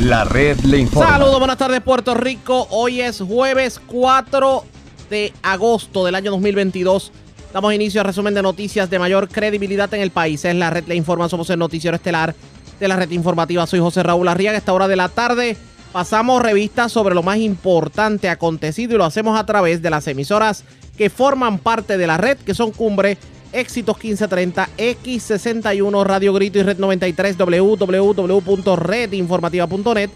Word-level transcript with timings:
La 0.00 0.24
red 0.24 0.58
le 0.60 0.78
informa. 0.78 1.10
Saludos, 1.10 1.38
buenas 1.38 1.58
tardes 1.58 1.82
Puerto 1.82 2.14
Rico. 2.14 2.66
Hoy 2.70 3.02
es 3.02 3.20
jueves 3.20 3.78
4 3.86 4.64
de 5.10 5.30
agosto 5.42 6.06
del 6.06 6.14
año 6.14 6.30
2022. 6.30 7.12
Damos 7.52 7.74
inicio 7.74 8.00
al 8.00 8.06
resumen 8.06 8.32
de 8.32 8.40
noticias 8.40 8.88
de 8.88 8.98
mayor 8.98 9.28
credibilidad 9.28 9.92
en 9.92 10.00
el 10.00 10.10
país. 10.10 10.42
Es 10.46 10.54
la 10.54 10.70
red 10.70 10.84
le 10.86 10.94
informa, 10.94 11.28
somos 11.28 11.50
el 11.50 11.58
noticiero 11.58 11.96
estelar 11.96 12.34
de 12.80 12.88
la 12.88 12.96
red 12.96 13.10
informativa. 13.10 13.66
Soy 13.66 13.80
José 13.80 14.02
Raúl 14.02 14.26
Arriaga. 14.28 14.56
A 14.56 14.60
esta 14.60 14.72
hora 14.72 14.88
de 14.88 14.96
la 14.96 15.10
tarde 15.10 15.58
pasamos 15.92 16.40
revistas 16.40 16.90
sobre 16.90 17.14
lo 17.14 17.22
más 17.22 17.36
importante 17.36 18.30
acontecido 18.30 18.94
y 18.94 18.98
lo 18.98 19.04
hacemos 19.04 19.38
a 19.38 19.44
través 19.44 19.82
de 19.82 19.90
las 19.90 20.06
emisoras 20.06 20.64
que 20.96 21.10
forman 21.10 21.58
parte 21.58 21.98
de 21.98 22.06
la 22.06 22.16
red, 22.16 22.38
que 22.38 22.54
son 22.54 22.70
Cumbre, 22.70 23.18
Éxitos 23.52 23.96
1530, 23.96 24.68
X61, 24.76 26.04
Radio 26.04 26.32
Grito 26.32 26.58
y 26.58 26.62
Red 26.62 26.78
93, 26.78 27.36
www.redinformativa.net. 27.36 30.10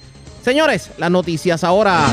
Señores, 0.44 0.90
las 0.98 1.10
noticias 1.10 1.64
ahora. 1.64 2.06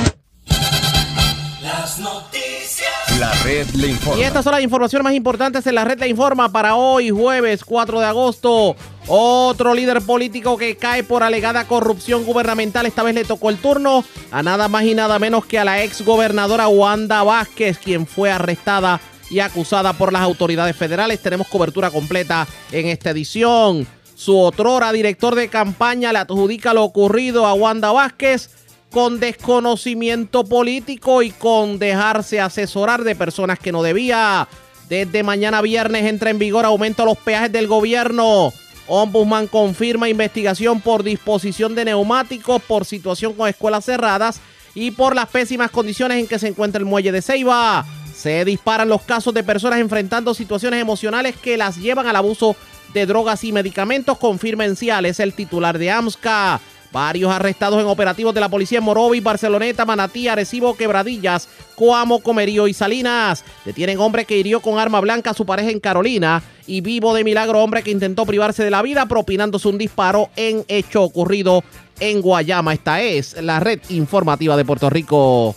Las 1.62 2.00
noticias. 2.00 3.20
La 3.20 3.32
red 3.44 3.68
le 3.76 3.90
informa. 3.90 4.20
Y 4.20 4.24
estas 4.24 4.44
son 4.44 4.54
las 4.54 4.64
informaciones 4.64 5.04
más 5.04 5.14
importantes 5.14 5.68
en 5.68 5.76
la 5.76 5.86
red 5.86 6.00
La 6.00 6.08
Informa 6.08 6.52
para 6.52 6.76
hoy, 6.76 7.12
jueves 7.12 7.64
4 7.64 8.00
de 8.00 8.06
agosto. 8.06 8.76
Otro 9.08 9.76
líder 9.76 10.02
político 10.02 10.58
que 10.58 10.78
cae 10.78 11.04
por 11.04 11.22
alegada 11.22 11.68
corrupción 11.68 12.24
gubernamental. 12.24 12.86
Esta 12.86 13.04
vez 13.04 13.14
le 13.14 13.26
tocó 13.26 13.50
el 13.50 13.58
turno 13.58 14.04
a 14.32 14.42
nada 14.42 14.70
más 14.70 14.86
y 14.86 14.96
nada 14.96 15.20
menos 15.20 15.46
que 15.46 15.60
a 15.60 15.66
la 15.66 15.84
ex 15.84 16.04
gobernadora 16.04 16.68
Wanda 16.68 17.22
Vázquez, 17.22 17.78
quien 17.78 18.08
fue 18.08 18.32
arrestada 18.32 19.02
y 19.32 19.40
acusada 19.40 19.94
por 19.94 20.14
las 20.14 20.22
autoridades 20.22 20.76
federales. 20.76 21.22
Tenemos 21.22 21.48
cobertura 21.48 21.90
completa 21.90 22.48
en 22.72 22.88
esta 22.88 23.10
edición. 23.10 23.88
Su 24.14 24.38
otrora 24.38 24.92
director 24.92 25.34
de 25.34 25.48
campaña 25.48 26.12
le 26.14 26.20
adjudica 26.20 26.76
lo 26.76 26.84
ocurrido 26.84 27.48
a 27.48 27.54
Wanda 27.54 27.92
Vázquez 27.92 28.50
con 28.92 29.20
desconocimiento 29.20 30.44
político 30.44 31.24
y 31.24 31.32
con 31.32 31.80
dejarse 31.80 32.42
asesorar 32.42 33.04
de 33.04 33.16
personas 33.16 33.58
que 33.58 33.72
no 33.72 33.82
debía. 33.82 34.48
Desde 34.90 35.24
mañana 35.24 35.62
viernes 35.62 36.06
entra 36.06 36.30
en 36.30 36.38
vigor 36.38 36.66
aumento 36.66 37.04
a 37.04 37.06
los 37.06 37.18
peajes 37.18 37.52
del 37.52 37.68
gobierno. 37.68 38.52
Ombudsman 38.88 39.48
confirma 39.48 40.10
investigación 40.10 40.82
por 40.82 41.04
disposición 41.04 41.74
de 41.74 41.86
neumáticos, 41.86 42.62
por 42.62 42.84
situación 42.84 43.34
con 43.34 43.48
escuelas 43.48 43.86
cerradas 43.86 44.42
y 44.76 44.92
por 44.92 45.16
las 45.16 45.28
pésimas 45.30 45.72
condiciones 45.72 46.20
en 46.20 46.28
que 46.28 46.40
se 46.40 46.50
encuentra 46.50 46.80
el 46.80 46.86
muelle 46.86 47.14
de 47.14 47.22
Ceiba. 47.22 47.86
Se 48.22 48.46
disparan 48.46 48.88
los 48.88 49.02
casos 49.02 49.34
de 49.34 49.44
personas 49.44 49.80
enfrentando 49.80 50.36
situaciones 50.36 50.80
emocionales 50.80 51.36
que 51.36 51.58
las 51.58 51.78
llevan 51.78 52.06
al 52.06 52.16
abuso 52.16 52.56
de 52.94 53.08
drogas 53.08 53.44
y 53.44 53.52
medicamentos, 53.52 54.20
confirma 54.20 54.64
Enciales, 54.64 55.20
el 55.20 55.34
titular 55.34 55.80
de 55.80 55.90
AMSCA. 55.90 56.62
Varios 56.92 57.32
arrestados 57.32 57.82
en 57.82 57.88
operativos 57.88 58.36
de 58.36 58.42
la 58.42 58.50
policía 58.50 58.78
en 58.78 58.84
Morovis, 58.84 59.24
Barceloneta, 59.24 59.86
Manatí, 59.86 60.28
Arecibo, 60.28 60.76
Quebradillas, 60.76 61.50
Coamo, 61.76 62.20
Comerío 62.20 62.68
y 62.68 62.76
Salinas. 62.76 63.44
Detienen 63.66 64.00
hombre 64.00 64.26
que 64.26 64.38
hirió 64.38 64.60
con 64.60 64.78
arma 64.78 65.00
blanca 65.00 65.32
a 65.32 65.34
su 65.34 65.48
pareja 65.48 65.72
en 65.72 65.80
Carolina 65.80 66.44
y 66.68 66.82
vivo 66.82 67.16
de 67.16 67.24
milagro 67.24 67.64
hombre 67.64 67.82
que 67.82 67.90
intentó 67.90 68.28
privarse 68.28 68.64
de 68.64 68.70
la 68.70 68.84
vida 68.84 69.08
propinándose 69.08 69.68
un 69.68 69.80
disparo 69.80 70.30
en 70.36 70.64
hecho 70.68 71.02
ocurrido 71.02 71.64
en 72.00 72.22
Guayama. 72.22 72.74
Esta 72.74 73.02
es 73.02 73.42
la 73.42 73.60
red 73.60 73.80
informativa 73.90 74.56
de 74.56 74.66
Puerto 74.66 74.92
Rico. 74.92 75.56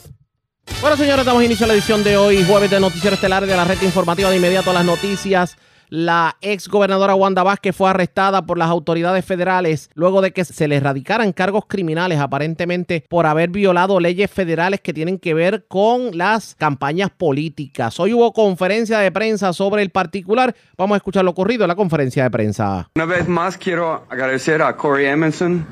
Bueno, 0.81 0.97
señores, 0.97 1.25
damos 1.25 1.43
inicio 1.43 1.65
a 1.65 1.69
la 1.69 1.75
edición 1.75 2.05
de 2.05 2.17
hoy, 2.17 2.45
jueves 2.45 2.71
de 2.71 2.79
Noticiero 2.79 3.15
Estelar 3.15 3.47
de 3.47 3.57
la 3.57 3.65
red 3.65 3.81
informativa 3.83 4.31
de 4.31 4.37
inmediato 4.37 4.71
a 4.71 4.75
las 4.75 4.85
noticias. 4.85 5.57
La 5.89 6.37
ex 6.41 6.69
gobernadora 6.69 7.15
Wanda 7.15 7.43
Vázquez 7.43 7.77
fue 7.77 7.89
arrestada 7.89 8.43
por 8.43 8.59
las 8.59 8.69
autoridades 8.69 9.25
federales 9.25 9.91
luego 9.95 10.23
de 10.23 10.33
que 10.33 10.45
se 10.45 10.67
le 10.67 10.77
erradicaran 10.77 11.33
cargos 11.33 11.67
criminales, 11.69 12.19
aparentemente 12.19 13.05
por 13.09 13.27
haber 13.27 13.51
violado 13.51 14.01
leyes 14.01 14.31
federales 14.31 14.81
que 14.81 14.93
tienen 14.93 15.19
que 15.19 15.35
ver 15.35 15.67
con 15.69 16.17
las 16.19 16.55
campañas 16.57 17.11
políticas. 17.11 18.01
Hoy 18.01 18.13
hubo 18.13 18.33
conferencia 18.33 18.99
de 18.99 19.13
prensa 19.13 19.53
sobre 19.53 19.83
el 19.83 19.91
particular. 19.91 20.55
Vamos 20.77 20.97
a 20.97 20.99
escuchar 20.99 21.25
lo 21.25 21.31
ocurrido 21.31 21.65
en 21.65 21.69
la 21.69 21.77
conferencia 21.77 22.25
de 22.25 22.31
prensa. 22.31 22.91
Una 22.97 23.05
vez 23.05 23.29
más 23.29 23.57
quiero 23.57 24.05
agradecer 24.09 24.63
a 24.63 24.77
Corey 24.77 25.07
Emerson, 25.07 25.65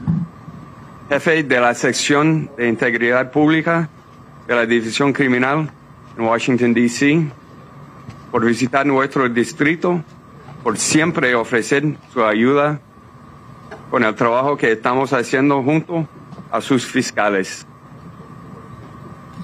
jefe 1.08 1.42
de 1.42 1.60
la 1.60 1.74
sección 1.74 2.50
de 2.56 2.68
integridad 2.68 3.30
pública 3.30 3.88
de 4.52 4.58
la 4.58 4.66
División 4.66 5.14
Criminal 5.14 5.70
en 6.18 6.24
Washington, 6.24 6.74
D.C., 6.74 7.26
por 8.30 8.44
visitar 8.44 8.84
nuestro 8.84 9.26
distrito, 9.26 10.02
por 10.62 10.76
siempre 10.76 11.34
ofrecer 11.34 11.96
su 12.12 12.22
ayuda 12.22 12.78
con 13.90 14.04
el 14.04 14.14
trabajo 14.14 14.58
que 14.58 14.72
estamos 14.72 15.14
haciendo 15.14 15.62
junto 15.62 16.06
a 16.50 16.60
sus 16.60 16.84
fiscales. 16.84 17.66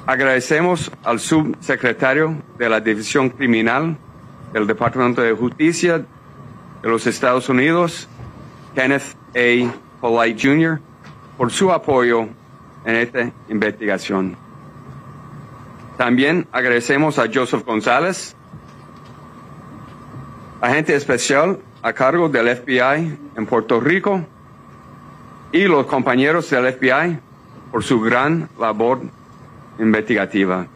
Agradecemos 0.07 0.93
al 1.03 1.21
subsecretario 1.21 2.37
de 2.59 2.69
la 2.69 2.81
División 2.81 3.31
Criminal 3.31 3.97
del 4.53 4.67
Departamento 4.67 5.23
de 5.23 5.33
Justicia 5.33 6.05
de 6.83 6.89
los 6.89 7.07
Estados 7.07 7.49
Unidos, 7.49 8.09
Kenneth 8.75 9.17
A. 9.35 9.73
Polite 10.03 10.49
Jr., 10.49 10.81
por 11.39 11.51
su 11.51 11.73
apoyo 11.73 12.29
en 12.85 12.95
esta 12.95 13.33
investigación. 13.49 14.48
También 15.99 16.47
agradecemos 16.53 17.19
a 17.19 17.27
Joseph 17.27 17.67
González, 17.67 18.37
agente 20.61 20.95
especial 20.95 21.59
a 21.83 21.93
cargo 21.93 22.29
del 22.29 22.57
FBI 22.57 23.19
en 23.37 23.47
Puerto 23.47 23.81
Rico, 23.81 24.25
y 25.51 25.65
los 25.65 25.87
compañeros 25.87 26.49
del 26.51 26.73
FBI 26.73 27.19
por 27.73 27.83
su 27.83 28.01
gran 28.01 28.49
labor 28.61 29.01
investigativa. 29.81 30.69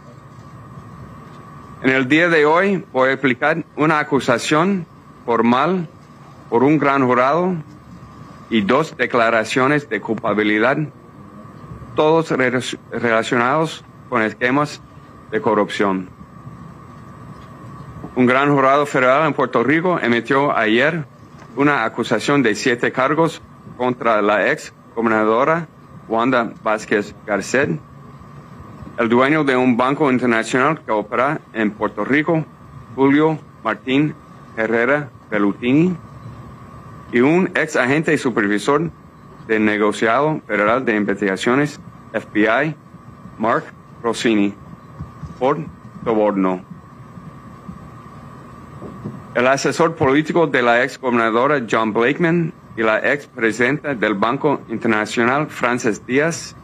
En 1.85 1.91
el 1.91 2.09
día 2.09 2.29
de 2.29 2.45
hoy 2.45 2.85
voy 2.93 3.11
a 3.11 3.13
explicar 3.13 3.65
una 3.77 4.01
acusación 4.01 4.87
formal 5.25 5.87
por 6.51 6.65
un 6.65 6.79
gran 6.79 7.07
jurado 7.07 7.55
y 8.51 8.63
dos 8.63 8.97
declaraciones 8.97 9.89
de 9.89 10.01
culpabilidad, 10.01 10.79
todos 11.95 12.29
relacionados 12.91 13.85
con 14.09 14.23
esquemas 14.23 14.83
de 15.33 15.41
corrupción. 15.41 16.09
Un 18.15 18.27
gran 18.27 18.55
jurado 18.55 18.85
federal 18.87 19.27
en 19.27 19.33
Puerto 19.33 19.65
Rico 19.65 19.99
emitió 19.99 20.55
ayer 20.55 21.05
una 21.57 21.85
acusación 21.85 22.43
de 22.43 22.55
siete 22.55 22.93
cargos 22.93 23.41
contra 23.77 24.21
la 24.21 24.53
ex 24.53 24.73
gobernadora 24.95 25.67
Wanda 26.09 26.53
Vázquez 26.63 27.15
Garcet, 27.27 27.81
el 28.99 29.09
dueño 29.09 29.45
de 29.45 29.57
un 29.57 29.79
banco 29.79 30.13
internacional 30.13 30.83
que 30.85 30.93
opera 30.93 31.41
en 31.55 31.71
Puerto 31.71 32.05
Rico, 32.05 32.45
Julio 32.95 33.39
Martín 33.65 34.15
Herrera 34.57 35.09
Pelutini, 35.31 35.97
y 37.11 37.21
un 37.21 37.51
ex 37.55 37.77
agente 37.77 38.13
y 38.13 38.19
supervisor 38.19 38.91
del 39.47 39.65
negociado 39.65 40.41
federal 40.47 40.85
de 40.85 40.97
investigaciones 40.97 41.81
FBI, 42.13 42.77
Mark 43.39 43.65
Rossini, 44.03 44.55
por 45.43 45.59
soborno. 46.05 46.63
El 49.35 49.49
asesor 49.49 49.97
político 49.97 50.47
de 50.47 50.63
la 50.63 50.85
ex 50.85 51.01
gobernadora 51.01 51.67
John 51.69 51.93
Blakeman 51.93 52.53
y 52.77 52.83
la 52.83 53.13
ex 53.13 53.27
presidenta 53.27 53.93
del 53.93 54.15
Banco 54.15 54.61
Internacional 54.69 55.49
Frances 55.49 56.07
Díaz 56.07 56.55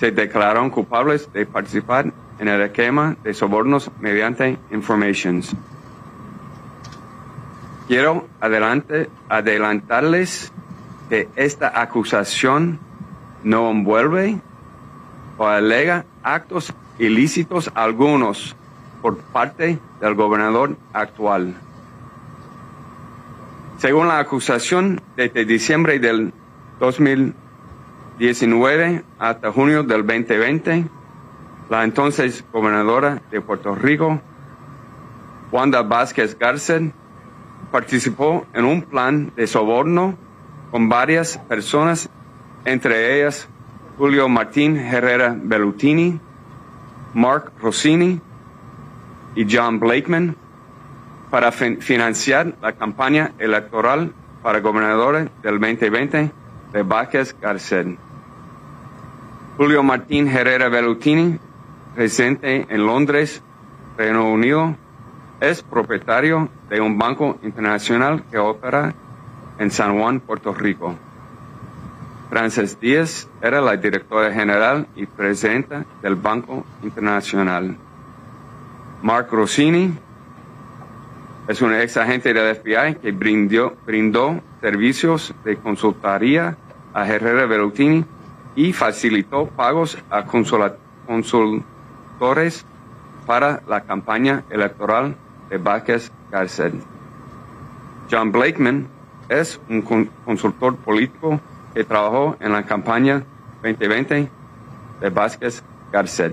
se 0.00 0.10
declararon 0.10 0.68
culpables 0.68 1.32
de 1.32 1.46
participar 1.46 2.12
en 2.40 2.48
el 2.48 2.60
esquema 2.60 3.16
de 3.22 3.32
sobornos 3.34 3.88
mediante 4.00 4.58
informations. 4.72 5.54
Quiero 7.86 8.26
adelante, 8.40 9.08
adelantarles 9.28 10.52
que 11.08 11.28
esta 11.36 11.80
acusación 11.80 12.80
no 13.44 13.70
envuelve 13.70 14.40
o 15.36 15.46
alega 15.46 16.04
actos 16.24 16.74
ilícitos 16.98 17.70
algunos 17.74 18.56
por 19.02 19.18
parte 19.18 19.78
del 20.00 20.14
gobernador 20.14 20.78
actual. 20.92 21.54
Según 23.78 24.08
la 24.08 24.18
acusación, 24.18 25.00
desde 25.16 25.44
diciembre 25.44 26.00
del 26.00 26.32
2019 26.80 29.04
hasta 29.18 29.52
junio 29.52 29.84
del 29.84 30.04
2020, 30.04 30.86
la 31.70 31.84
entonces 31.84 32.44
gobernadora 32.52 33.22
de 33.30 33.40
Puerto 33.40 33.76
Rico, 33.76 34.20
Wanda 35.52 35.82
Vázquez 35.82 36.36
Garcet, 36.38 36.92
participó 37.70 38.46
en 38.52 38.64
un 38.64 38.82
plan 38.82 39.32
de 39.36 39.46
soborno 39.46 40.16
con 40.70 40.88
varias 40.88 41.38
personas, 41.38 42.08
entre 42.64 43.16
ellas 43.16 43.48
Julio 43.96 44.28
Martín 44.28 44.76
Herrera 44.76 45.36
Bellutini, 45.40 46.20
Mark 47.14 47.52
Rossini 47.60 48.20
y 49.34 49.46
John 49.50 49.78
Blakeman, 49.78 50.36
para 51.30 51.52
financiar 51.52 52.54
la 52.62 52.72
campaña 52.72 53.32
electoral 53.38 54.12
para 54.42 54.60
gobernadores 54.60 55.28
del 55.42 55.60
2020 55.60 56.30
de 56.72 56.82
Vázquez 56.82 57.36
Garcet. 57.40 57.98
Julio 59.56 59.82
Martín 59.82 60.28
Herrera 60.28 60.68
Bellutini, 60.68 61.38
residente 61.96 62.66
en 62.68 62.86
Londres, 62.86 63.42
Reino 63.96 64.30
Unido, 64.30 64.76
es 65.40 65.62
propietario 65.62 66.48
de 66.70 66.80
un 66.80 66.98
banco 66.98 67.38
internacional 67.42 68.24
que 68.30 68.38
opera 68.38 68.94
en 69.58 69.70
San 69.70 69.98
Juan, 69.98 70.20
Puerto 70.20 70.54
Rico. 70.54 70.94
Frances 72.30 72.78
Díaz 72.78 73.28
era 73.40 73.60
la 73.60 73.76
directora 73.76 74.32
general 74.32 74.86
y 74.94 75.06
presidenta 75.06 75.84
del 76.02 76.14
Banco 76.14 76.64
Internacional. 76.82 77.76
Mark 79.02 79.28
Rossini 79.30 79.94
es 81.46 81.62
un 81.62 81.72
ex 81.74 81.96
agente 81.96 82.34
del 82.34 82.54
FBI 82.56 82.96
que 82.96 83.12
brindó, 83.12 84.42
servicios 84.60 85.32
de 85.44 85.56
consultoría 85.56 86.56
a 86.92 87.06
Herrera 87.08 87.46
Bellutini 87.46 88.04
y 88.56 88.72
facilitó 88.74 89.46
pagos 89.46 89.96
a 90.10 90.24
consultores 91.06 92.66
para 93.26 93.62
la 93.68 93.82
campaña 93.82 94.42
electoral 94.50 95.14
de 95.48 95.56
Vázquez 95.58 96.10
Garcet. 96.30 96.74
John 98.10 98.32
Blakeman 98.32 98.86
es 99.28 99.60
un 99.68 99.80
con- 99.82 100.10
consultor 100.24 100.76
político 100.76 101.40
que 101.78 101.84
trabajó 101.84 102.36
en 102.40 102.50
la 102.50 102.64
campaña 102.64 103.22
2020 103.62 104.28
de 105.00 105.10
Vázquez 105.10 105.62
Garcet. 105.92 106.32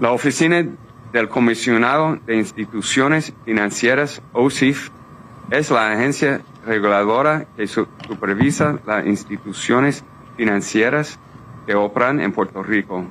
La 0.00 0.10
oficina 0.10 0.66
del 1.12 1.28
comisionado 1.28 2.16
de 2.26 2.34
instituciones 2.34 3.32
financieras, 3.44 4.20
OSIF, 4.32 4.90
es 5.52 5.70
la 5.70 5.92
agencia 5.92 6.40
reguladora 6.66 7.46
que 7.56 7.68
su- 7.68 7.86
supervisa 8.08 8.80
las 8.84 9.06
instituciones 9.06 10.02
financieras 10.36 11.16
que 11.64 11.76
operan 11.76 12.18
en 12.20 12.32
Puerto 12.32 12.60
Rico. 12.64 13.04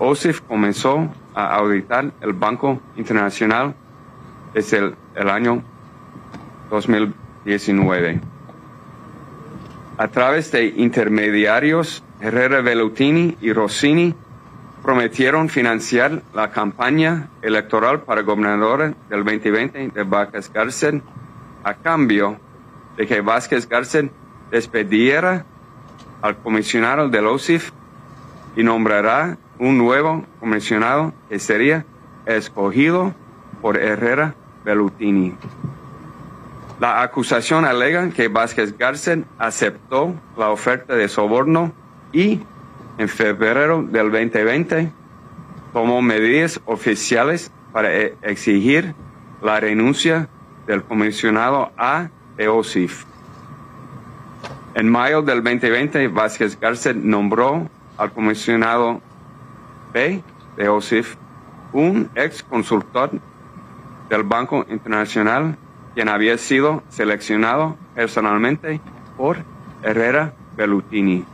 OSIF 0.00 0.40
comenzó 0.48 1.08
a 1.32 1.54
auditar 1.54 2.10
el 2.22 2.32
Banco 2.32 2.80
Internacional 2.96 3.72
desde 4.52 4.96
el 5.14 5.30
año 5.30 5.62
2019. 6.70 8.20
A 10.00 10.06
través 10.06 10.52
de 10.52 10.66
intermediarios, 10.76 12.04
Herrera 12.20 12.60
Bellutini 12.60 13.36
y 13.40 13.52
Rossini 13.52 14.14
prometieron 14.80 15.48
financiar 15.48 16.22
la 16.32 16.52
campaña 16.52 17.30
electoral 17.42 18.02
para 18.02 18.22
gobernador 18.22 18.94
del 19.08 19.24
2020 19.24 19.88
de 19.88 20.02
Vázquez 20.04 20.52
Garcet 20.52 21.02
a 21.64 21.74
cambio 21.74 22.38
de 22.96 23.08
que 23.08 23.20
Vázquez 23.20 23.68
Garcet 23.68 24.12
despediera 24.52 25.44
al 26.22 26.36
comisionado 26.36 27.08
del 27.08 27.26
OSIF 27.26 27.72
y 28.54 28.62
nombrará 28.62 29.36
un 29.58 29.78
nuevo 29.78 30.24
comisionado 30.38 31.12
que 31.28 31.40
sería 31.40 31.84
escogido 32.24 33.14
por 33.60 33.76
Herrera 33.76 34.36
Bellutini. 34.64 35.34
La 36.80 37.02
acusación 37.02 37.64
alega 37.64 38.08
que 38.10 38.28
Vázquez 38.28 38.78
Garcet 38.78 39.24
aceptó 39.36 40.14
la 40.36 40.50
oferta 40.50 40.94
de 40.94 41.08
soborno 41.08 41.72
y 42.12 42.40
en 42.98 43.08
febrero 43.08 43.82
del 43.82 44.12
2020 44.12 44.92
tomó 45.72 46.00
medidas 46.02 46.60
oficiales 46.66 47.50
para 47.72 47.92
e- 47.94 48.16
exigir 48.22 48.94
la 49.42 49.58
renuncia 49.58 50.28
del 50.68 50.84
comisionado 50.84 51.72
A 51.76 52.10
de. 52.36 53.04
En 54.74 54.88
mayo 54.88 55.22
del 55.22 55.42
2020, 55.42 56.06
Vázquez 56.08 56.60
Garcet 56.60 56.96
nombró 56.96 57.68
al 57.96 58.12
comisionado 58.12 59.00
B 59.92 60.22
de 60.56 60.68
un 61.72 62.08
ex 62.14 62.44
consultor 62.44 63.10
del 64.08 64.22
Banco 64.22 64.64
Internacional 64.68 65.56
quien 65.94 66.08
había 66.08 66.38
sido 66.38 66.82
seleccionado 66.88 67.76
personalmente 67.94 68.80
por 69.16 69.38
Herrera 69.82 70.32
Bellutini. 70.56 71.24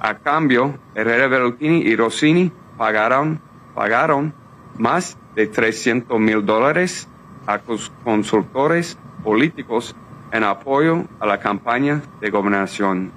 A 0.00 0.14
cambio, 0.14 0.74
Herrera 0.94 1.26
Bellutini 1.28 1.78
y 1.78 1.96
Rossini 1.96 2.52
pagaron, 2.76 3.40
pagaron 3.74 4.32
más 4.78 5.16
de 5.34 5.46
300 5.46 6.18
mil 6.20 6.44
dólares 6.44 7.08
a 7.46 7.58
cons- 7.60 7.90
consultores 8.04 8.98
políticos 9.24 9.94
en 10.32 10.44
apoyo 10.44 11.04
a 11.20 11.26
la 11.26 11.38
campaña 11.40 12.02
de 12.20 12.30
gobernación. 12.30 13.10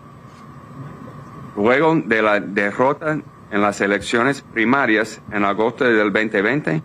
Luego 1.55 1.95
de 1.95 2.21
la 2.21 2.39
derrota 2.39 3.19
en 3.51 3.61
las 3.61 3.81
elecciones 3.81 4.41
primarias 4.41 5.21
en 5.31 5.43
agosto 5.43 5.83
del 5.83 6.13
2020, 6.13 6.81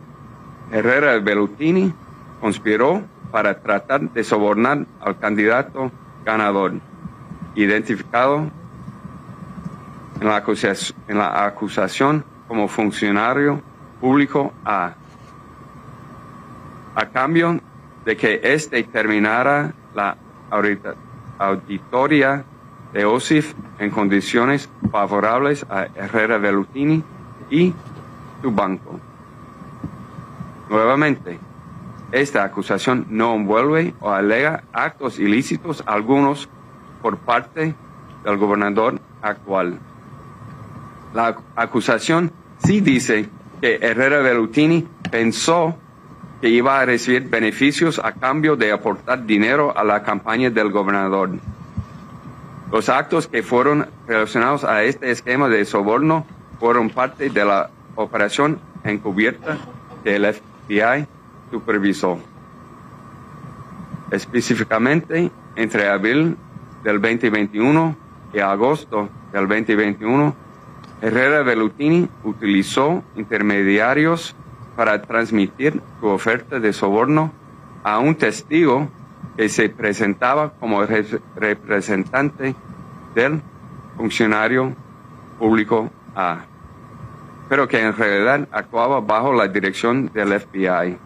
Herrera 0.73 1.19
Bellutini 1.19 1.93
conspiró 2.41 3.03
para 3.35 3.61
tratar 3.61 4.13
de 4.13 4.23
sobornar 4.23 4.87
al 5.01 5.19
candidato 5.19 5.91
ganador, 6.25 6.75
identificado 7.57 8.49
en 10.21 10.29
la, 10.29 11.45
acusación, 11.45 12.25
como 12.47 12.69
funcionario 12.69 13.61
público 14.01 14.53
A. 14.65 14.95
A 16.95 17.07
cambio 17.07 17.61
de 18.05 18.17
que 18.17 18.41
éste 18.41 18.81
terminara 18.85 19.75
la 19.97 20.17
auditoría 21.41 22.45
de 22.93 23.05
OSIF 23.05 23.53
en 23.81 23.91
condiciones 23.91 24.71
favorables 24.93 25.67
a 25.69 25.89
Herrera 25.97 26.39
Bellutini 26.39 27.03
y 27.51 27.75
su 28.41 28.53
banco. 28.53 29.01
Nuevamente, 30.71 31.41
esta 32.15 32.45
acusación 32.45 33.07
no 33.11 33.35
envuelve 33.35 33.95
o 34.01 34.11
alega 34.11 34.63
actos 34.73 35.19
ilícitos 35.19 35.83
algunos 35.87 36.49
por 37.03 37.19
parte 37.19 37.75
del 38.25 38.37
gobernador 38.39 39.01
actual. 39.21 39.79
La 41.13 41.35
ac- 41.35 41.43
acusación 41.57 42.31
sí 42.65 42.81
dice 42.81 43.29
que 43.61 43.79
Herrera 43.83 44.19
Bellutini 44.21 44.87
pensó 45.11 45.77
que 46.41 46.49
iba 46.49 46.81
a 46.81 46.85
recibir 46.87 47.29
beneficios 47.29 47.99
a 47.99 48.13
cambio 48.13 48.57
de 48.57 48.71
aportar 48.73 49.25
dinero 49.27 49.77
a 49.77 49.83
la 49.85 50.03
campaña 50.03 50.51
del 50.51 50.71
gobernador. 50.71 51.31
Los 52.71 52.89
actos 52.89 53.27
que 53.29 53.43
fueron 53.43 53.89
relacionados 54.07 54.65
a 54.65 54.83
este 54.83 55.11
esquema 55.11 55.49
de 55.49 55.65
soborno 55.65 56.27
fueron 56.61 56.91
parte 56.91 57.29
de 57.31 57.45
la 57.45 57.71
operación 57.97 58.59
encubierta 58.85 59.59
que 60.03 60.17
el 60.17 60.27
FBI 60.33 61.07
supervisó. 61.51 62.19
Específicamente, 64.11 65.31
entre 65.57 65.89
abril 65.89 66.37
del 66.83 67.01
2021 67.01 67.97
y 68.33 68.39
agosto 68.41 69.09
del 69.33 69.49
2021, 69.49 70.35
Herrera 71.01 71.43
Bellutini 71.43 72.09
utilizó 72.23 73.03
intermediarios 73.17 74.35
para 74.77 75.01
transmitir 75.03 75.81
su 76.01 76.07
oferta 76.07 76.61
de 76.61 76.73
soborno 76.73 77.33
a 77.83 77.99
un 77.99 78.15
testigo 78.15 78.89
que 79.37 79.49
se 79.49 79.69
presentaba 79.69 80.51
como 80.61 80.85
re- 80.85 81.21
representante 81.37 82.55
del 83.15 83.41
funcionario 83.97 84.75
público 85.39 85.91
A, 86.15 86.39
pero 87.49 87.67
que 87.69 87.81
en 87.81 87.97
realidad 87.97 88.49
actuaba 88.53 89.01
bajo 89.01 89.33
la 89.33 89.49
dirección 89.49 90.11
del 90.13 90.39
FBI. 90.41 90.99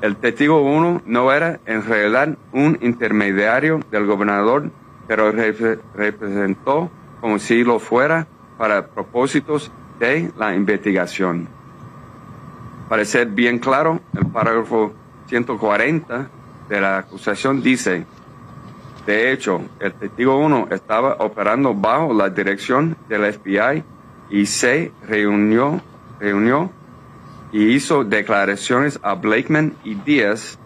El 0.00 0.16
testigo 0.16 0.62
1 0.62 1.02
no 1.04 1.32
era 1.32 1.60
en 1.66 1.84
realidad 1.84 2.36
un 2.52 2.78
intermediario 2.80 3.80
del 3.90 4.06
gobernador, 4.06 4.70
pero 5.06 5.32
repre- 5.32 5.78
representó 5.94 6.90
como 7.20 7.38
si 7.38 7.64
lo 7.64 7.78
fuera 7.78 8.26
para 8.56 8.86
propósitos 8.86 9.70
de 9.98 10.30
la 10.38 10.54
investigación. 10.54 11.48
Para 12.88 13.04
ser 13.04 13.26
bien 13.28 13.58
claro, 13.58 14.00
el 14.14 14.26
parágrafo 14.26 14.92
140 15.26 16.28
de 16.68 16.80
la 16.80 16.98
acusación 16.98 17.62
dice, 17.62 18.06
de 19.06 19.32
hecho, 19.32 19.60
el 19.80 19.92
testigo 19.92 20.38
1 20.38 20.68
estaba 20.70 21.16
operando 21.18 21.74
bajo 21.74 22.14
la 22.14 22.30
dirección 22.30 22.96
del 23.08 23.32
FBI 23.32 23.84
y 24.30 24.46
se 24.46 24.92
reunió, 25.06 25.80
reunió 26.18 26.70
y 27.52 27.74
hizo 27.74 28.04
declaraciones 28.04 28.98
a 29.02 29.14
Blakeman 29.14 29.74
y 29.84 29.94
Díaz 29.94 30.58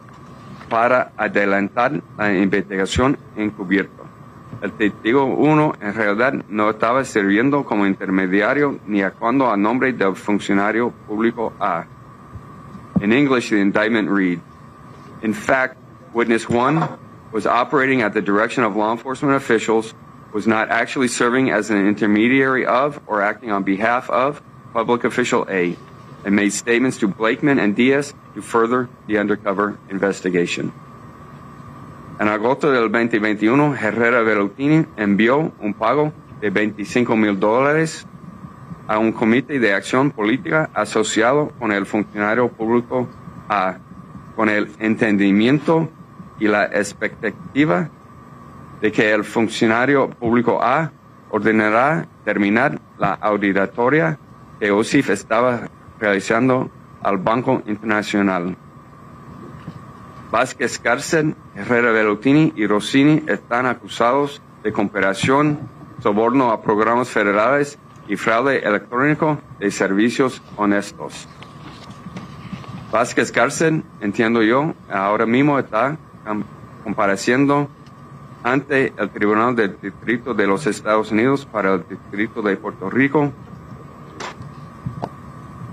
para 0.68 1.12
adelantar 1.16 2.02
la 2.18 2.34
investigación 2.34 3.18
encubierta. 3.36 4.02
El 4.62 4.72
testigo 4.72 5.24
1 5.24 5.74
en 5.80 5.94
realidad 5.94 6.32
no 6.48 6.70
estaba 6.70 7.04
sirviendo 7.04 7.64
como 7.64 7.86
intermediario 7.86 8.78
ni 8.86 9.02
actuando 9.02 9.50
a 9.50 9.56
nombre 9.56 9.92
del 9.92 10.16
funcionario 10.16 10.90
público 11.06 11.52
A. 11.60 11.84
In 13.00 13.12
English, 13.12 13.50
the 13.50 13.60
indictment 13.60 14.08
read, 14.08 14.40
In 15.22 15.34
fact, 15.34 15.76
witness 16.14 16.48
1 16.48 16.98
was 17.32 17.46
operating 17.46 18.02
at 18.02 18.14
the 18.14 18.22
direction 18.22 18.64
of 18.64 18.76
law 18.76 18.92
enforcement 18.92 19.36
officials 19.36 19.94
was 20.32 20.46
not 20.46 20.70
actually 20.70 21.08
serving 21.08 21.50
as 21.50 21.70
an 21.70 21.86
intermediary 21.86 22.64
of 22.64 23.00
or 23.06 23.22
acting 23.22 23.50
on 23.50 23.64
behalf 23.64 24.08
of 24.10 24.42
public 24.72 25.04
official 25.04 25.46
A 25.48 25.76
and 26.24 26.34
made 26.34 26.52
statements 26.52 26.98
to 26.98 27.08
Blakeman 27.08 27.58
and 27.58 27.76
Diaz 27.76 28.14
to 28.34 28.42
further 28.42 28.88
the 29.06 29.18
undercover 29.18 29.78
investigation. 29.90 30.72
En 32.20 32.28
agosto 32.28 32.70
del 32.70 32.90
2021, 32.90 33.74
Herrera 33.74 34.22
Velutini 34.22 34.86
envió 34.96 35.52
un 35.60 35.74
pago 35.74 36.12
de 36.40 36.50
25 36.50 37.16
mil 37.16 37.38
dólares 37.40 38.06
a 38.86 38.98
un 38.98 39.12
comité 39.12 39.58
de 39.58 39.74
acción 39.74 40.10
política 40.10 40.70
asociado 40.74 41.50
con 41.58 41.72
el 41.72 41.86
funcionario 41.86 42.48
público 42.48 43.08
A, 43.48 43.78
con 44.36 44.48
el 44.48 44.68
entendimiento 44.78 45.88
y 46.38 46.48
la 46.48 46.66
expectativa 46.66 47.90
de 48.80 48.92
que 48.92 49.12
el 49.12 49.24
funcionario 49.24 50.10
público 50.10 50.62
A 50.62 50.92
ordenará 51.30 52.06
terminar 52.24 52.80
la 52.98 53.14
auditoría 53.14 54.18
que 54.60 54.70
OSIF 54.70 55.10
estaba 55.10 55.68
realizando 56.04 56.70
al 57.02 57.16
Banco 57.16 57.62
Internacional. 57.66 58.56
Vázquez 60.30 60.78
Cárcel, 60.78 61.34
Herrera 61.54 61.92
Velutini 61.92 62.52
y 62.56 62.66
Rossini 62.66 63.22
están 63.26 63.64
acusados 63.64 64.42
de 64.62 64.70
cooperación, 64.70 65.60
soborno 66.02 66.50
a 66.50 66.60
programas 66.60 67.08
federales 67.08 67.78
y 68.06 68.16
fraude 68.16 68.58
electrónico 68.58 69.38
de 69.58 69.70
servicios 69.70 70.42
honestos. 70.56 71.26
Vázquez 72.92 73.32
Cárcel, 73.32 73.82
entiendo 74.02 74.42
yo, 74.42 74.74
ahora 74.90 75.24
mismo 75.24 75.58
está 75.58 75.96
compareciendo 76.82 77.68
ante 78.42 78.92
el 78.98 79.08
Tribunal 79.08 79.56
del 79.56 79.78
Distrito 79.80 80.34
de 80.34 80.46
los 80.46 80.66
Estados 80.66 81.12
Unidos 81.12 81.46
para 81.46 81.74
el 81.74 81.88
Distrito 81.88 82.42
de 82.42 82.56
Puerto 82.58 82.90
Rico 82.90 83.32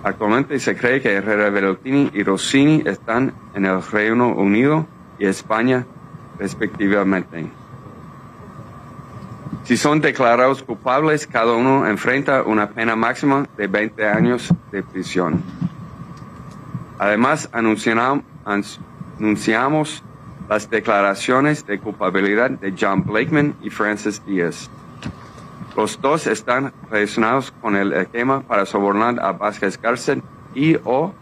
Actualmente 0.04 0.60
se 0.60 0.76
cree 0.76 1.00
que 1.00 1.14
Herrera 1.14 1.50
Velutini 1.50 2.10
y 2.14 2.24
Rossini 2.24 2.82
están 2.86 3.34
en 3.54 3.66
el 3.66 3.84
Reino 3.84 4.30
Unido 4.30 4.88
y 5.20 5.26
España 5.26 5.86
respectivamente. 6.40 7.46
Si 9.64 9.78
son 9.78 10.02
declarados 10.02 10.64
culpables, 10.64 11.28
cada 11.28 11.54
uno 11.54 11.88
enfrenta 11.88 12.42
una 12.42 12.72
pena 12.72 12.96
máxima 12.96 13.48
de 13.56 13.68
20 13.68 14.08
años 14.08 14.52
de 14.72 14.82
prisión. 14.82 15.44
Además, 16.98 17.48
anunciamos 17.54 18.24
las 20.50 20.70
declaraciones 20.70 21.66
de 21.66 21.80
culpabilidad 21.80 22.50
de 22.50 22.74
John 22.78 23.04
Blakeman 23.04 23.56
y 23.62 23.70
Francis 23.70 24.26
Diaz. 24.26 24.70
Los 25.76 26.02
dos 26.02 26.28
están 26.28 26.74
relacionados 26.90 27.52
con 27.62 27.78
el 27.78 27.94
esquema 27.94 28.42
para 28.42 28.66
sobornar 28.66 29.20
a 29.22 29.32
Vázquez 29.32 29.78
Cárcel 29.78 30.22
y 30.54 30.76
o 30.84 31.14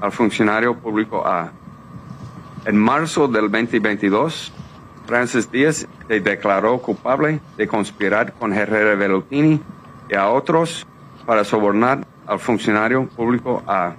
al 0.00 0.12
funcionario 0.12 0.76
público 0.76 1.26
A. 1.26 1.50
En 2.66 2.76
marzo 2.76 3.26
del 3.26 3.50
2022, 3.50 4.52
Francis 5.06 5.50
Díaz 5.50 5.88
se 6.06 6.20
declaró 6.20 6.78
culpable 6.78 7.40
de 7.56 7.66
conspirar 7.66 8.32
con 8.34 8.52
Herrera 8.52 8.94
Velutini 8.94 9.60
y 10.08 10.14
a 10.14 10.28
otros 10.28 10.86
para 11.26 11.42
sobornar 11.42 12.06
al 12.26 12.38
funcionario 12.38 13.08
público 13.08 13.62
A. 13.66 13.94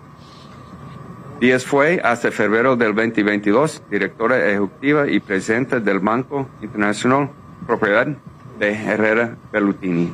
Díaz 1.42 1.66
fue 1.66 2.00
hasta 2.02 2.32
febrero 2.32 2.78
del 2.78 2.96
2022 2.96 3.84
directora 3.90 4.48
ejecutiva 4.48 5.10
y 5.10 5.20
presidente 5.20 5.82
del 5.82 6.00
Banco 6.00 6.48
Internacional 6.62 7.30
Propiedad 7.68 8.08
de 8.62 8.74
Herrera 8.74 9.36
Bellutini. 9.52 10.14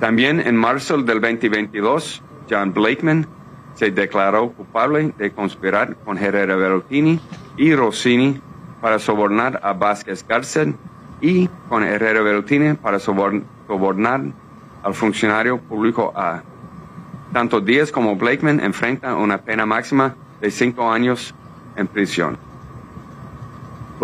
También 0.00 0.38
en 0.38 0.54
marzo 0.54 0.98
del 0.98 1.18
2022, 1.18 2.22
John 2.48 2.74
Blakeman 2.74 3.26
se 3.74 3.90
declaró 3.90 4.50
culpable 4.50 5.14
de 5.16 5.32
conspirar 5.32 5.96
con 6.04 6.18
Herrera 6.18 6.56
Bellutini 6.56 7.18
y 7.56 7.74
Rossini 7.74 8.38
para 8.82 8.98
sobornar 8.98 9.60
a 9.62 9.72
Vázquez 9.72 10.24
Cárcel 10.24 10.74
y 11.22 11.48
con 11.70 11.82
Herrera 11.82 12.20
Bellutini 12.20 12.74
para 12.74 12.98
sobornar 12.98 14.20
al 14.82 14.92
funcionario 14.92 15.58
público 15.58 16.12
A. 16.14 16.42
Tanto 17.32 17.62
Díaz 17.62 17.90
como 17.90 18.14
Blakeman 18.16 18.60
enfrentan 18.60 19.14
una 19.14 19.38
pena 19.38 19.64
máxima 19.64 20.16
de 20.42 20.50
cinco 20.50 20.92
años 20.92 21.34
en 21.76 21.86
prisión. 21.86 22.36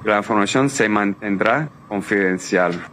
la 0.07 0.17
información 0.17 0.69
se 0.69 0.88
mantendrá 0.89 1.69
confidencial. 1.88 2.83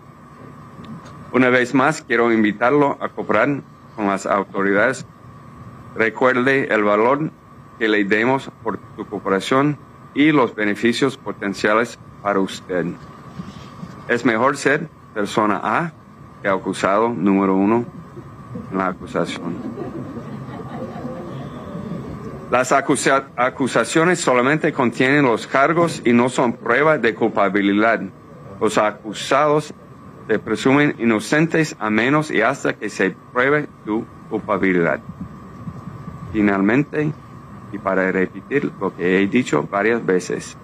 Una 1.33 1.49
vez 1.49 1.75
más, 1.75 2.03
quiero 2.03 2.31
invitarlo 2.33 2.99
a 3.01 3.09
cooperar 3.09 3.63
con 3.95 4.09
las 4.09 4.27
autoridades. 4.27 5.07
Recuerde 5.95 6.75
el 6.75 6.83
valor 6.83 7.31
que 7.79 7.89
le 7.89 8.05
demos 8.05 8.51
por 8.63 8.79
tu 8.97 9.07
cooperación 9.07 9.79
y 10.15 10.33
los 10.33 10.55
beneficios 10.55 11.17
potenciales 11.17 11.99
para 12.23 12.41
usted. 12.41 12.87
Es 14.09 14.25
mejor 14.25 14.57
ser 14.57 14.89
persona 15.15 15.61
A 15.63 15.93
que 16.43 16.49
acusado 16.49 17.09
número 17.11 17.55
uno 17.55 17.85
en 18.71 18.79
la 18.79 18.89
acusación. 18.89 19.55
Las 22.51 22.71
acusaciones 22.71 24.21
solamente 24.21 24.73
contienen 24.73 25.25
los 25.25 25.47
cargos 25.47 26.01
y 26.05 26.13
no 26.13 26.29
son 26.29 26.53
prueba 26.53 26.97
de 26.97 27.15
culpabilidad. 27.15 28.01
Los 28.61 28.79
acusados 28.79 29.75
se 30.29 30.39
presumen 30.39 30.95
inocentes 30.99 31.77
a 31.79 31.91
menos 31.91 32.31
y 32.31 32.43
hasta 32.43 32.73
que 32.75 32.89
se 32.89 33.17
pruebe 33.33 33.69
su 33.85 34.05
culpabilidad. 34.31 35.01
Finalmente, 36.33 37.13
y 37.73 37.79
para 37.79 38.11
repetir 38.13 38.71
lo 38.81 38.95
que 38.95 39.23
he 39.23 39.27
dicho 39.27 39.63
varias 39.71 40.05
veces, 40.05 40.57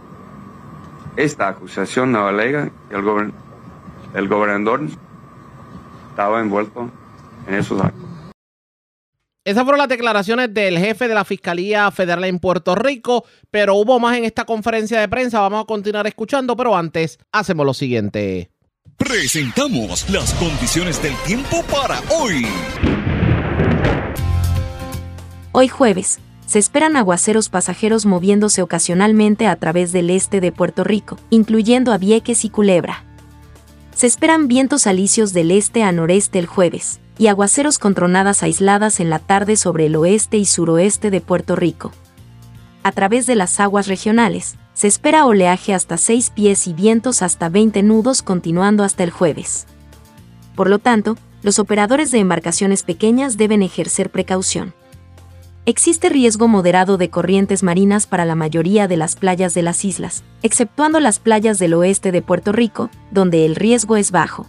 esta 1.17 1.49
acusación 1.49 2.13
no 2.13 2.27
alega 2.27 2.71
que 2.89 2.97
el, 2.97 3.33
el 4.15 4.29
gobernador 4.29 4.83
estaba 6.11 6.41
envuelto 6.41 6.91
en 7.49 7.55
esos 7.55 7.81
actos. 7.81 8.03
Esas 9.45 9.65
fueron 9.65 9.79
las 9.79 9.89
declaraciones 9.89 10.55
del 10.55 10.79
jefe 10.79 11.09
de 11.09 11.15
la 11.15 11.25
Fiscalía 11.25 11.91
Federal 11.91 12.25
en 12.25 12.39
Puerto 12.39 12.77
Rico, 12.77 13.25
pero 13.51 13.75
hubo 13.75 13.99
más 13.99 14.17
en 14.17 14.25
esta 14.25 14.45
conferencia 14.45 15.01
de 15.01 15.09
prensa. 15.09 15.41
Vamos 15.41 15.65
a 15.65 15.67
continuar 15.67 16.07
escuchando, 16.07 16.57
pero 16.57 16.77
antes 16.77 17.19
hacemos 17.33 17.67
lo 17.67 17.75
siguiente. 17.75 18.53
Presentamos 18.97 20.09
las 20.11 20.33
condiciones 20.35 21.03
del 21.03 21.15
tiempo 21.27 21.65
para 21.65 22.01
hoy. 22.17 22.47
Hoy 25.51 25.67
jueves, 25.67 26.21
se 26.53 26.59
esperan 26.59 26.99
aguaceros 26.99 27.49
pasajeros 27.49 28.05
moviéndose 28.05 28.61
ocasionalmente 28.61 29.47
a 29.47 29.57
través 29.57 29.91
del 29.91 30.11
este 30.11 30.43
de 30.43 30.53
Puerto 30.53 30.85
Rico, 30.85 31.17
incluyendo 31.31 31.95
a 31.95 31.97
Vieques 31.97 32.45
y 32.45 32.51
Culebra. 32.51 33.07
Se 33.95 34.07
esperan 34.07 34.49
vientos 34.49 34.87
alisios 34.87 35.33
del 35.33 35.51
este 35.51 35.83
a 35.83 35.93
noreste 35.93 36.39
el 36.39 36.45
jueves, 36.45 37.01
y 37.17 37.29
aguaceros 37.29 37.79
con 37.79 37.95
tronadas 37.95 38.43
aisladas 38.43 39.01
en 39.01 39.09
la 39.09 39.19
tarde 39.19 39.57
sobre 39.57 39.87
el 39.87 39.97
oeste 39.97 40.37
y 40.37 40.45
suroeste 40.45 41.11
de 41.11 41.23
Puerto 41.23 41.57
Rico. 41.57 41.91
A 42.83 42.93
través 42.93 43.25
de 43.25 43.35
las 43.35 43.59
aguas 43.59 43.87
regionales, 43.87 44.57
se 44.75 44.89
espera 44.89 45.25
oleaje 45.25 45.73
hasta 45.73 45.97
6 45.97 46.33
pies 46.35 46.67
y 46.67 46.75
vientos 46.75 47.23
hasta 47.23 47.49
20 47.49 47.83
nudos 47.83 48.23
continuando 48.23 48.85
hasta 48.85 49.05
el 49.05 49.11
jueves. 49.11 49.67
Por 50.55 50.69
lo 50.69 50.79
tanto, 50.79 51.17
los 51.43 51.59
operadores 51.59 52.11
de 52.11 52.19
embarcaciones 52.19 52.83
pequeñas 52.83 53.39
deben 53.39 53.63
ejercer 53.63 54.11
precaución. 54.11 54.75
Existe 55.65 56.09
riesgo 56.09 56.49
moderado 56.49 56.97
de 56.97 57.09
corrientes 57.09 57.63
marinas 57.63 58.09
para 58.09 58.25
la 58.25 58.35
mayoría 58.35 58.89
de 58.89 58.97
las 58.97 59.15
playas 59.15 59.55
de 59.55 59.63
las 59.63 59.85
islas, 59.85 60.25
exceptuando 60.43 60.99
las 60.99 61.21
playas 61.21 61.61
del 61.61 61.75
oeste 61.75 62.11
de 62.11 62.21
Puerto 62.21 62.51
Rico, 62.51 62.91
donde 63.13 63.47
el 63.47 63.55
riesgo 63.55 63.97
es 63.97 64.11
bajo. 64.11 64.49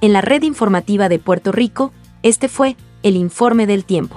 En 0.00 0.14
la 0.14 0.22
red 0.22 0.42
informativa 0.42 1.10
de 1.10 1.18
Puerto 1.18 1.52
Rico, 1.52 1.92
este 2.22 2.48
fue 2.48 2.74
el 3.02 3.16
informe 3.16 3.66
del 3.66 3.84
tiempo. 3.84 4.16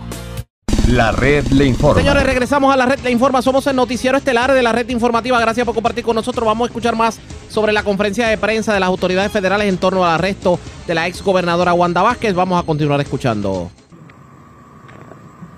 La 0.88 1.12
red 1.12 1.46
le 1.48 1.66
informa. 1.66 2.00
Señores, 2.00 2.24
regresamos 2.24 2.74
a 2.74 2.78
la 2.78 2.86
red 2.86 3.00
Le 3.02 3.12
Informa. 3.12 3.42
Somos 3.42 3.68
el 3.68 3.76
noticiero 3.76 4.18
estelar 4.18 4.54
de 4.54 4.64
la 4.64 4.72
red 4.72 4.88
informativa. 4.88 5.38
Gracias 5.42 5.66
por 5.66 5.76
compartir 5.76 6.06
con 6.06 6.16
nosotros. 6.16 6.46
Vamos 6.46 6.68
a 6.68 6.70
escuchar 6.70 6.96
más 6.96 7.20
sobre 7.50 7.74
la 7.74 7.84
conferencia 7.84 8.30
de 8.30 8.38
prensa 8.38 8.74
de 8.74 8.80
las 8.80 8.88
autoridades 8.88 9.30
federales 9.30 9.68
en 9.68 9.78
torno 9.78 10.06
al 10.06 10.12
arresto 10.12 10.58
de 10.88 10.96
la 10.96 11.06
ex 11.06 11.22
gobernadora 11.22 11.74
Wanda 11.74 12.02
Vázquez. 12.02 12.34
Vamos 12.34 12.64
a 12.64 12.66
continuar 12.66 13.02
escuchando. 13.02 13.70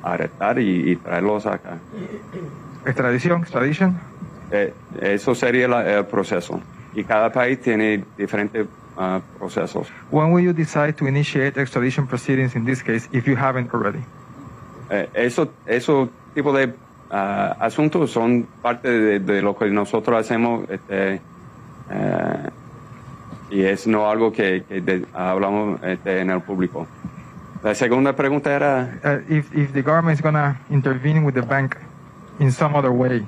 Arrestar 0.03 0.59
y, 0.59 0.91
y 0.91 0.95
traerlos 0.95 1.45
acá. 1.45 1.77
Extradición, 2.85 3.41
extradition. 3.41 3.97
Eh, 4.51 4.73
eso 5.01 5.35
sería 5.35 5.67
la- 5.67 5.97
el 5.99 6.05
proceso. 6.05 6.59
Y 6.95 7.03
cada 7.03 7.31
país 7.31 7.59
tiene 7.61 8.03
diferentes 8.17 8.65
ah, 8.97 9.19
procesos. 9.37 9.87
When 10.11 10.31
will 10.31 10.43
you 10.43 10.53
decide 10.53 10.93
to 10.93 11.07
initiate 11.07 11.59
extradition 11.61 12.07
proceedings 12.07 12.55
in 12.55 12.65
this 12.65 12.81
case 12.81 13.07
if 13.11 13.25
you 13.27 13.35
haven't 13.35 13.71
already? 13.73 13.99
Eh, 14.89 15.07
eso, 15.13 15.49
esos 15.67 16.09
tipos 16.33 16.55
de 16.57 16.73
ah, 17.11 17.55
asuntos 17.59 18.09
son 18.11 18.47
parte 18.61 18.89
de, 18.89 19.19
de 19.19 19.41
lo 19.41 19.55
que 19.55 19.69
nosotros 19.69 20.17
hacemos 20.19 20.67
este, 20.69 21.21
eh, 21.91 22.49
y 23.51 23.61
es 23.63 23.85
no 23.87 24.09
algo 24.09 24.31
que, 24.31 24.63
que 24.67 24.81
de- 24.81 25.05
hablamos 25.13 25.79
este, 25.83 26.21
en 26.21 26.31
el 26.31 26.41
público. 26.41 26.87
La 27.63 27.75
segunda 27.75 28.15
pregunta 28.15 28.53
era, 28.53 28.99
Uh, 29.03 29.19
if, 29.33 29.53
if 29.53 29.73
the 29.73 29.81
government 29.81 30.15
is 30.17 30.21
going 30.21 30.35
to 30.35 30.55
intervene 30.69 31.25
with 31.25 31.35
the 31.35 31.41
bank 31.41 31.75
in 32.39 32.51
some 32.51 32.75
other 32.75 32.91
way. 32.91 33.25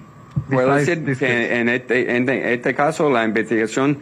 puedo 0.50 0.74
decir 0.76 1.04
this 1.04 1.20
case? 1.20 1.50
que 1.50 1.60
en 1.60 1.68
este, 1.70 2.16
en 2.16 2.30
este 2.30 2.74
caso 2.74 3.10
la 3.10 3.26
investigación 3.26 3.98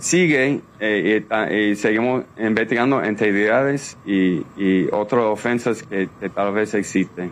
sigue 0.00 0.60
eh, 0.80 1.24
y, 1.50 1.54
y 1.54 1.76
seguimos 1.76 2.24
investigando 2.36 3.02
entidades 3.02 3.96
y, 4.04 4.44
y 4.56 4.88
otras 4.92 5.24
ofensas 5.24 5.82
que, 5.84 6.08
que 6.20 6.28
tal 6.28 6.52
vez 6.52 6.74
existen. 6.74 7.30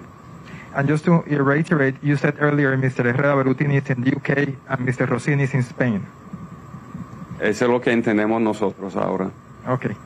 And 0.75 0.89
just 0.89 1.07
to 1.07 1.23
reiterate, 1.27 1.97
you 2.03 2.17
said 2.17 2.35
earlier 2.39 2.77
Mr. 2.77 3.07
Herrera 3.07 3.35
Berutini 3.35 3.79
is 3.83 3.89
in 3.89 4.05
the 4.05 4.15
UK 4.15 4.55
and 4.69 4.87
Mr. 4.87 5.09
Rossini 5.09 5.45
is 5.45 5.55
in 5.55 5.63
Spain. 5.63 6.03
Eso 7.41 7.65
es 7.65 7.71
lo 7.71 7.81
que 7.81 7.93
entendemos 7.93 8.41
nosotros 8.43 8.95
ahora. 8.95 9.31
Okay. 9.67 9.97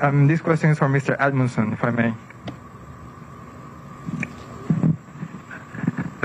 Um, 0.00 0.28
this 0.28 0.40
question 0.40 0.70
is 0.70 0.78
for 0.78 0.88
Mr. 0.88 1.16
Edmondson, 1.18 1.72
if 1.72 1.82
I 1.84 1.90
may. 1.90 2.14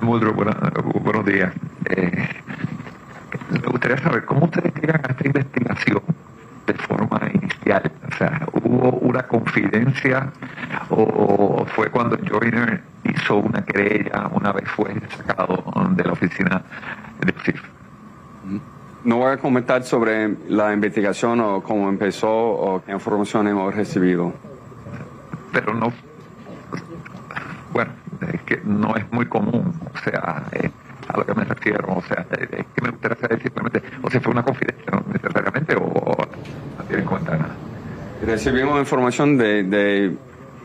Muldrow, 0.02 0.34
buena- 0.34 0.72
buenos 1.02 1.26
días. 1.26 1.54
Eh, 1.90 2.28
me 3.50 3.60
gustaría 3.60 3.98
saber 4.00 4.26
cómo 4.26 4.46
ustedes 4.46 4.74
llegan 4.76 5.02
a 5.06 5.12
esta 5.12 5.26
investigación 5.26 6.02
de 6.68 6.74
forma 6.74 7.22
inicial. 7.34 7.90
O 8.12 8.16
sea, 8.18 8.48
¿hubo 8.52 8.90
una 9.00 9.24
confidencia 9.24 10.30
o 10.90 11.66
fue 11.74 11.90
cuando 11.90 12.18
Joyner 12.18 12.82
hizo 13.06 13.38
una 13.38 13.64
querella 13.64 14.28
una 14.34 14.52
vez 14.52 14.70
fue 14.70 14.94
sacado 15.16 15.64
de 15.96 16.04
la 16.04 16.12
oficina 16.12 16.62
de 17.22 17.34
CIF? 17.44 17.64
No 19.04 19.18
voy 19.18 19.32
a 19.34 19.38
comentar 19.38 19.84
sobre 19.84 20.36
la 20.48 20.74
investigación 20.74 21.42
o 21.42 21.62
cómo 21.62 21.90
empezó 21.90 22.32
o 22.32 22.82
qué 22.84 22.94
información 22.94 23.48
hemos 23.48 23.76
recibido. 23.76 24.34
Pero 25.52 25.74
no, 25.74 25.92
bueno, 27.74 27.92
es 28.34 28.42
que 28.44 28.62
no 28.64 28.96
es 28.96 29.12
muy 29.12 29.26
común, 29.26 29.74
o 29.94 29.98
sea, 30.00 30.44
eh, 30.54 30.70
a 31.08 31.18
lo 31.18 31.26
que 31.26 31.34
me 31.36 31.44
refiero, 31.44 31.96
o 31.96 32.02
sea, 32.02 32.26
eh, 32.32 32.48
es 32.52 32.66
que 32.74 32.82
me 32.82 32.90
gustaría 32.90 33.18
saber 33.18 33.42
simplemente, 33.42 33.84
o 34.02 34.10
si 34.10 34.20
fue 34.20 34.32
una 34.32 34.44
confidencia 34.44 34.92
no 34.92 35.04
necesariamente 35.12 35.76
o, 35.76 35.84
o 35.84 36.18
no 36.78 36.84
tienen 36.86 37.04
en 37.04 37.06
cuenta 37.06 37.38
nada. 37.38 37.56
Recibimos 38.26 38.80
información 38.80 39.38
de, 39.38 39.64
de 39.64 40.16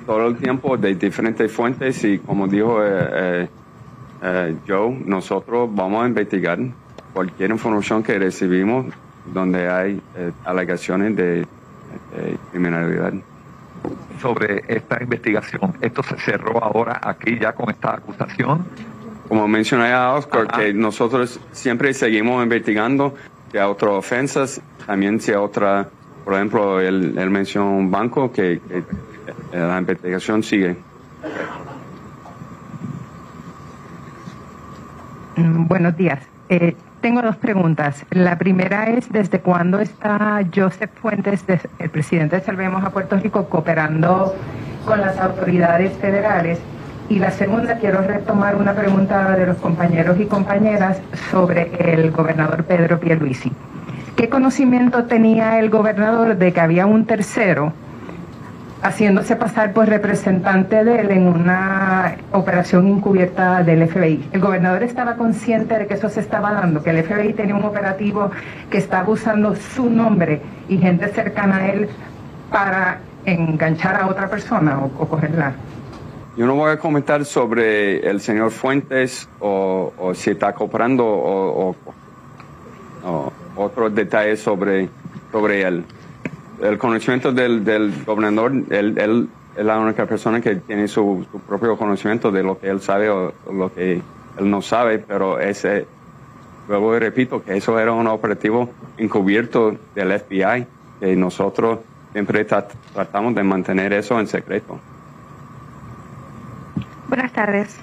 todo 0.07 0.29
el 0.29 0.37
tiempo 0.37 0.77
de 0.79 0.95
diferentes 0.95 1.53
fuentes 1.53 2.03
y 2.05 2.19
como 2.19 2.49
dijo 2.49 2.83
eh, 2.83 2.89
eh, 3.13 3.49
eh, 4.23 4.57
Joe, 4.67 5.03
nosotros 5.05 5.69
vamos 5.75 6.05
a 6.05 6.07
investigar 6.07 6.59
cualquier 7.19 7.51
información 7.51 8.05
que 8.05 8.17
recibimos 8.17 8.87
donde 9.35 9.69
hay 9.69 10.01
eh, 10.17 10.31
alegaciones 10.45 11.17
de, 11.17 11.41
de 11.41 12.39
criminalidad. 12.53 13.13
sobre 14.23 14.63
esta 14.69 15.03
investigación. 15.03 15.75
Esto 15.81 16.05
se 16.05 16.17
cerró 16.19 16.63
ahora 16.63 17.01
aquí 17.03 17.37
ya 17.41 17.53
con 17.53 17.71
esta 17.71 17.95
acusación. 17.95 18.65
Como 19.27 19.49
mencioné 19.49 19.93
a 19.93 20.13
Oscar, 20.15 20.47
Ajá. 20.49 20.61
que 20.61 20.73
nosotros 20.73 21.41
siempre 21.51 21.93
seguimos 21.93 22.41
investigando 22.41 23.17
que 23.51 23.59
hay 23.59 23.69
otras 23.69 23.95
ofensas, 23.95 24.61
también 24.87 25.21
si 25.21 25.33
hay 25.33 25.39
otra, 25.39 25.89
por 26.25 26.35
ejemplo, 26.35 26.81
él, 26.81 27.17
él 27.19 27.31
mencionó 27.31 27.73
un 27.73 27.91
banco 27.91 28.31
que, 28.31 28.61
que, 28.69 28.79
eh, 28.79 28.85
la 29.59 29.77
investigación 29.79 30.45
sigue. 30.45 30.77
Mm, 35.35 35.67
Buenos 35.67 35.97
días. 35.97 36.21
Eh, 36.49 36.77
tengo 37.01 37.23
dos 37.23 37.37
preguntas. 37.37 38.05
La 38.11 38.39
primera 38.39 38.91
es, 38.91 39.11
¿desde 39.11 39.41
cuándo 39.41 39.81
está 39.81 40.41
Joseph 40.55 40.91
Fuentes, 41.01 41.45
el 41.79 41.91
presidente 41.91 42.37
de 42.37 42.43
Salvemos 42.43 42.85
a 42.85 42.91
Puerto 42.91 43.17
Rico, 43.17 43.49
cooperando 43.49 44.35
con 44.85 45.01
las 45.01 45.19
autoridades 45.19 45.97
federales? 45.99 46.59
Y 47.09 47.19
la 47.19 47.31
segunda, 47.31 47.79
quiero 47.79 48.03
retomar 48.03 48.57
una 48.57 48.75
pregunta 48.75 49.35
de 49.37 49.47
los 49.47 49.57
compañeros 49.57 50.21
y 50.21 50.27
compañeras 50.27 51.01
sobre 51.31 51.71
el 51.79 52.11
gobernador 52.11 52.65
Pedro 52.65 53.01
Pierluisi. 53.01 53.51
¿Qué 54.15 54.29
conocimiento 54.29 55.05
tenía 55.05 55.59
el 55.59 55.71
gobernador 55.71 56.37
de 56.37 56.53
que 56.53 56.61
había 56.61 56.87
un 56.87 57.07
tercero 57.07 57.73
haciéndose 58.83 59.35
pasar 59.37 59.73
por 59.73 59.89
representante 59.89 60.85
de 60.85 61.01
él 61.01 61.11
en 61.11 61.27
una 61.27 62.17
operación 62.33 62.87
encubierta 62.87 63.63
del 63.65 63.89
FBI. 63.89 64.29
El 64.33 64.41
gobernador 64.41 64.83
estaba 64.85 65.17
consciente 65.17 65.77
de 65.79 65.87
que 65.87 65.95
eso 65.95 66.09
se 66.09 66.21
estaba 66.21 66.53
dando, 66.53 66.83
que 66.83 66.91
el 66.91 67.03
FBI 67.03 67.33
tenía 67.33 67.55
un 67.57 67.65
operativo 67.65 68.31
que 68.71 68.79
estaba 68.79 69.09
usando 69.09 69.57
su 69.57 69.91
nombre 69.91 70.41
y 70.69 70.79
gente 70.79 71.09
cercana 71.09 71.57
a 71.57 71.67
él 71.73 71.89
para 72.51 72.99
enganchar 73.25 74.01
a 74.01 74.07
otra 74.07 74.29
persona 74.29 74.79
o, 74.79 74.89
cogerla. 75.09 75.53
Yo 76.37 76.47
no 76.47 76.55
voy 76.55 76.71
a 76.71 76.79
comentar 76.79 77.25
sobre 77.25 78.09
el 78.09 78.21
señor 78.21 78.53
Fuentes 78.53 79.29
o, 79.41 79.93
si 80.15 80.31
está 80.31 80.53
cooperando 80.55 81.05
o, 81.05 81.71
o- 81.71 81.77
o 83.05 83.33
otros 83.57 83.93
detalles 83.95 84.41
sobre, 84.41 84.89
sobre 85.33 85.63
él. 85.63 85.85
El 86.63 86.79
conocimiento 86.79 87.33
del, 87.33 87.65
del 87.65 87.93
gobernador, 88.05 88.53
él, 88.71 88.99
él 88.99 89.29
es 89.57 89.65
la 89.65 89.79
única 89.79 90.07
persona 90.07 90.41
que 90.41 90.57
tiene 90.57 90.89
su, 90.89 91.27
su 91.31 91.41
propio 91.41 91.77
conocimiento 91.77 92.31
de 92.31 92.43
lo 92.43 92.59
que 92.59 92.69
él 92.69 92.81
sabe 92.81 93.09
o, 93.11 93.33
o 93.47 93.53
lo 93.53 93.73
que 93.73 93.95
él 94.39 94.51
no 94.51 94.61
sabe, 94.63 94.99
pero 94.99 95.39
ese, 95.39 95.87
luego 96.69 96.99
repito 96.99 97.43
que 97.43 97.57
eso 97.57 97.79
era 97.79 97.93
un 97.93 98.07
operativo 98.07 98.71
encubierto 98.97 99.77
del 99.95 100.19
FBI, 100.21 100.67
que 101.01 101.17
nosotros 101.17 101.81
siempre 102.13 102.47
tra- 102.47 102.67
tratamos 102.93 103.35
de 103.35 103.43
mantener 103.45 103.93
eso 103.93 104.19
en 104.19 104.27
secreto. 104.27 104.79
Buenas 107.09 107.33
tardes. 107.33 107.79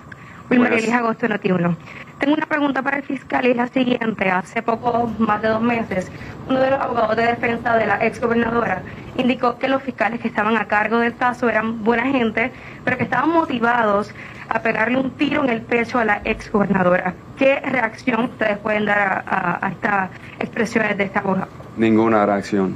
Elis 0.50 0.92
Agosto, 0.94 1.28
Noti1. 1.28 1.76
Tengo 2.20 2.34
una 2.36 2.46
pregunta 2.46 2.82
para 2.82 2.98
el 2.98 3.04
fiscal 3.04 3.46
y 3.46 3.52
es 3.52 3.58
la 3.58 3.68
siguiente. 3.68 4.30
Hace 4.32 4.62
poco, 4.62 5.12
más 5.20 5.42
de 5.42 5.50
dos 5.50 5.62
meses, 5.62 6.10
uno 6.48 6.60
de 6.60 6.72
los 6.72 6.80
abogados 6.80 7.16
de 7.18 7.24
defensa 7.26 7.76
de 7.76 7.86
la 7.86 8.04
ex 8.06 8.22
gobernadora 8.22 8.82
indicó 9.18 9.58
que 9.60 9.68
los 9.68 9.84
fiscales 9.84 10.22
que 10.22 10.30
estaban 10.30 10.56
a 10.58 10.66
cargo 10.66 10.98
del 11.00 11.16
caso 11.16 11.50
eran 11.50 11.84
buena 11.84 12.04
gente, 12.06 12.52
pero 12.86 12.98
que 12.98 13.04
estaban 13.04 13.30
motivados 13.32 14.12
a 14.50 14.60
pegarle 14.62 14.98
un 14.98 15.12
tiro 15.12 15.44
en 15.44 15.50
el 15.50 15.62
pecho 15.62 16.00
a 16.00 16.06
la 16.06 16.22
ex 16.24 16.50
gobernadora. 16.52 17.14
¿Qué 17.38 17.60
reacción 17.60 18.26
ustedes 18.26 18.58
pueden 18.60 18.86
dar 18.86 18.98
a, 19.28 19.58
a- 19.58 19.66
a 19.68 19.70
estas 19.72 20.10
expresiones 20.40 20.98
de 20.98 21.04
esta 21.04 21.20
abogado? 21.20 21.48
Ninguna 21.76 22.26
reacción. 22.26 22.76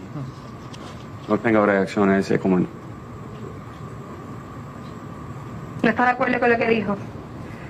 No 1.29 1.37
tengo 1.39 1.65
reacción 1.65 2.09
a 2.09 2.17
ese 2.17 2.39
comentario. 2.39 2.77
¿No 5.83 5.89
está 5.89 6.03
de 6.05 6.09
acuerdo 6.11 6.39
con 6.39 6.49
lo 6.49 6.57
que 6.57 6.67
dijo? 6.67 6.97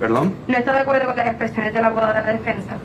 ¿Perdón? 0.00 0.34
¿No 0.48 0.56
está 0.56 0.72
de 0.72 0.78
acuerdo 0.78 1.06
con 1.08 1.16
las 1.16 1.26
expresiones 1.26 1.74
del 1.74 1.84
abogado 1.84 2.14
de 2.14 2.20
la 2.22 2.32
defensa? 2.32 2.78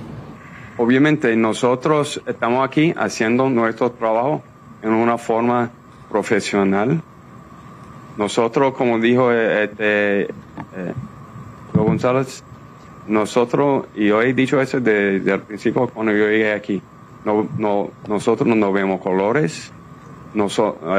Obviamente 0.78 1.34
nosotros 1.38 2.22
estamos 2.28 2.68
aquí 2.68 2.94
haciendo 2.98 3.50
nuestro 3.50 3.90
trabajo 3.94 4.44
en 4.82 4.92
una 4.92 5.18
forma 5.18 5.72
profesional. 6.12 7.02
Nosotros, 8.18 8.74
como 8.74 9.00
dijo 9.00 9.32
eh, 9.32 9.64
este, 9.64 10.22
eh, 10.24 10.94
González, 11.74 12.44
nosotros, 13.08 13.86
y 13.96 14.08
yo 14.08 14.22
he 14.22 14.34
dicho 14.34 14.60
eso 14.60 14.82
desde, 14.82 15.32
el 15.32 15.42
principio 15.42 15.88
cuando 15.88 16.12
yo 16.12 16.26
llegué 16.26 16.52
aquí, 16.52 16.82
no, 17.24 17.48
no, 17.58 17.92
nosotros 18.10 18.54
no 18.56 18.74
vemos 18.74 19.00
colores, 19.00 19.72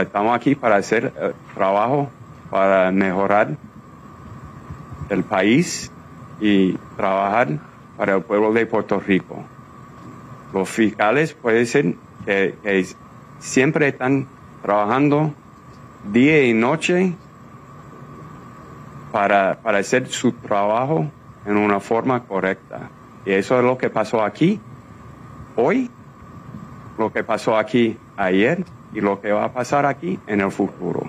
estamos 0.01 0.35
aquí 0.35 0.55
para 0.55 0.77
hacer 0.77 1.13
eh, 1.21 1.33
trabajo, 1.55 2.09
para 2.51 2.91
mejorar 2.91 3.51
del 5.11 5.23
país 5.23 5.91
y 6.41 6.73
trabajar 6.97 7.59
para 7.97 8.17
el 8.17 8.23
pueblo 8.23 8.53
de 8.53 8.67
Puerto 8.67 9.01
Rico. 9.01 9.43
Los 10.53 10.69
fiscales 10.69 11.35
puede 11.35 11.67
ser 11.67 11.95
que, 12.25 12.55
que 12.63 12.87
siempre 13.41 13.89
están 13.89 14.27
trabajando 14.63 15.33
día 16.13 16.45
y 16.45 16.53
noche 16.53 17.15
para, 19.13 19.59
para 19.63 19.79
hacer 19.79 20.09
su 20.09 20.33
trabajo 20.33 21.07
en 21.47 21.57
una 21.57 21.81
forma 21.81 22.25
correcta. 22.25 22.91
Y 23.25 23.33
eso 23.33 23.59
es 23.59 23.65
lo 23.65 23.79
que 23.79 23.91
pasó 23.91 24.23
aquí 24.23 24.61
hoy, 25.57 25.91
lo 26.99 27.13
que 27.13 27.25
pasó 27.25 27.57
aquí 27.57 27.99
ayer 28.17 28.65
y 28.93 29.01
lo 29.01 29.21
que 29.21 29.33
va 29.33 29.45
a 29.45 29.53
pasar 29.53 29.87
aquí 29.87 30.19
en 30.27 30.41
el 30.41 30.51
futuro. 30.51 31.09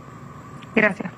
Gracias. 0.75 1.16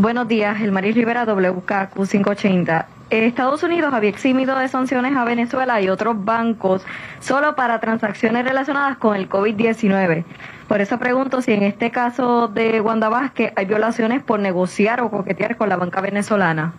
Buenos 0.00 0.28
días, 0.28 0.62
el 0.62 0.72
Maris 0.72 0.94
Rivera 0.94 1.26
WKQ 1.26 1.92
580. 1.92 2.88
Estados 3.10 3.62
Unidos 3.62 3.92
había 3.92 4.08
eximido 4.08 4.56
de 4.56 4.66
sanciones 4.66 5.14
a 5.14 5.26
Venezuela 5.26 5.78
y 5.82 5.90
otros 5.90 6.24
bancos 6.24 6.86
solo 7.20 7.54
para 7.54 7.80
transacciones 7.80 8.46
relacionadas 8.46 8.96
con 8.96 9.14
el 9.14 9.28
COVID-19. 9.28 10.24
Por 10.68 10.80
eso 10.80 10.98
pregunto 10.98 11.42
si 11.42 11.52
en 11.52 11.64
este 11.64 11.90
caso 11.90 12.48
de 12.48 12.80
Wanda 12.80 13.10
Vázquez 13.10 13.52
hay 13.56 13.66
violaciones 13.66 14.22
por 14.22 14.40
negociar 14.40 15.02
o 15.02 15.10
coquetear 15.10 15.58
con 15.58 15.68
la 15.68 15.76
banca 15.76 16.00
venezolana. 16.00 16.72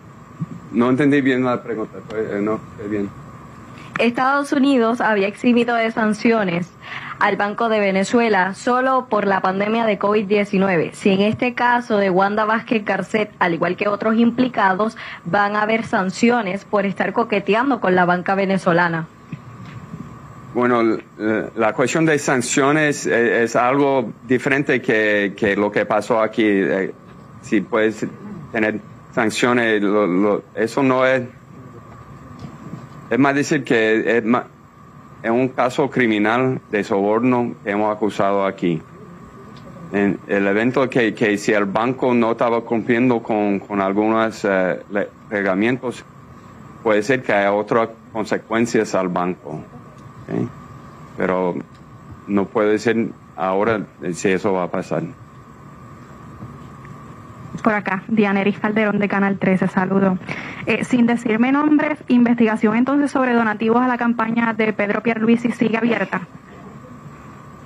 No 0.72 0.90
entendí 0.90 1.20
bien 1.20 1.44
la 1.44 1.62
pregunta, 1.62 1.98
eh, 2.16 2.40
no, 2.42 2.58
bien. 2.90 3.08
Estados 4.00 4.52
Unidos 4.52 5.00
había 5.00 5.28
eximido 5.28 5.76
de 5.76 5.92
sanciones 5.92 6.72
al 7.22 7.36
Banco 7.36 7.68
de 7.68 7.78
Venezuela 7.78 8.52
solo 8.54 9.06
por 9.08 9.28
la 9.28 9.40
pandemia 9.40 9.86
de 9.86 9.96
COVID-19. 9.96 10.92
Si 10.92 11.10
en 11.10 11.20
este 11.20 11.54
caso 11.54 11.98
de 11.98 12.10
Wanda 12.10 12.44
Vázquez 12.44 12.84
Garcet, 12.84 13.30
al 13.38 13.54
igual 13.54 13.76
que 13.76 13.86
otros 13.86 14.16
implicados, 14.16 14.96
van 15.24 15.54
a 15.54 15.62
haber 15.62 15.84
sanciones 15.84 16.64
por 16.64 16.84
estar 16.84 17.12
coqueteando 17.12 17.80
con 17.80 17.94
la 17.94 18.06
banca 18.06 18.34
venezolana. 18.34 19.06
Bueno, 20.52 20.98
la 21.54 21.72
cuestión 21.74 22.06
de 22.06 22.18
sanciones 22.18 23.06
eh, 23.06 23.44
es, 23.44 23.54
algo 23.54 24.12
diferente 24.26 24.82
que, 24.82 25.54
lo 25.56 25.70
que 25.70 25.86
pasó 25.86 26.20
aquí. 26.20 26.44
Eh, 26.44 26.92
si 27.40 27.60
puedes 27.60 28.04
tener 28.50 28.80
sanciones, 29.14 29.80
eso 30.56 30.82
no 30.82 31.06
es... 31.06 31.22
Es 33.10 33.18
más 33.18 33.34
decir 33.36 33.62
que 33.62 34.18
es, 34.18 34.24
es 35.22 35.30
un 35.30 35.48
caso 35.48 35.88
criminal 35.88 36.60
de 36.70 36.82
soborno 36.82 37.54
que 37.62 37.70
hemos 37.70 37.94
acusado 37.94 38.44
aquí. 38.44 38.82
En 39.92 40.18
el 40.26 40.46
evento 40.46 40.88
que, 40.88 41.14
que 41.14 41.36
si 41.36 41.52
el 41.52 41.66
banco 41.66 42.14
no 42.14 42.32
estaba 42.32 42.62
cumpliendo 42.62 43.22
con, 43.22 43.58
con 43.60 43.80
algunos 43.80 44.44
eh, 44.44 44.80
reglamentos, 45.28 46.04
puede 46.82 47.02
ser 47.02 47.22
que 47.22 47.32
haya 47.32 47.52
otras 47.52 47.90
consecuencias 48.12 48.94
al 48.94 49.08
banco. 49.08 49.60
Pero 51.16 51.54
no 52.26 52.46
puede 52.46 52.78
ser 52.78 53.08
ahora 53.36 53.84
si 54.12 54.30
eso 54.30 54.52
va 54.52 54.64
a 54.64 54.70
pasar. 54.70 55.02
Por 57.62 57.74
acá, 57.74 58.02
Diana 58.08 58.40
Eris 58.40 58.58
Calderón 58.58 58.98
de 58.98 59.08
Canal 59.08 59.38
13, 59.38 59.68
saludo. 59.68 60.18
Eh, 60.66 60.84
sin 60.84 61.06
decirme 61.06 61.52
nombres, 61.52 61.98
investigación 62.08 62.76
entonces 62.76 63.10
sobre 63.10 63.34
donativos 63.34 63.82
a 63.82 63.88
la 63.88 63.98
campaña 63.98 64.52
de 64.52 64.72
Pedro 64.72 65.02
Pierluisi 65.02 65.52
sigue 65.52 65.76
abierta. 65.76 66.22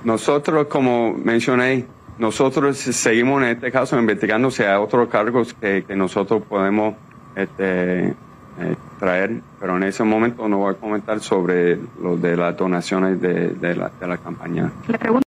Nosotros, 0.03 0.67
como 0.67 1.13
mencioné, 1.13 1.85
nosotros 2.17 2.77
seguimos 2.77 3.41
en 3.43 3.49
este 3.49 3.71
caso 3.71 3.97
investigando 3.97 4.49
si 4.51 4.63
hay 4.63 4.77
otros 4.77 5.09
cargos 5.09 5.53
que, 5.53 5.83
nosotros 5.95 6.43
podemos 6.47 6.95
este, 7.35 8.07
eh, 8.09 8.75
traer, 8.99 9.41
pero 9.59 9.77
en 9.77 9.83
ese 9.83 10.03
momento 10.03 10.47
no 10.47 10.59
voy 10.59 10.73
a 10.73 10.77
comentar 10.77 11.19
sobre 11.19 11.77
lo 12.01 12.17
de 12.17 12.35
las 12.35 12.57
donaciones 12.57 13.21
de, 13.21 13.49
de, 13.49 13.75
la, 13.75 13.91
de 13.99 14.07
la 14.07 14.17
campaña. 14.17 14.71
Le 14.87 14.97
pregunto, 14.97 15.26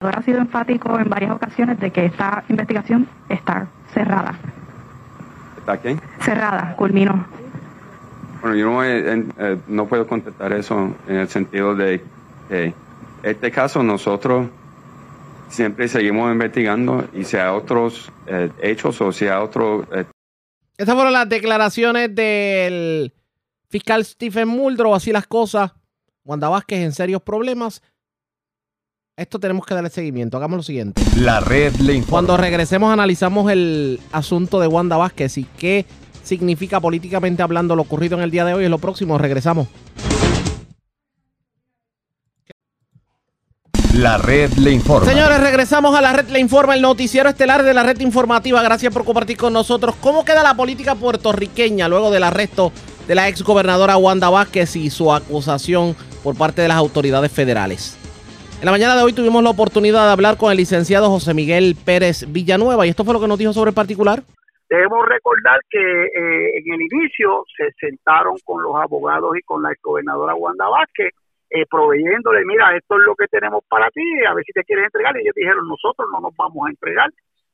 ha 0.00 0.22
sido 0.22 0.38
enfático 0.38 0.96
en 0.98 1.08
varias 1.08 1.32
ocasiones 1.32 1.80
de 1.80 1.90
que 1.90 2.04
esta 2.04 2.44
investigación 2.48 3.08
está 3.28 3.66
cerrada. 3.92 4.38
¿Está 5.58 5.80
qué? 5.80 5.98
Cerrada, 6.20 6.76
culminó. 6.76 7.26
Bueno, 8.40 8.56
yo 8.56 8.70
no, 8.70 8.84
eh, 8.84 9.58
no 9.66 9.86
puedo 9.86 10.06
contestar 10.06 10.52
eso 10.52 10.94
en 11.08 11.16
el 11.16 11.28
sentido 11.28 11.74
de 11.74 12.04
que 12.48 12.72
este 13.24 13.50
caso 13.50 13.82
nosotros 13.82 14.46
siempre 15.48 15.88
seguimos 15.88 16.30
investigando 16.30 17.08
y 17.12 17.24
hay 17.36 17.48
otros 17.48 18.12
eh, 18.28 18.52
hechos 18.62 19.00
o 19.00 19.10
hay 19.10 19.28
otros... 19.30 19.84
Eh, 19.92 20.04
Estas 20.76 20.94
fueron 20.94 21.12
las 21.12 21.28
declaraciones 21.28 22.14
del 22.14 23.12
fiscal 23.68 24.04
Stephen 24.04 24.46
Muldrow, 24.46 24.94
así 24.94 25.10
las 25.10 25.26
cosas. 25.26 25.72
Wanda 26.24 26.48
Vázquez 26.48 26.84
en 26.84 26.92
serios 26.92 27.22
problemas 27.22 27.82
esto 29.18 29.40
tenemos 29.40 29.66
que 29.66 29.74
darle 29.74 29.90
seguimiento. 29.90 30.36
Hagamos 30.36 30.58
lo 30.58 30.62
siguiente. 30.62 31.02
La 31.16 31.40
red 31.40 31.74
le 31.76 31.94
informa. 31.94 32.10
Cuando 32.10 32.36
regresemos 32.36 32.92
analizamos 32.92 33.50
el 33.50 34.00
asunto 34.12 34.60
de 34.60 34.68
Wanda 34.68 34.96
Vázquez 34.96 35.38
y 35.38 35.44
qué 35.58 35.84
significa 36.22 36.80
políticamente 36.80 37.42
hablando 37.42 37.74
lo 37.74 37.82
ocurrido 37.82 38.16
en 38.16 38.22
el 38.22 38.30
día 38.30 38.44
de 38.44 38.54
hoy. 38.54 38.64
Es 38.64 38.70
lo 38.70 38.78
próximo. 38.78 39.18
Regresamos. 39.18 39.66
La 43.94 44.18
red 44.18 44.52
le 44.52 44.70
informa. 44.70 45.10
Señores, 45.10 45.40
regresamos 45.40 45.96
a 45.96 46.00
la 46.00 46.12
red 46.12 46.28
le 46.28 46.38
informa, 46.38 46.74
el 46.74 46.82
noticiero 46.82 47.28
estelar 47.28 47.64
de 47.64 47.74
la 47.74 47.82
red 47.82 47.98
informativa. 47.98 48.62
Gracias 48.62 48.92
por 48.92 49.04
compartir 49.04 49.36
con 49.36 49.52
nosotros. 49.52 49.96
¿Cómo 50.00 50.24
queda 50.24 50.44
la 50.44 50.54
política 50.54 50.94
puertorriqueña 50.94 51.88
luego 51.88 52.12
del 52.12 52.22
arresto 52.22 52.70
de 53.08 53.16
la 53.16 53.28
ex 53.28 53.42
gobernadora 53.42 53.96
Wanda 53.96 54.30
Vázquez 54.30 54.76
y 54.76 54.90
su 54.90 55.12
acusación 55.12 55.96
por 56.22 56.36
parte 56.36 56.62
de 56.62 56.68
las 56.68 56.76
autoridades 56.76 57.32
federales? 57.32 57.96
En 58.58 58.64
la 58.64 58.72
mañana 58.72 58.96
de 58.96 59.04
hoy 59.04 59.12
tuvimos 59.12 59.40
la 59.44 59.50
oportunidad 59.50 60.06
de 60.06 60.12
hablar 60.12 60.36
con 60.36 60.50
el 60.50 60.58
licenciado 60.58 61.08
José 61.10 61.32
Miguel 61.32 61.76
Pérez 61.78 62.26
Villanueva 62.26 62.84
y 62.84 62.90
esto 62.90 63.04
fue 63.04 63.14
lo 63.14 63.20
que 63.20 63.28
nos 63.28 63.38
dijo 63.38 63.52
sobre 63.52 63.70
el 63.70 63.74
particular. 63.74 64.18
Debemos 64.68 65.06
recordar 65.06 65.60
que 65.70 65.78
eh, 65.78 66.58
en 66.58 66.74
el 66.74 66.80
inicio 66.90 67.44
se 67.56 67.70
sentaron 67.78 68.34
con 68.44 68.60
los 68.64 68.74
abogados 68.74 69.30
y 69.38 69.42
con 69.42 69.62
la 69.62 69.70
gobernadora 69.80 70.34
Wanda 70.34 70.68
Vázquez, 70.68 71.14
eh, 71.50 71.66
proveyéndole, 71.70 72.44
mira, 72.44 72.76
esto 72.76 72.98
es 72.98 73.06
lo 73.06 73.14
que 73.14 73.28
tenemos 73.28 73.62
para 73.68 73.88
ti, 73.90 74.02
a 74.28 74.34
ver 74.34 74.44
si 74.44 74.52
te 74.52 74.64
quieres 74.64 74.86
entregar. 74.86 75.16
Y 75.16 75.20
ellos 75.20 75.36
dijeron, 75.36 75.68
nosotros 75.68 76.08
no 76.12 76.18
nos 76.20 76.34
vamos 76.36 76.66
a 76.66 76.70
entregar. 76.70 77.10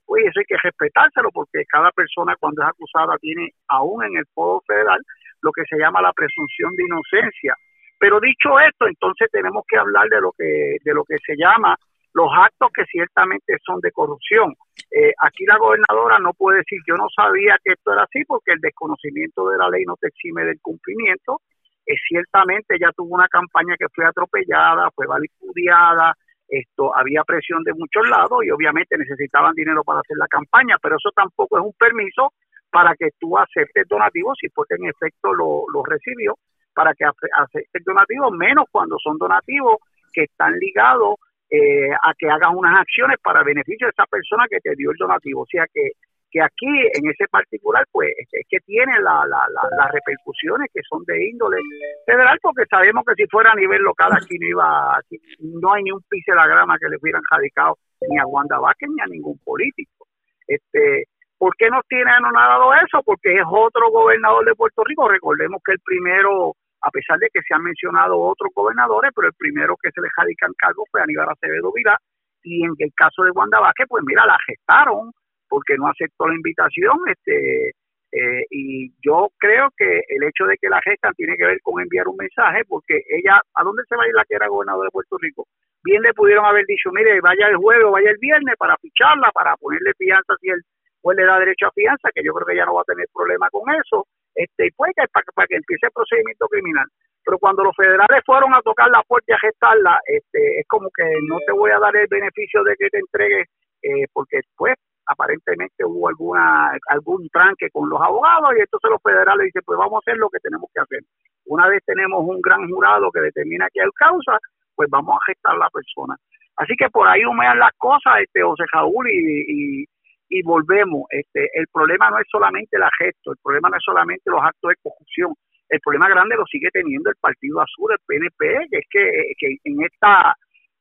Pues 0.07 0.25
eso 0.25 0.41
hay 0.41 0.47
que 0.47 0.57
respetárselo 0.57 1.29
porque 1.33 1.65
cada 1.69 1.91
persona 1.93 2.35
cuando 2.41 2.63
es 2.63 2.69
acusada 2.69 3.19
tiene, 3.19 3.53
aún 3.69 4.03
en 4.05 4.17
el 4.17 4.25
Foro 4.33 4.63
Federal, 4.67 5.01
lo 5.43 5.53
que 5.53 5.65
se 5.69 5.77
llama 5.77 6.01
la 6.01 6.15
presunción 6.15 6.75
de 6.75 6.83
inocencia. 6.83 7.55
Pero 7.99 8.21
dicho 8.21 8.59
esto, 8.61 8.87
entonces 8.87 9.29
tenemos 9.31 9.65
que 9.69 9.79
hablar 9.79 10.09
de 10.09 10.21
lo 10.21 10.33
que 10.33 10.77
de 10.83 10.95
lo 10.95 11.05
que 11.05 11.17
se 11.25 11.37
llama 11.37 11.77
los 12.15 12.31
actos 12.33 12.71
que 12.73 12.85
ciertamente 12.85 13.57
son 13.65 13.81
de 13.81 13.91
corrupción. 13.91 14.55
Eh, 14.91 15.13
aquí 15.21 15.45
la 15.47 15.59
gobernadora 15.59 16.19
no 16.21 16.33
puede 16.33 16.59
decir 16.59 16.79
yo 16.87 16.95
no 16.95 17.09
sabía 17.15 17.59
que 17.63 17.73
esto 17.73 17.93
era 17.93 18.05
así 18.05 18.25
porque 18.25 18.53
el 18.53 18.61
desconocimiento 18.61 19.49
de 19.49 19.59
la 19.59 19.69
ley 19.69 19.85
no 19.85 19.97
te 19.97 20.09
exime 20.09 20.45
del 20.45 20.61
cumplimiento. 20.61 21.41
Eh, 21.87 21.97
ciertamente 22.09 22.77
ella 22.77 22.93
tuvo 22.97 23.15
una 23.15 23.29
campaña 23.29 23.75
que 23.77 23.89
fue 23.93 24.07
atropellada, 24.07 24.91
fue 24.95 25.07
valipudiada, 25.07 26.15
esto 26.49 26.97
había 26.97 27.25
presión 27.25 27.65
de 27.65 27.75
muchos 27.75 28.09
lados 28.09 28.45
y 28.45 28.51
obviamente 28.51 28.97
necesitaban 28.97 29.55
dinero 29.55 29.83
para 29.83 30.01
hacer 30.01 30.17
la 30.17 30.29
campaña, 30.29 30.77
pero 30.81 30.97
eso 30.97 31.11
tampoco 31.15 31.59
es 31.59 31.65
un 31.65 31.73
permiso 31.73 32.33
para 32.71 32.95
que 32.95 33.09
tú 33.19 33.37
aceptes 33.37 33.89
donativos 33.89 34.37
si 34.41 34.49
fue 34.51 34.67
que 34.69 34.77
en 34.77 34.89
efecto 34.89 35.33
lo, 35.33 35.65
lo 35.73 35.83
recibió 35.85 36.37
para 36.75 36.93
que 36.95 37.05
acepten 37.05 37.83
donativos, 37.85 38.33
menos 38.33 38.67
cuando 38.71 38.97
son 38.99 39.17
donativos 39.19 39.77
que 40.13 40.25
están 40.25 40.59
ligados 40.59 41.17
eh, 41.51 41.91
a 41.93 42.13
que 42.19 42.29
hagas 42.29 42.51
unas 42.55 42.81
acciones 42.81 43.19
para 43.23 43.43
beneficio 43.43 43.87
de 43.87 43.93
esa 43.93 44.07
persona 44.07 44.47
que 44.49 44.61
te 44.61 44.75
dio 44.77 44.91
el 44.91 44.97
donativo. 44.97 45.43
O 45.43 45.47
sea 45.47 45.67
que, 45.73 45.93
que 46.31 46.41
aquí, 46.43 46.67
en 46.67 47.11
ese 47.11 47.29
particular, 47.29 47.85
pues 47.93 48.11
es 48.19 48.47
que 48.49 48.59
tiene 48.61 48.93
la, 49.01 49.25
la, 49.27 49.47
las 49.77 49.93
repercusiones 49.93 50.69
que 50.73 50.81
son 50.89 51.05
de 51.05 51.29
índole 51.29 51.59
federal, 52.07 52.39
porque 52.43 52.65
sabemos 52.69 53.05
que 53.07 53.15
si 53.23 53.29
fuera 53.29 53.53
a 53.53 53.57
nivel 53.57 53.83
local 53.83 54.13
aquí 54.13 54.37
no 54.39 54.49
iba, 54.49 54.99
aquí 54.99 55.21
no 55.39 55.73
hay 55.73 55.83
ni 55.85 55.93
un 55.93 56.03
piso 56.09 56.33
de 56.33 56.37
la 56.37 56.47
grama 56.47 56.79
que 56.79 56.89
le 56.89 56.97
hubieran 57.01 57.23
radicado 57.31 57.79
ni 58.09 58.19
a 58.19 58.27
Wanda 58.27 58.59
Vázquez 58.59 58.89
ni 58.91 59.01
a 59.01 59.07
ningún 59.07 59.39
político. 59.45 60.09
Este, 60.47 61.07
¿Por 61.39 61.55
qué 61.57 61.69
nos 61.69 61.87
tiene 61.87 62.11
anonadado 62.11 62.73
eso? 62.75 63.03
Porque 63.05 63.35
es 63.35 63.45
otro 63.47 63.91
gobernador 63.91 64.45
de 64.45 64.55
Puerto 64.55 64.83
Rico. 64.85 65.09
Recordemos 65.09 65.61
que 65.65 65.73
el 65.73 65.81
primero 65.81 66.57
a 66.85 66.91
pesar 66.91 67.19
de 67.19 67.29
que 67.33 67.41
se 67.43 67.55
han 67.55 67.63
mencionado 67.63 68.19
otros 68.19 68.53
gobernadores, 68.55 69.13
pero 69.15 69.29
el 69.29 69.35
primero 69.35 69.77
que 69.81 69.91
se 69.91 70.01
le 70.01 70.09
radica 70.17 70.47
en 70.47 70.55
cargo 70.55 70.85
fue 70.91 71.01
Aníbal 71.03 71.31
Acevedo 71.31 71.73
Vilá, 71.73 71.97
y 72.43 72.65
en 72.65 72.75
el 72.79 72.93
caso 72.95 73.25
de 73.25 73.31
Wanda 73.31 73.59
Vázquez, 73.61 73.87
pues 73.89 74.05
mira, 74.07 74.27
la 74.27 74.37
gestaron 74.47 75.13
porque 75.49 75.77
no 75.79 75.89
aceptó 75.89 76.29
la 76.29 76.35
invitación, 76.35 76.99
este 77.07 77.73
eh, 78.13 78.47
y 78.51 78.93
yo 79.03 79.29
creo 79.39 79.71
que 79.77 80.03
el 80.09 80.23
hecho 80.23 80.45
de 80.45 80.57
que 80.61 80.69
la 80.69 80.81
gestan 80.83 81.15
tiene 81.15 81.37
que 81.37 81.47
ver 81.47 81.59
con 81.63 81.83
enviar 81.83 82.07
un 82.07 82.17
mensaje, 82.17 82.63
porque 82.69 83.03
ella, 83.09 83.41
¿a 83.55 83.65
dónde 83.65 83.83
se 83.89 83.97
va 83.97 84.05
a 84.05 84.09
ir 84.09 84.15
la 84.15 84.25
que 84.25 84.37
era 84.37 84.47
gobernadora 84.47 84.87
de 84.87 84.93
Puerto 84.93 85.19
Rico? 85.19 85.47
bien 85.85 86.01
le 86.03 86.15
pudieron 86.15 86.45
haber 86.47 86.65
dicho, 86.67 86.91
mire, 86.93 87.21
vaya 87.21 87.47
el 87.49 87.57
jueves 87.57 87.87
vaya 87.93 88.11
el 88.11 88.19
viernes 88.19 88.57
para 88.59 88.77
ficharla, 88.79 89.31
para 89.33 89.55
ponerle 89.57 89.93
fianza 89.99 90.35
si 90.41 90.49
el 90.49 90.63
juez 91.03 91.17
le 91.17 91.25
da 91.25 91.39
derecho 91.39 91.67
a 91.67 91.73
fianza, 91.73 92.09
que 92.13 92.25
yo 92.25 92.33
creo 92.33 92.47
que 92.47 92.57
ya 92.57 92.65
no 92.65 92.75
va 92.75 92.81
a 92.81 92.91
tener 92.91 93.07
problema 93.13 93.49
con 93.51 93.63
eso, 93.75 94.07
este, 94.35 94.71
pues 94.77 94.93
para, 95.13 95.27
para 95.35 95.47
que 95.47 95.57
empiece 95.57 95.87
el 95.87 95.93
procedimiento 95.93 96.47
criminal. 96.49 96.87
Pero 97.25 97.39
cuando 97.39 97.65
los 97.65 97.75
federales 97.75 98.23
fueron 98.27 98.55
a 98.55 98.61
tocar 98.61 98.91
la 98.91 99.03
puerta 99.03 99.33
y 99.33 99.35
a 99.35 99.39
gestarla, 99.39 100.01
este, 100.05 100.61
es 100.61 100.67
como 100.69 100.91
que 100.95 101.05
no 101.27 101.39
te 101.47 101.53
voy 101.53 101.71
a 101.71 101.79
dar 101.79 101.97
el 101.97 102.07
beneficio 102.09 102.63
de 102.63 102.77
que 102.77 102.91
te 102.91 102.99
entregue, 102.99 103.45
eh, 103.83 104.07
porque 104.13 104.41
pues 104.57 104.75
aparentemente 105.07 105.85
hubo 105.85 106.09
alguna 106.09 106.73
algún 106.89 107.29
tranque 107.29 107.69
con 107.71 107.89
los 107.91 108.01
abogados 108.01 108.53
y 108.57 108.61
entonces 108.61 108.91
los 108.91 109.03
federales 109.03 109.45
dicen 109.45 109.63
pues 109.67 109.79
vamos 109.79 109.95
a 109.95 110.03
hacer 110.05 110.19
lo 110.19 110.29
que 110.29 110.39
tenemos 110.41 110.69
que 110.73 110.81
hacer. 110.81 111.01
Una 111.47 111.69
vez 111.69 111.83
tenemos 111.85 112.25
un 112.25 112.41
gran 112.41 112.69
jurado 112.69 113.11
que 113.11 113.21
determina 113.21 113.69
que 113.73 113.83
hay 113.83 113.91
causa, 113.97 114.39
pues 114.75 114.89
vamos 114.91 115.17
a 115.17 115.27
gestar 115.27 115.57
la 115.57 115.69
persona. 115.71 116.17
Así 116.57 116.75
que 116.79 116.89
por 116.89 117.07
ahí 117.09 117.25
humean 117.25 117.59
las 117.59 117.73
cosas, 117.77 118.21
este 118.23 118.43
José 118.43 118.65
Jaúl, 118.73 119.09
y, 119.11 119.83
y, 119.83 119.85
y 120.29 120.43
volvemos. 120.43 121.05
Este, 121.11 121.49
el 121.55 121.67
problema 121.73 122.11
no 122.11 122.19
es 122.19 122.27
solamente 122.31 122.79
la 122.79 122.91
gesto, 122.99 123.33
el 123.33 123.39
problema 123.43 123.69
no 123.69 123.77
es 123.77 123.83
solamente 123.85 124.31
los 124.31 124.43
actos 124.43 124.71
de 124.71 124.77
corrupción, 124.83 125.35
el 125.69 125.81
problema 125.81 126.09
grande 126.09 126.37
lo 126.37 126.45
sigue 126.47 126.69
teniendo 126.73 127.11
el 127.11 127.17
Partido 127.21 127.61
Azul, 127.61 127.93
el 127.93 127.99
PNP, 128.07 128.69
que 128.71 128.79
es 128.79 129.37
que, 129.39 129.57
en 129.65 129.83
esta 129.83 130.35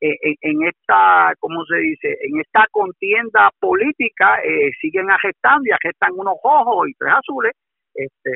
en, 0.05 0.63
esta, 0.63 1.33
¿cómo 1.39 1.63
se 1.63 1.77
dice? 1.77 2.17
En 2.21 2.37
esta 2.41 2.67
contienda 2.71 3.49
política 3.57 4.39
eh, 4.43 4.69
siguen 4.81 5.09
agestando 5.09 5.63
y 5.65 5.71
agestan 5.71 6.11
unos 6.13 6.35
ojos 6.43 6.89
y 6.89 6.93
tres 6.95 7.13
azules 7.13 7.53
este, 7.93 8.31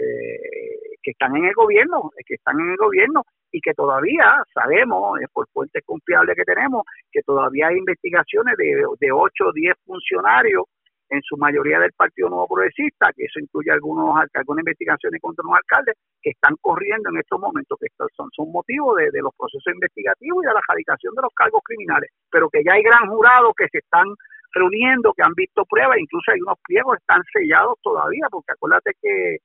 que 1.03 1.11
están 1.11 1.35
en 1.35 1.45
el 1.45 1.53
gobierno, 1.53 2.09
que 2.25 2.35
están 2.35 2.57
en 2.61 2.71
el 2.71 2.77
gobierno 2.77 3.23
y 3.51 3.59
que 3.59 3.73
todavía 3.73 4.41
sabemos, 4.53 5.19
por 5.33 5.49
fuentes 5.49 5.83
confiables 5.85 6.37
que 6.37 6.43
tenemos, 6.43 6.83
que 7.11 7.21
todavía 7.23 7.67
hay 7.67 7.77
investigaciones 7.77 8.55
de, 8.55 8.83
de 8.99 9.11
8 9.11 9.47
o 9.47 9.51
10 9.51 9.75
funcionarios 9.85 10.63
en 11.09 11.21
su 11.21 11.37
mayoría 11.37 11.79
del 11.79 11.91
Partido 11.93 12.29
Nuevo 12.29 12.47
Progresista, 12.47 13.11
que 13.15 13.25
eso 13.25 13.39
incluye 13.39 13.71
algunos 13.71 14.15
algunas 14.33 14.61
investigaciones 14.61 15.21
contra 15.21 15.43
los 15.43 15.55
alcaldes, 15.55 15.95
que 16.21 16.31
están 16.31 16.55
corriendo 16.61 17.09
en 17.09 17.17
estos 17.17 17.39
momentos, 17.39 17.77
que 17.79 17.87
son, 18.15 18.29
son 18.35 18.51
motivos 18.51 18.97
de, 18.97 19.21
los 19.21 19.33
procesos 19.37 19.73
investigativos 19.73 20.43
y 20.43 20.47
de 20.47 20.53
la 20.53 20.61
erradicación 20.67 21.15
de 21.15 21.21
los 21.21 21.33
cargos 21.33 21.61
criminales, 21.63 22.11
pero 22.29 22.49
que 22.49 22.63
ya 22.63 22.73
hay 22.73 22.83
gran 22.83 23.07
jurados 23.07 23.53
que 23.57 23.67
se 23.71 23.79
están 23.79 24.07
reuniendo, 24.53 25.13
que 25.13 25.23
han 25.23 25.33
visto 25.35 25.65
pruebas, 25.65 25.97
incluso 25.99 26.31
hay 26.31 26.41
unos 26.41 26.57
pliegos 26.63 26.95
que 26.95 27.01
están 27.01 27.23
sellados 27.31 27.77
todavía, 27.81 28.27
porque 28.29 28.51
acuérdate 28.51 28.91
que 29.01 29.37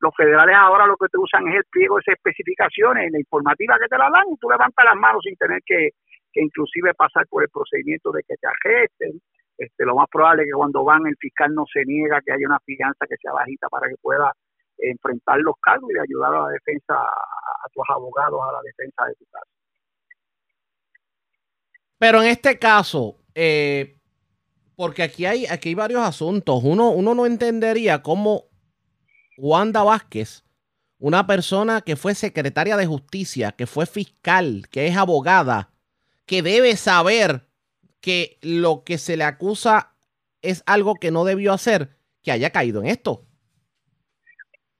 los 0.00 0.14
federales 0.16 0.56
ahora 0.56 0.86
lo 0.86 0.96
que 0.96 1.08
te 1.08 1.18
usan 1.18 1.46
es 1.48 1.56
el 1.56 1.64
pliego 1.70 1.96
de 1.96 2.02
esas 2.02 2.16
especificaciones, 2.16 3.10
la 3.12 3.18
informativa 3.18 3.78
que 3.80 3.88
te 3.88 3.98
la 3.98 4.10
dan 4.10 4.26
y 4.30 4.36
tú 4.36 4.50
levantas 4.50 4.84
las 4.84 4.96
manos 4.96 5.22
sin 5.22 5.36
tener 5.36 5.60
que, 5.64 5.90
que 6.32 6.42
inclusive 6.42 6.92
pasar 6.94 7.26
por 7.28 7.42
el 7.42 7.48
procedimiento 7.48 8.10
de 8.10 8.22
que 8.26 8.34
te 8.34 8.46
arresten, 8.46 9.20
este, 9.56 9.84
lo 9.84 9.94
más 9.94 10.08
probable 10.10 10.42
es 10.42 10.48
que 10.48 10.56
cuando 10.56 10.84
van 10.84 11.06
el 11.06 11.16
fiscal 11.16 11.54
no 11.54 11.64
se 11.72 11.84
niega 11.84 12.20
que 12.24 12.32
haya 12.32 12.46
una 12.46 12.58
fianza 12.60 13.06
que 13.06 13.16
sea 13.16 13.32
bajita 13.32 13.68
para 13.68 13.88
que 13.88 13.96
pueda 14.00 14.32
enfrentar 14.78 15.38
los 15.38 15.54
cargos 15.60 15.90
y 15.94 15.98
ayudar 15.98 16.34
a 16.34 16.42
la 16.44 16.48
defensa, 16.48 16.94
a 16.94 17.68
tus 17.72 17.84
abogados 17.88 18.40
a 18.48 18.52
la 18.52 18.62
defensa 18.62 19.06
de 19.06 19.14
tu 19.14 19.24
caso. 19.26 19.46
Pero 21.98 22.22
en 22.22 22.28
este 22.28 22.58
caso, 22.58 23.16
eh, 23.34 23.98
porque 24.76 25.04
aquí 25.04 25.26
hay, 25.26 25.46
aquí 25.46 25.70
hay 25.70 25.74
varios 25.74 26.02
asuntos, 26.02 26.60
uno, 26.64 26.90
uno 26.90 27.14
no 27.14 27.24
entendería 27.24 28.02
cómo 28.02 28.44
Wanda 29.38 29.84
Vázquez, 29.84 30.44
una 30.98 31.26
persona 31.26 31.80
que 31.80 31.96
fue 31.96 32.14
secretaria 32.14 32.76
de 32.76 32.86
justicia, 32.86 33.52
que 33.52 33.66
fue 33.66 33.86
fiscal, 33.86 34.66
que 34.70 34.86
es 34.86 34.96
abogada, 34.96 35.70
que 36.26 36.42
debe 36.42 36.76
saber 36.76 37.46
que 38.04 38.36
lo 38.42 38.82
que 38.84 38.98
se 38.98 39.16
le 39.16 39.24
acusa 39.24 39.94
es 40.42 40.62
algo 40.66 40.96
que 41.00 41.10
no 41.10 41.24
debió 41.24 41.54
hacer, 41.54 41.88
que 42.22 42.32
haya 42.32 42.50
caído 42.50 42.82
en 42.82 42.88
esto. 42.88 43.24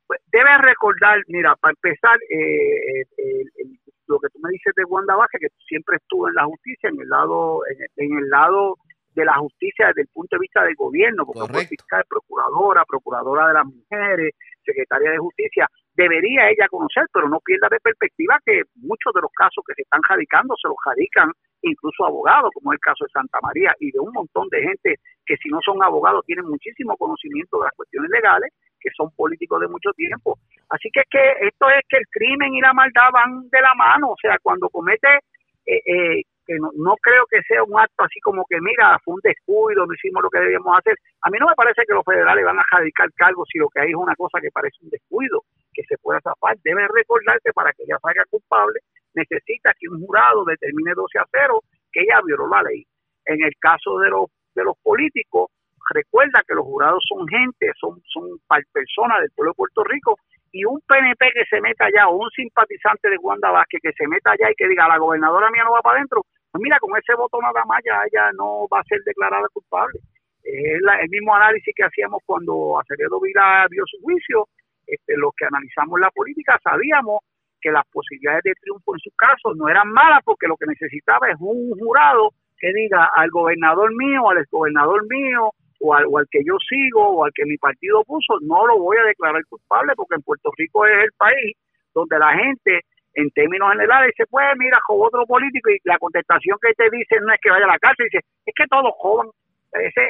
Pues 0.07 0.21
debes 0.31 0.61
recordar, 0.61 1.19
mira, 1.29 1.57
para 1.57 1.73
empezar, 1.73 2.19
eh, 2.29 3.01
eh, 3.01 3.45
el, 3.57 3.81
lo 4.09 4.21
que 4.21 4.29
tú 4.29 4.39
me 4.43 4.51
dices 4.51 4.75
de 4.77 4.85
Wanda 4.85 5.17
Vázquez, 5.17 5.41
que 5.41 5.65
siempre 5.67 5.97
estuvo 5.97 6.29
en 6.29 6.35
la 6.35 6.45
justicia, 6.45 6.91
en 6.91 7.01
el 7.01 7.09
lado, 7.09 7.63
en 7.71 7.79
el, 7.81 8.13
en 8.13 8.19
el 8.19 8.29
lado 8.29 8.77
de 9.15 9.25
la 9.25 9.39
justicia 9.39 9.87
desde 9.87 10.03
el 10.03 10.09
punto 10.09 10.37
de 10.37 10.41
vista 10.41 10.63
del 10.63 10.75
gobierno, 10.75 11.25
porque 11.25 11.51
fue 11.51 11.65
fiscal, 11.65 12.05
procuradora, 12.07 12.85
procuradora 12.85 13.49
de 13.49 13.55
las 13.55 13.65
mujeres, 13.65 14.35
secretaria 14.63 15.13
de 15.13 15.19
justicia, 15.19 15.67
debería 15.95 16.51
ella 16.51 16.69
conocer, 16.69 17.07
pero 17.11 17.27
no 17.31 17.41
pierda 17.41 17.69
de 17.71 17.81
perspectiva 17.81 18.39
que 18.45 18.65
muchos 18.75 19.15
de 19.15 19.23
los 19.23 19.31
casos 19.33 19.65
que 19.67 19.73
se 19.75 19.83
están 19.83 20.03
radicando 20.07 20.55
se 20.61 20.69
los 20.69 20.77
radican 20.85 21.33
incluso 21.71 22.05
abogados, 22.05 22.51
como 22.55 22.73
es 22.73 22.77
el 22.77 22.81
caso 22.81 23.05
de 23.05 23.11
Santa 23.11 23.39
María, 23.43 23.75
y 23.81 23.91
de 23.91 24.01
un 24.01 24.13
montón 24.13 24.49
de 24.51 24.63
gente 24.63 24.97
que 25.27 25.37
si 25.37 25.49
no 25.49 25.61
son 25.65 25.83
abogados 25.83 26.25
tienen 26.27 26.47
muchísimo 26.47 26.97
conocimiento 26.97 27.59
de 27.59 27.65
las 27.65 27.75
cuestiones 27.75 28.11
legales, 28.11 28.53
que 28.81 28.91
son 28.97 29.11
políticos 29.17 29.61
de 29.61 29.69
mucho 29.69 29.91
tiempo. 29.93 30.39
Así 30.69 30.91
que 30.93 31.03
que 31.11 31.47
esto 31.47 31.69
es 31.71 31.83
que 31.89 31.97
el 31.97 32.07
crimen 32.11 32.53
y 32.55 32.61
la 32.61 32.73
maldad 32.73 33.09
van 33.13 33.49
de 33.49 33.61
la 33.61 33.75
mano, 33.75 34.11
o 34.11 34.17
sea, 34.21 34.37
cuando 34.43 34.69
comete 34.69 35.09
eh, 35.67 35.81
eh, 35.87 36.23
que 36.47 36.55
no, 36.61 36.69
no, 36.77 36.95
creo 37.01 37.25
que 37.31 37.41
sea 37.49 37.65
un 37.65 37.79
acto 37.81 38.05
así 38.05 38.21
como 38.21 38.45
que, 38.45 38.61
mira, 38.61 38.99
fue 39.03 39.15
un 39.15 39.21
descuido, 39.23 39.87
no 39.87 39.95
hicimos 39.95 40.23
lo 40.23 40.29
que 40.29 40.41
debíamos 40.41 40.77
hacer. 40.77 40.95
A 41.23 41.31
mí 41.31 41.39
no 41.41 41.47
me 41.49 41.55
parece 41.55 41.83
que 41.89 41.95
los 41.95 42.05
federales 42.05 42.45
van 42.45 42.59
a 42.59 42.65
radicar 42.71 43.11
cargos 43.15 43.49
si 43.51 43.59
lo 43.59 43.69
que 43.71 43.81
hay 43.81 43.91
es 43.91 43.97
una 43.97 44.15
cosa 44.15 44.41
que 44.43 44.51
parece 44.51 44.77
un 44.83 44.91
descuido, 44.91 45.43
que 45.75 45.83
se 45.85 45.99
pueda 45.99 46.21
zafar. 46.21 46.57
Debe 46.63 46.87
recordarse 46.89 47.53
para 47.53 47.73
que 47.73 47.83
ella 47.85 47.99
salga 48.01 48.25
culpable, 48.31 48.81
necesita 49.15 49.73
que 49.79 49.89
un 49.89 50.01
jurado 50.01 50.45
determine 50.45 50.93
12 50.95 51.19
a 51.19 51.27
0 51.31 51.61
que 51.93 52.01
ella 52.03 52.21
violó 52.25 52.49
la 52.49 52.63
ley. 52.63 52.85
En 53.27 53.43
el 53.43 53.53
caso 53.59 53.99
de 53.99 54.11
los, 54.11 54.27
de 54.55 54.65
los 54.65 54.77
políticos, 54.83 55.51
recuerda 55.91 56.43
que 56.47 56.55
los 56.55 56.65
jurados 56.65 57.05
son 57.09 57.27
gente, 57.29 57.71
son, 57.79 58.01
son 58.07 58.39
personas 58.73 59.21
del 59.21 59.31
pueblo 59.35 59.53
de 59.53 59.57
Puerto 59.57 59.85
Rico 59.85 60.19
y 60.53 60.65
un 60.65 60.81
PNP 60.87 61.33
que 61.35 61.45
se 61.51 61.61
meta 61.61 61.87
allá 61.87 62.09
o 62.09 62.17
un 62.17 62.31
simpatizante 62.31 63.11
de 63.11 63.19
Wanda 63.19 63.51
Vázquez 63.51 63.81
que 63.83 63.93
se 63.93 64.07
meta 64.07 64.31
allá 64.33 64.51
y 64.51 64.55
que 64.55 64.69
diga 64.69 64.89
la 64.89 64.99
gobernadora 64.99 65.51
mía 65.51 65.65
no 65.65 65.73
va 65.73 65.83
para 65.83 65.99
adentro, 65.99 66.23
pues 66.51 66.63
mira, 66.63 66.79
con 66.79 66.97
ese 66.97 67.15
voto 67.15 67.41
nada 67.43 67.65
más 67.67 67.83
ya 67.85 68.01
ella 68.07 68.31
no 68.39 68.69
va 68.73 68.79
a 68.81 68.85
ser 68.85 69.01
declarada 69.05 69.49
culpable. 69.53 69.99
Es 70.45 70.79
el 71.03 71.09
mismo 71.09 71.35
análisis 71.35 71.75
que 71.75 71.85
hacíamos 71.85 72.23
cuando 72.25 72.79
Acevedo 72.79 73.19
Vila 73.21 73.67
dio 73.71 73.83
su 73.87 73.99
juicio, 74.03 74.47
este, 74.87 75.17
los 75.17 75.33
que 75.37 75.47
analizamos 75.47 76.01
la 76.01 76.11
política 76.11 76.59
sabíamos 76.63 77.21
que 77.61 77.71
las 77.71 77.85
posibilidades 77.91 78.43
de 78.45 78.53
triunfo 78.61 78.95
en 78.95 79.01
su 79.01 79.11
caso 79.17 79.55
no 79.55 79.69
eran 79.69 79.89
malas 79.89 80.21
porque 80.25 80.47
lo 80.47 80.57
que 80.57 80.67
necesitaba 80.67 81.31
es 81.31 81.37
un 81.41 81.79
jurado 81.79 82.31
que 82.59 82.73
diga 82.73 83.11
al 83.15 83.31
gobernador 83.31 83.95
mío, 83.95 84.29
al 84.29 84.39
exgobernador 84.39 85.07
mío, 85.09 85.51
o 85.81 85.95
al, 85.95 86.05
o 86.07 86.19
al, 86.19 86.27
que 86.31 86.41
yo 86.45 86.57
sigo 86.69 87.09
o 87.09 87.25
al 87.25 87.33
que 87.35 87.45
mi 87.45 87.57
partido 87.59 88.05
puso, 88.05 88.39
no 88.43 88.67
lo 88.67 88.79
voy 88.79 88.97
a 88.99 89.05
declarar 89.05 89.43
culpable 89.49 89.93
porque 89.97 90.15
en 90.15 90.23
Puerto 90.23 90.51
Rico 90.57 90.87
es 90.87 91.05
el 91.05 91.13
país 91.19 91.57
donde 91.95 92.19
la 92.19 92.33
gente 92.33 92.81
en 93.15 93.31
términos 93.31 93.71
generales, 93.71 94.13
dice, 94.17 94.27
pues 94.29 94.45
mira, 94.59 94.79
jugó 94.87 95.07
otro 95.07 95.25
político 95.27 95.71
y 95.71 95.79
la 95.85 95.99
contestación 95.99 96.59
que 96.61 96.75
te 96.75 96.91
dice 96.91 97.17
no 97.21 97.33
es 97.33 97.41
que 97.41 97.51
vaya 97.51 97.65
a 97.65 97.69
la 97.69 97.79
cárcel, 97.79 98.09
dice, 98.11 98.25
es 98.45 98.55
que 98.55 98.67
todos 98.67 98.91
jodan. 98.99 99.29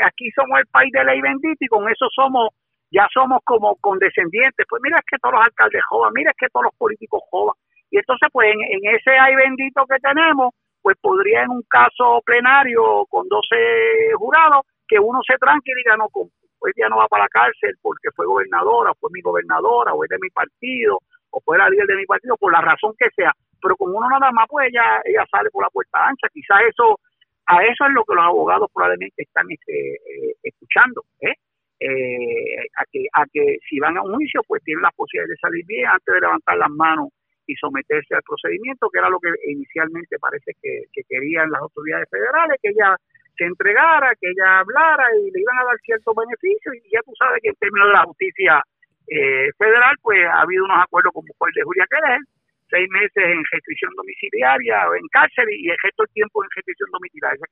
Aquí 0.02 0.30
somos 0.32 0.58
el 0.60 0.66
país 0.66 0.92
de 0.92 1.04
ley 1.04 1.20
bendita 1.20 1.64
y 1.64 1.68
con 1.68 1.88
eso 1.88 2.06
somos, 2.14 2.48
ya 2.90 3.06
somos 3.12 3.40
como 3.44 3.76
condescendientes. 3.76 4.66
Pues 4.68 4.80
mira, 4.82 4.98
es 4.98 5.04
que 5.10 5.18
todos 5.18 5.34
los 5.34 5.44
alcaldes 5.44 5.82
jodan, 5.88 6.12
mira, 6.14 6.30
es 6.30 6.36
que 6.36 6.48
todos 6.52 6.64
los 6.64 6.74
políticos 6.76 7.22
jodan. 7.30 7.54
Y 7.90 7.98
entonces, 7.98 8.28
pues 8.32 8.52
en, 8.52 8.60
en 8.60 8.94
ese 8.94 9.10
ay 9.10 9.34
bendito 9.36 9.84
que 9.86 9.98
tenemos, 10.00 10.54
pues 10.82 10.96
podría 11.00 11.42
en 11.42 11.50
un 11.50 11.62
caso 11.62 12.20
plenario 12.24 13.06
con 13.08 13.28
12 13.28 14.12
jurados, 14.16 14.66
que 14.86 14.98
uno 14.98 15.20
se 15.26 15.38
tranque 15.38 15.72
y 15.72 15.76
diga, 15.76 15.96
no, 15.96 16.08
pues 16.12 16.74
ya 16.76 16.88
no 16.88 16.98
va 16.98 17.08
para 17.08 17.24
la 17.24 17.28
cárcel 17.28 17.74
porque 17.80 18.10
fue 18.14 18.26
gobernadora, 18.26 18.92
fue 19.00 19.10
mi 19.12 19.20
gobernadora, 19.22 19.94
o 19.94 20.04
es 20.04 20.10
de 20.10 20.18
mi 20.20 20.28
partido, 20.30 20.98
o 21.30 21.40
fue 21.40 21.58
la 21.58 21.70
líder 21.70 21.86
de 21.86 21.96
mi 21.96 22.06
partido, 22.06 22.36
por 22.36 22.52
la 22.52 22.60
razón 22.60 22.94
que 22.98 23.08
sea, 23.16 23.32
pero 23.60 23.76
con 23.76 23.94
uno 23.94 24.08
nada 24.08 24.30
más, 24.32 24.46
pues 24.48 24.68
ella, 24.68 25.00
ella 25.04 25.24
sale 25.30 25.50
por 25.50 25.64
la 25.64 25.70
puerta 25.70 26.06
ancha. 26.06 26.28
Quizás 26.32 26.60
eso, 26.68 27.00
a 27.46 27.64
eso 27.64 27.86
es 27.86 27.92
lo 27.92 28.04
que 28.04 28.14
los 28.14 28.24
abogados 28.24 28.70
probablemente 28.72 29.22
están 29.22 29.46
este, 29.50 29.94
eh, 29.94 30.36
escuchando, 30.42 31.02
¿eh? 31.20 31.32
Eh, 31.80 32.56
a, 32.78 32.84
que, 32.90 33.04
a 33.12 33.24
que 33.32 33.58
si 33.68 33.78
van 33.80 33.96
a 33.96 34.02
un 34.02 34.14
juicio, 34.14 34.40
pues 34.46 34.62
tienen 34.62 34.82
la 34.82 34.92
posibilidad 34.92 35.28
de 35.28 35.37
salir 35.37 35.64
bien 35.66 35.87
antes 35.88 36.14
de 36.14 36.20
levantar 36.20 36.56
las 36.56 36.70
manos 36.70 37.08
y 37.46 37.54
someterse 37.56 38.14
al 38.14 38.22
procedimiento, 38.22 38.88
que 38.90 38.98
era 38.98 39.10
lo 39.10 39.18
que 39.18 39.28
inicialmente 39.50 40.18
parece 40.18 40.52
que, 40.62 40.84
que 40.92 41.02
querían 41.08 41.50
las 41.50 41.60
autoridades 41.60 42.08
federales, 42.10 42.56
que 42.62 42.70
ella 42.70 42.96
se 43.37 43.44
entregara, 43.44 44.14
que 44.20 44.30
ella 44.30 44.60
hablara 44.60 45.04
y 45.18 45.30
le 45.30 45.40
iban 45.40 45.58
a 45.58 45.64
dar 45.64 45.78
ciertos 45.84 46.14
beneficios. 46.14 46.74
Y 46.76 46.90
ya 46.90 47.02
tú 47.02 47.12
sabes 47.18 47.42
que 47.42 47.50
en 47.50 47.56
términos 47.56 47.88
de 47.88 47.92
la 47.92 48.04
justicia 48.04 48.62
eh, 49.08 49.50
federal, 49.58 49.96
pues 50.00 50.24
ha 50.24 50.40
habido 50.40 50.64
unos 50.64 50.80
acuerdos 50.80 51.12
como 51.12 51.28
fue 51.37 51.48
el 51.50 51.54
de 51.54 51.62
Julia 51.62 51.87
Querés, 51.90 52.22
seis 52.70 52.88
meses 52.90 53.22
en 53.22 53.42
restricción 53.52 53.92
domiciliaria 53.96 54.88
o 54.88 54.94
en 54.94 55.06
cárcel 55.12 55.46
y 55.50 55.68
el 55.68 55.76
resto 55.82 56.02
del 56.04 56.14
tiempo 56.14 56.42
en 56.42 56.50
restricción 56.56 56.90
domiciliaria, 56.90 57.44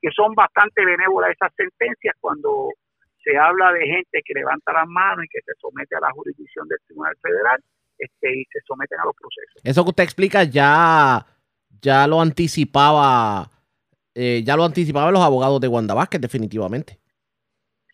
que 0.00 0.10
son 0.10 0.34
bastante 0.34 0.84
benévolas 0.84 1.30
esas 1.30 1.54
sentencias 1.54 2.16
cuando 2.20 2.72
se 3.22 3.36
habla 3.36 3.72
de 3.72 3.86
gente 3.86 4.20
que 4.24 4.34
levanta 4.34 4.72
las 4.72 4.86
manos 4.88 5.24
y 5.24 5.28
que 5.28 5.40
se 5.44 5.52
somete 5.60 5.96
a 5.96 6.00
la 6.00 6.10
jurisdicción 6.12 6.66
del 6.68 6.78
Tribunal 6.86 7.14
Federal 7.20 7.60
este, 7.98 8.40
y 8.40 8.44
se 8.44 8.60
someten 8.66 8.98
a 9.00 9.04
los 9.04 9.14
procesos. 9.16 9.62
Eso 9.64 9.84
que 9.84 9.90
usted 9.90 10.04
explica 10.04 10.44
ya, 10.44 11.24
ya 11.80 12.06
lo 12.06 12.20
anticipaba 12.20 13.50
eh, 14.14 14.42
ya 14.44 14.56
lo 14.56 14.64
anticipaban 14.64 15.14
los 15.14 15.22
abogados 15.22 15.60
de 15.60 15.68
Wanda 15.68 15.94
Vázquez, 15.94 16.20
definitivamente. 16.20 16.98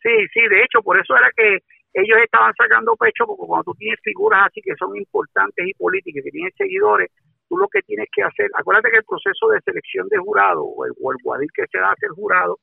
Sí, 0.02 0.14
sí, 0.32 0.40
de 0.48 0.62
hecho, 0.62 0.82
por 0.82 0.98
eso 0.98 1.16
era 1.16 1.30
que 1.36 1.58
ellos 1.92 2.18
estaban 2.24 2.54
sacando 2.56 2.96
pecho, 2.96 3.26
porque 3.26 3.46
cuando 3.46 3.64
tú 3.64 3.74
tienes 3.78 3.98
figuras 4.02 4.46
así 4.46 4.60
que 4.62 4.74
son 4.78 4.96
importantes 4.96 5.66
y 5.66 5.74
políticas, 5.74 6.24
que 6.24 6.30
tienen 6.30 6.52
seguidores, 6.56 7.10
tú 7.48 7.56
lo 7.58 7.68
que 7.68 7.82
tienes 7.82 8.08
que 8.14 8.22
hacer, 8.22 8.50
acuérdate 8.54 8.90
que 8.90 8.98
el 8.98 9.04
proceso 9.04 9.48
de 9.48 9.60
selección 9.60 10.08
de 10.08 10.18
jurado 10.18 10.64
o 10.64 10.86
el, 10.86 10.92
o 11.02 11.12
el 11.12 11.18
guadil 11.22 11.50
que 11.54 11.64
se 11.70 11.78
da 11.78 11.92
hacer 11.92 12.10
jurado, 12.10 12.58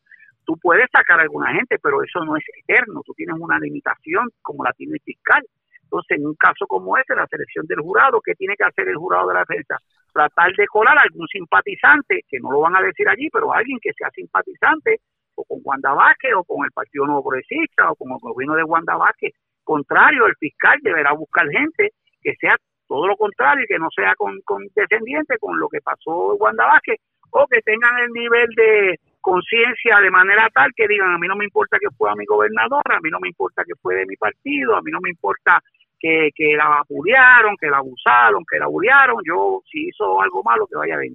tú 0.46 0.58
puedes 0.58 0.90
sacar 0.92 1.20
a 1.20 1.24
alguna 1.24 1.54
gente, 1.54 1.78
pero 1.82 2.04
eso 2.04 2.24
no 2.24 2.36
es 2.38 2.44
eterno, 2.64 3.02
tú 3.06 3.14
tienes 3.14 3.36
una 3.40 3.60
limitación 3.60 4.30
como 4.42 4.64
la 4.64 4.74
tiene 4.74 4.94
el 4.94 5.02
fiscal. 5.02 5.44
Entonces, 5.84 6.18
en 6.18 6.26
un 6.26 6.36
caso 6.36 6.66
como 6.66 6.98
este, 6.98 7.16
la 7.16 7.28
selección 7.28 7.68
del 7.68 7.82
jurado, 7.82 8.20
¿qué 8.22 8.34
tiene 8.34 8.56
que 8.56 8.64
hacer 8.64 8.88
el 8.88 8.96
jurado 8.96 9.28
de 9.28 9.36
la 9.36 9.40
defensa? 9.42 9.78
Tratar 10.12 10.52
de 10.54 10.66
colar 10.68 10.98
a 10.98 11.02
algún 11.02 11.28
simpatizante, 11.28 12.22
que 12.28 12.40
no 12.40 12.52
lo 12.52 12.62
van 12.62 12.76
a 12.76 12.82
decir 12.82 13.08
allí, 13.08 13.30
pero 13.30 13.54
alguien 13.54 13.78
que 13.80 13.94
sea 13.94 14.10
simpatizante, 14.10 15.02
o 15.36 15.44
con 15.44 15.60
Wanda 15.64 15.94
Vázquez, 15.94 16.34
o 16.36 16.44
con 16.44 16.66
el 16.66 16.72
Partido 16.72 17.06
Nuevo 17.06 17.30
Progresista, 17.30 17.92
o 17.92 17.96
con 17.96 18.12
el 18.12 18.18
gobierno 18.20 18.56
de 18.56 18.64
Wanda 18.64 18.96
Vázquez. 18.98 19.34
Contrario, 19.64 20.26
el 20.26 20.36
fiscal 20.36 20.80
deberá 20.82 21.14
buscar 21.14 21.48
gente 21.50 21.92
que 22.22 22.34
sea 22.40 22.58
todo 22.88 23.08
lo 23.08 23.16
contrario 23.16 23.64
y 23.64 23.68
que 23.68 23.80
no 23.80 23.90
sea 23.96 24.16
con, 24.16 24.42
con 24.42 24.64
descendiente 24.76 25.38
con 25.40 25.60
lo 25.60 25.70
que 25.70 25.82
pasó 25.82 26.34
en 26.34 26.42
Wanda 26.42 26.66
Vázquez, 26.66 26.98
o 27.32 27.46
que 27.48 27.62
tengan 27.62 27.98
el 28.00 28.12
nivel 28.12 28.48
de 28.56 29.00
conciencia 29.24 30.00
de 30.02 30.12
manera 30.12 30.50
tal 30.54 30.72
que 30.76 30.86
digan, 30.86 31.12
a 31.12 31.18
mí 31.18 31.28
no 31.28 31.38
me 31.38 31.46
importa 31.46 31.78
que 31.80 31.90
fuera 31.96 32.14
mi 32.14 32.26
gobernadora, 32.26 32.98
a 32.98 33.00
mí 33.00 33.10
no 33.10 33.20
me 33.22 33.30
importa 33.30 33.64
que 33.64 33.74
fue 33.82 33.96
de 33.96 34.06
mi 34.06 34.18
partido, 34.18 34.76
a 34.76 34.82
mí 34.82 34.92
no 34.92 35.00
me 35.02 35.10
importa 35.10 35.64
que, 35.98 36.30
que 36.36 36.56
la 36.58 36.68
vapulearon, 36.68 37.56
que 37.56 37.70
la 37.70 37.78
abusaron, 37.78 38.44
que 38.46 38.60
la 38.60 38.68
bullearon, 38.68 39.24
yo 39.26 39.62
si 39.72 39.88
hizo 39.88 40.22
algo 40.22 40.44
malo 40.44 40.68
que 40.68 40.76
vaya 40.76 40.96
a 40.96 40.98
ver. 40.98 41.12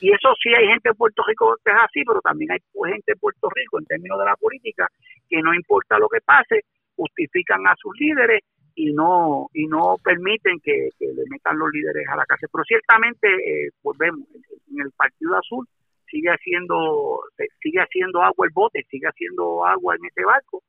Y 0.00 0.10
eso 0.10 0.34
sí 0.42 0.52
hay 0.52 0.66
gente 0.66 0.88
en 0.88 0.96
Puerto 0.96 1.22
Rico 1.26 1.56
que 1.64 1.70
es 1.70 1.76
así, 1.80 2.02
pero 2.04 2.20
también 2.20 2.50
hay 2.50 2.58
gente 2.90 3.12
en 3.12 3.18
Puerto 3.20 3.48
Rico 3.54 3.78
en 3.78 3.86
términos 3.86 4.18
de 4.18 4.24
la 4.24 4.36
política 4.36 4.88
que 5.28 5.40
no 5.40 5.54
importa 5.54 5.98
lo 5.98 6.08
que 6.08 6.20
pase, 6.20 6.64
justifican 6.96 7.64
a 7.68 7.76
sus 7.76 7.94
líderes 8.00 8.42
y 8.74 8.92
no 8.92 9.48
y 9.54 9.68
no 9.68 9.96
permiten 10.02 10.58
que, 10.58 10.88
que 10.98 11.06
le 11.06 11.22
metan 11.30 11.56
los 11.56 11.70
líderes 11.70 12.04
a 12.08 12.16
la 12.16 12.26
cárcel. 12.26 12.48
Pero 12.52 12.64
ciertamente, 12.64 13.28
eh, 13.28 13.70
volvemos, 13.80 14.26
en 14.34 14.80
el 14.80 14.90
Partido 14.90 15.36
Azul 15.36 15.68
sigue 16.14 16.30
haciendo 16.30 17.18
sigue 17.60 17.80
haciendo 17.80 18.22
agua 18.22 18.46
el 18.46 18.52
bote, 18.54 18.86
sigue 18.88 19.08
haciendo 19.08 19.66
agua 19.66 19.96
en 19.96 20.06
ese 20.06 20.24
barco, 20.24 20.62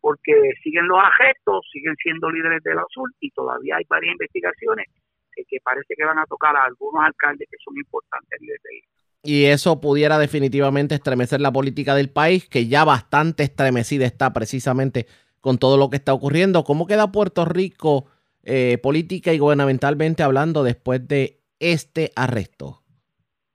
porque 0.00 0.32
siguen 0.62 0.86
los 0.86 0.98
agestos, 0.98 1.66
siguen 1.72 1.96
siendo 1.96 2.30
líderes 2.30 2.62
del 2.62 2.78
azul 2.78 3.10
y 3.20 3.30
todavía 3.30 3.76
hay 3.76 3.84
varias 3.88 4.12
investigaciones 4.12 4.86
que, 5.34 5.58
parece 5.64 5.94
que 5.96 6.04
van 6.04 6.18
a 6.18 6.26
tocar 6.26 6.54
a 6.56 6.64
algunos 6.64 7.02
alcaldes 7.04 7.48
que 7.50 7.56
son 7.64 7.76
importantes 7.76 8.40
a. 8.40 8.84
Y 9.24 9.44
eso 9.46 9.80
pudiera 9.80 10.18
definitivamente 10.18 10.94
estremecer 10.94 11.40
la 11.40 11.52
política 11.52 11.94
del 11.94 12.10
país, 12.10 12.48
que 12.48 12.66
ya 12.66 12.84
bastante 12.84 13.44
estremecida 13.44 14.04
está 14.04 14.32
precisamente 14.32 15.06
con 15.40 15.58
todo 15.58 15.76
lo 15.76 15.90
que 15.90 15.96
está 15.96 16.12
ocurriendo. 16.12 16.64
¿Cómo 16.64 16.86
queda 16.86 17.12
Puerto 17.12 17.44
Rico 17.44 18.06
eh, 18.42 18.78
política 18.82 19.32
y 19.32 19.38
gubernamentalmente 19.38 20.22
hablando 20.22 20.64
después 20.64 21.06
de 21.06 21.40
este 21.60 22.12
arresto? 22.16 22.81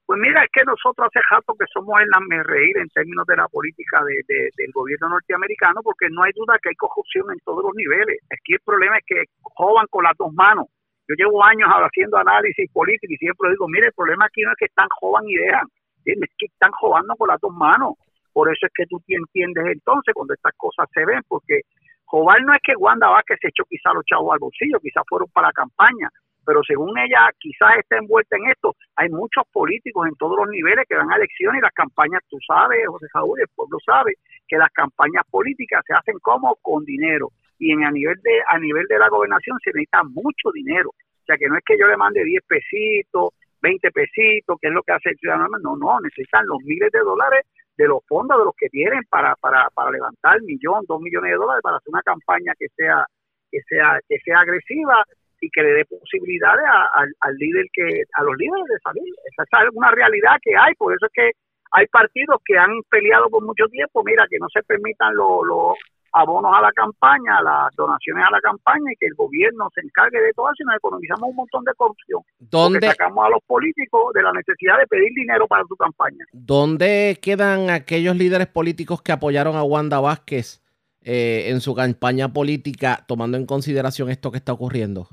Pues 0.07 0.19
mira, 0.21 0.41
es 0.45 0.49
que 0.53 0.63
nosotros 0.63 1.05
hace 1.11 1.19
rato 1.29 1.53
que 1.59 1.65
somos 1.67 1.99
el 1.99 2.45
reír 2.45 2.77
en 2.77 2.87
términos 2.89 3.27
de 3.27 3.35
la 3.35 3.47
política 3.49 4.01
de, 4.05 4.23
de- 4.27 4.49
del 4.55 4.71
gobierno 4.71 5.09
norteamericano, 5.09 5.81
porque 5.83 6.07
no 6.09 6.23
hay 6.23 6.31
duda 6.33 6.57
que 6.63 6.69
hay 6.69 6.75
corrupción 6.75 7.25
en 7.31 7.39
todos 7.43 7.61
los 7.61 7.75
niveles. 7.75 8.17
Aquí 8.31 8.53
el 8.53 8.61
problema 8.63 8.97
es 8.99 9.03
que 9.05 9.23
jodan 9.43 9.85
con 9.91 10.05
las 10.05 10.15
dos 10.17 10.31
manos. 10.33 10.67
Yo 11.09 11.15
llevo 11.15 11.43
años 11.43 11.67
haciendo 11.69 12.17
análisis 12.17 12.71
político 12.71 13.11
y 13.13 13.17
siempre 13.17 13.49
digo, 13.51 13.67
mire, 13.67 13.87
el 13.87 13.93
problema 13.93 14.25
aquí 14.25 14.41
no 14.43 14.51
es 14.51 14.57
que 14.57 14.65
están 14.71 14.87
jodan 14.99 15.27
y 15.27 15.35
dejan, 15.35 15.67
es 16.05 16.17
que 16.37 16.45
están 16.47 16.71
jodando 16.71 17.13
con 17.17 17.27
las 17.27 17.39
dos 17.41 17.53
manos. 17.53 17.95
Por 18.31 18.47
eso 18.51 18.65
es 18.65 18.71
que 18.73 18.85
tú 18.87 19.01
te 19.05 19.15
entiendes 19.15 19.65
entonces 19.67 20.13
cuando 20.13 20.33
estas 20.33 20.53
cosas 20.55 20.87
se 20.93 21.03
ven, 21.05 21.21
porque 21.27 21.61
jobar 22.05 22.41
no 22.43 22.53
es 22.53 22.61
que 22.63 22.75
Wanda 22.77 23.09
Vázquez 23.09 23.39
se 23.41 23.49
echó 23.49 23.63
quizá 23.67 23.91
los 23.93 24.05
chavos 24.05 24.31
al 24.31 24.39
bolsillo, 24.39 24.79
quizás 24.79 25.03
fueron 25.09 25.27
para 25.33 25.47
la 25.47 25.53
campaña, 25.53 26.07
pero 26.47 26.61
según 26.63 26.97
ella 26.97 27.29
quizás 27.37 27.75
está 27.77 27.97
envuelta 27.97 28.37
en 28.37 28.49
esto, 28.49 28.73
hay 28.95 29.09
muchos 29.09 29.43
políticos 29.51 30.07
en 30.07 30.15
todos 30.15 30.37
los 30.37 30.47
niveles 30.47 30.85
que 30.87 30.95
dan 30.95 31.11
a 31.11 31.17
elecciones 31.17 31.59
y 31.59 31.61
las 31.61 31.73
campañas, 31.73 32.21
tú 32.29 32.37
sabes, 32.47 32.87
José 32.87 33.05
Saúl, 33.11 33.37
el 33.41 33.49
pueblo 33.53 33.77
sabe 33.85 34.13
que 34.47 34.57
las 34.57 34.69
campañas 34.69 35.23
políticas 35.29 35.83
se 35.85 35.93
hacen 35.93 36.17
como 36.21 36.55
con 36.61 36.85
dinero. 36.85 37.31
Y 37.59 37.73
en 37.73 37.83
a 37.83 37.91
nivel 37.91 38.15
de 38.23 38.39
a 38.47 38.57
nivel 38.59 38.85
de 38.87 38.97
la 38.97 39.09
gobernación 39.09 39.57
se 39.61 39.71
necesita 39.71 40.03
mucho 40.03 40.49
dinero. 40.53 40.91
O 40.91 41.25
sea 41.25 41.35
que 41.35 41.49
no 41.49 41.57
es 41.57 41.63
que 41.65 41.77
yo 41.77 41.85
le 41.85 41.97
mande 41.97 42.23
10 42.23 42.41
pesitos, 42.47 43.33
20 43.61 43.91
pesitos, 43.91 44.57
que 44.61 44.69
es 44.69 44.73
lo 44.73 44.83
que 44.83 44.93
hace 44.93 45.09
el 45.09 45.17
ciudadano, 45.17 45.57
no, 45.61 45.75
no, 45.75 45.99
necesitan 45.99 46.47
los 46.47 46.59
miles 46.63 46.89
de 46.93 46.99
dólares 46.99 47.43
de 47.75 47.87
los 47.89 47.99
fondos 48.07 48.37
de 48.39 48.45
los 48.45 48.55
que 48.55 48.69
tienen 48.69 49.03
para, 49.09 49.35
para, 49.35 49.67
para 49.75 49.91
levantar 49.91 50.41
millón, 50.43 50.85
dos 50.87 51.01
millones 51.01 51.31
de 51.31 51.37
dólares 51.37 51.61
para 51.61 51.75
hacer 51.75 51.89
una 51.91 52.03
campaña 52.03 52.53
que 52.57 52.67
sea 52.69 53.05
que 53.51 53.59
sea 53.67 53.99
que 54.07 54.17
sea 54.23 54.39
agresiva 54.39 55.03
y 55.41 55.49
que 55.49 55.61
le 55.63 55.71
dé 55.73 55.85
posibilidades 55.85 56.65
a- 56.65 56.89
al- 57.01 57.15
al 57.21 57.35
líder 57.35 57.65
que 57.73 58.03
a 58.13 58.23
los 58.23 58.35
líderes 58.37 58.65
de 58.65 58.79
salir. 58.83 59.13
Esa 59.31 59.43
es 59.63 59.69
una 59.73 59.91
realidad 59.91 60.37
que 60.41 60.55
hay 60.57 60.73
por 60.75 60.93
eso 60.93 61.05
es 61.05 61.11
que 61.13 61.31
hay 61.71 61.85
partidos 61.87 62.39
que 62.45 62.57
han 62.57 62.71
peleado 62.89 63.29
por 63.29 63.43
mucho 63.43 63.65
tiempo 63.67 64.01
mira 64.03 64.25
que 64.29 64.37
no 64.39 64.47
se 64.53 64.63
permitan 64.63 65.13
los 65.15 65.45
los 65.45 65.75
abonos 66.13 66.51
a 66.55 66.61
la 66.61 66.71
campaña 66.71 67.41
las 67.41 67.75
donaciones 67.75 68.23
a 68.25 68.31
la 68.31 68.39
campaña 68.39 68.91
y 68.91 68.95
que 68.95 69.05
el 69.07 69.13
gobierno 69.15 69.69
se 69.75 69.81
encargue 69.81 70.19
de 70.21 70.31
todo 70.33 70.47
eso 70.47 70.63
y 70.63 70.65
nos 70.65 70.77
economizamos 70.77 71.29
un 71.29 71.35
montón 71.35 71.63
de 71.65 71.73
corrupción. 71.75 72.21
¿Dónde- 72.39 72.79
porque 72.79 72.87
sacamos 72.95 73.25
a 73.25 73.29
los 73.29 73.41
políticos 73.45 74.13
de 74.13 74.23
la 74.23 74.31
necesidad 74.31 74.77
de 74.79 74.87
pedir 74.87 75.11
dinero 75.13 75.45
para 75.47 75.63
su 75.67 75.75
campaña. 75.75 76.25
¿Dónde 76.31 77.19
quedan 77.21 77.69
aquellos 77.69 78.15
líderes 78.15 78.47
políticos 78.47 79.01
que 79.01 79.11
apoyaron 79.11 79.57
a 79.57 79.63
Wanda 79.63 79.99
Vázquez 79.99 80.63
eh, 81.03 81.49
en 81.51 81.61
su 81.61 81.75
campaña 81.75 82.29
política, 82.33 83.03
tomando 83.07 83.37
en 83.37 83.45
consideración 83.45 84.09
esto 84.09 84.31
que 84.31 84.37
está 84.37 84.53
ocurriendo? 84.53 85.07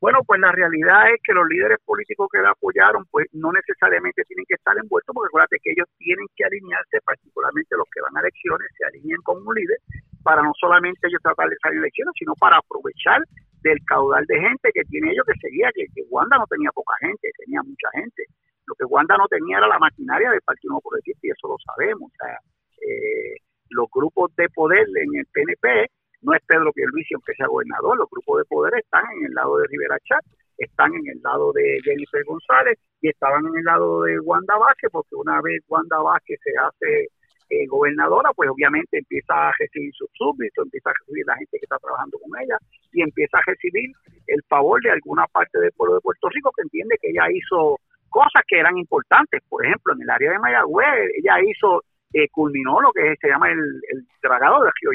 Bueno, 0.00 0.22
pues 0.22 0.38
la 0.38 0.52
realidad 0.52 1.10
es 1.10 1.18
que 1.24 1.34
los 1.34 1.48
líderes 1.48 1.78
políticos 1.84 2.28
que 2.30 2.38
la 2.38 2.50
apoyaron, 2.50 3.04
pues 3.10 3.26
no 3.32 3.50
necesariamente 3.50 4.22
tienen 4.24 4.46
que 4.46 4.54
estar 4.54 4.78
envueltos, 4.78 5.12
porque 5.12 5.26
acuérdate 5.26 5.58
que 5.58 5.72
ellos 5.72 5.90
tienen 5.98 6.26
que 6.36 6.44
alinearse, 6.44 7.02
particularmente 7.02 7.74
los 7.76 7.88
que 7.90 8.00
van 8.02 8.16
a 8.16 8.20
elecciones, 8.20 8.68
se 8.78 8.86
alineen 8.86 9.20
con 9.22 9.42
un 9.44 9.54
líder, 9.54 9.78
para 10.22 10.42
no 10.42 10.52
solamente 10.54 11.08
ellos 11.08 11.20
tratar 11.20 11.50
de 11.50 11.56
salir 11.60 11.80
elecciones, 11.80 12.14
sino 12.16 12.34
para 12.38 12.58
aprovechar 12.58 13.18
del 13.62 13.78
caudal 13.86 14.24
de 14.26 14.38
gente 14.38 14.70
que 14.72 14.86
tiene 14.86 15.10
ellos 15.10 15.26
que 15.26 15.38
seguía, 15.40 15.70
que, 15.74 15.86
que 15.90 16.06
Wanda 16.10 16.38
no 16.38 16.46
tenía 16.46 16.70
poca 16.70 16.94
gente, 17.00 17.30
tenía 17.36 17.60
mucha 17.62 17.90
gente. 17.98 18.22
Lo 18.66 18.74
que 18.78 18.84
Wanda 18.84 19.16
no 19.16 19.26
tenía 19.26 19.58
era 19.58 19.66
la 19.66 19.78
maquinaria 19.80 20.30
del 20.30 20.42
Partido 20.42 20.78
Nuevo 20.78 20.90
Progresista, 20.90 21.26
y 21.26 21.30
eso 21.30 21.48
lo 21.48 21.56
sabemos. 21.58 22.06
O 22.06 22.16
sea, 22.22 22.38
eh, 22.86 23.34
los 23.70 23.88
grupos 23.90 24.30
de 24.36 24.48
poder 24.50 24.86
en 24.94 25.10
el 25.18 25.26
PNP 25.32 25.90
no 26.22 26.34
es 26.34 26.42
Pedro 26.46 26.72
Pierluisi 26.72 27.14
aunque 27.14 27.34
sea 27.34 27.46
gobernador, 27.46 27.98
los 27.98 28.10
grupos 28.10 28.38
de 28.38 28.44
poder 28.46 28.74
están 28.76 29.04
en 29.18 29.26
el 29.26 29.34
lado 29.34 29.58
de 29.58 29.66
Rivera 29.68 29.98
Chat, 30.04 30.24
están 30.58 30.94
en 30.94 31.06
el 31.08 31.22
lado 31.22 31.52
de 31.52 31.78
Jennifer 31.84 32.24
González 32.24 32.78
y 33.00 33.08
estaban 33.08 33.46
en 33.46 33.56
el 33.56 33.64
lado 33.64 34.02
de 34.02 34.18
Wanda 34.20 34.58
Vázquez, 34.58 34.90
porque 34.90 35.14
una 35.14 35.40
vez 35.40 35.62
Wanda 35.68 35.98
Vázquez 35.98 36.38
se 36.42 36.50
hace 36.58 37.08
eh, 37.50 37.66
gobernadora, 37.66 38.30
pues 38.34 38.50
obviamente 38.50 38.98
empieza 38.98 39.48
a 39.48 39.52
recibir 39.58 39.92
sus 39.94 40.10
súbditos, 40.12 40.66
empieza 40.66 40.90
a 40.90 40.94
recibir 41.00 41.24
la 41.26 41.36
gente 41.36 41.58
que 41.58 41.64
está 41.64 41.78
trabajando 41.78 42.18
con 42.18 42.38
ella 42.42 42.58
y 42.92 43.02
empieza 43.02 43.38
a 43.38 43.42
recibir 43.46 43.90
el 44.26 44.42
favor 44.48 44.82
de 44.82 44.90
alguna 44.90 45.26
parte 45.32 45.58
del 45.58 45.72
pueblo 45.72 45.94
de 45.94 46.00
Puerto 46.00 46.28
Rico 46.28 46.52
que 46.54 46.62
entiende 46.62 46.98
que 47.00 47.10
ella 47.10 47.26
hizo 47.32 47.78
cosas 48.10 48.42
que 48.46 48.58
eran 48.58 48.76
importantes. 48.76 49.40
Por 49.48 49.64
ejemplo, 49.64 49.94
en 49.94 50.02
el 50.02 50.10
área 50.10 50.32
de 50.32 50.38
Mayagüez, 50.38 51.10
ella 51.16 51.40
hizo, 51.40 51.84
eh, 52.12 52.28
culminó 52.28 52.80
lo 52.80 52.92
que 52.92 53.14
se 53.20 53.28
llama 53.28 53.50
el, 53.50 53.80
el 53.90 54.04
dragado 54.20 54.64
de 54.64 54.70
Río. 54.82 54.90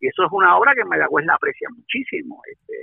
Y 0.00 0.08
eso 0.08 0.24
es 0.24 0.32
una 0.32 0.56
obra 0.56 0.74
que 0.74 0.84
Mayagüez 0.84 1.26
la 1.26 1.34
aprecia 1.34 1.68
muchísimo, 1.76 2.40
este, 2.50 2.74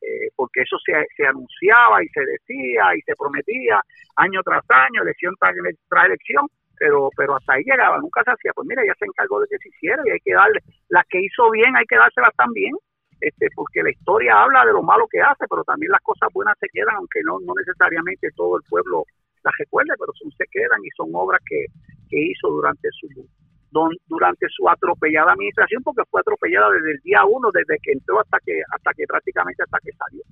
eh, 0.00 0.30
porque 0.34 0.62
eso 0.62 0.76
se, 0.84 1.26
anunciaba 1.26 2.02
y 2.02 2.08
se 2.08 2.20
decía 2.24 2.96
y 2.96 3.00
se 3.02 3.14
prometía 3.16 3.80
año 4.16 4.42
tras 4.42 4.64
año, 4.68 5.02
elección 5.02 5.34
tras, 5.38 5.54
tras 5.88 6.06
elección, 6.06 6.46
pero 6.78 7.08
pero 7.16 7.36
hasta 7.36 7.54
ahí 7.54 7.64
llegaba, 7.64 7.98
nunca 7.98 8.22
se 8.24 8.32
hacía. 8.32 8.52
Pues 8.54 8.66
mira, 8.66 8.82
ella 8.82 8.94
se 8.98 9.06
encargó 9.06 9.40
de 9.40 9.46
que 9.48 9.58
se 9.58 9.68
hiciera 9.68 10.02
y 10.04 10.10
hay 10.10 10.20
que 10.20 10.34
darle, 10.34 10.60
las 10.88 11.04
que 11.08 11.20
hizo 11.20 11.50
bien 11.50 11.76
hay 11.76 11.84
que 11.86 11.96
dárselas 11.96 12.34
también, 12.36 12.72
este, 13.20 13.48
porque 13.54 13.82
la 13.82 13.90
historia 13.90 14.42
habla 14.42 14.64
de 14.64 14.72
lo 14.72 14.82
malo 14.82 15.06
que 15.08 15.20
hace, 15.20 15.46
pero 15.48 15.64
también 15.64 15.92
las 15.92 16.02
cosas 16.02 16.28
buenas 16.32 16.56
se 16.58 16.68
quedan, 16.68 16.96
aunque 16.96 17.20
no, 17.24 17.38
no 17.40 17.54
necesariamente 17.56 18.28
todo 18.36 18.56
el 18.56 18.62
pueblo 18.68 19.04
las 19.42 19.54
recuerde, 19.58 19.92
pero 19.98 20.12
son, 20.14 20.30
se 20.32 20.44
quedan 20.50 20.84
y 20.84 20.90
son 20.96 21.10
obras 21.12 21.40
que, 21.46 21.66
que 22.08 22.20
hizo 22.20 22.48
durante 22.48 22.88
su 22.92 23.08
don- 23.74 23.98
durante 24.06 24.46
su 24.56 24.68
atropellada 24.68 25.32
administración, 25.32 25.82
porque 25.82 26.02
fue 26.10 26.20
atropellada 26.22 26.70
desde 26.70 26.92
el 26.92 27.00
día 27.02 27.20
uno, 27.24 27.50
desde 27.52 27.76
que 27.82 27.92
entró 27.92 28.20
hasta 28.20 28.38
que 28.46 28.54
hasta 28.74 28.90
que 28.96 29.04
prácticamente 29.06 29.62
hasta 29.62 29.78
que 29.84 29.90
salió. 29.92 30.22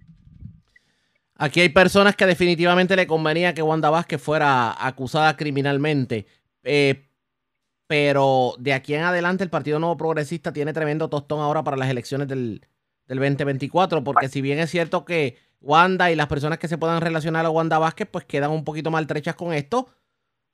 Aquí 1.36 1.60
hay 1.60 1.68
personas 1.70 2.14
que 2.14 2.26
definitivamente 2.26 2.94
le 2.94 3.06
convenía 3.06 3.52
que 3.54 3.62
Wanda 3.62 3.90
Vázquez 3.90 4.20
fuera 4.22 4.74
acusada 4.86 5.36
criminalmente. 5.36 6.26
eh, 6.62 7.08
pero 7.88 8.54
de 8.58 8.72
aquí 8.72 8.94
en 8.94 9.02
adelante 9.02 9.44
el 9.44 9.50
Partido 9.50 9.78
Nuevo 9.78 9.98
Progresista 9.98 10.50
tiene 10.50 10.72
tremendo 10.72 11.10
tostón 11.10 11.40
ahora 11.40 11.62
para 11.62 11.76
las 11.76 11.90
elecciones 11.90 12.26
del, 12.26 12.64
del 13.06 13.18
2024. 13.18 14.02
Porque 14.02 14.28
si 14.30 14.40
bien 14.40 14.58
es 14.60 14.70
cierto 14.70 15.04
que 15.04 15.36
Wanda 15.60 16.10
y 16.10 16.14
las 16.16 16.26
personas 16.26 16.58
que 16.58 16.68
se 16.68 16.78
puedan 16.78 17.02
relacionar 17.02 17.44
a 17.44 17.50
Wanda 17.50 17.78
Vázquez 17.78 18.08
pues 18.10 18.24
quedan 18.24 18.50
un 18.50 18.64
poquito 18.64 18.90
maltrechas 18.90 19.34
con 19.34 19.52
esto, 19.52 19.88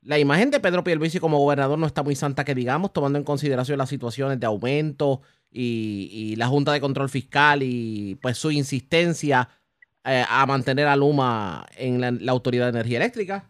la 0.02 0.18
imagen 0.18 0.50
de 0.50 0.60
Pedro 0.60 0.84
Pierluisi 0.84 1.20
como 1.20 1.38
gobernador 1.38 1.78
no 1.78 1.86
está 1.86 2.02
muy 2.02 2.14
santa 2.14 2.44
que 2.44 2.54
digamos, 2.54 2.92
tomando 2.92 3.18
en 3.18 3.24
consideración 3.24 3.78
las 3.78 3.88
situaciones 3.88 4.38
de 4.40 4.46
aumento 4.46 5.22
y, 5.50 6.08
y 6.12 6.36
la 6.36 6.46
Junta 6.46 6.72
de 6.72 6.80
Control 6.80 7.08
Fiscal 7.08 7.62
y 7.62 8.18
pues 8.22 8.38
su 8.38 8.50
insistencia 8.50 9.48
eh, 10.04 10.24
a 10.28 10.46
mantener 10.46 10.86
a 10.86 10.96
Luma 10.96 11.66
en 11.76 12.00
la, 12.00 12.10
la 12.10 12.32
Autoridad 12.32 12.66
de 12.66 12.78
Energía 12.78 12.98
Eléctrica. 12.98 13.44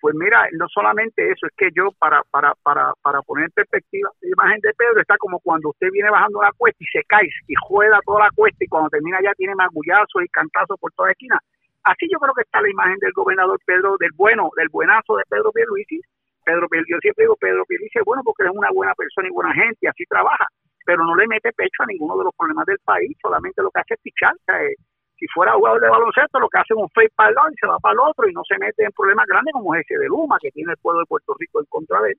Pues 0.00 0.14
mira, 0.14 0.46
no 0.52 0.66
solamente 0.68 1.30
eso, 1.30 1.46
es 1.46 1.52
que 1.56 1.68
yo 1.74 1.90
para, 1.98 2.22
para, 2.30 2.54
para, 2.62 2.92
para 3.02 3.22
poner 3.22 3.46
en 3.46 3.50
perspectiva, 3.50 4.10
la 4.20 4.28
imagen 4.28 4.60
de 4.60 4.72
Pedro 4.74 5.00
está 5.00 5.16
como 5.18 5.40
cuando 5.40 5.70
usted 5.70 5.88
viene 5.90 6.10
bajando 6.10 6.42
la 6.42 6.52
cuesta 6.56 6.78
y 6.80 6.86
se 6.86 7.02
cae 7.04 7.28
y 7.48 7.54
juega 7.60 7.98
toda 8.04 8.24
la 8.24 8.30
cuesta 8.30 8.64
y 8.64 8.68
cuando 8.68 8.90
termina 8.90 9.18
ya 9.22 9.32
tiene 9.34 9.54
magullazos 9.54 10.22
y 10.24 10.28
cantazos 10.28 10.78
por 10.78 10.92
toda 10.92 11.10
esquina. 11.10 11.40
Así 11.86 12.08
yo 12.10 12.18
creo 12.18 12.34
que 12.34 12.42
está 12.42 12.60
la 12.60 12.68
imagen 12.68 12.98
del 12.98 13.12
gobernador 13.12 13.60
Pedro, 13.64 13.96
del 13.98 14.10
bueno, 14.16 14.50
del 14.56 14.68
buenazo 14.68 15.16
de 15.16 15.22
Pedro 15.30 15.52
Pierluisi. 15.52 16.00
Pedro 16.44 16.66
yo 16.66 16.98
siempre 16.98 17.24
digo 17.24 17.36
Pedro 17.38 17.64
Pierluisi 17.64 17.98
es 17.98 18.04
bueno 18.04 18.22
porque 18.24 18.42
es 18.42 18.50
una 18.50 18.70
buena 18.74 18.92
persona 18.94 19.28
y 19.28 19.30
buena 19.30 19.54
gente 19.54 19.86
así 19.86 20.04
trabaja, 20.06 20.46
pero 20.84 21.04
no 21.04 21.14
le 21.14 21.28
mete 21.28 21.52
pecho 21.52 21.84
a 21.84 21.86
ninguno 21.86 22.18
de 22.18 22.24
los 22.24 22.34
problemas 22.34 22.66
del 22.66 22.78
país, 22.82 23.16
solamente 23.22 23.62
lo 23.62 23.70
que 23.70 23.80
hace 23.80 23.94
es 23.94 24.00
pichar. 24.02 24.34
Eh, 24.58 24.74
si 25.14 25.26
fuera 25.28 25.54
jugador 25.54 25.80
de 25.80 25.88
baloncesto, 25.88 26.40
lo 26.40 26.48
que 26.48 26.58
hace 26.58 26.74
es 26.74 26.82
un 26.82 26.90
fake 26.90 27.14
para 27.14 27.30
el 27.30 27.36
lado 27.36 27.50
y 27.54 27.56
se 27.60 27.66
va 27.68 27.78
para 27.78 27.94
el 27.94 28.00
otro 28.00 28.28
y 28.28 28.34
no 28.34 28.42
se 28.42 28.58
mete 28.58 28.82
en 28.82 28.90
problemas 28.90 29.26
grandes 29.26 29.52
como 29.54 29.74
ese 29.76 29.94
de 29.96 30.06
Luma, 30.08 30.38
que 30.42 30.50
tiene 30.50 30.72
el 30.72 30.78
pueblo 30.78 31.00
de 31.00 31.06
Puerto 31.06 31.34
Rico 31.38 31.60
en 31.60 31.66
contra 31.66 32.02
de 32.02 32.10
él. 32.10 32.18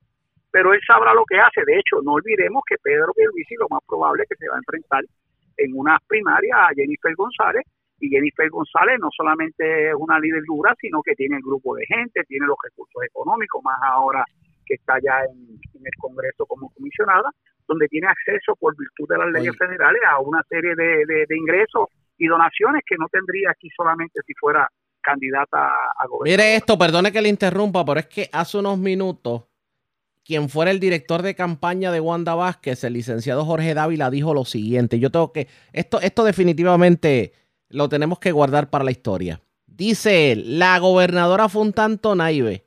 Pero 0.50 0.74
él 0.74 0.80
sabrá 0.88 1.14
lo 1.14 1.26
que 1.26 1.40
hace. 1.40 1.60
De 1.68 1.78
hecho, 1.78 2.00
no 2.04 2.14
olvidemos 2.14 2.64
que 2.66 2.80
Pedro 2.82 3.12
Pierluisi 3.14 3.56
lo 3.60 3.68
más 3.70 3.84
probable 3.86 4.24
es 4.24 4.30
que 4.30 4.40
se 4.40 4.48
va 4.48 4.56
a 4.56 4.64
enfrentar 4.64 5.04
en 5.58 5.76
unas 5.76 6.00
primarias 6.08 6.58
a 6.58 6.74
Jennifer 6.74 7.14
González. 7.16 7.68
Y 8.00 8.10
Jennifer 8.10 8.50
González 8.50 8.98
no 9.00 9.10
solamente 9.16 9.90
es 9.90 9.96
una 9.98 10.20
líder 10.20 10.44
dura, 10.48 10.76
sino 10.80 11.02
que 11.02 11.16
tiene 11.16 11.38
el 11.38 11.42
grupo 11.44 11.76
de 11.76 11.86
gente, 11.88 12.24
tiene 12.28 12.46
los 12.46 12.58
recursos 12.64 13.02
económicos, 13.04 13.64
más 13.64 13.78
ahora 13.82 14.24
que 14.66 14.76
está 14.76 14.96
ya 15.04 15.22
en, 15.26 15.40
en 15.74 15.82
el 15.86 15.96
Congreso 15.98 16.46
como 16.46 16.70
comisionada, 16.72 17.32
donde 17.68 17.88
tiene 17.88 18.08
acceso 18.08 18.56
por 18.60 18.76
virtud 18.78 19.08
de 19.10 19.18
las 19.18 19.32
leyes 19.32 19.50
Oye. 19.52 19.58
federales 19.58 20.02
a 20.10 20.20
una 20.20 20.42
serie 20.50 20.76
de, 20.76 21.06
de- 21.06 21.26
de 21.28 21.38
ingresos 21.38 21.88
y 22.18 22.28
donaciones 22.28 22.82
que 22.86 22.96
no 23.00 23.08
tendría 23.12 23.52
aquí 23.52 23.70
solamente 23.76 24.20
si 24.26 24.34
fuera 24.36 24.68
candidata 25.02 25.68
a, 25.68 25.74
a 26.00 26.08
gobernador. 26.08 26.28
Mire 26.44 26.56
esto, 26.56 26.78
perdone 26.78 27.12
que 27.12 27.22
le 27.22 27.30
interrumpa, 27.30 27.84
pero 27.86 28.00
es 28.00 28.08
que 28.08 28.30
hace 28.34 28.58
unos 28.58 28.78
minutos, 28.78 29.46
quien 30.26 30.50
fuera 30.50 30.72
el 30.72 30.80
director 30.82 31.22
de 31.22 31.34
campaña 31.36 31.92
de 31.92 32.02
Wanda 32.02 32.36
Vázquez, 32.36 32.84
el 32.84 32.94
licenciado 32.94 33.46
Jorge 33.46 33.74
Dávila, 33.74 34.10
dijo 34.10 34.34
lo 34.34 34.44
siguiente. 34.44 35.00
Yo 35.00 35.10
tengo 35.10 35.32
que. 35.32 35.48
Esto, 35.72 36.02
esto 36.02 36.26
definitivamente 36.26 37.32
lo 37.70 37.90
tenemos 37.90 38.20
que 38.20 38.32
guardar 38.32 38.70
para 38.70 38.84
la 38.86 38.92
historia. 38.92 39.42
Dice 39.66 40.32
él: 40.32 40.60
la 40.60 40.78
gobernadora 40.80 41.50
fue 41.50 41.62
un 41.64 41.74
tanto 41.74 42.16
naive. 42.16 42.66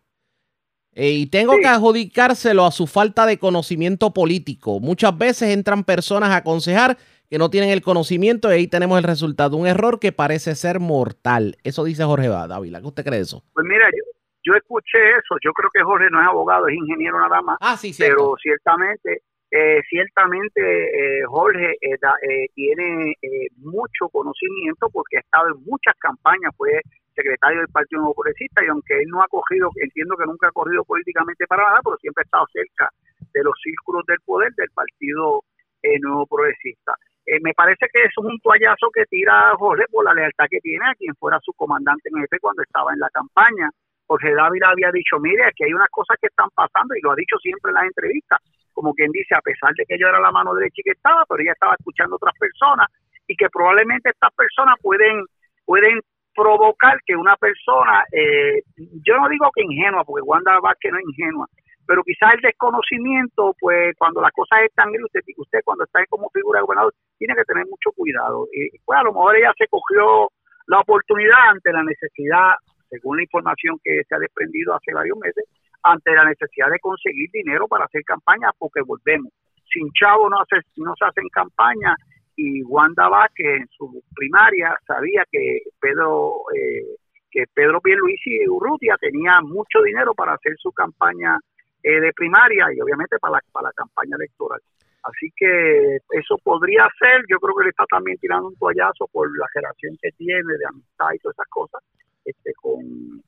eh, 0.92 1.10
y 1.12 1.26
tengo 1.26 1.56
que 1.58 1.66
adjudicárselo 1.66 2.64
a 2.66 2.72
su 2.72 2.86
falta 2.86 3.24
de 3.26 3.38
conocimiento 3.38 4.12
político. 4.12 4.80
Muchas 4.80 5.16
veces 5.16 5.50
entran 5.50 5.84
personas 5.84 6.30
a 6.30 6.36
aconsejar 6.36 6.98
que 7.28 7.38
no 7.38 7.48
tienen 7.48 7.70
el 7.70 7.80
conocimiento 7.80 8.50
y 8.50 8.54
ahí 8.54 8.66
tenemos 8.66 8.98
el 8.98 9.04
resultado. 9.04 9.56
Un 9.56 9.66
error 9.68 10.00
que 10.00 10.10
parece 10.12 10.54
ser 10.56 10.80
mortal. 10.80 11.56
Eso 11.62 11.84
dice 11.84 12.02
Jorge 12.04 12.28
Dávila. 12.28 12.80
¿Qué 12.80 12.86
usted 12.88 13.04
cree 13.04 13.18
de 13.18 13.22
eso? 13.22 13.44
Pues 13.52 13.64
mira, 13.68 13.86
yo, 13.96 14.04
yo 14.42 14.54
escuché 14.56 14.98
eso. 15.12 15.36
Yo 15.44 15.52
creo 15.52 15.70
que 15.72 15.82
Jorge 15.82 16.08
no 16.10 16.20
es 16.20 16.26
abogado, 16.26 16.66
es 16.66 16.74
ingeniero 16.74 17.20
nada 17.20 17.40
más. 17.40 17.56
Ah, 17.60 17.76
sí, 17.76 17.94
Pero 17.96 18.34
ciertamente, 18.42 19.22
eh, 19.50 19.80
ciertamente 19.88 20.60
eh, 20.60 21.24
Jorge 21.26 21.72
eh, 21.80 21.98
eh, 22.22 22.46
tiene 22.54 23.12
eh, 23.20 23.48
mucho 23.56 24.08
conocimiento 24.10 24.88
porque 24.92 25.16
ha 25.16 25.20
estado 25.20 25.48
en 25.48 25.64
muchas 25.64 25.94
campañas, 25.98 26.54
fue 26.56 26.80
secretario 27.14 27.58
del 27.58 27.68
Partido 27.68 28.00
Nuevo 28.00 28.14
Progresista 28.14 28.64
y 28.64 28.68
aunque 28.68 28.94
él 28.98 29.08
no 29.08 29.22
ha 29.22 29.28
corrido, 29.28 29.70
entiendo 29.76 30.16
que 30.16 30.26
nunca 30.26 30.48
ha 30.48 30.52
corrido 30.52 30.84
políticamente 30.84 31.46
para 31.46 31.64
nada, 31.64 31.80
pero 31.84 31.96
siempre 31.98 32.22
ha 32.22 32.28
estado 32.28 32.46
cerca 32.52 32.88
de 33.34 33.42
los 33.42 33.54
círculos 33.62 34.04
del 34.06 34.18
poder 34.24 34.52
del 34.54 34.70
Partido 34.74 35.42
eh, 35.82 35.98
Nuevo 36.00 36.26
Progresista. 36.26 36.94
Me 37.42 37.52
parece 37.54 37.86
que 37.92 38.02
es 38.02 38.12
un 38.18 38.40
toallazo 38.40 38.90
que 38.92 39.04
tira 39.06 39.54
Jorge 39.56 39.84
por 39.92 40.04
la 40.04 40.14
lealtad 40.14 40.46
que 40.50 40.58
tiene 40.58 40.84
a 40.84 40.94
quien 40.96 41.14
fuera 41.14 41.38
su 41.42 41.52
comandante 41.52 42.08
en 42.08 42.22
jefe 42.22 42.38
cuando 42.40 42.62
estaba 42.62 42.92
en 42.92 42.98
la 42.98 43.08
campaña. 43.10 43.70
Jorge 44.06 44.34
Dávila 44.34 44.70
había 44.70 44.90
dicho, 44.90 45.20
mire, 45.20 45.44
aquí 45.44 45.62
hay 45.62 45.72
unas 45.72 45.90
cosas 45.90 46.16
que 46.20 46.26
están 46.26 46.48
pasando 46.50 46.96
y 46.96 47.00
lo 47.00 47.12
ha 47.12 47.14
dicho 47.14 47.36
siempre 47.38 47.70
en 47.70 47.74
las 47.74 47.84
entrevistas, 47.84 48.40
como 48.80 48.94
quien 48.94 49.12
dice, 49.12 49.34
a 49.34 49.42
pesar 49.42 49.74
de 49.76 49.84
que 49.84 49.98
yo 49.98 50.08
era 50.08 50.18
la 50.18 50.32
mano 50.32 50.54
derecha 50.54 50.80
y 50.80 50.82
que 50.82 50.96
estaba, 50.96 51.22
pero 51.28 51.42
ella 51.42 51.52
estaba 51.52 51.76
escuchando 51.78 52.14
a 52.14 52.16
otras 52.16 52.34
personas 52.38 52.88
y 53.28 53.36
que 53.36 53.50
probablemente 53.50 54.08
estas 54.08 54.32
personas 54.32 54.76
pueden, 54.80 55.22
pueden 55.66 56.00
provocar 56.34 56.96
que 57.04 57.14
una 57.14 57.36
persona, 57.36 58.04
eh, 58.10 58.62
yo 59.04 59.18
no 59.20 59.28
digo 59.28 59.50
que 59.54 59.64
ingenua, 59.64 60.02
porque 60.04 60.22
Wanda 60.22 60.58
Vázquez 60.60 60.92
no 60.92 60.98
es 60.98 61.04
ingenua, 61.12 61.46
pero 61.86 62.02
quizás 62.02 62.32
el 62.34 62.40
desconocimiento, 62.40 63.54
pues 63.60 63.94
cuando 63.98 64.22
las 64.22 64.32
cosas 64.32 64.62
están 64.64 64.92
grises, 64.92 65.12
usted, 65.12 65.34
usted 65.36 65.60
cuando 65.62 65.84
está 65.84 66.00
como 66.08 66.30
figura 66.30 66.60
de 66.60 66.64
gobernador, 66.64 66.94
tiene 67.18 67.34
que 67.34 67.44
tener 67.44 67.66
mucho 67.66 67.92
cuidado. 67.92 68.48
Y 68.52 68.78
pues 68.86 68.98
a 68.98 69.02
lo 69.02 69.12
mejor 69.12 69.36
ella 69.36 69.52
se 69.58 69.68
cogió 69.68 70.30
la 70.68 70.80
oportunidad 70.80 71.50
ante 71.50 71.70
la 71.70 71.82
necesidad, 71.82 72.54
según 72.88 73.18
la 73.18 73.24
información 73.24 73.76
que 73.84 74.00
se 74.08 74.14
ha 74.14 74.18
desprendido 74.18 74.74
hace 74.74 74.94
varios 74.94 75.18
meses, 75.18 75.44
ante 75.82 76.12
la 76.12 76.24
necesidad 76.24 76.70
de 76.70 76.78
conseguir 76.78 77.30
dinero 77.32 77.66
para 77.68 77.84
hacer 77.84 78.02
campaña, 78.04 78.50
porque 78.58 78.80
volvemos. 78.82 79.32
Sin 79.72 79.90
chavo 79.92 80.28
no, 80.28 80.40
hace, 80.40 80.66
no 80.76 80.94
se 80.98 81.04
hacen 81.04 81.28
campaña 81.28 81.94
y 82.36 82.62
Wanda 82.62 83.08
Vázquez 83.08 83.60
en 83.60 83.68
su 83.68 84.02
primaria 84.14 84.74
sabía 84.86 85.24
que 85.30 85.60
Pedro 85.80 86.42
eh, 86.54 86.96
que 87.30 87.44
Pedro 87.54 87.80
Pierluisi 87.80 88.48
Urrutia 88.48 88.96
tenía 89.00 89.40
mucho 89.40 89.82
dinero 89.82 90.14
para 90.14 90.34
hacer 90.34 90.56
su 90.58 90.72
campaña 90.72 91.38
eh, 91.82 92.00
de 92.00 92.12
primaria 92.12 92.66
y 92.74 92.80
obviamente 92.80 93.18
para 93.18 93.34
la, 93.34 93.40
para 93.52 93.68
la 93.68 93.72
campaña 93.72 94.16
electoral. 94.16 94.60
Así 95.04 95.30
que 95.36 95.96
eso 96.10 96.36
podría 96.42 96.86
ser, 96.98 97.22
yo 97.28 97.38
creo 97.38 97.54
que 97.56 97.64
le 97.64 97.70
está 97.70 97.84
también 97.86 98.18
tirando 98.18 98.48
un 98.48 98.56
toallazo 98.56 99.06
por 99.12 99.30
la 99.38 99.46
generación 99.52 99.96
que 100.02 100.10
tiene 100.12 100.58
de 100.58 100.66
amistad 100.68 101.12
y 101.14 101.18
todas 101.18 101.36
esas 101.36 101.48
cosas 101.48 101.82
este, 102.24 102.52
con, 102.54 103.22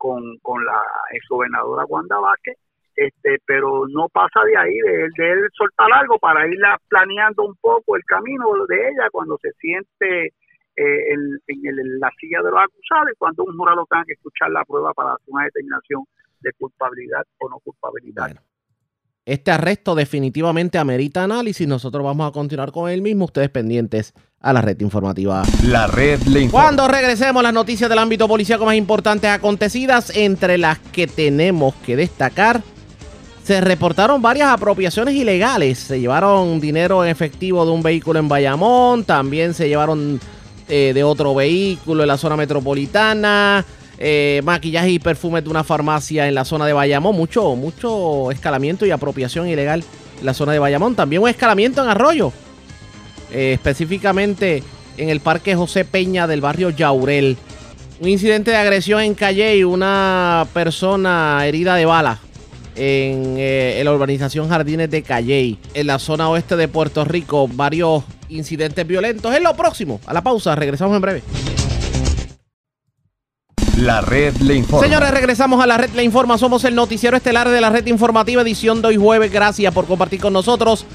con, 0.00 0.38
con 0.40 0.64
la 0.64 0.80
exgobernadora 1.12 1.84
Wanda 1.84 2.18
Vázquez, 2.18 2.56
este, 2.96 3.36
pero 3.44 3.86
no 3.88 4.08
pasa 4.08 4.40
de 4.44 4.56
ahí, 4.56 4.72
de, 4.80 5.02
él- 5.04 5.12
de 5.16 5.30
él 5.32 5.40
soltar 5.52 5.92
algo 5.92 6.18
para 6.18 6.46
irla 6.48 6.78
planeando 6.88 7.44
un 7.44 7.54
poco 7.60 7.96
el 7.96 8.04
camino 8.04 8.46
de 8.66 8.88
ella 8.88 9.08
cuando 9.12 9.36
se 9.42 9.52
siente 9.60 10.26
eh, 10.76 11.12
en, 11.12 11.20
en 11.48 11.60
el- 11.66 11.98
la 12.00 12.10
silla 12.18 12.38
de 12.42 12.50
los 12.50 12.60
acusados 12.60 13.08
y 13.12 13.16
cuando 13.18 13.44
un 13.44 13.56
jurado 13.58 13.86
tenga 13.90 14.04
que 14.06 14.14
escuchar 14.14 14.50
la 14.50 14.64
prueba 14.64 14.94
para 14.94 15.12
hacer 15.12 15.26
una 15.28 15.44
determinación 15.44 16.02
de 16.40 16.50
culpabilidad 16.54 17.22
o 17.38 17.50
no 17.50 17.58
culpabilidad. 17.58 18.28
Este 19.26 19.50
arresto 19.50 19.94
definitivamente 19.94 20.78
amerita 20.78 21.22
análisis. 21.24 21.66
Nosotros 21.66 22.04
vamos 22.04 22.28
a 22.28 22.32
continuar 22.32 22.72
con 22.72 22.90
el 22.90 23.02
mismo. 23.02 23.26
Ustedes 23.26 23.50
pendientes 23.50 24.14
a 24.40 24.52
la 24.52 24.62
red 24.62 24.80
informativa. 24.80 25.42
La 25.64 25.86
red 25.86 26.20
le 26.22 26.40
informa. 26.42 26.64
Cuando 26.64 26.88
regresemos, 26.88 27.42
las 27.42 27.52
noticias 27.52 27.90
del 27.90 27.98
ámbito 27.98 28.26
policíaco 28.26 28.64
más 28.64 28.76
importantes 28.76 29.30
acontecidas, 29.30 30.10
entre 30.16 30.56
las 30.56 30.78
que 30.78 31.06
tenemos 31.06 31.74
que 31.86 31.96
destacar, 31.96 32.62
se 33.44 33.60
reportaron 33.60 34.22
varias 34.22 34.48
apropiaciones 34.48 35.14
ilegales. 35.14 35.78
Se 35.78 36.00
llevaron 36.00 36.60
dinero 36.60 37.04
en 37.04 37.10
efectivo 37.10 37.64
de 37.66 37.72
un 37.72 37.82
vehículo 37.82 38.18
en 38.18 38.28
Bayamón, 38.28 39.04
también 39.04 39.52
se 39.54 39.68
llevaron 39.68 40.18
eh, 40.68 40.92
de 40.94 41.04
otro 41.04 41.34
vehículo 41.34 42.02
en 42.02 42.08
la 42.08 42.16
zona 42.16 42.36
metropolitana, 42.36 43.64
eh, 44.02 44.40
maquillaje 44.44 44.90
y 44.90 44.98
perfumes 44.98 45.44
de 45.44 45.50
una 45.50 45.62
farmacia 45.62 46.26
en 46.26 46.34
la 46.34 46.46
zona 46.46 46.64
de 46.64 46.72
Bayamón, 46.72 47.14
mucho, 47.14 47.54
mucho 47.54 48.30
escalamiento 48.30 48.86
y 48.86 48.90
apropiación 48.90 49.46
ilegal 49.46 49.84
en 50.18 50.26
la 50.26 50.32
zona 50.32 50.52
de 50.52 50.58
Bayamón. 50.58 50.96
También 50.96 51.22
un 51.22 51.28
escalamiento 51.28 51.82
en 51.82 51.90
Arroyo, 51.90 52.32
eh, 53.30 53.52
específicamente 53.52 54.62
en 54.96 55.10
el 55.10 55.20
Parque 55.20 55.54
José 55.54 55.84
Peña 55.84 56.26
del 56.26 56.40
barrio 56.40 56.70
Yaurel. 56.70 57.36
Un 58.00 58.08
incidente 58.08 58.50
de 58.50 58.56
agresión 58.56 59.02
en 59.02 59.14
Calle 59.14 59.58
y 59.58 59.64
una 59.64 60.46
persona 60.54 61.42
herida 61.44 61.74
de 61.74 61.84
bala 61.84 62.18
en, 62.76 63.34
eh, 63.36 63.82
la 63.84 63.92
urbanización 63.92 64.48
Jardines 64.48 64.90
de 64.90 65.02
Calley, 65.02 65.58
en 65.74 65.86
la 65.86 65.98
zona 65.98 66.30
oeste 66.30 66.56
de 66.56 66.68
Puerto 66.68 67.04
Rico. 67.04 67.48
Varios 67.48 68.04
incidentes 68.30 68.86
violentos. 68.86 69.34
Es 69.34 69.42
lo 69.42 69.54
próximo. 69.54 70.00
A 70.06 70.14
la 70.14 70.22
pausa, 70.22 70.54
regresamos 70.54 70.96
en 70.96 71.02
breve. 71.02 71.22
La 73.80 74.02
red 74.02 74.34
le 74.42 74.56
informa. 74.56 74.86
Señores, 74.86 75.10
regresamos 75.10 75.62
a 75.62 75.66
la 75.66 75.78
red 75.78 75.88
Le 75.94 76.04
Informa. 76.04 76.36
Somos 76.36 76.64
el 76.64 76.74
noticiero 76.74 77.16
estelar 77.16 77.48
de 77.48 77.62
la 77.62 77.70
red 77.70 77.86
informativa, 77.86 78.42
edición 78.42 78.82
de 78.82 78.88
hoy 78.88 78.96
jueves. 78.98 79.32
Gracias 79.32 79.72
por 79.72 79.86
compartir 79.86 80.20
con 80.20 80.34
nosotros. 80.34 80.86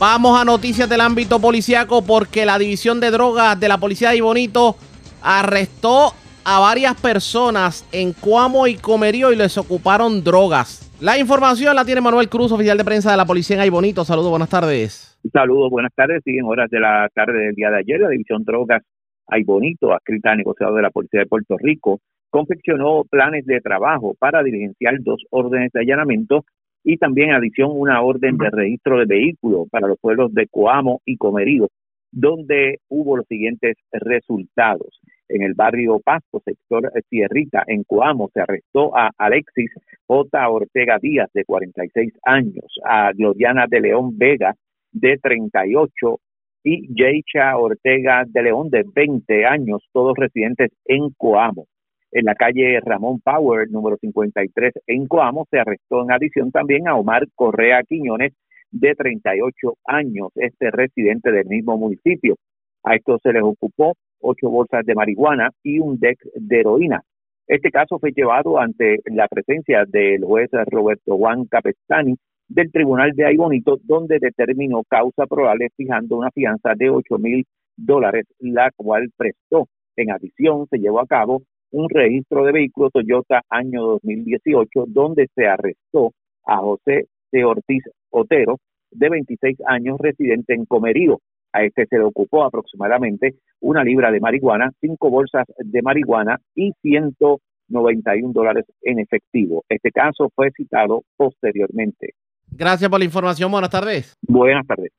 Vamos 0.00 0.40
a 0.40 0.44
noticias 0.44 0.88
del 0.88 1.02
ámbito 1.02 1.38
policiaco 1.38 2.04
porque 2.04 2.44
la 2.44 2.58
división 2.58 2.98
de 2.98 3.12
drogas 3.12 3.60
de 3.60 3.68
la 3.68 3.78
policía 3.78 4.10
de 4.10 4.20
Bonito 4.20 4.74
arrestó 5.22 6.14
a 6.44 6.58
varias 6.58 7.00
personas 7.00 7.86
en 7.92 8.12
Cuamo 8.12 8.66
y 8.66 8.74
Comerío 8.74 9.30
y 9.30 9.36
les 9.36 9.56
ocuparon 9.56 10.24
drogas. 10.24 10.90
La 11.00 11.18
información 11.18 11.76
la 11.76 11.84
tiene 11.84 12.00
Manuel 12.00 12.28
Cruz, 12.28 12.50
oficial 12.50 12.76
de 12.76 12.84
prensa 12.84 13.12
de 13.12 13.18
la 13.18 13.24
policía 13.24 13.64
en 13.64 13.70
Bonito. 13.70 14.04
Saludos, 14.04 14.30
buenas 14.30 14.48
tardes. 14.48 15.16
Saludos, 15.32 15.70
buenas 15.70 15.92
tardes. 15.94 16.20
Siguen 16.24 16.44
horas 16.46 16.68
de 16.70 16.80
la 16.80 17.08
tarde 17.14 17.38
del 17.38 17.54
día 17.54 17.70
de 17.70 17.78
ayer. 17.78 18.00
La 18.00 18.08
división 18.08 18.42
drogas 18.42 18.82
Ay 19.28 19.44
Bonito, 19.44 19.92
adscrita 19.92 20.32
al 20.32 20.38
negociado 20.38 20.74
de 20.74 20.82
la 20.82 20.90
Policía 20.90 21.20
de 21.20 21.26
Puerto 21.26 21.56
Rico, 21.56 22.00
confeccionó 22.32 23.04
planes 23.04 23.44
de 23.44 23.60
trabajo 23.60 24.14
para 24.18 24.42
diligenciar 24.42 24.94
dos 25.00 25.22
órdenes 25.30 25.70
de 25.72 25.80
allanamiento 25.80 26.46
y 26.82 26.96
también 26.96 27.32
adición 27.32 27.70
una 27.72 28.00
orden 28.00 28.38
de 28.38 28.48
registro 28.50 28.98
de 28.98 29.04
vehículos 29.04 29.68
para 29.70 29.86
los 29.86 29.98
pueblos 30.00 30.32
de 30.32 30.46
Coamo 30.48 31.02
y 31.04 31.18
Comerío, 31.18 31.68
donde 32.10 32.78
hubo 32.88 33.18
los 33.18 33.26
siguientes 33.26 33.76
resultados. 33.92 34.98
En 35.28 35.42
el 35.42 35.52
barrio 35.52 36.00
Pasto, 36.02 36.40
sector 36.42 36.90
Sierrita, 37.10 37.64
en 37.66 37.84
Coamo, 37.84 38.30
se 38.32 38.40
arrestó 38.40 38.96
a 38.96 39.10
Alexis 39.18 39.70
J. 40.06 40.48
Ortega 40.48 40.98
Díaz, 41.00 41.30
de 41.34 41.44
46 41.44 42.14
años, 42.24 42.80
a 42.82 43.12
Gloriana 43.12 43.66
de 43.68 43.80
León 43.80 44.16
Vega, 44.16 44.54
de 44.90 45.18
38, 45.18 46.18
y 46.64 46.88
Jeicha 46.94 47.58
Ortega 47.58 48.24
de 48.26 48.42
León, 48.42 48.70
de 48.70 48.84
20 48.90 49.44
años, 49.44 49.82
todos 49.92 50.16
residentes 50.16 50.70
en 50.86 51.10
Coamo 51.18 51.66
en 52.12 52.26
la 52.26 52.34
calle 52.34 52.78
Ramón 52.80 53.20
Power, 53.20 53.70
número 53.70 53.96
53 53.96 54.74
en 54.86 55.06
Coamo. 55.06 55.46
Se 55.50 55.58
arrestó 55.58 56.02
en 56.02 56.12
adición 56.12 56.50
también 56.52 56.86
a 56.86 56.94
Omar 56.94 57.26
Correa 57.34 57.82
Quiñones, 57.82 58.32
de 58.70 58.94
38 58.94 59.74
años, 59.84 60.28
este 60.36 60.70
residente 60.70 61.30
del 61.30 61.46
mismo 61.46 61.76
municipio. 61.76 62.36
A 62.84 62.94
esto 62.94 63.18
se 63.22 63.32
les 63.32 63.42
ocupó 63.42 63.94
ocho 64.20 64.50
bolsas 64.50 64.84
de 64.86 64.94
marihuana 64.94 65.50
y 65.62 65.78
un 65.78 65.98
deck 65.98 66.18
de 66.34 66.60
heroína. 66.60 67.02
Este 67.46 67.70
caso 67.70 67.98
fue 67.98 68.12
llevado 68.12 68.58
ante 68.58 69.00
la 69.06 69.28
presencia 69.28 69.84
del 69.86 70.24
juez 70.24 70.50
Roberto 70.70 71.16
Juan 71.16 71.44
Capestani 71.46 72.14
del 72.48 72.70
Tribunal 72.70 73.12
de 73.12 73.26
Aybonito, 73.26 73.78
donde 73.82 74.18
determinó 74.20 74.84
causa 74.84 75.26
probable 75.26 75.68
fijando 75.76 76.18
una 76.18 76.30
fianza 76.30 76.74
de 76.76 76.90
8 76.90 77.18
mil 77.18 77.44
dólares, 77.76 78.26
la 78.38 78.70
cual 78.76 79.10
prestó. 79.16 79.66
En 79.96 80.10
adición, 80.10 80.66
se 80.68 80.78
llevó 80.78 81.00
a 81.00 81.06
cabo 81.06 81.42
un 81.72 81.88
registro 81.88 82.44
de 82.44 82.52
vehículo 82.52 82.90
Toyota 82.90 83.42
año 83.48 83.82
2018, 83.82 84.84
donde 84.88 85.28
se 85.34 85.46
arrestó 85.46 86.12
a 86.46 86.58
José 86.58 87.06
de 87.32 87.44
Ortiz 87.44 87.82
Otero, 88.10 88.58
de 88.90 89.08
26 89.08 89.58
años, 89.66 89.98
residente 89.98 90.54
en 90.54 90.66
Comerío. 90.66 91.18
A 91.52 91.64
este 91.64 91.86
se 91.86 91.96
le 91.96 92.04
ocupó 92.04 92.44
aproximadamente 92.44 93.34
una 93.60 93.84
libra 93.84 94.10
de 94.10 94.20
marihuana, 94.20 94.70
cinco 94.80 95.10
bolsas 95.10 95.44
de 95.58 95.82
marihuana 95.82 96.38
y 96.54 96.72
191 96.82 98.32
dólares 98.32 98.64
en 98.82 99.00
efectivo. 99.00 99.64
Este 99.68 99.90
caso 99.90 100.30
fue 100.34 100.50
citado 100.50 101.02
posteriormente. 101.16 102.14
Gracias 102.50 102.90
por 102.90 102.98
la 102.98 103.04
información. 103.04 103.50
Buenas 103.50 103.70
tardes. 103.70 104.14
Buenas 104.22 104.66
tardes. 104.66 104.92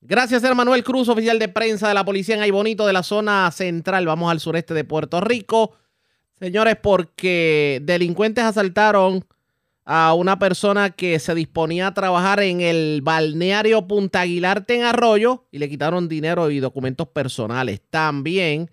Gracias, 0.00 0.44
a 0.44 0.54
Manuel 0.54 0.84
Cruz, 0.84 1.08
oficial 1.08 1.38
de 1.38 1.48
prensa 1.48 1.88
de 1.88 1.94
la 1.94 2.04
policía 2.04 2.36
en 2.36 2.42
Aybonito 2.42 2.86
de 2.86 2.92
la 2.92 3.02
zona 3.02 3.50
central. 3.50 4.06
Vamos 4.06 4.30
al 4.30 4.40
sureste 4.40 4.72
de 4.72 4.84
Puerto 4.84 5.20
Rico. 5.20 5.72
Señores, 6.38 6.76
porque 6.82 7.80
delincuentes 7.82 8.44
asaltaron 8.44 9.24
a 9.86 10.14
una 10.14 10.38
persona 10.38 10.90
que 10.90 11.18
se 11.18 11.34
disponía 11.34 11.86
a 11.86 11.94
trabajar 11.94 12.40
en 12.40 12.60
el 12.60 13.00
balneario 13.02 13.86
Punta 13.86 14.22
Aguilarte 14.22 14.74
en 14.74 14.82
Arroyo 14.82 15.46
y 15.50 15.58
le 15.58 15.68
quitaron 15.68 16.08
dinero 16.08 16.50
y 16.50 16.58
documentos 16.58 17.08
personales. 17.08 17.80
También 17.88 18.70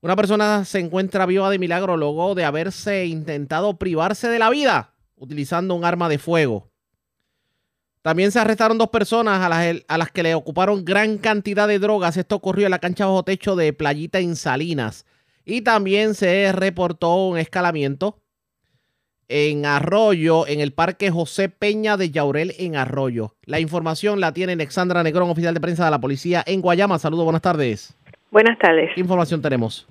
una 0.00 0.14
persona 0.14 0.64
se 0.64 0.78
encuentra 0.78 1.26
viva 1.26 1.50
de 1.50 1.58
milagro 1.58 1.96
luego 1.96 2.36
de 2.36 2.44
haberse 2.44 3.06
intentado 3.06 3.76
privarse 3.76 4.28
de 4.28 4.38
la 4.38 4.50
vida 4.50 4.94
utilizando 5.16 5.74
un 5.74 5.84
arma 5.84 6.08
de 6.08 6.18
fuego. 6.18 6.70
También 8.02 8.30
se 8.30 8.38
arrestaron 8.38 8.78
dos 8.78 8.90
personas 8.90 9.42
a 9.42 9.98
las, 9.98 10.10
que 10.12 10.22
le 10.22 10.34
ocuparon 10.36 10.84
gran 10.84 11.18
cantidad 11.18 11.66
de 11.66 11.80
drogas. 11.80 12.16
Esto 12.16 12.36
ocurrió 12.36 12.66
en 12.66 12.70
la 12.70 12.78
cancha 12.78 13.06
bajo 13.06 13.24
techo 13.24 13.56
de 13.56 13.72
Playita 13.72 14.20
en 14.20 14.36
Salinas. 14.36 15.04
Y 15.50 15.62
también 15.62 16.12
se 16.12 16.52
reportó 16.52 17.26
un 17.26 17.38
escalamiento 17.38 18.18
en 19.28 19.64
Arroyo, 19.64 20.46
en 20.46 20.60
el 20.60 20.74
Parque 20.74 21.10
José 21.10 21.48
Peña 21.48 21.96
de 21.96 22.10
Yaurel 22.10 22.52
en 22.58 22.76
Arroyo. 22.76 23.30
La 23.46 23.58
información 23.58 24.20
la 24.20 24.34
tiene 24.34 24.52
Alexandra 24.52 25.02
Negrón, 25.02 25.30
oficial 25.30 25.54
de 25.54 25.60
prensa 25.60 25.86
de 25.86 25.90
la 25.90 26.00
policía 26.02 26.44
en 26.46 26.60
Guayama. 26.60 26.98
Saludos, 26.98 27.24
buenas 27.24 27.40
tardes. 27.40 27.96
Buenas 28.30 28.58
tardes. 28.58 28.90
¿Qué 28.94 29.00
información 29.00 29.40
tenemos? 29.40 29.88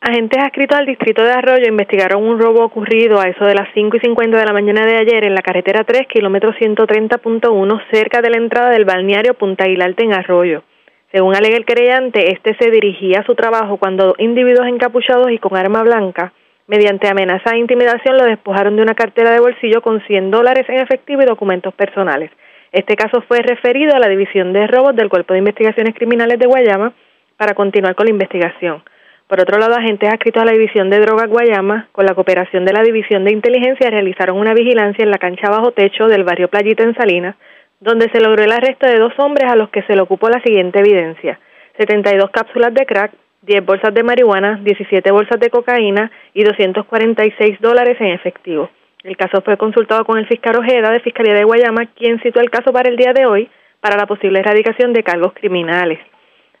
Agentes 0.00 0.42
adscritos 0.42 0.76
al 0.76 0.86
distrito 0.86 1.22
de 1.22 1.30
Arroyo 1.30 1.68
investigaron 1.68 2.24
un 2.24 2.40
robo 2.40 2.64
ocurrido 2.64 3.20
a 3.20 3.28
eso 3.28 3.44
de 3.44 3.54
las 3.54 3.68
5 3.74 3.98
y 3.98 4.00
50 4.00 4.36
de 4.36 4.44
la 4.46 4.52
mañana 4.52 4.84
de 4.84 4.96
ayer 4.96 5.24
en 5.24 5.34
la 5.36 5.42
carretera 5.42 5.84
3, 5.84 6.08
kilómetro 6.12 6.50
130.1, 6.54 7.82
cerca 7.92 8.20
de 8.20 8.30
la 8.30 8.38
entrada 8.38 8.70
del 8.70 8.84
balneario 8.84 9.34
Punta 9.34 9.62
Aguilarte 9.62 10.02
en 10.02 10.12
Arroyo. 10.12 10.64
Según 11.12 11.34
alega 11.34 11.56
el 11.56 11.64
querellante, 11.64 12.32
este 12.32 12.54
se 12.58 12.70
dirigía 12.70 13.20
a 13.20 13.24
su 13.24 13.34
trabajo 13.34 13.78
cuando 13.78 14.14
individuos 14.18 14.66
encapuchados 14.68 15.30
y 15.30 15.38
con 15.38 15.56
arma 15.56 15.82
blanca 15.82 16.32
Mediante 16.68 17.08
amenaza 17.08 17.52
e 17.54 17.58
intimidación 17.58 18.18
lo 18.18 18.24
despojaron 18.24 18.76
de 18.76 18.82
una 18.82 18.94
cartera 18.94 19.30
de 19.30 19.40
bolsillo 19.40 19.80
con 19.80 20.02
100 20.02 20.30
dólares 20.30 20.68
en 20.68 20.80
efectivo 20.80 21.22
y 21.22 21.24
documentos 21.24 21.72
personales. 21.72 22.30
Este 22.72 22.94
caso 22.94 23.22
fue 23.22 23.38
referido 23.38 23.96
a 23.96 23.98
la 23.98 24.06
División 24.06 24.52
de 24.52 24.66
Robos 24.66 24.94
del 24.94 25.08
Cuerpo 25.08 25.32
de 25.32 25.38
Investigaciones 25.38 25.94
Criminales 25.94 26.38
de 26.38 26.46
Guayama 26.46 26.92
para 27.38 27.54
continuar 27.54 27.94
con 27.94 28.04
la 28.04 28.12
investigación. 28.12 28.82
Por 29.28 29.40
otro 29.40 29.58
lado, 29.58 29.76
agentes 29.76 30.10
adscritos 30.10 30.42
a 30.42 30.44
la 30.44 30.52
División 30.52 30.90
de 30.90 31.00
Drogas 31.00 31.30
Guayama, 31.30 31.88
con 31.92 32.04
la 32.04 32.14
cooperación 32.14 32.66
de 32.66 32.74
la 32.74 32.82
División 32.82 33.24
de 33.24 33.32
Inteligencia, 33.32 33.88
realizaron 33.88 34.36
una 34.36 34.52
vigilancia 34.52 35.02
en 35.02 35.10
la 35.10 35.16
cancha 35.16 35.48
bajo 35.48 35.72
techo 35.72 36.06
del 36.06 36.24
barrio 36.24 36.48
Playita 36.48 36.82
en 36.82 36.94
Salinas, 36.94 37.36
donde 37.80 38.10
se 38.10 38.20
logró 38.20 38.42
el 38.42 38.52
arresto 38.52 38.86
de 38.86 38.98
dos 38.98 39.12
hombres 39.18 39.50
a 39.50 39.56
los 39.56 39.70
que 39.70 39.82
se 39.82 39.94
le 39.94 40.02
ocupó 40.02 40.28
la 40.28 40.42
siguiente 40.42 40.80
evidencia: 40.80 41.38
72 41.78 42.30
cápsulas 42.30 42.74
de 42.74 42.86
crack, 42.86 43.12
10 43.42 43.64
bolsas 43.64 43.94
de 43.94 44.02
marihuana, 44.02 44.60
17 44.62 45.10
bolsas 45.10 45.38
de 45.40 45.50
cocaína 45.50 46.10
y 46.34 46.42
246 46.42 47.60
dólares 47.60 47.96
en 48.00 48.08
efectivo. 48.08 48.70
El 49.04 49.16
caso 49.16 49.40
fue 49.42 49.56
consultado 49.56 50.04
con 50.04 50.18
el 50.18 50.26
fiscal 50.26 50.56
Ojeda 50.56 50.90
de 50.90 51.00
Fiscalía 51.00 51.34
de 51.34 51.44
Guayama, 51.44 51.86
quien 51.94 52.20
citó 52.20 52.40
el 52.40 52.50
caso 52.50 52.72
para 52.72 52.88
el 52.88 52.96
día 52.96 53.12
de 53.12 53.26
hoy 53.26 53.48
para 53.80 53.96
la 53.96 54.06
posible 54.06 54.40
erradicación 54.40 54.92
de 54.92 55.04
cargos 55.04 55.32
criminales. 55.34 56.00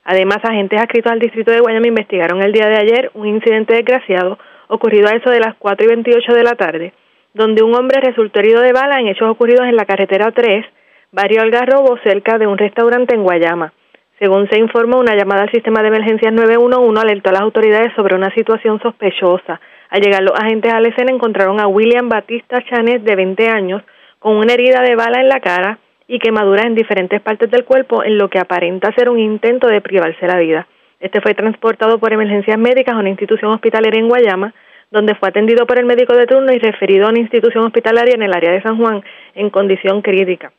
Además, 0.04 0.38
agentes 0.42 0.80
adscritos 0.80 1.12
al 1.12 1.18
distrito 1.18 1.50
de 1.50 1.60
Guayama 1.60 1.88
investigaron 1.88 2.40
el 2.40 2.52
día 2.52 2.68
de 2.68 2.76
ayer 2.76 3.10
un 3.14 3.26
incidente 3.26 3.74
desgraciado 3.74 4.38
ocurrido 4.68 5.08
a 5.08 5.16
eso 5.16 5.30
de 5.30 5.40
las 5.40 5.56
4 5.58 5.84
y 5.84 5.88
28 5.88 6.32
de 6.32 6.44
la 6.44 6.54
tarde, 6.54 6.92
donde 7.34 7.62
un 7.62 7.74
hombre 7.74 8.00
resultó 8.00 8.38
herido 8.38 8.62
de 8.62 8.72
bala 8.72 9.00
en 9.00 9.08
hechos 9.08 9.28
ocurridos 9.28 9.66
en 9.66 9.76
la 9.76 9.84
carretera 9.84 10.30
3, 10.30 10.64
barrio 11.10 11.40
Algarrobo, 11.40 11.98
cerca 12.04 12.38
de 12.38 12.46
un 12.46 12.58
restaurante 12.58 13.14
en 13.14 13.22
Guayama. 13.22 13.72
Según 14.18 14.48
se 14.50 14.58
informó, 14.58 14.98
una 14.98 15.14
llamada 15.14 15.42
al 15.42 15.50
sistema 15.52 15.80
de 15.80 15.88
emergencias 15.88 16.32
911 16.32 17.00
alertó 17.00 17.30
a 17.30 17.32
las 17.32 17.42
autoridades 17.42 17.92
sobre 17.94 18.14
una 18.14 18.34
situación 18.34 18.80
sospechosa. 18.80 19.60
Al 19.90 20.02
llegar 20.02 20.22
los 20.22 20.38
agentes 20.38 20.72
a 20.72 20.80
la 20.80 20.88
escena 20.88 21.12
encontraron 21.12 21.60
a 21.60 21.66
William 21.66 22.08
Batista 22.08 22.62
Chanes, 22.68 23.04
de 23.04 23.16
20 23.16 23.48
años, 23.48 23.82
con 24.18 24.36
una 24.36 24.52
herida 24.52 24.82
de 24.82 24.96
bala 24.96 25.20
en 25.20 25.28
la 25.28 25.40
cara 25.40 25.78
y 26.08 26.18
quemaduras 26.18 26.66
en 26.66 26.74
diferentes 26.74 27.20
partes 27.20 27.50
del 27.50 27.64
cuerpo, 27.64 28.02
en 28.02 28.18
lo 28.18 28.28
que 28.28 28.38
aparenta 28.38 28.92
ser 28.92 29.08
un 29.08 29.18
intento 29.18 29.68
de 29.68 29.80
privarse 29.80 30.26
la 30.26 30.38
vida. 30.38 30.66
Este 31.00 31.20
fue 31.20 31.34
transportado 31.34 31.98
por 31.98 32.12
emergencias 32.12 32.58
médicas 32.58 32.94
a 32.94 32.98
una 32.98 33.08
institución 33.08 33.52
hospitalaria 33.52 34.00
en 34.00 34.08
Guayama, 34.08 34.52
donde 34.90 35.14
fue 35.14 35.28
atendido 35.28 35.64
por 35.64 35.78
el 35.78 35.86
médico 35.86 36.14
de 36.16 36.26
turno 36.26 36.52
y 36.52 36.58
referido 36.58 37.06
a 37.06 37.10
una 37.10 37.20
institución 37.20 37.64
hospitalaria 37.64 38.14
en 38.14 38.22
el 38.22 38.34
área 38.34 38.50
de 38.50 38.62
San 38.62 38.78
Juan 38.78 39.02
en 39.34 39.50
condición 39.50 40.02
crítica. 40.02 40.50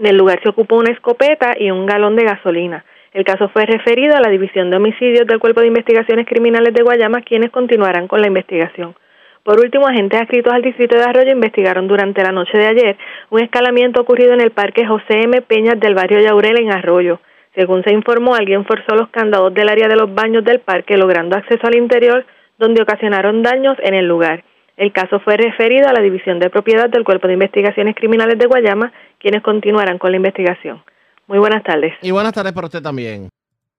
En 0.00 0.06
el 0.06 0.16
lugar 0.16 0.40
se 0.42 0.48
ocupó 0.48 0.76
una 0.76 0.92
escopeta 0.92 1.52
y 1.58 1.70
un 1.70 1.84
galón 1.84 2.16
de 2.16 2.24
gasolina. 2.24 2.86
El 3.12 3.22
caso 3.22 3.50
fue 3.50 3.66
referido 3.66 4.16
a 4.16 4.20
la 4.20 4.30
División 4.30 4.70
de 4.70 4.78
Homicidios 4.78 5.26
del 5.26 5.38
Cuerpo 5.38 5.60
de 5.60 5.66
Investigaciones 5.66 6.26
Criminales 6.26 6.72
de 6.72 6.82
Guayama, 6.82 7.20
quienes 7.20 7.50
continuarán 7.50 8.08
con 8.08 8.22
la 8.22 8.28
investigación. 8.28 8.94
Por 9.42 9.60
último, 9.60 9.86
agentes 9.86 10.18
adscritos 10.18 10.54
al 10.54 10.62
distrito 10.62 10.96
de 10.96 11.02
Arroyo 11.02 11.32
investigaron 11.32 11.86
durante 11.86 12.22
la 12.22 12.32
noche 12.32 12.56
de 12.56 12.66
ayer 12.66 12.96
un 13.28 13.42
escalamiento 13.42 14.00
ocurrido 14.00 14.32
en 14.32 14.40
el 14.40 14.52
parque 14.52 14.86
José 14.86 15.24
M. 15.24 15.42
Peñas 15.42 15.78
del 15.78 15.94
barrio 15.94 16.20
Yaurel 16.20 16.60
en 16.60 16.72
Arroyo. 16.72 17.20
Según 17.54 17.84
se 17.84 17.92
informó, 17.92 18.34
alguien 18.34 18.64
forzó 18.64 18.94
los 18.94 19.10
candados 19.10 19.52
del 19.52 19.68
área 19.68 19.86
de 19.86 19.96
los 19.96 20.14
baños 20.14 20.44
del 20.44 20.60
parque, 20.60 20.96
logrando 20.96 21.36
acceso 21.36 21.66
al 21.66 21.76
interior, 21.76 22.24
donde 22.58 22.80
ocasionaron 22.80 23.42
daños 23.42 23.76
en 23.82 23.92
el 23.92 24.06
lugar. 24.06 24.44
El 24.80 24.94
caso 24.94 25.20
fue 25.20 25.36
referido 25.36 25.86
a 25.88 25.92
la 25.92 26.00
División 26.00 26.38
de 26.38 26.48
Propiedad 26.48 26.88
del 26.88 27.04
Cuerpo 27.04 27.26
de 27.26 27.34
Investigaciones 27.34 27.94
Criminales 27.94 28.38
de 28.38 28.46
Guayama, 28.46 28.90
quienes 29.18 29.42
continuarán 29.42 29.98
con 29.98 30.10
la 30.10 30.16
investigación. 30.16 30.82
Muy 31.26 31.38
buenas 31.38 31.62
tardes. 31.62 31.92
Y 32.00 32.10
buenas 32.12 32.32
tardes 32.32 32.54
para 32.54 32.66
usted 32.66 32.80
también. 32.80 33.28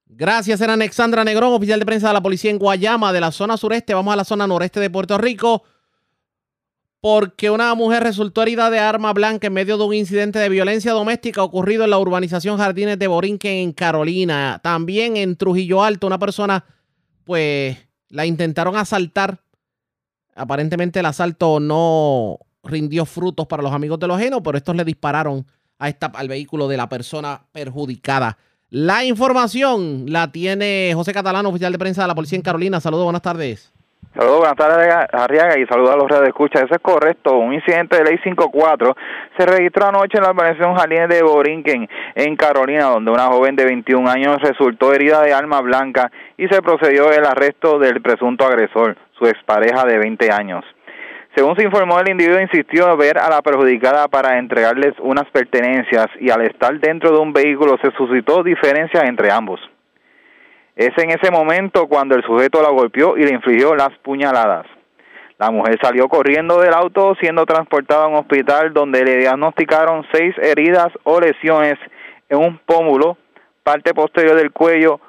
Gracias, 0.06 0.62
era 0.62 0.74
Alexandra 0.74 1.24
Negrón, 1.24 1.54
oficial 1.54 1.80
de 1.80 1.88
prensa 1.88 2.10
de 2.10 2.14
la 2.14 2.22
policía 2.22 2.52
en 2.52 2.60
Guayama, 2.60 3.12
de 3.12 3.20
la 3.20 3.32
zona 3.32 3.58
sureste. 3.58 3.96
Vamos 3.96 4.14
a 4.14 4.18
la 4.18 4.24
zona 4.24 4.46
noreste 4.46 4.80
de 4.80 4.92
Puerto 4.92 5.18
Rico, 5.18 5.64
porque 7.00 7.50
una 7.50 7.74
mujer 7.74 8.04
resultó 8.04 8.44
herida 8.44 8.70
de 8.70 8.78
arma 8.78 9.12
blanca 9.12 9.48
en 9.48 9.54
medio 9.54 9.80
de 9.80 9.84
un 9.86 9.96
incidente 9.96 10.38
de 10.38 10.50
violencia 10.50 10.92
doméstica 10.92 11.42
ocurrido 11.42 11.84
en 11.84 11.90
la 11.90 11.98
urbanización 11.98 12.60
Jardines 12.60 13.00
de 13.00 13.08
Borinquen, 13.08 13.54
en 13.54 13.72
Carolina. 13.74 14.60
También 14.62 15.18
en 15.18 15.36
Trujillo 15.36 15.84
Alto, 15.84 16.06
una 16.06 16.20
persona, 16.20 16.64
pues, 17.24 17.88
la 18.10 18.28
intentaron 18.28 18.76
asaltar 18.76 19.40
Aparentemente 20.36 21.00
el 21.00 21.06
asalto 21.06 21.60
no 21.60 22.38
rindió 22.64 23.06
frutos 23.06 23.48
para 23.48 23.64
los 23.64 23.74
amigos 23.74 24.00
de 24.00 24.08
los 24.08 24.18
ajenos, 24.18 24.42
pero 24.44 24.58
estos 24.58 24.76
le 24.76 24.84
dispararon 24.84 25.46
a 25.80 25.90
esta, 25.90 26.08
al 26.08 26.28
vehículo 26.28 26.68
de 26.68 26.78
la 26.78 26.88
persona 26.88 27.42
perjudicada. 27.52 28.38
La 28.70 29.04
información 29.04 30.06
la 30.08 30.32
tiene 30.32 30.92
José 30.96 31.12
Catalano, 31.14 31.50
oficial 31.50 31.74
de 31.74 31.80
prensa 31.80 32.04
de 32.04 32.08
la 32.08 32.16
policía 32.16 32.38
en 32.38 32.44
Carolina. 32.44 32.80
Saludos, 32.80 33.04
buenas 33.04 33.22
tardes. 33.22 33.74
Saludos, 34.14 34.40
buenas 34.40 34.58
tardes, 34.58 34.94
Arriaga, 35.14 35.58
y 35.58 35.66
saludos 35.66 35.94
a 35.94 35.98
los 35.98 36.10
redes 36.10 36.24
de 36.24 36.30
escucha. 36.30 36.60
Eso 36.60 36.76
es 36.76 36.82
correcto. 36.82 37.38
Un 37.38 37.54
incidente 37.54 37.98
de 37.98 38.04
ley 38.04 38.18
54 38.24 38.96
se 39.38 39.46
registró 39.46 39.88
anoche 39.88 40.18
en 40.18 40.24
la 40.24 40.32
organización 40.32 40.76
Jardines 40.76 41.08
de 41.08 41.24
Borinquen, 41.24 41.90
en 42.16 42.36
Carolina, 42.36 42.86
donde 42.86 43.10
una 43.10 43.28
joven 43.28 43.56
de 43.56 43.66
21 43.66 44.10
años 44.10 44.38
resultó 44.42 44.94
herida 44.94 45.22
de 45.22 45.34
arma 45.34 45.62
blanca 45.62 46.12
y 46.38 46.48
se 46.48 46.62
procedió 46.62 47.12
el 47.12 47.26
arresto 47.26 47.80
del 47.80 48.02
presunto 48.02 48.46
agresor, 48.46 48.98
su 49.22 49.28
expareja 49.28 49.86
de 49.86 50.00
20 50.00 50.32
años. 50.32 50.66
Según 51.36 51.56
se 51.56 51.64
informó, 51.64 52.00
el 52.00 52.10
individuo 52.10 52.42
insistió 52.42 52.92
en 52.92 52.98
ver 52.98 53.18
a 53.20 53.30
la 53.30 53.42
perjudicada 53.42 54.08
para 54.08 54.40
entregarles 54.40 54.94
unas 55.00 55.30
pertenencias 55.30 56.08
y 56.20 56.30
al 56.32 56.42
estar 56.42 56.78
dentro 56.80 57.12
de 57.12 57.20
un 57.20 57.32
vehículo 57.32 57.78
se 57.82 57.92
suscitó 57.92 58.44
diferencias 58.44 59.04
entre 59.06 59.32
ambos. 59.32 59.62
Es 60.76 60.92
en 60.98 61.12
ese 61.12 61.32
momento 61.32 61.88
cuando 61.88 62.16
el 62.16 62.24
sujeto 62.24 62.62
la 62.62 62.70
golpeó 62.70 63.16
y 63.16 63.24
le 63.24 63.34
infligió 63.34 63.76
las 63.76 63.92
puñaladas. 64.00 64.66
La 65.38 65.52
mujer 65.52 65.78
salió 65.82 66.08
corriendo 66.10 66.60
del 66.60 66.74
auto 66.74 67.16
siendo 67.20 67.46
transportada 67.46 68.06
a 68.06 68.08
un 68.08 68.16
hospital 68.16 68.74
donde 68.74 69.04
le 69.04 69.18
diagnosticaron 69.18 70.06
seis 70.12 70.36
heridas 70.38 70.90
o 71.04 71.20
lesiones 71.20 71.78
en 72.30 72.40
un 72.40 72.58
pómulo, 72.58 73.18
parte 73.64 73.94
posterior 73.94 74.36
del 74.36 74.52
cuello, 74.52 75.00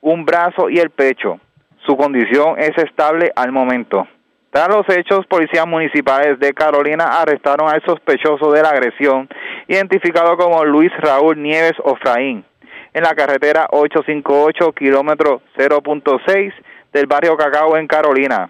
un 0.00 0.24
brazo 0.24 0.68
y 0.68 0.78
el 0.78 0.90
pecho. 0.90 1.40
Su 1.86 1.96
condición 1.96 2.58
es 2.58 2.76
estable 2.78 3.30
al 3.36 3.52
momento. 3.52 4.06
Tras 4.50 4.68
los 4.68 4.88
hechos, 4.88 5.26
policías 5.26 5.66
municipales 5.66 6.38
de 6.38 6.54
Carolina 6.54 7.20
arrestaron 7.20 7.68
al 7.68 7.82
sospechoso 7.84 8.52
de 8.52 8.62
la 8.62 8.70
agresión, 8.70 9.28
identificado 9.68 10.36
como 10.36 10.64
Luis 10.64 10.92
Raúl 10.98 11.42
Nieves 11.42 11.74
Ofraín 11.82 12.44
en 12.94 13.02
la 13.02 13.14
carretera 13.14 13.66
858, 13.72 14.72
kilómetro 14.72 15.42
0.6 15.58 16.52
del 16.92 17.06
barrio 17.06 17.36
Cacao 17.36 17.76
en 17.76 17.88
Carolina. 17.88 18.48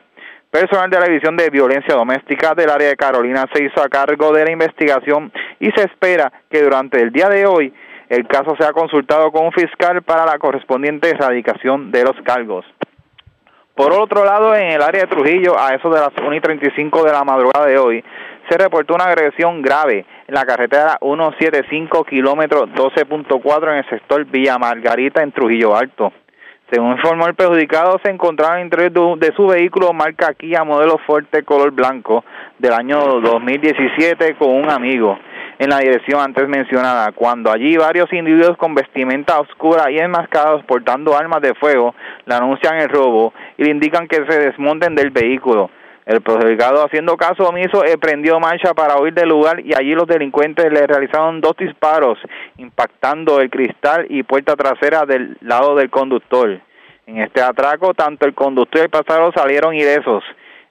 Personal 0.51 0.91
de 0.91 1.01
la 1.01 1.07
División 1.07 1.37
de 1.37 1.51
Violencia 1.51 1.95
Doméstica 1.95 2.55
del 2.55 2.71
área 2.71 2.89
de 2.89 2.97
Carolina 2.97 3.47
se 3.53 3.65
hizo 3.65 3.83
a 3.83 3.89
cargo 3.89 4.33
de 4.33 4.45
la 4.45 4.53
investigación 4.53 5.33
y 5.59 5.71
se 5.73 5.85
espera 5.85 6.31
que 6.51 6.63
durante 6.63 7.01
el 7.01 7.11
día 7.11 7.29
de 7.29 7.47
hoy 7.47 7.75
el 8.11 8.29
caso 8.29 8.55
sea 8.57 8.73
consultado 8.73 9.33
con 9.33 9.47
un 9.47 9.53
fiscal 9.53 10.03
para 10.03 10.27
la 10.27 10.39
correspondiente 10.39 11.09
erradicación 11.09 11.91
de 11.91 12.05
los 12.05 12.15
cargos. 12.23 12.67
Por 13.75 13.93
otro 13.93 14.25
lado, 14.25 14.55
en 14.55 14.69
el 14.69 14.83
área 14.83 15.03
de 15.03 15.09
Trujillo, 15.09 15.59
a 15.59 15.75
eso 15.75 15.91
de 15.91 15.99
las 15.99 16.13
1 16.17 16.33
y 16.33 16.41
35 16.41 17.03
de 17.03 17.11
la 17.11 17.25
madrugada 17.25 17.67
de 17.67 17.77
hoy, 17.77 18.05
se 18.49 18.57
reportó 18.57 18.95
una 18.95 19.07
agresión 19.07 19.63
grave 19.63 20.07
en 20.29 20.35
la 20.35 20.45
carretera 20.45 20.97
175 21.01 22.05
kilómetros 22.05 22.71
12.4 22.71 23.73
en 23.73 23.79
el 23.79 23.91
sector 23.91 24.25
Villa 24.27 24.59
Margarita 24.59 25.25
en 25.25 25.33
Trujillo 25.33 25.75
Alto. 25.75 26.13
Según 26.71 26.93
informó 26.93 27.27
el 27.27 27.35
perjudicado, 27.35 27.99
se 28.05 28.11
encontraba 28.11 28.55
en 28.55 28.61
el 28.61 28.67
interior 28.67 29.19
de 29.19 29.35
su 29.35 29.49
vehículo 29.49 29.93
marca 29.93 30.35
Kia 30.35 30.63
modelo 30.63 30.99
fuerte 30.99 31.43
color 31.43 31.73
blanco 31.73 32.25
del 32.61 32.75
año 32.75 33.21
2017 33.21 34.37
con 34.37 34.51
un 34.51 34.71
amigo 34.71 35.19
en 35.59 35.71
la 35.71 35.79
dirección 35.79 36.21
antes 36.21 36.49
mencionada, 36.49 37.13
cuando 37.13 37.51
allí 37.51 37.77
varios 37.77 38.13
individuos 38.13 38.57
con 38.57 38.75
vestimenta 38.75 39.39
oscura 39.41 39.91
y 39.91 39.99
enmascarados 39.99 40.65
portando 40.65 41.17
armas 41.17 41.41
de 41.43 41.55
fuego 41.55 41.95
le 42.27 42.35
anuncian 42.35 42.79
el 42.79 42.89
robo 42.89 43.33
y 43.57 43.65
le 43.65 43.71
indican 43.71 44.09
que 44.09 44.25
se 44.29 44.39
desmonten 44.39 44.95
del 44.95 45.11
vehículo. 45.11 45.71
El 46.07 46.21
perjudicado, 46.21 46.85
haciendo 46.85 47.17
caso 47.17 47.49
omiso, 47.49 47.83
prendió 47.99 48.39
marcha 48.39 48.75
para 48.75 49.01
huir 49.01 49.15
del 49.15 49.31
lugar 49.31 49.61
y 49.61 49.73
allí 49.75 49.95
los 49.95 50.07
delincuentes 50.07 50.71
le 50.71 50.87
realizaron 50.87 51.41
dos 51.41 51.57
disparos, 51.57 52.19
impactando 52.59 53.41
el 53.41 53.49
cristal 53.49 54.07
y 54.11 54.23
puerta 54.23 54.55
trasera 54.55 55.07
del 55.07 55.39
lado 55.41 55.75
del 55.75 55.89
conductor. 55.89 56.61
En 57.07 57.19
este 57.19 57.41
atraco, 57.41 57.95
tanto 57.95 58.27
el 58.27 58.35
conductor 58.35 58.81
y 58.81 58.85
el 58.85 58.91
pasajero 58.91 59.33
salieron 59.35 59.75
ilesos. 59.75 60.23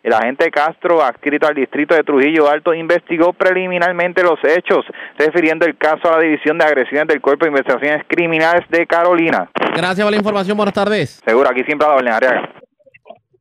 El 0.04 0.12
agente 0.12 0.52
Castro, 0.52 1.02
adscrito 1.02 1.48
al 1.48 1.56
distrito 1.56 1.96
de 1.96 2.04
Trujillo 2.04 2.50
Alto, 2.50 2.74
investigó 2.74 3.32
preliminarmente 3.32 4.22
los 4.22 4.38
hechos, 4.44 4.86
refiriendo 5.18 5.66
el 5.66 5.78
caso 5.78 6.12
a 6.12 6.18
la 6.18 6.24
División 6.24 6.58
de 6.58 6.66
Agresiones 6.66 7.08
del 7.08 7.22
Cuerpo 7.22 7.46
de 7.46 7.52
Investigaciones 7.52 8.06
Criminales 8.10 8.68
de 8.70 8.86
Carolina. 8.86 9.50
Gracias 9.74 10.04
por 10.04 10.12
la 10.12 10.18
información. 10.18 10.58
Buenas 10.58 10.74
tardes. 10.74 11.22
Seguro, 11.26 11.50
aquí 11.50 11.64
siempre 11.64 11.88
a 11.88 12.02
la 12.02 12.18
orden. 12.18 12.50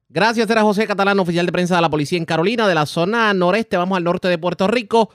Gracias, 0.08 0.48
era 0.48 0.62
José 0.62 0.86
Catalán, 0.86 1.18
oficial 1.18 1.46
de 1.46 1.52
prensa 1.52 1.74
de 1.74 1.82
la 1.82 1.90
policía 1.90 2.18
en 2.18 2.26
Carolina, 2.26 2.68
de 2.68 2.76
la 2.76 2.86
zona 2.86 3.34
noreste. 3.34 3.76
Vamos 3.76 3.98
al 3.98 4.04
norte 4.04 4.28
de 4.28 4.38
Puerto 4.38 4.68
Rico, 4.68 5.10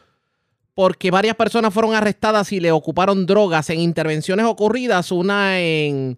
porque 0.73 1.11
varias 1.11 1.37
personas 1.37 1.73
fueron 1.73 1.95
arrestadas 1.95 2.51
y 2.51 2.59
le 2.59 2.73
ocuparon 2.73 3.25
drogas 3.25 3.69
en 3.69 3.79
intervenciones 3.79 4.45
ocurridas, 4.45 5.13
una 5.13 5.61
en, 5.61 6.17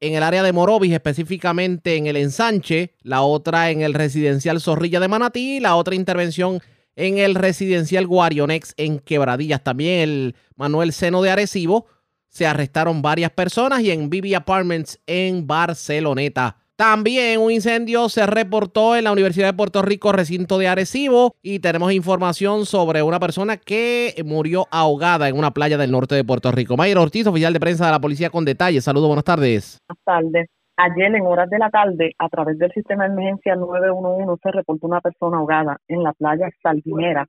en 0.00 0.14
el 0.14 0.22
área 0.22 0.42
de 0.42 0.52
Morovis, 0.52 0.92
específicamente 0.92 1.96
en 1.96 2.06
el 2.06 2.16
ensanche, 2.16 2.94
la 3.02 3.22
otra 3.22 3.70
en 3.70 3.82
el 3.82 3.94
residencial 3.94 4.60
Zorrilla 4.60 5.00
de 5.00 5.08
Manatí, 5.08 5.60
la 5.60 5.76
otra 5.76 5.94
intervención 5.94 6.60
en 6.96 7.18
el 7.18 7.34
residencial 7.34 8.06
Guarionex 8.06 8.74
en 8.76 8.98
Quebradillas. 8.98 9.62
También 9.62 10.00
el 10.00 10.34
Manuel 10.56 10.92
Seno 10.92 11.22
de 11.22 11.30
Arecibo. 11.30 11.86
Se 12.28 12.46
arrestaron 12.46 13.02
varias 13.02 13.30
personas 13.30 13.80
y 13.80 13.90
en 13.90 14.10
Vivi 14.10 14.34
Apartments 14.34 14.98
en 15.06 15.46
Barceloneta. 15.46 16.58
También 16.76 17.40
un 17.40 17.50
incendio 17.50 18.10
se 18.10 18.26
reportó 18.26 18.96
en 18.96 19.04
la 19.04 19.12
Universidad 19.12 19.46
de 19.46 19.56
Puerto 19.56 19.80
Rico, 19.80 20.12
recinto 20.12 20.58
de 20.58 20.68
Arecibo, 20.68 21.34
y 21.42 21.60
tenemos 21.60 21.90
información 21.90 22.66
sobre 22.66 23.02
una 23.02 23.18
persona 23.18 23.56
que 23.56 24.14
murió 24.26 24.66
ahogada 24.70 25.30
en 25.30 25.38
una 25.38 25.52
playa 25.52 25.78
del 25.78 25.90
norte 25.90 26.14
de 26.14 26.22
Puerto 26.22 26.52
Rico. 26.52 26.76
Mayer 26.76 26.98
Ortiz, 26.98 27.26
oficial 27.26 27.54
de 27.54 27.60
prensa 27.60 27.86
de 27.86 27.92
la 27.92 27.98
policía 28.00 28.28
con 28.28 28.44
detalles. 28.44 28.84
Saludos, 28.84 29.08
buenas 29.08 29.24
tardes. 29.24 29.78
Buenas 29.88 30.04
tardes. 30.04 30.50
Ayer 30.76 31.14
en 31.14 31.26
horas 31.26 31.48
de 31.48 31.58
la 31.58 31.70
tarde, 31.70 32.14
a 32.18 32.28
través 32.28 32.58
del 32.58 32.70
sistema 32.72 33.04
de 33.04 33.14
emergencia 33.14 33.56
911, 33.56 34.38
se 34.42 34.50
reportó 34.50 34.86
una 34.86 35.00
persona 35.00 35.38
ahogada 35.38 35.78
en 35.88 36.02
la 36.02 36.12
playa 36.12 36.50
Saldinera, 36.62 37.26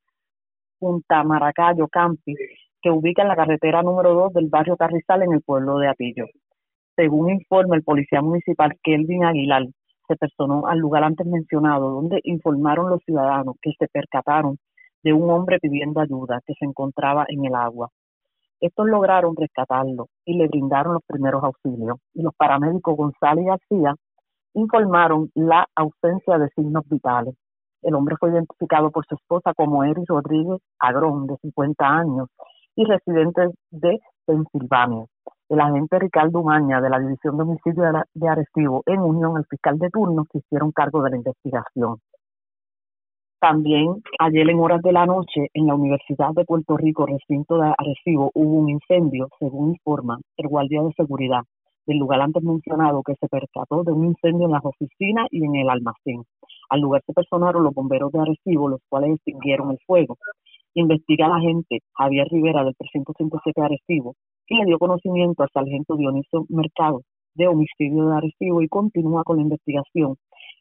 Punta 0.78 1.24
Maracayo, 1.24 1.88
Campi, 1.88 2.36
que 2.82 2.90
ubica 2.90 3.22
en 3.22 3.30
la 3.30 3.38
carretera 3.38 3.82
número 3.82 4.14
2 4.14 4.34
del 4.34 4.50
barrio 4.50 4.76
Carrizal 4.76 5.24
en 5.24 5.32
el 5.32 5.42
pueblo 5.42 5.78
de 5.78 5.88
Atillo. 5.88 6.26
Según 6.98 7.30
informa 7.30 7.76
el 7.76 7.84
policía 7.84 8.24
municipal 8.24 8.74
Kelvin 8.82 9.24
Aguilar, 9.24 9.68
se 10.08 10.16
personó 10.16 10.66
al 10.66 10.80
lugar 10.80 11.04
antes 11.04 11.28
mencionado, 11.28 11.92
donde 11.92 12.20
informaron 12.24 12.90
los 12.90 13.04
ciudadanos 13.04 13.56
que 13.62 13.72
se 13.78 13.88
percataron 13.88 14.58
de 15.04 15.14
un 15.14 15.30
hombre 15.30 15.60
pidiendo 15.60 16.02
ayuda 16.02 16.42
que 16.44 16.56
se 16.58 16.66
encontraba 16.66 17.26
en 17.28 17.46
el 17.46 17.54
agua. 17.54 17.90
Estos 18.60 18.88
lograron 18.88 19.36
rescatarlo 19.36 20.08
y 20.26 20.40
le 20.40 20.48
brindaron 20.48 20.96
los 20.96 21.04
primeros 21.06 21.44
auxilios. 21.44 22.00
Y 22.16 22.24
los 22.24 22.34
paramédicos 22.34 22.98
González 22.98 23.44
y 23.44 23.48
García 23.48 23.94
informaron 24.56 25.30
la 25.36 25.68
ausencia 25.76 26.40
de 26.40 26.50
signos 26.56 26.84
vitales. 26.90 27.36
El 27.84 27.94
hombre 27.94 28.16
fue 28.20 28.32
identificado 28.32 28.90
por 28.90 29.06
su 29.06 29.14
esposa 29.14 29.54
como 29.54 29.84
Eris 29.84 30.08
Rodríguez 30.08 30.60
Agrón, 30.80 31.28
de 31.28 31.38
50 31.44 31.86
años, 31.88 32.28
y 32.76 32.86
residente 32.86 33.52
de 33.70 34.00
Pensilvania 34.26 35.06
el 35.50 35.62
agente 35.62 35.98
Ricardo 36.00 36.40
Umaña 36.40 36.82
de 36.82 36.90
la 36.90 37.00
División 37.00 37.38
de 37.38 37.44
Homicidio 37.44 37.84
de 38.14 38.28
Arecibo, 38.28 38.84
en 38.86 39.00
unión 39.00 39.38
al 39.38 39.46
fiscal 39.46 39.80
de 39.80 39.90
turno, 39.90 40.26
se 40.32 40.40
hicieron 40.40 40.72
cargo 40.72 41.02
de 41.04 41.12
la 41.12 41.18
investigación. 41.18 42.00
También 43.40 44.04
ayer 44.20 44.50
en 44.50 44.60
horas 44.60 44.82
de 44.82 44.92
la 44.92 45.06
noche 45.06 45.48
en 45.54 45.68
la 45.68 45.76
Universidad 45.76 46.32
de 46.34 46.44
Puerto 46.44 46.76
Rico, 46.76 47.06
recinto 47.06 47.60
de 47.60 47.74
Arecibo, 47.78 48.32
hubo 48.34 48.60
un 48.60 48.70
incendio, 48.70 49.30
según 49.40 49.70
informa 49.70 50.20
el 50.38 50.48
guardia 50.50 50.82
de 50.82 50.92
seguridad 50.94 51.44
del 51.86 52.00
lugar 52.00 52.20
antes 52.20 52.44
mencionado, 52.44 53.02
que 53.04 53.16
se 53.16 53.30
percató 53.30 53.84
de 53.84 53.94
un 53.94 54.06
incendio 54.06 54.48
en 54.48 54.52
las 54.52 54.66
oficinas 54.66 55.28
y 55.32 55.46
en 55.46 55.56
el 55.56 55.70
almacén. 55.70 56.24
Al 56.70 56.82
lugar 56.82 57.02
se 57.06 57.14
personaron 57.14 57.64
los 57.64 57.74
bomberos 57.74 58.12
de 58.12 58.20
Arecibo, 58.20 58.68
los 58.68 58.82
cuales 58.90 59.12
extinguieron 59.16 59.72
el 59.72 59.80
fuego. 59.86 60.18
Investiga 60.74 61.30
la 61.30 61.38
agente 61.38 61.80
Javier 61.94 62.28
Rivera 62.30 62.66
del 62.66 62.76
357 62.76 63.62
de 63.62 63.66
Arecibo 63.66 64.16
y 64.48 64.58
le 64.58 64.66
dio 64.66 64.80
conocimiento 64.80 65.44
al 65.44 65.50
sargento 65.54 65.96
Dionisio 65.96 66.46
Mercado 66.50 67.02
de 67.36 67.48
homicidio 67.48 68.08
de 68.08 68.18
Arecibo 68.18 68.62
y 68.62 68.68
continúa 68.68 69.24
con 69.24 69.38
la 69.38 69.44
investigación 69.44 70.16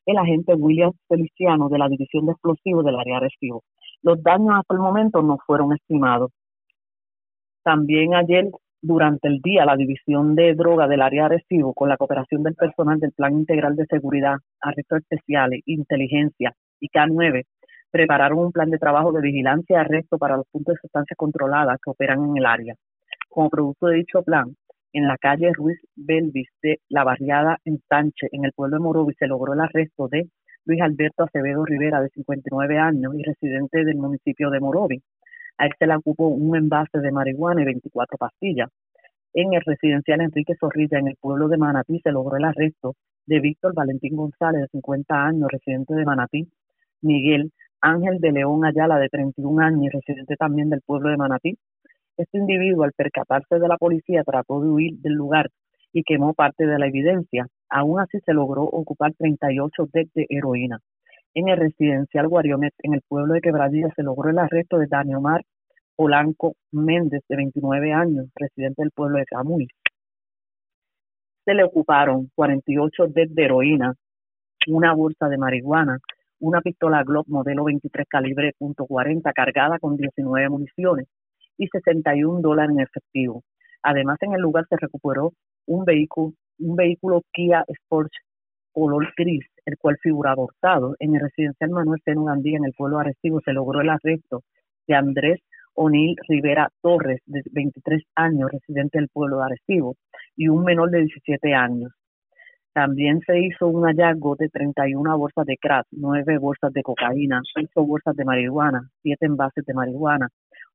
el 0.06 0.18
agente 0.18 0.54
William 0.54 0.92
Feliciano 1.08 1.68
de 1.68 1.78
la 1.78 1.88
División 1.88 2.26
de 2.26 2.32
Explosivos 2.32 2.84
del 2.84 2.96
área 2.96 3.16
Arecibo. 3.16 3.64
Los 4.02 4.22
daños 4.22 4.54
hasta 4.54 4.74
el 4.74 4.80
momento 4.80 5.20
no 5.20 5.36
fueron 5.44 5.72
estimados. 5.72 6.30
También 7.64 8.14
ayer, 8.14 8.48
durante 8.80 9.26
el 9.26 9.40
día, 9.42 9.64
la 9.64 9.76
División 9.76 10.36
de 10.36 10.54
Droga 10.54 10.86
del 10.86 11.02
área 11.02 11.26
Arecibo, 11.26 11.74
con 11.74 11.88
la 11.88 11.96
cooperación 11.96 12.44
del 12.44 12.54
personal 12.54 13.00
del 13.00 13.12
Plan 13.12 13.32
Integral 13.32 13.74
de 13.74 13.86
Seguridad, 13.86 14.36
Arrestos 14.60 15.00
Especiales, 15.00 15.62
Inteligencia 15.66 16.54
y 16.78 16.88
K9, 16.88 17.42
prepararon 17.90 18.38
un 18.38 18.52
plan 18.52 18.70
de 18.70 18.78
trabajo 18.78 19.10
de 19.10 19.22
vigilancia 19.22 19.76
y 19.76 19.80
arresto 19.80 20.18
para 20.18 20.36
los 20.36 20.46
puntos 20.52 20.74
de 20.74 20.80
sustancias 20.82 21.16
controladas 21.16 21.78
que 21.82 21.90
operan 21.90 22.24
en 22.24 22.36
el 22.36 22.46
área. 22.46 22.74
Como 23.36 23.50
producto 23.50 23.88
de 23.88 23.96
dicho 23.96 24.22
plan, 24.22 24.56
en 24.94 25.06
la 25.06 25.18
calle 25.18 25.52
Ruiz 25.52 25.78
Belvis 25.94 26.48
de 26.62 26.80
la 26.88 27.04
barriada 27.04 27.58
en 27.66 27.82
en 28.32 28.44
el 28.46 28.52
pueblo 28.52 28.78
de 28.78 28.82
Morovis, 28.82 29.16
se 29.18 29.26
logró 29.26 29.52
el 29.52 29.60
arresto 29.60 30.08
de 30.08 30.30
Luis 30.64 30.80
Alberto 30.80 31.24
Acevedo 31.24 31.62
Rivera, 31.66 32.00
de 32.00 32.08
59 32.08 32.78
años 32.78 33.12
y 33.14 33.22
residente 33.22 33.84
del 33.84 33.98
municipio 33.98 34.48
de 34.48 34.58
Morovis. 34.58 35.02
A 35.58 35.66
él 35.66 35.72
se 35.78 35.86
le 35.86 35.96
ocupó 35.96 36.28
un 36.28 36.56
envase 36.56 36.98
de 36.98 37.12
marihuana 37.12 37.60
y 37.60 37.66
24 37.66 38.16
pastillas. 38.16 38.70
En 39.34 39.52
el 39.52 39.60
residencial 39.66 40.22
Enrique 40.22 40.54
Zorrilla, 40.58 40.98
en 40.98 41.08
el 41.08 41.16
pueblo 41.20 41.48
de 41.48 41.58
Manatí, 41.58 42.00
se 42.00 42.12
logró 42.12 42.38
el 42.38 42.44
arresto 42.46 42.94
de 43.26 43.40
Víctor 43.40 43.74
Valentín 43.74 44.16
González, 44.16 44.62
de 44.62 44.68
50 44.68 45.14
años, 45.14 45.50
residente 45.52 45.94
de 45.94 46.06
Manatí, 46.06 46.48
Miguel 47.02 47.52
Ángel 47.82 48.18
de 48.18 48.32
León 48.32 48.64
Ayala, 48.64 48.98
de 48.98 49.10
31 49.10 49.62
años, 49.62 49.92
residente 49.92 50.36
también 50.36 50.70
del 50.70 50.80
pueblo 50.80 51.10
de 51.10 51.18
Manatí. 51.18 51.58
Este 52.16 52.38
individuo, 52.38 52.84
al 52.84 52.92
percatarse 52.92 53.58
de 53.58 53.68
la 53.68 53.76
policía, 53.76 54.24
trató 54.24 54.62
de 54.62 54.68
huir 54.70 54.98
del 55.00 55.12
lugar 55.12 55.50
y 55.92 56.02
quemó 56.02 56.32
parte 56.32 56.66
de 56.66 56.78
la 56.78 56.86
evidencia. 56.86 57.46
Aún 57.68 58.00
así 58.00 58.18
se 58.24 58.32
logró 58.32 58.62
ocupar 58.62 59.12
38 59.18 59.88
decks 59.92 60.14
de 60.14 60.26
heroína. 60.30 60.80
En 61.34 61.48
el 61.48 61.58
residencial 61.58 62.28
Guariomet, 62.28 62.72
en 62.78 62.94
el 62.94 63.02
pueblo 63.06 63.34
de 63.34 63.42
Quebradilla, 63.42 63.92
se 63.94 64.02
logró 64.02 64.30
el 64.30 64.38
arresto 64.38 64.78
de 64.78 64.86
Daniel 64.86 65.18
Omar 65.18 65.42
Polanco 65.94 66.54
Méndez, 66.72 67.22
de 67.28 67.36
29 67.36 67.92
años, 67.92 68.26
residente 68.34 68.82
del 68.82 68.92
pueblo 68.92 69.18
de 69.18 69.26
Camuy. 69.26 69.68
Se 71.44 71.52
le 71.52 71.64
ocuparon 71.64 72.30
48 72.34 73.08
decks 73.08 73.34
de 73.34 73.44
heroína, 73.44 73.94
una 74.68 74.94
bolsa 74.94 75.28
de 75.28 75.36
marihuana, 75.36 75.98
una 76.40 76.62
pistola 76.62 77.04
Glock 77.04 77.28
modelo 77.28 77.64
23 77.64 78.06
calibre 78.08 78.54
.40 78.58 79.32
cargada 79.34 79.78
con 79.78 79.96
19 79.96 80.48
municiones 80.48 81.06
y 81.58 81.68
61 81.68 82.40
dólares 82.40 82.74
en 82.74 82.80
efectivo. 82.80 83.42
Además, 83.82 84.18
en 84.20 84.34
el 84.34 84.40
lugar 84.40 84.66
se 84.68 84.76
recuperó 84.76 85.32
un 85.66 85.84
vehículo, 85.84 86.34
un 86.58 86.76
vehículo 86.76 87.22
Kia 87.32 87.64
Sports 87.68 88.16
color 88.72 89.08
gris, 89.16 89.44
el 89.64 89.78
cual 89.78 89.96
figura 90.02 90.32
abortado. 90.32 90.96
En 90.98 91.14
el 91.14 91.22
residencial 91.22 91.70
Manuel 91.70 92.00
Seno 92.04 92.24
Gandía, 92.24 92.58
en 92.58 92.66
el 92.66 92.74
pueblo 92.74 92.98
de 92.98 93.04
Arecibo, 93.04 93.40
se 93.40 93.54
logró 93.54 93.80
el 93.80 93.88
arresto 93.88 94.42
de 94.86 94.94
Andrés 94.94 95.40
O'Neill 95.74 96.16
Rivera 96.28 96.68
Torres, 96.82 97.20
de 97.26 97.42
23 97.52 98.02
años, 98.16 98.50
residente 98.50 98.98
del 98.98 99.08
pueblo 99.08 99.38
de 99.38 99.44
Arecibo, 99.44 99.96
y 100.36 100.48
un 100.48 100.64
menor 100.64 100.90
de 100.90 101.00
17 101.00 101.54
años. 101.54 101.92
También 102.74 103.20
se 103.26 103.38
hizo 103.40 103.66
un 103.68 103.84
hallazgo 103.84 104.36
de 104.36 104.50
31 104.50 105.16
bolsas 105.16 105.46
de 105.46 105.56
crack, 105.56 105.86
9 105.92 106.36
bolsas 106.38 106.72
de 106.74 106.82
cocaína, 106.82 107.40
8 107.56 107.86
bolsas 107.86 108.14
de 108.14 108.24
marihuana, 108.26 108.90
7 109.02 109.24
envases 109.24 109.64
de 109.64 109.72
marihuana, 109.72 110.28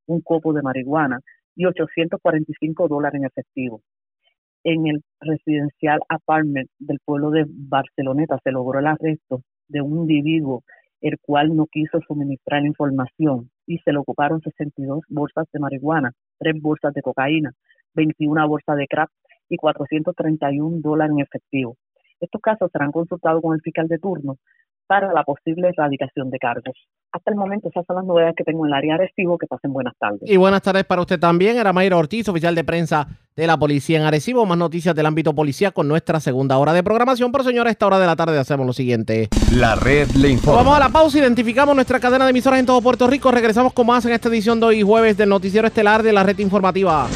un 0.08 0.22
copo 0.22 0.54
de 0.54 0.62
marihuana 0.62 1.20
y 1.56 1.66
845 1.66 2.88
dólares 2.88 3.20
en 3.20 3.26
efectivo. 3.26 3.82
En 4.64 4.88
el 4.88 5.02
residencial 5.20 6.00
apartment 6.08 6.70
del 6.80 7.00
pueblo 7.04 7.32
de 7.32 7.46
Barceloneta 7.48 8.38
se 8.44 8.52
logró 8.52 8.80
el 8.80 8.88
arresto 8.88 9.42
de 9.68 9.82
un 9.82 10.02
individuo 10.02 10.64
el 11.02 11.18
cual 11.20 11.56
no 11.56 11.66
quiso 11.66 12.00
suministrar 12.08 12.64
información 12.66 13.50
y 13.66 13.80
se 13.80 13.92
le 13.92 13.98
ocuparon 13.98 14.40
62 14.42 15.02
bolsas 15.10 15.48
de 15.52 15.60
marihuana, 15.60 16.12
3 16.40 16.62
bolsas 16.62 16.94
de 16.94 17.02
cocaína, 17.02 17.52
21 17.96 18.48
bolsas 18.48 18.78
de 18.78 18.88
crack 18.88 19.10
y 19.50 19.58
431 19.58 20.78
dólares 20.80 21.14
en 21.14 21.24
efectivo. 21.24 21.76
Estos 22.20 22.40
casos 22.40 22.70
serán 22.72 22.92
consultados 22.92 23.42
con 23.42 23.56
el 23.56 23.62
fiscal 23.62 23.88
de 23.88 23.98
turno 23.98 24.38
para 24.92 25.14
la 25.14 25.24
posible 25.24 25.70
erradicación 25.70 26.30
de 26.30 26.38
cargos. 26.38 26.76
Hasta 27.14 27.32
el 27.32 27.38
momento 27.38 27.70
esas 27.70 27.86
son 27.86 27.96
las 27.96 28.04
novedades 28.04 28.36
que 28.36 28.44
tengo 28.44 28.66
en 28.66 28.74
el 28.74 28.78
área 28.78 28.98
de 28.98 29.04
Arecibo. 29.06 29.38
Que 29.38 29.48
pasen 29.48 29.72
buenas 29.72 29.94
tardes. 29.98 30.20
Y 30.24 30.36
buenas 30.36 30.62
tardes 30.62 30.84
para 30.84 31.00
usted 31.00 31.18
también. 31.18 31.56
Era 31.58 31.72
Mayra 31.72 31.96
Ortiz, 31.96 32.28
oficial 32.28 32.54
de 32.54 32.66
prensa 32.66 33.08
de 33.34 33.48
la 33.48 33.56
policía 33.56 34.00
en 34.00 34.04
Arecibo. 34.04 34.46
Más 34.46 34.58
noticias 34.58 34.94
del 34.94 35.06
ámbito 35.06 35.34
policial 35.34 35.72
con 35.72 35.88
nuestra 35.88 36.20
segunda 36.20 36.58
hora 36.58 36.74
de 36.74 36.84
programación. 36.84 37.32
Pero 37.32 37.46
señores, 37.46 37.70
a 37.70 37.72
esta 37.72 37.88
hora 37.88 38.00
de 38.00 38.06
la 38.06 38.18
tarde 38.18 38.38
hacemos 38.38 38.68
lo 38.68 38.74
siguiente. 38.74 39.30
La 39.54 39.76
red 39.76 40.10
le 40.10 40.28
informa. 40.28 40.62
Vamos 40.62 40.76
a 40.76 40.80
la 40.80 40.90
pausa, 40.90 41.20
identificamos 41.20 41.74
nuestra 41.74 42.02
cadena 42.02 42.26
de 42.26 42.32
emisoras 42.32 42.60
en 42.60 42.66
todo 42.66 42.82
Puerto 42.82 43.08
Rico. 43.08 43.32
Regresamos 43.32 43.72
con 43.72 43.88
más 43.88 44.06
en 44.06 44.12
esta 44.12 44.28
edición 44.28 44.60
de 44.60 44.66
hoy 44.66 44.82
jueves 44.82 45.16
del 45.16 45.30
noticiero 45.30 45.68
estelar 45.68 46.04
de 46.04 46.12
la 46.12 46.24
red 46.24 46.38
informativa. 46.40 47.08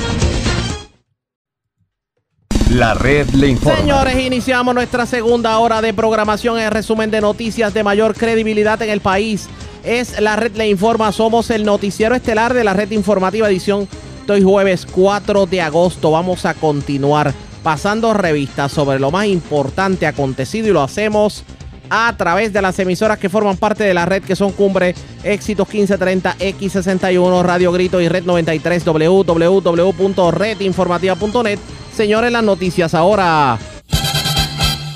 La 2.75 2.93
red 2.93 3.29
le 3.29 3.47
informa. 3.47 3.79
Señores, 3.79 4.19
iniciamos 4.19 4.75
nuestra 4.75 5.05
segunda 5.05 5.57
hora 5.59 5.81
de 5.81 5.93
programación. 5.93 6.59
El 6.59 6.71
resumen 6.71 7.09
de 7.09 7.21
noticias 7.21 7.73
de 7.73 7.85
mayor 7.85 8.13
credibilidad 8.15 8.81
en 8.81 8.89
el 8.89 8.99
país 8.99 9.47
es 9.85 10.19
La 10.19 10.35
Red 10.35 10.57
Le 10.57 10.67
Informa. 10.67 11.13
Somos 11.13 11.51
el 11.51 11.63
noticiero 11.63 12.15
estelar 12.15 12.53
de 12.53 12.65
la 12.65 12.73
red 12.73 12.91
informativa 12.91 13.47
edición 13.47 13.87
hoy 14.27 14.43
jueves 14.43 14.85
4 14.91 15.45
de 15.45 15.61
agosto. 15.61 16.11
Vamos 16.11 16.45
a 16.45 16.53
continuar 16.53 17.33
pasando 17.63 18.13
revistas 18.13 18.73
sobre 18.73 18.99
lo 18.99 19.09
más 19.09 19.27
importante 19.27 20.05
acontecido 20.05 20.67
y 20.67 20.71
lo 20.71 20.83
hacemos 20.83 21.45
a 21.89 22.15
través 22.17 22.53
de 22.53 22.61
las 22.61 22.77
emisoras 22.79 23.17
que 23.17 23.29
forman 23.29 23.57
parte 23.57 23.83
de 23.83 23.93
la 23.93 24.05
red 24.05 24.23
que 24.23 24.35
son 24.35 24.51
Cumbre, 24.51 24.93
Éxitos 25.23 25.67
1530, 25.67 26.37
X61, 26.37 27.43
Radio 27.43 27.71
Grito 27.71 27.99
y 28.01 28.07
Red 28.07 28.25
93, 28.25 28.85
www.redinformativa.net. 28.85 31.59
Señores, 31.95 32.31
las 32.31 32.43
noticias 32.43 32.93
ahora. 32.93 33.57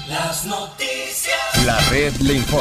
Las 0.07 0.45
noticias. 0.45 0.78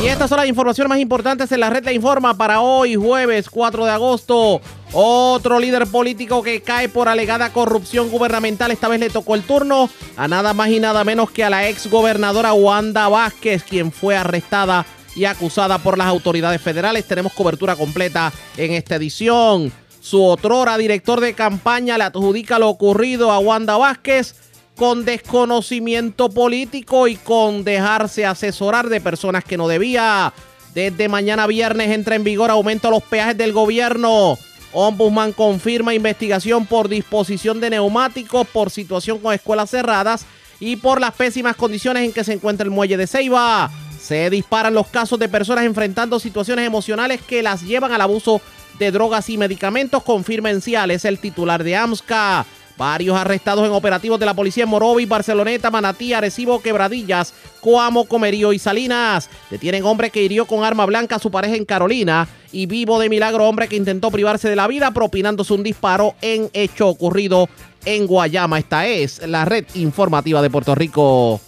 Y 0.02 0.06
estas 0.06 0.28
son 0.28 0.38
las 0.38 0.48
informaciones 0.48 0.88
más 0.88 0.98
importantes 0.98 1.50
en 1.52 1.60
la 1.60 1.70
red 1.70 1.84
Le 1.84 1.92
Informa 1.92 2.36
para 2.36 2.60
hoy, 2.60 2.94
jueves 2.94 3.48
4 3.50 3.84
de 3.84 3.90
agosto. 3.90 4.60
Otro 4.92 5.58
líder 5.58 5.86
político 5.86 6.42
que 6.42 6.62
cae 6.62 6.88
por 6.88 7.08
alegada 7.08 7.52
corrupción 7.52 8.10
gubernamental. 8.10 8.70
Esta 8.70 8.88
vez 8.88 9.00
le 9.00 9.10
tocó 9.10 9.34
el 9.34 9.42
turno 9.42 9.90
a 10.16 10.28
nada 10.28 10.54
más 10.54 10.68
y 10.70 10.80
nada 10.80 11.04
menos 11.04 11.30
que 11.30 11.44
a 11.44 11.50
la 11.50 11.68
ex 11.68 11.88
gobernadora 11.88 12.52
Wanda 12.52 13.08
Vázquez, 13.08 13.62
quien 13.64 13.92
fue 13.92 14.16
arrestada 14.16 14.86
y 15.14 15.24
acusada 15.24 15.78
por 15.78 15.98
las 15.98 16.06
autoridades 16.06 16.60
federales. 16.60 17.06
Tenemos 17.06 17.32
cobertura 17.32 17.76
completa 17.76 18.32
en 18.56 18.72
esta 18.72 18.96
edición. 18.96 19.72
Su 20.00 20.24
otrora 20.24 20.78
director 20.78 21.20
de 21.20 21.34
campaña 21.34 21.98
le 21.98 22.04
adjudica 22.04 22.58
lo 22.58 22.68
ocurrido 22.68 23.30
a 23.30 23.38
Wanda 23.38 23.76
Vázquez 23.76 24.47
con 24.78 25.04
desconocimiento 25.04 26.30
político 26.30 27.08
y 27.08 27.16
con 27.16 27.64
dejarse 27.64 28.24
asesorar 28.24 28.88
de 28.88 29.00
personas 29.00 29.42
que 29.42 29.56
no 29.56 29.66
debía. 29.66 30.32
Desde 30.72 31.08
mañana 31.08 31.48
viernes 31.48 31.90
entra 31.90 32.14
en 32.14 32.22
vigor 32.22 32.50
aumento 32.50 32.86
a 32.86 32.92
los 32.92 33.02
peajes 33.02 33.36
del 33.36 33.52
gobierno. 33.52 34.38
Ombudsman 34.72 35.32
confirma 35.32 35.94
investigación 35.94 36.64
por 36.64 36.88
disposición 36.88 37.58
de 37.58 37.70
neumáticos, 37.70 38.46
por 38.46 38.70
situación 38.70 39.18
con 39.18 39.34
escuelas 39.34 39.70
cerradas 39.70 40.24
y 40.60 40.76
por 40.76 41.00
las 41.00 41.12
pésimas 41.14 41.56
condiciones 41.56 42.04
en 42.04 42.12
que 42.12 42.22
se 42.22 42.34
encuentra 42.34 42.64
el 42.64 42.70
muelle 42.70 42.96
de 42.96 43.08
Ceiba. 43.08 43.70
Se 44.00 44.30
disparan 44.30 44.74
los 44.74 44.86
casos 44.86 45.18
de 45.18 45.28
personas 45.28 45.64
enfrentando 45.64 46.20
situaciones 46.20 46.64
emocionales 46.64 47.20
que 47.20 47.42
las 47.42 47.62
llevan 47.62 47.90
al 47.90 48.00
abuso 48.00 48.40
de 48.78 48.92
drogas 48.92 49.28
y 49.28 49.38
medicamentos, 49.38 50.04
confirma 50.04 50.50
Enciales, 50.50 51.04
el 51.04 51.18
titular 51.18 51.64
de 51.64 51.74
AMSCA. 51.74 52.46
Varios 52.78 53.16
arrestados 53.16 53.66
en 53.66 53.72
operativos 53.72 54.20
de 54.20 54.26
la 54.26 54.34
policía 54.34 54.62
en 54.62 54.70
Morovis, 54.70 55.08
Barceloneta, 55.08 55.68
Manatí, 55.68 56.12
Arecibo, 56.12 56.62
Quebradillas, 56.62 57.34
Coamo, 57.60 58.04
Comerío 58.04 58.52
y 58.52 58.60
Salinas. 58.60 59.28
Detienen 59.50 59.84
hombre 59.84 60.10
que 60.10 60.22
hirió 60.22 60.46
con 60.46 60.62
arma 60.62 60.86
blanca 60.86 61.16
a 61.16 61.18
su 61.18 61.28
pareja 61.32 61.56
en 61.56 61.64
Carolina. 61.64 62.28
Y 62.52 62.66
vivo 62.66 63.00
de 63.00 63.08
milagro 63.08 63.48
hombre 63.48 63.66
que 63.66 63.74
intentó 63.74 64.12
privarse 64.12 64.48
de 64.48 64.54
la 64.54 64.68
vida 64.68 64.92
propinándose 64.92 65.54
un 65.54 65.64
disparo 65.64 66.14
en 66.20 66.50
hecho 66.52 66.86
ocurrido 66.86 67.48
en 67.84 68.06
Guayama. 68.06 68.60
Esta 68.60 68.86
es 68.86 69.26
la 69.26 69.44
red 69.44 69.64
informativa 69.74 70.40
de 70.40 70.48
Puerto 70.48 70.76
Rico. 70.76 71.40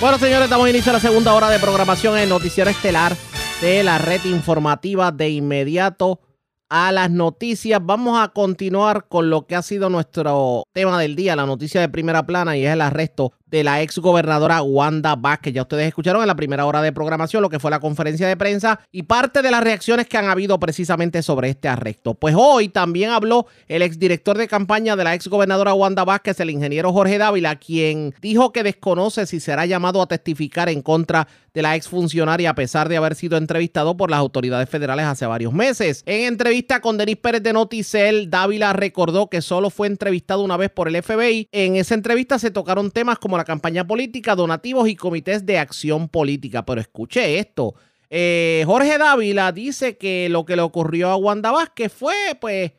Bueno, 0.00 0.18
señores, 0.18 0.44
estamos 0.44 0.66
a 0.66 0.70
iniciar 0.70 0.94
la 0.94 1.00
segunda 1.00 1.34
hora 1.34 1.50
de 1.50 1.58
programación 1.58 2.16
en 2.16 2.30
Noticiero 2.30 2.70
Estelar 2.70 3.14
de 3.60 3.82
la 3.82 3.98
red 3.98 4.24
informativa 4.24 5.12
de 5.12 5.28
inmediato 5.28 6.20
a 6.74 6.90
las 6.90 7.10
noticias. 7.10 7.84
Vamos 7.84 8.18
a 8.18 8.28
continuar 8.28 9.06
con 9.06 9.28
lo 9.28 9.46
que 9.46 9.54
ha 9.54 9.60
sido 9.60 9.90
nuestro 9.90 10.64
tema 10.72 10.98
del 10.98 11.14
día, 11.14 11.36
la 11.36 11.44
noticia 11.44 11.82
de 11.82 11.90
primera 11.90 12.24
plana 12.24 12.56
y 12.56 12.64
es 12.64 12.72
el 12.72 12.80
arresto 12.80 13.34
de 13.52 13.62
la 13.62 13.82
ex 13.82 13.98
gobernadora 13.98 14.62
Wanda 14.62 15.14
Vázquez. 15.14 15.52
Ya 15.52 15.62
ustedes 15.62 15.86
escucharon 15.86 16.22
en 16.22 16.26
la 16.26 16.34
primera 16.34 16.64
hora 16.64 16.80
de 16.80 16.90
programación 16.90 17.42
lo 17.42 17.50
que 17.50 17.60
fue 17.60 17.70
la 17.70 17.80
conferencia 17.80 18.26
de 18.26 18.36
prensa 18.36 18.80
y 18.90 19.02
parte 19.02 19.42
de 19.42 19.50
las 19.50 19.62
reacciones 19.62 20.08
que 20.08 20.16
han 20.16 20.24
habido 20.24 20.58
precisamente 20.58 21.22
sobre 21.22 21.50
este 21.50 21.68
arresto. 21.68 22.14
Pues 22.14 22.34
hoy 22.36 22.70
también 22.70 23.10
habló 23.10 23.46
el 23.68 23.82
exdirector 23.82 24.38
de 24.38 24.48
campaña 24.48 24.96
de 24.96 25.04
la 25.04 25.14
ex 25.14 25.28
gobernadora 25.28 25.74
Wanda 25.74 26.02
Vázquez, 26.02 26.40
el 26.40 26.48
ingeniero 26.48 26.94
Jorge 26.94 27.18
Dávila, 27.18 27.56
quien 27.56 28.14
dijo 28.22 28.52
que 28.52 28.62
desconoce 28.62 29.26
si 29.26 29.38
será 29.38 29.66
llamado 29.66 30.00
a 30.00 30.06
testificar 30.06 30.70
en 30.70 30.80
contra 30.80 31.28
de 31.54 31.62
la 31.62 31.76
ex 31.76 31.88
funcionaria 31.88 32.50
a 32.50 32.54
pesar 32.54 32.88
de 32.88 32.96
haber 32.96 33.14
sido 33.14 33.36
entrevistado 33.36 33.96
por 33.96 34.10
las 34.10 34.18
autoridades 34.18 34.68
federales 34.70 35.04
hace 35.04 35.26
varios 35.26 35.52
meses. 35.52 36.02
En 36.06 36.26
entrevista 36.26 36.80
con 36.80 36.96
Denis 36.96 37.18
Pérez 37.18 37.42
de 37.42 37.52
Noticel, 37.52 38.30
Dávila 38.30 38.72
recordó 38.72 39.28
que 39.28 39.42
solo 39.42 39.68
fue 39.68 39.86
entrevistado 39.88 40.42
una 40.42 40.56
vez 40.56 40.70
por 40.70 40.88
el 40.88 41.02
FBI. 41.02 41.48
En 41.52 41.76
esa 41.76 41.94
entrevista 41.94 42.38
se 42.38 42.50
tocaron 42.50 42.90
temas 42.90 43.18
como 43.18 43.36
la 43.36 43.41
campaña 43.44 43.86
política, 43.86 44.34
donativos 44.34 44.88
y 44.88 44.96
comités 44.96 45.44
de 45.46 45.58
acción 45.58 46.08
política. 46.08 46.64
Pero 46.64 46.80
escuché 46.80 47.38
esto. 47.38 47.74
Eh, 48.10 48.62
Jorge 48.66 48.98
Dávila 48.98 49.52
dice 49.52 49.96
que 49.96 50.28
lo 50.28 50.44
que 50.44 50.56
le 50.56 50.62
ocurrió 50.62 51.08
a 51.08 51.16
Wanda 51.16 51.50
Vázquez 51.50 51.92
fue, 51.92 52.14
pues, 52.40 52.72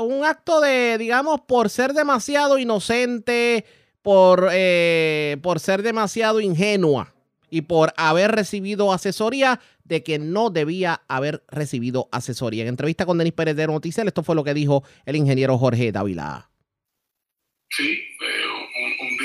un 0.00 0.24
acto 0.24 0.60
de, 0.60 0.96
digamos, 0.98 1.40
por 1.40 1.70
ser 1.70 1.92
demasiado 1.92 2.58
inocente, 2.58 3.64
por, 4.02 4.48
eh, 4.52 5.36
por 5.42 5.58
ser 5.58 5.82
demasiado 5.82 6.40
ingenua 6.40 7.12
y 7.50 7.62
por 7.62 7.92
haber 7.96 8.32
recibido 8.32 8.92
asesoría 8.92 9.60
de 9.82 10.02
que 10.02 10.18
no 10.18 10.50
debía 10.50 11.02
haber 11.08 11.42
recibido 11.48 12.08
asesoría. 12.12 12.62
En 12.62 12.68
entrevista 12.68 13.06
con 13.06 13.18
Denis 13.18 13.32
Pérez 13.32 13.56
de 13.56 13.66
Noticias, 13.66 14.06
esto 14.06 14.22
fue 14.22 14.34
lo 14.34 14.44
que 14.44 14.54
dijo 14.54 14.84
el 15.04 15.16
ingeniero 15.16 15.58
Jorge 15.58 15.90
Dávila. 15.90 16.50
Sí, 17.70 17.98
un 18.20 18.45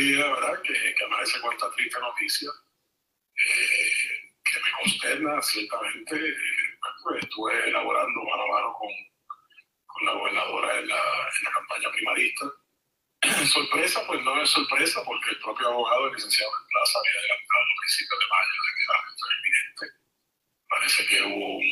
día, 0.01 0.25
¿verdad?, 0.27 0.61
que, 0.61 0.73
que 0.73 1.03
amanece 1.03 1.39
con 1.41 1.53
esta 1.53 1.71
triste 1.71 1.99
noticia, 1.99 2.49
eh, 3.35 3.91
que 4.43 4.59
me 4.59 4.71
consterna 4.83 5.41
ciertamente. 5.41 6.15
Eh, 6.15 6.35
pues, 7.03 7.23
estuve 7.23 7.69
elaborando 7.69 8.23
mano 8.23 8.43
a 8.43 8.47
mano 8.47 8.73
con, 8.73 8.89
con 9.85 10.05
la 10.05 10.13
gobernadora 10.13 10.79
en 10.79 10.87
la, 10.87 10.95
en 10.95 11.43
la 11.43 11.51
campaña 11.51 11.91
primarista. 11.91 12.45
sorpresa, 13.45 14.05
pues 14.07 14.21
no 14.23 14.41
es 14.41 14.49
sorpresa, 14.49 15.03
porque 15.05 15.29
el 15.29 15.39
propio 15.39 15.67
abogado, 15.67 16.07
el 16.07 16.13
licenciado 16.15 16.51
Plaza, 16.69 16.99
había 16.99 17.19
adelantado 17.19 17.61
a 17.61 17.79
principios 17.81 18.19
de 18.19 18.25
mayo 18.31 18.53
de 18.65 18.71
que 18.75 18.83
era 18.83 19.37
inminente. 19.37 19.85
Parece 20.69 21.07
que 21.07 21.21
hubo 21.23 21.57
un, 21.57 21.63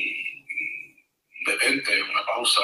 un 1.38 1.44
detente, 1.46 2.04
una 2.04 2.26
pausa 2.26 2.62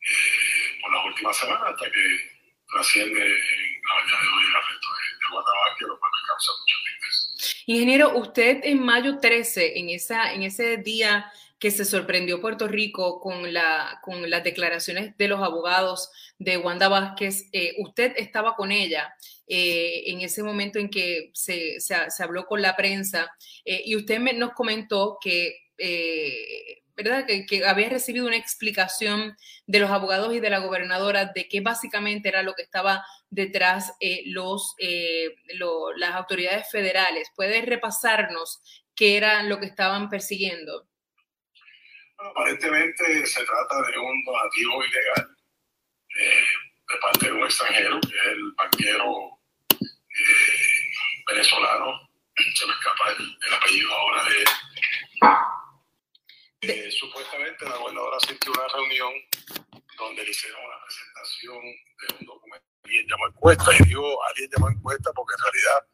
eh, 0.00 0.78
por 0.80 0.92
las 0.92 1.04
últimas 1.06 1.36
semanas 1.36 1.72
hasta 1.72 1.90
que 1.90 2.35
trasciende 2.72 3.20
en 3.20 3.82
la 3.88 3.94
mañana 3.94 4.22
de 4.22 4.28
hoy 4.28 4.44
el 4.44 5.80
de, 5.80 5.86
lo 5.86 5.98
cual 5.98 6.12
me 6.12 6.28
causa 6.28 6.52
mucho 6.60 6.76
tristeza. 6.84 7.62
Ingeniero, 7.66 8.18
usted 8.18 8.60
en 8.62 8.82
mayo 8.82 9.18
13, 9.18 9.78
en, 9.78 9.90
esa, 9.90 10.32
en 10.32 10.42
ese 10.42 10.76
día 10.78 11.32
que 11.58 11.70
se 11.70 11.84
sorprendió 11.84 12.40
Puerto 12.40 12.68
Rico 12.68 13.18
con, 13.20 13.52
la, 13.52 14.00
con 14.02 14.28
las 14.28 14.44
declaraciones 14.44 15.16
de 15.16 15.28
los 15.28 15.42
abogados 15.42 16.10
de 16.38 16.58
Wanda 16.58 16.88
Vázquez, 16.88 17.48
eh, 17.52 17.74
usted 17.78 18.12
estaba 18.16 18.54
con 18.56 18.72
ella 18.72 19.14
eh, 19.48 20.02
en 20.06 20.20
ese 20.20 20.42
momento 20.42 20.78
en 20.78 20.90
que 20.90 21.30
se, 21.32 21.80
se, 21.80 22.22
habló 22.22 22.46
con 22.46 22.60
la 22.60 22.76
prensa 22.76 23.30
eh, 23.64 23.82
y 23.84 23.96
usted 23.96 24.18
me, 24.18 24.32
nos 24.32 24.52
comentó 24.52 25.18
que 25.20 25.70
eh, 25.78 26.82
¿verdad? 26.96 27.26
Que, 27.26 27.44
que, 27.44 27.66
había 27.66 27.90
recibido 27.90 28.26
una 28.26 28.36
explicación 28.36 29.36
de 29.66 29.78
los 29.78 29.90
abogados 29.90 30.34
y 30.34 30.40
de 30.40 30.50
la 30.50 30.60
gobernadora 30.60 31.26
de 31.26 31.46
qué 31.48 31.60
básicamente 31.60 32.28
era 32.28 32.42
lo 32.42 32.54
que 32.54 32.62
estaba 32.62 33.04
detrás 33.28 33.92
eh, 34.00 34.22
los, 34.26 34.74
eh, 34.78 35.34
las 35.96 36.14
autoridades 36.14 36.70
federales. 36.70 37.30
¿Puede 37.36 37.60
repasarnos 37.62 38.62
qué 38.94 39.16
era 39.16 39.42
lo 39.42 39.60
que 39.60 39.66
estaban 39.66 40.08
persiguiendo? 40.08 40.88
Aparentemente 42.18 43.26
se 43.26 43.44
trata 43.44 43.82
de 43.90 43.98
un 43.98 44.24
donativo 44.24 44.84
ilegal 44.84 45.36
eh, 46.18 46.44
de 46.88 46.98
parte 47.02 47.26
de 47.26 47.32
un 47.32 47.44
extranjero, 47.44 48.00
que 48.00 48.08
es 48.08 48.26
el 48.32 48.52
banquero 48.52 49.38
venezolano, 51.28 52.08
se 52.54 52.66
me 52.66 52.72
escapa 52.72 53.10
el, 53.18 53.36
el 53.46 53.54
apellido 53.54 53.92
ahora 53.92 54.24
de 54.24 54.44
eh, 56.62 56.90
supuestamente 56.90 57.64
la 57.64 57.76
gobernadora 57.76 58.16
asistió 58.16 58.52
a 58.52 58.64
una 58.64 58.68
reunión 58.74 59.12
donde 59.98 60.24
le 60.24 60.30
hicieron 60.30 60.60
una 60.64 60.76
presentación 60.84 61.62
de 61.62 62.14
un 62.20 62.26
documento 62.26 62.66
alguien 62.86 63.06
llamó 63.08 63.26
encuesta. 63.26 63.64
Y 63.78 63.84
digo, 63.84 64.24
alguien 64.24 64.50
llamó 64.54 64.70
encuesta 64.70 65.12
porque 65.12 65.34
en 65.34 65.42
realidad 65.42 65.86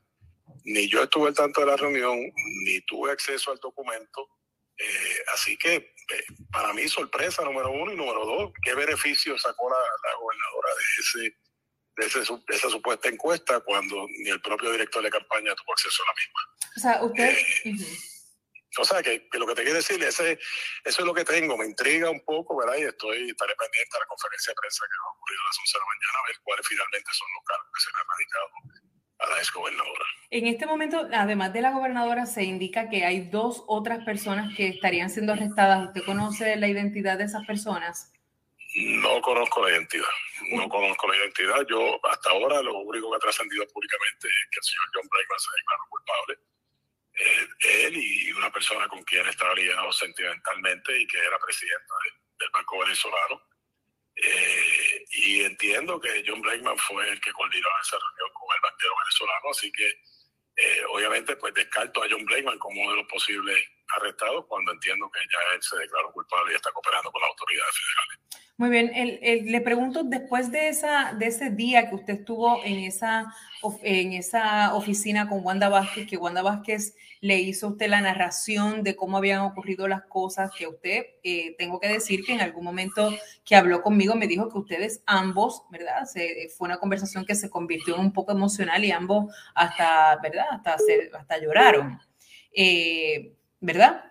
ni 0.65 0.89
yo 0.89 1.03
estuve 1.03 1.29
al 1.29 1.35
tanto 1.35 1.61
de 1.61 1.67
la 1.67 1.77
reunión, 1.77 2.19
ni 2.65 2.81
tuve 2.83 3.11
acceso 3.11 3.51
al 3.51 3.59
documento. 3.59 4.29
Eh, 4.77 5.19
así 5.35 5.57
que 5.57 5.75
eh, 5.75 6.25
para 6.51 6.73
mí 6.73 6.87
sorpresa 6.89 7.45
número 7.45 7.71
uno 7.71 7.93
y 7.93 7.97
número 7.97 8.25
dos, 8.25 8.53
¿qué 8.63 8.75
beneficio 8.75 9.37
sacó 9.39 9.69
la, 9.71 9.77
la 9.77 10.17
gobernadora 10.17 10.69
de, 10.75 11.01
ese, 11.01 11.37
de, 11.97 12.23
ese, 12.23 12.33
de, 12.33 12.57
esa 12.57 12.71
supuesta 12.71 13.09
encuesta 13.09 13.61
cuando 13.61 14.07
ni 14.23 14.31
el 14.31 14.41
propio 14.41 14.71
director 14.71 15.03
de 15.03 15.11
campaña 15.11 15.55
tuvo 15.55 15.73
acceso 15.73 16.03
a 16.03 16.07
la 16.07 16.15
misma? 16.15 16.41
O 16.77 16.81
sea, 16.81 17.05
usted... 17.05 17.37
Uh 17.65 17.71
-huh. 17.71 18.12
O 18.79 18.85
sea, 18.85 19.03
que, 19.03 19.29
que, 19.29 19.39
lo 19.39 19.47
que 19.47 19.55
te 19.55 19.63
quiero 19.63 19.77
decir, 19.77 20.03
ese, 20.03 20.33
eso 20.85 21.01
es 21.01 21.07
lo 21.07 21.13
que 21.13 21.25
tengo, 21.25 21.59
me 21.59 21.67
intriga 21.67 22.09
un 22.09 22.25
poco, 22.25 22.57
¿verdad? 22.57 22.77
Y 22.79 22.85
estoy, 22.85 23.29
estaré 23.29 23.55
pendiente 23.55 23.97
a 23.97 24.01
la 24.01 24.07
conferencia 24.07 24.51
de 24.51 24.57
prensa 24.57 24.85
que 24.87 24.97
va 24.97 25.09
a 25.09 25.13
ocurrir 25.13 25.39
a 25.39 25.45
las 25.45 25.59
11 25.61 25.73
de 25.73 25.81
la 25.81 25.91
mañana, 25.93 26.17
a 26.17 26.27
ver 26.29 26.37
cuáles 26.43 26.67
finalmente 26.67 27.11
son 27.13 27.29
los 27.37 27.45
cargos 27.45 27.69
que 27.69 27.81
se 27.81 27.91
le 27.93 27.99
han 28.01 28.09
radicado 28.09 28.49
a 29.19 29.29
la 29.29 29.39
exgobernadora. 29.39 30.05
En 30.31 30.47
este 30.47 30.67
momento, 30.67 31.09
además 31.13 31.53
de 31.53 31.61
la 31.61 31.71
gobernadora, 31.73 32.25
se 32.25 32.45
indica 32.45 32.89
que 32.89 33.05
hay 33.05 33.29
dos 33.29 33.63
otras 33.67 34.05
personas 34.05 34.57
que 34.57 34.69
estarían 34.69 35.11
siendo 35.11 35.35
arrestadas. 35.35 35.89
¿Usted 35.89 36.05
conoce 36.05 36.57
la 36.57 36.69
identidad 36.69 37.19
de 37.19 37.25
esas 37.25 37.45
personas? 37.47 38.11
No 38.75 39.21
conozco 39.21 39.63
la 39.63 39.71
identidad, 39.71 40.09
no 40.53 40.67
conozco 40.67 41.07
la 41.09 41.17
identidad. 41.19 41.61
Yo 41.69 42.01
hasta 42.07 42.31
ahora 42.31 42.63
lo 42.63 42.79
único 42.79 43.11
que 43.11 43.17
ha 43.17 43.21
trascendido 43.21 43.67
públicamente 43.69 44.29
es 44.29 44.49
que 44.51 44.59
el 44.59 44.65
señor 44.65 44.89
John 44.95 45.09
Blackman 45.13 45.39
se 45.39 45.51
declaró 45.61 45.85
culpable 45.91 46.52
él 47.61 47.97
y 47.97 48.33
una 48.33 48.51
persona 48.51 48.89
con 48.89 49.03
quien 49.05 49.27
estaba 49.27 49.55
ligado 49.55 49.93
sentimentalmente 49.93 50.99
y 50.99 51.07
que 51.07 51.19
era 51.19 51.39
presidenta 51.39 51.95
de, 52.05 52.11
del 52.39 52.51
Banco 52.53 52.79
Venezolano. 52.79 53.43
Eh, 54.15 55.05
y 55.15 55.43
entiendo 55.43 55.99
que 56.01 56.23
John 56.27 56.43
Blackman 56.43 56.77
fue 56.79 57.09
el 57.09 57.21
que 57.21 57.33
coordinó 57.33 57.69
esa 57.83 57.97
reunión 57.97 58.31
con 58.35 58.55
el 58.55 58.61
banquero 58.63 58.93
venezolano, 58.99 59.51
así 59.51 59.73
que 59.73 59.89
eh, 60.55 60.85
obviamente 60.91 61.37
pues 61.37 61.55
descarto 61.55 62.03
a 62.03 62.07
John 62.11 62.25
Blackman 62.27 62.59
como 62.59 62.83
uno 62.83 62.91
de 62.91 62.97
los 62.99 63.07
posibles 63.09 63.57
arrestados 63.97 64.45
cuando 64.47 64.73
entiendo 64.73 65.11
que 65.11 65.21
ya 65.21 65.39
él 65.55 65.63
se 65.63 65.79
declaró 65.79 66.13
culpable 66.13 66.53
y 66.53 66.57
está 66.57 66.71
cooperando 66.73 67.11
con 67.11 67.23
las 67.23 67.31
autoridades 67.31 67.75
federales. 67.75 68.33
Muy 68.59 68.71
bien, 68.71 68.95
el, 68.95 69.19
el, 69.23 69.47
le 69.47 69.61
pregunto, 69.61 70.03
después 70.05 70.53
de, 70.53 70.69
esa, 70.69 71.15
de 71.15 71.27
ese 71.27 71.51
día 71.51 71.89
que 71.89 71.95
usted 71.95 72.15
estuvo 72.21 72.63
en 72.65 72.81
esa, 72.81 73.35
en 73.83 74.13
esa 74.13 74.75
oficina 74.75 75.29
con 75.29 75.41
Wanda 75.43 75.69
Vázquez, 75.69 76.07
que 76.07 76.17
Wanda 76.17 76.43
Vázquez 76.43 76.95
le 77.23 77.39
hizo 77.39 77.69
a 77.69 77.71
usted 77.71 77.87
la 77.87 78.01
narración 78.01 78.83
de 78.83 78.97
cómo 78.97 79.17
habían 79.17 79.43
ocurrido 79.43 79.87
las 79.87 80.03
cosas, 80.07 80.51
que 80.59 80.67
usted, 80.67 81.07
eh, 81.23 81.55
tengo 81.57 81.79
que 81.79 81.87
decir 81.87 82.25
que 82.25 82.33
en 82.33 82.41
algún 82.41 82.65
momento 82.65 83.17
que 83.45 83.55
habló 83.55 83.81
conmigo 83.81 84.17
me 84.17 84.27
dijo 84.27 84.51
que 84.51 84.59
ustedes 84.59 85.05
ambos, 85.07 85.63
¿verdad? 85.71 86.05
Se, 86.05 86.49
fue 86.49 86.67
una 86.67 86.79
conversación 86.79 87.25
que 87.25 87.37
se 87.37 87.49
convirtió 87.49 87.95
en 87.95 88.01
un 88.01 88.13
poco 88.13 88.33
emocional 88.33 88.85
y 88.85 88.91
ambos 88.91 89.33
hasta, 89.55 90.19
¿verdad? 90.21 90.47
Hasta, 90.51 90.79
se, 90.79 91.13
hasta 91.15 91.39
lloraron, 91.39 92.01
eh, 92.53 93.37
¿verdad? 93.61 94.05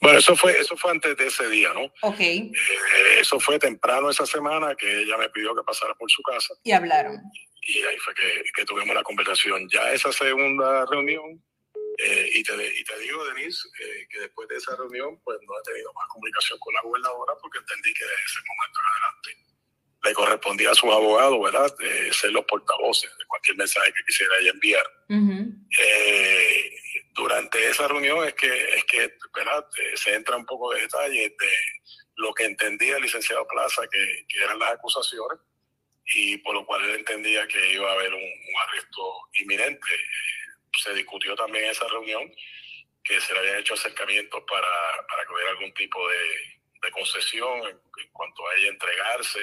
Bueno, 0.00 0.18
eso 0.18 0.34
fue, 0.34 0.58
eso 0.58 0.78
fue 0.78 0.92
antes 0.92 1.14
de 1.14 1.26
ese 1.26 1.46
día, 1.50 1.74
¿no? 1.74 1.92
Ok. 2.00 2.20
Eh, 2.20 2.50
eso 3.20 3.38
fue 3.38 3.58
temprano 3.58 4.08
esa 4.08 4.24
semana 4.24 4.74
que 4.74 5.02
ella 5.02 5.18
me 5.18 5.28
pidió 5.28 5.54
que 5.54 5.62
pasara 5.62 5.94
por 5.94 6.10
su 6.10 6.22
casa. 6.22 6.54
Y 6.62 6.72
hablaron. 6.72 7.20
Y 7.60 7.82
ahí 7.82 7.98
fue 7.98 8.14
que, 8.14 8.44
que 8.54 8.64
tuvimos 8.64 8.94
la 8.94 9.02
conversación. 9.02 9.68
Ya 9.68 9.92
esa 9.92 10.10
segunda 10.10 10.86
reunión, 10.86 11.42
eh, 11.98 12.30
y, 12.32 12.42
te, 12.44 12.54
y, 12.54 12.84
te, 12.84 12.98
digo, 13.00 13.24
Denise, 13.26 13.68
eh, 13.80 14.06
que 14.08 14.20
después 14.20 14.48
de 14.48 14.56
esa 14.56 14.76
reunión, 14.76 15.20
pues 15.24 15.36
no 15.42 15.58
he 15.58 15.62
tenido 15.64 15.92
más 15.94 16.06
comunicación 16.08 16.58
con 16.60 16.72
la 16.74 16.82
gobernadora 16.82 17.34
porque 17.42 17.58
entendí 17.58 17.92
que 17.92 18.04
desde 18.04 18.24
ese 18.24 18.40
momento 18.46 18.80
en 18.80 18.86
adelante 18.86 19.48
le 20.04 20.14
correspondía 20.14 20.70
a 20.70 20.74
sus 20.74 20.90
abogados, 20.90 21.42
¿verdad?, 21.42 21.76
de 21.78 22.12
ser 22.12 22.30
los 22.30 22.44
portavoces 22.44 23.10
de 23.18 23.24
cualquier 23.26 23.56
mensaje 23.56 23.92
que 23.92 24.04
quisiera 24.06 24.32
ella 24.40 24.50
enviar. 24.50 24.86
Uh 25.08 25.14
-huh. 25.14 25.66
eh, 25.80 26.70
durante 27.14 27.68
esa 27.68 27.88
reunión 27.88 28.24
es 28.24 28.34
que, 28.34 28.74
es 28.74 28.84
que 28.84 29.12
¿verdad? 29.34 29.66
Eh, 29.76 29.96
se 29.96 30.14
entra 30.14 30.36
un 30.36 30.46
poco 30.46 30.72
de 30.72 30.82
detalle 30.82 31.34
de 31.36 31.52
lo 32.14 32.32
que 32.32 32.44
entendía 32.44 32.96
el 32.96 33.02
licenciado 33.02 33.46
Plaza 33.48 33.82
que, 33.90 34.24
que, 34.28 34.38
eran 34.38 34.58
las 34.60 34.72
acusaciones 34.72 35.40
y 36.14 36.36
por 36.38 36.54
lo 36.54 36.64
cual 36.64 36.84
él 36.84 36.94
entendía 36.96 37.46
que 37.48 37.72
iba 37.72 37.90
a 37.90 37.94
haber 37.94 38.14
un, 38.14 38.22
un 38.22 38.60
arresto 38.68 39.02
inminente. 39.40 39.88
Se 40.76 40.92
discutió 40.94 41.34
también 41.34 41.64
en 41.64 41.70
esa 41.70 41.86
reunión 41.88 42.30
que 43.02 43.20
se 43.20 43.32
le 43.32 43.38
habían 43.40 43.58
hecho 43.58 43.74
acercamientos 43.74 44.42
para, 44.48 45.06
para 45.08 45.24
que 45.24 45.32
hubiera 45.32 45.50
algún 45.52 45.72
tipo 45.72 46.08
de, 46.08 46.58
de 46.82 46.90
concesión 46.90 47.58
en, 47.68 47.78
cuanto 48.12 48.46
a 48.46 48.54
ella 48.56 48.68
entregarse 48.68 49.38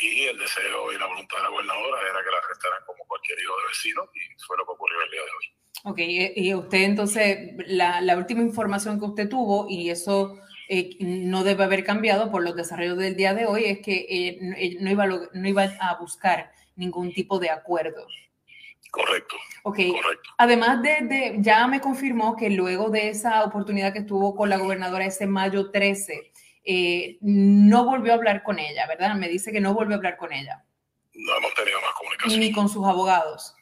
y 0.00 0.22
el 0.22 0.38
deseo 0.38 0.90
y 0.92 0.98
la 0.98 1.06
voluntad 1.06 1.36
de 1.36 1.42
la 1.42 1.48
gobernadora 1.50 2.00
era 2.00 2.24
que 2.24 2.30
la 2.30 2.38
arrestaran 2.38 2.82
como 2.86 3.04
cualquier 3.06 3.38
hijo 3.38 3.52
de 3.58 3.68
vecino 3.68 4.02
y 4.14 4.42
fue 4.42 4.56
lo 4.56 4.64
que 4.64 4.72
ocurrió 4.72 5.02
el 5.02 5.10
día 5.10 5.20
de 5.20 5.30
hoy. 5.30 5.62
Ok, 5.84 5.98
y 6.36 6.54
usted 6.54 6.82
entonces, 6.82 7.54
la, 7.66 8.16
última 8.16 8.40
información 8.40 8.98
que 8.98 9.06
usted 9.06 9.28
tuvo, 9.28 9.66
y 9.68 9.90
eso 9.90 10.38
eh, 10.68 10.96
no 11.00 11.42
debe 11.42 11.64
haber 11.64 11.84
cambiado 11.84 12.30
por 12.30 12.42
los 12.42 12.54
desarrollos 12.54 12.98
del 12.98 13.16
día 13.16 13.34
de 13.34 13.46
hoy, 13.46 13.64
es 13.64 13.80
que 13.80 14.06
eh, 14.08 14.38
no, 14.80 14.90
iba 14.90 15.04
a, 15.04 15.08
no 15.08 15.48
iba 15.48 15.64
a 15.64 15.94
buscar 15.96 16.52
ningún 16.76 17.12
tipo 17.12 17.38
de 17.38 17.50
acuerdo. 17.50 18.06
Correcto. 18.92 19.36
Ok. 19.62 19.78
Correcto. 19.90 20.30
Además 20.36 20.82
de, 20.82 21.00
de, 21.02 21.36
ya 21.38 21.66
me 21.66 21.80
confirmó 21.80 22.36
que 22.36 22.50
luego 22.50 22.90
de 22.90 23.08
esa 23.08 23.42
oportunidad 23.42 23.92
que 23.92 24.00
estuvo 24.00 24.36
con 24.36 24.50
la 24.50 24.58
gobernadora 24.58 25.06
ese 25.06 25.26
mayo 25.26 25.70
13, 25.70 26.30
eh, 26.64 27.16
no 27.22 27.86
volvió 27.86 28.12
a 28.12 28.16
hablar 28.16 28.42
con 28.42 28.58
ella, 28.58 28.86
¿verdad? 28.86 29.14
Me 29.16 29.28
dice 29.28 29.50
que 29.50 29.60
no 29.62 29.72
volvió 29.72 29.94
a 29.94 29.96
hablar 29.96 30.18
con 30.18 30.30
ella. 30.32 30.62
No 31.14 31.36
hemos 31.38 31.54
tenido 31.54 31.80
más 31.80 31.92
comunicación. 31.94 32.40
Ni 32.40 32.52
con 32.52 32.68
sus 32.68 32.86
abogados. 32.86 33.56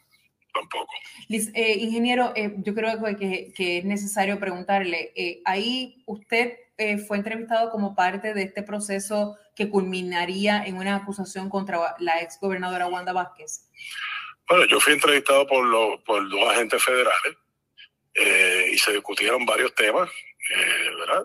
Tampoco. 0.53 0.93
Liz, 1.29 1.51
eh, 1.55 1.77
ingeniero, 1.79 2.33
eh, 2.35 2.53
yo 2.59 2.75
creo 2.75 3.01
que, 3.17 3.53
que, 3.55 3.79
es 3.79 3.85
necesario 3.85 4.41
preguntarle, 4.41 5.13
eh, 5.15 5.43
ahí 5.45 6.03
usted 6.07 6.59
eh, 6.77 6.99
fue 6.99 7.19
entrevistado 7.19 7.71
como 7.71 7.95
parte 7.95 8.35
de 8.35 8.43
este 8.43 8.63
proceso 8.63 9.37
que 9.55 9.69
culminaría 9.69 10.65
en 10.65 10.77
una 10.77 10.97
acusación 10.97 11.51
contra 11.51 11.79
la 11.99 12.21
ex 12.21 12.41
gobernadora 12.41 12.89
Wanda 12.89 13.13
Vázquez. 13.13 13.69
Bueno, 14.51 14.65
yo 14.65 14.81
fui 14.81 14.95
entrevistado 14.95 15.47
por, 15.47 15.65
lo, 15.65 16.03
por 16.03 16.29
dos 16.29 16.51
agentes 16.51 16.83
federales 16.83 17.37
y 18.73 18.77
se 18.77 18.93
discutieron 18.93 19.47
varios 19.47 19.73
temas, 19.77 20.11
¿verdad? 20.99 21.25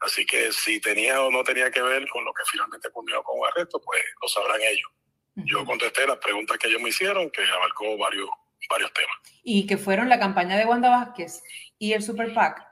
Así 0.00 0.24
que 0.24 0.50
si 0.52 0.80
tenía 0.80 1.20
o 1.20 1.30
no 1.30 1.44
tenía 1.44 1.70
que 1.70 1.82
ver 1.82 2.08
con 2.08 2.24
lo 2.24 2.32
que 2.32 2.44
finalmente 2.50 2.90
culminó 2.90 3.22
con 3.22 3.38
un 3.38 3.46
arresto, 3.46 3.78
pues 3.84 4.02
lo 4.22 4.26
sabrán 4.26 4.62
ellos. 4.62 4.90
Yo 5.34 5.66
contesté 5.66 6.06
las 6.06 6.16
preguntas 6.16 6.56
que 6.56 6.68
ellos 6.68 6.80
me 6.80 6.88
hicieron, 6.88 7.30
que 7.30 7.42
abarcó 7.42 7.98
varios, 7.98 8.28
varios 8.70 8.90
temas. 8.94 9.16
Y 9.42 9.66
que 9.66 9.76
fueron 9.76 10.08
la 10.08 10.18
campaña 10.18 10.56
de 10.56 10.64
Wanda 10.64 10.88
Vázquez 10.88 11.42
y 11.78 11.92
el 11.92 12.02
Super 12.02 12.32
PAC. 12.32 12.66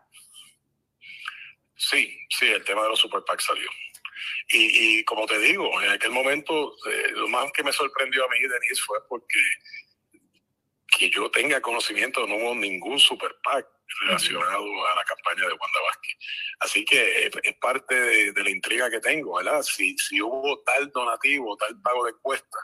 Sí, 1.76 2.18
sí, 2.30 2.46
el 2.46 2.64
tema 2.64 2.84
de 2.84 2.88
los 2.88 2.98
Super 2.98 3.22
PAC 3.26 3.40
salió. 3.40 3.68
Y, 4.52 4.98
y 4.98 5.04
como 5.04 5.26
te 5.26 5.38
digo, 5.38 5.80
en 5.82 5.90
aquel 5.90 6.10
momento, 6.10 6.74
eh, 6.90 7.10
lo 7.12 7.28
más 7.28 7.52
que 7.52 7.62
me 7.62 7.72
sorprendió 7.72 8.24
a 8.24 8.28
mí, 8.28 8.40
Denise, 8.40 8.82
fue 8.84 8.98
porque 9.08 9.38
que 10.98 11.08
yo 11.08 11.30
tenga 11.30 11.60
conocimiento, 11.60 12.26
no 12.26 12.34
hubo 12.36 12.54
ningún 12.54 12.98
Super 12.98 13.36
PAC 13.44 13.64
relacionado 14.00 14.64
a 14.88 14.94
la 14.96 15.04
campaña 15.04 15.46
de 15.46 15.52
Wanda 15.52 15.80
Vázquez. 15.86 16.16
Así 16.60 16.84
que 16.84 17.26
eh, 17.26 17.30
es 17.44 17.56
parte 17.60 17.94
de, 17.94 18.32
de 18.32 18.42
la 18.42 18.50
intriga 18.50 18.90
que 18.90 19.00
tengo, 19.00 19.36
¿verdad? 19.36 19.62
Si, 19.62 19.96
si 19.98 20.20
hubo 20.20 20.60
tal 20.64 20.90
donativo, 20.90 21.56
tal 21.56 21.80
pago 21.80 22.04
de 22.06 22.10
encuesta, 22.10 22.58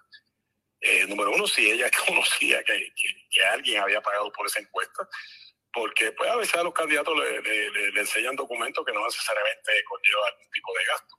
eh, 0.80 1.07
número 1.07 1.30
uno, 1.32 1.47
si 1.47 1.70
ella 1.70 1.89
conocía 2.07 2.62
que, 2.64 2.93
que- 2.97 3.26
que 3.30 3.45
alguien 3.45 3.80
había 3.82 4.01
pagado 4.01 4.30
por 4.32 4.47
esa 4.47 4.59
encuesta, 4.61 5.09
porque 5.72 6.12
pues 6.12 6.30
a 6.30 6.36
veces 6.36 6.54
a 6.54 6.62
los 6.62 6.72
candidatos 6.72 7.14
le, 7.18 7.40
le- 7.42 7.70
le- 7.70 7.90
le 7.92 8.00
enseñan 8.00 8.34
documentos 8.36 8.84
que 8.84 8.92
no 8.92 9.04
necesariamente 9.04 9.72
conllevan 9.84 10.32
algún 10.32 10.50
tipo 10.50 10.72
de 10.72 10.84
gasto. 10.86 11.16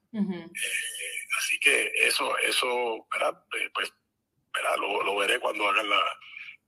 Así 1.38 1.60
que 1.60 1.92
eso, 2.08 2.38
eso, 2.40 3.08
¿verdad? 3.12 3.42
Eh, 3.60 3.70
Pues, 3.74 3.92
¿verdad? 4.54 4.76
Lo, 4.80 5.04
lo 5.04 5.16
veré 5.18 5.40
cuando 5.40 5.68
hagan 5.70 5.88
la, 5.90 6.02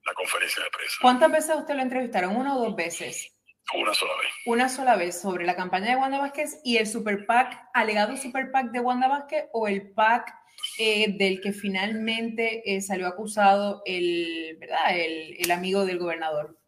la 0.06 0.14
conferencia 0.14 0.64
de 0.64 0.70
prensa. 0.70 0.96
¿Cuántas 1.02 1.32
veces 1.32 1.56
usted 1.56 1.74
lo 1.76 1.82
entrevistaron? 1.82 2.36
¿Una 2.36 2.56
o 2.56 2.66
dos 2.66 2.76
veces? 2.76 3.36
Una 3.74 3.94
sola 3.94 4.14
vez. 4.18 4.30
Una 4.46 4.70
sola 4.70 4.96
vez 4.96 5.20
sobre 5.22 5.46
la 5.46 5.56
campaña 5.56 5.90
de 5.90 5.96
Wanda 5.96 6.18
Vázquez 6.20 6.60
y 6.64 6.78
el 6.78 6.88
Super 6.88 7.26
PAC, 7.26 7.56
alegado 7.74 8.16
Super 8.18 8.52
PAC 8.52 8.72
de 8.72 8.80
Wanda 8.80 9.08
Vázquez 9.08 9.46
o 9.54 9.68
el 9.68 9.92
PAC 9.92 10.32
eh, 10.80 11.14
del 11.18 11.40
que 11.42 11.54
finalmente 11.54 12.62
eh, 12.66 12.82
salió 12.82 13.08
acusado 13.08 13.82
el, 13.86 14.58
¿verdad? 14.60 14.98
El, 15.00 15.36
el 15.40 15.52
amigo 15.52 15.86
del 15.86 15.98
gobernador. 16.00 16.59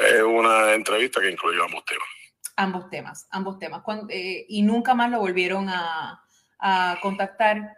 Fue 0.00 0.22
una 0.22 0.74
entrevista 0.74 1.20
que 1.20 1.30
incluyó 1.30 1.64
ambos 1.64 1.84
temas. 1.84 2.08
Ambos 2.56 2.90
temas, 2.90 3.26
ambos 3.30 3.58
temas. 3.58 3.82
Eh, 4.10 4.44
y 4.48 4.62
nunca 4.62 4.94
más 4.94 5.10
lo 5.10 5.18
volvieron 5.20 5.68
a, 5.68 6.22
a 6.58 6.98
contactar. 7.00 7.74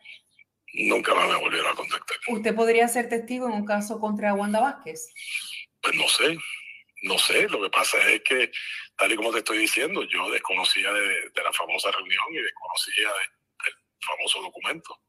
Nunca 0.75 1.15
más 1.15 1.29
me 1.29 1.37
volvieron 1.37 1.71
a 1.73 1.75
contactar. 1.75 2.17
¿Usted 2.29 2.55
podría 2.55 2.87
ser 2.89 3.09
testigo 3.09 3.47
en 3.47 3.55
un 3.55 3.65
caso 3.65 3.99
contra 4.01 4.35
Wanda 4.35 4.61
Vázquez? 4.61 5.13
Pues 5.81 5.95
no 5.97 6.09
sé, 6.09 6.39
no 7.03 7.19
sé. 7.19 7.49
Lo 7.49 7.61
que 7.63 7.71
pasa 7.71 7.97
es 8.11 8.21
que, 8.23 8.51
tal 8.97 9.13
y 9.13 9.17
como 9.17 9.33
te 9.33 9.39
estoy 9.39 9.59
diciendo, 9.59 10.03
yo 10.05 10.31
desconocía 10.31 10.93
de, 10.93 11.31
de 11.31 11.43
la 11.43 11.53
famosa 11.53 11.91
reunión 11.91 12.25
y 12.33 12.39
desconocía 12.43 13.09
de- 13.09 13.65
del 13.65 13.75
famoso 14.07 14.43
documento. 14.43 15.01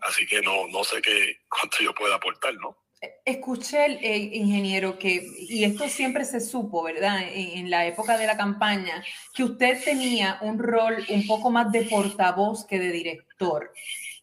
Así 0.00 0.26
que 0.26 0.40
no, 0.42 0.68
no 0.68 0.84
sé 0.84 1.00
qué, 1.02 1.38
cuánto 1.48 1.78
yo 1.80 1.94
pueda 1.94 2.14
aportar, 2.16 2.54
¿no? 2.54 2.76
Escuché, 3.24 3.98
eh, 4.00 4.16
ingeniero, 4.16 4.98
que, 4.98 5.22
y 5.48 5.64
esto 5.64 5.86
siempre 5.88 6.24
se 6.24 6.40
supo, 6.40 6.82
¿verdad? 6.82 7.20
En, 7.30 7.68
la 7.68 7.86
época 7.86 8.16
de 8.16 8.26
la 8.26 8.38
campaña, 8.38 9.04
que 9.34 9.44
usted 9.44 9.84
tenía 9.84 10.38
un 10.40 10.58
rol 10.58 11.04
un 11.10 11.26
poco 11.26 11.50
más 11.50 11.70
de 11.70 11.82
portavoz 11.82 12.64
que 12.64 12.78
de 12.78 12.92
director. 12.92 13.70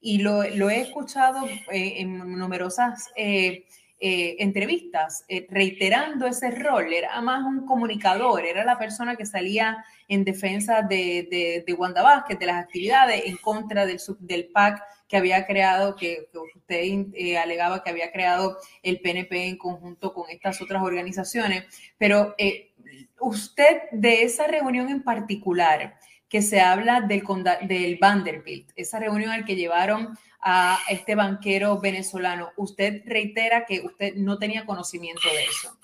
Y 0.02 0.20
lo, 0.20 0.44
lo 0.44 0.72
he 0.72 0.82
escuchado 0.82 1.46
eh, 1.72 1.96
en 1.98 2.18
numerosas 2.18 3.12
eh, 3.16 3.66
eh, 4.00 4.38
entrevistas, 4.40 5.24
reiterando 5.50 6.26
ese 6.26 6.50
rol. 6.50 6.92
Era 6.92 7.22
más 7.22 7.44
un 7.44 7.68
comunicador, 7.68 8.44
era 8.44 8.66
la 8.66 8.80
persona 8.80 9.16
que 9.16 9.26
salía 9.26 9.86
en 10.08 10.24
defensa 10.24 10.82
de, 10.82 11.28
de, 11.30 11.64
de 11.66 11.74
Wanda 11.74 12.02
Vázquez, 12.02 12.40
de 12.40 12.48
las 12.48 12.64
actividades, 12.64 13.24
en 13.26 13.38
contra 13.38 13.86
del, 13.86 14.02
del 14.20 14.46
PAC 14.48 14.82
que 15.14 15.18
había 15.18 15.46
creado, 15.46 15.96
que, 15.96 16.28
usted 16.56 17.06
eh, 17.14 17.38
alegaba 17.38 17.84
que 17.84 17.92
había 17.92 18.12
creado 18.12 18.58
el 18.82 19.00
PNP 19.00 19.46
en 19.46 19.58
conjunto 19.60 20.12
con 20.12 20.28
estas 20.32 20.60
otras 20.60 20.82
organizaciones. 20.82 21.66
Pero 22.00 22.34
eh, 22.40 22.72
usted 23.20 23.84
de 23.92 24.24
esa 24.24 24.48
reunión 24.48 24.90
en 24.90 25.04
particular, 25.04 26.00
que 26.28 26.42
se 26.42 26.62
habla 26.62 27.02
del, 27.02 27.22
del 27.68 27.98
Vanderbilt, 28.02 28.72
esa 28.76 28.98
reunión 28.98 29.30
al 29.30 29.46
que 29.46 29.56
llevaron 29.56 30.18
a 30.42 30.80
este 30.90 31.14
banquero 31.14 31.80
venezolano, 31.80 32.52
usted 32.58 33.04
reitera 33.06 33.68
que 33.68 33.82
usted 33.82 34.16
no 34.16 34.40
tenía 34.40 34.66
conocimiento 34.66 35.30
de 35.32 35.44
eso. 35.44 35.78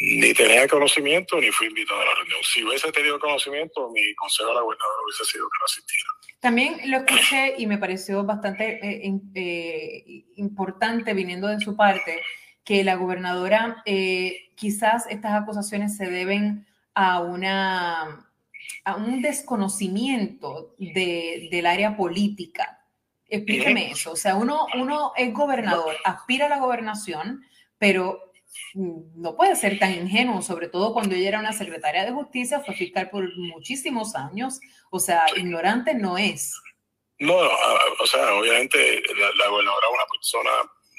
Ni 0.00 0.32
tenía 0.32 0.66
conocimiento 0.68 1.38
ni 1.38 1.50
fui 1.50 1.66
invitado 1.66 2.00
a 2.00 2.06
la 2.06 2.14
reunión. 2.14 2.40
Si 2.44 2.64
hubiese 2.64 2.90
tenido 2.92 3.20
conocimiento, 3.20 3.90
mi 3.90 4.14
consejo 4.14 4.52
a 4.52 4.54
la 4.54 4.62
gobernadora 4.62 5.02
hubiese 5.04 5.24
sido 5.26 5.44
que 5.50 5.58
no 5.60 5.64
asistiera. 5.66 6.17
También 6.40 6.76
lo 6.90 6.98
escuché 6.98 7.54
y 7.58 7.66
me 7.66 7.78
pareció 7.78 8.24
bastante 8.24 8.78
eh, 8.86 9.12
eh, 9.34 10.24
importante 10.36 11.12
viniendo 11.14 11.48
de 11.48 11.58
su 11.60 11.74
parte 11.76 12.20
que 12.64 12.84
la 12.84 12.94
gobernadora, 12.94 13.82
eh, 13.86 14.50
quizás 14.54 15.06
estas 15.08 15.32
acusaciones 15.42 15.96
se 15.96 16.06
deben 16.10 16.66
a 16.94 17.20
una 17.20 18.24
a 18.84 18.96
un 18.96 19.22
desconocimiento 19.22 20.74
de- 20.78 21.48
del 21.50 21.66
área 21.66 21.96
política. 21.96 22.80
Explíqueme 23.26 23.90
eso. 23.90 24.12
O 24.12 24.16
sea, 24.16 24.36
uno, 24.36 24.66
uno 24.78 25.12
es 25.16 25.32
gobernador, 25.32 25.94
aspira 26.04 26.46
a 26.46 26.48
la 26.48 26.58
gobernación, 26.58 27.42
pero 27.78 28.27
no 28.74 29.36
puede 29.36 29.56
ser 29.56 29.78
tan 29.78 29.92
ingenuo, 29.92 30.42
sobre 30.42 30.68
todo 30.68 30.92
cuando 30.92 31.14
ella 31.14 31.28
era 31.28 31.40
una 31.40 31.52
secretaria 31.52 32.04
de 32.04 32.12
justicia, 32.12 32.60
fue 32.60 32.74
fiscal 32.74 33.10
por 33.10 33.28
muchísimos 33.36 34.14
años. 34.14 34.60
O 34.90 34.98
sea, 35.00 35.26
ignorante 35.36 35.94
no 35.94 36.18
es. 36.18 36.54
No, 37.18 37.42
no, 37.42 37.50
a- 37.50 37.80
o 38.00 38.06
sea, 38.06 38.34
obviamente 38.34 39.02
la, 39.36 39.48
gobernadora 39.48 39.86
es 39.88 39.94
una 39.94 40.06
persona 40.06 40.50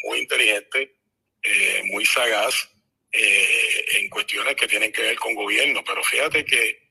muy 0.06 0.20
inteligente, 0.20 0.98
eh, 1.44 1.82
muy 1.92 2.06
sagaz 2.06 2.70
eh, 3.12 3.86
en 4.02 4.10
cuestiones 4.10 4.56
que 4.56 4.68
tienen 4.68 4.92
que 4.92 5.02
ver 5.02 5.18
con 5.18 5.34
gobierno, 5.34 5.82
pero 5.86 6.04
fíjate 6.04 6.44
que 6.46 6.90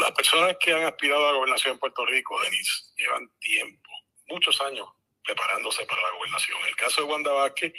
las 0.00 0.12
personas 0.12 0.56
que 0.60 0.72
han 0.72 0.84
aspirado 0.84 1.26
a 1.26 1.32
la 1.32 1.38
gobernación 1.38 1.72
en 1.74 1.78
Puerto 1.78 2.04
Rico, 2.04 2.38
Denise, 2.42 2.92
llevan 2.96 3.30
tiempo, 3.40 3.90
muchos 4.28 4.60
años 4.60 4.86
preparándose 5.24 5.86
para 5.86 6.02
la 6.02 6.10
gobernación. 6.18 6.58
El 6.68 6.76
caso 6.76 7.00
de 7.00 7.06
Wanda 7.08 7.32
Vázquez, 7.32 7.72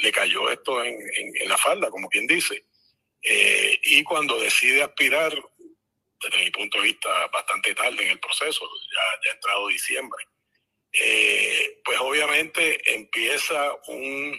le 0.00 0.12
cayó 0.12 0.50
esto 0.50 0.82
en, 0.84 0.94
en- 1.16 1.48
la 1.48 1.56
falda, 1.58 1.90
como 1.90 2.08
quien 2.08 2.26
dice. 2.26 2.64
Eh, 3.22 3.78
y 3.82 4.02
cuando 4.02 4.38
decide 4.40 4.82
aspirar, 4.82 5.32
desde 6.22 6.44
mi 6.44 6.50
punto 6.50 6.78
de 6.78 6.84
vista, 6.84 7.26
bastante 7.28 7.74
tarde 7.74 8.02
en 8.04 8.10
el 8.12 8.20
proceso, 8.20 8.68
ya, 8.92 9.20
ya 9.28 9.32
entrado 9.34 9.68
diciembre, 9.68 10.24
eh, 10.92 11.80
pues 11.84 11.98
obviamente 12.00 12.94
empieza 12.94 13.72
un, 13.88 14.38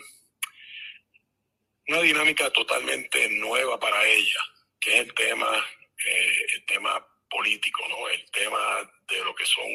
una 1.88 2.01
dinámica 2.01 2.49
totalmente 2.51 3.30
nueva 3.30 3.80
para 3.80 4.05
ella, 4.07 4.39
que 4.80 4.93
es 4.95 4.99
el 5.07 5.14
tema, 5.14 5.66
eh, 6.05 6.45
el 6.55 6.66
tema 6.66 7.05
político, 7.30 7.88
¿no? 7.89 8.09
El 8.09 8.30
tema 8.32 8.91
de 9.07 9.24
lo 9.24 9.34
que 9.36 9.45
son 9.45 9.66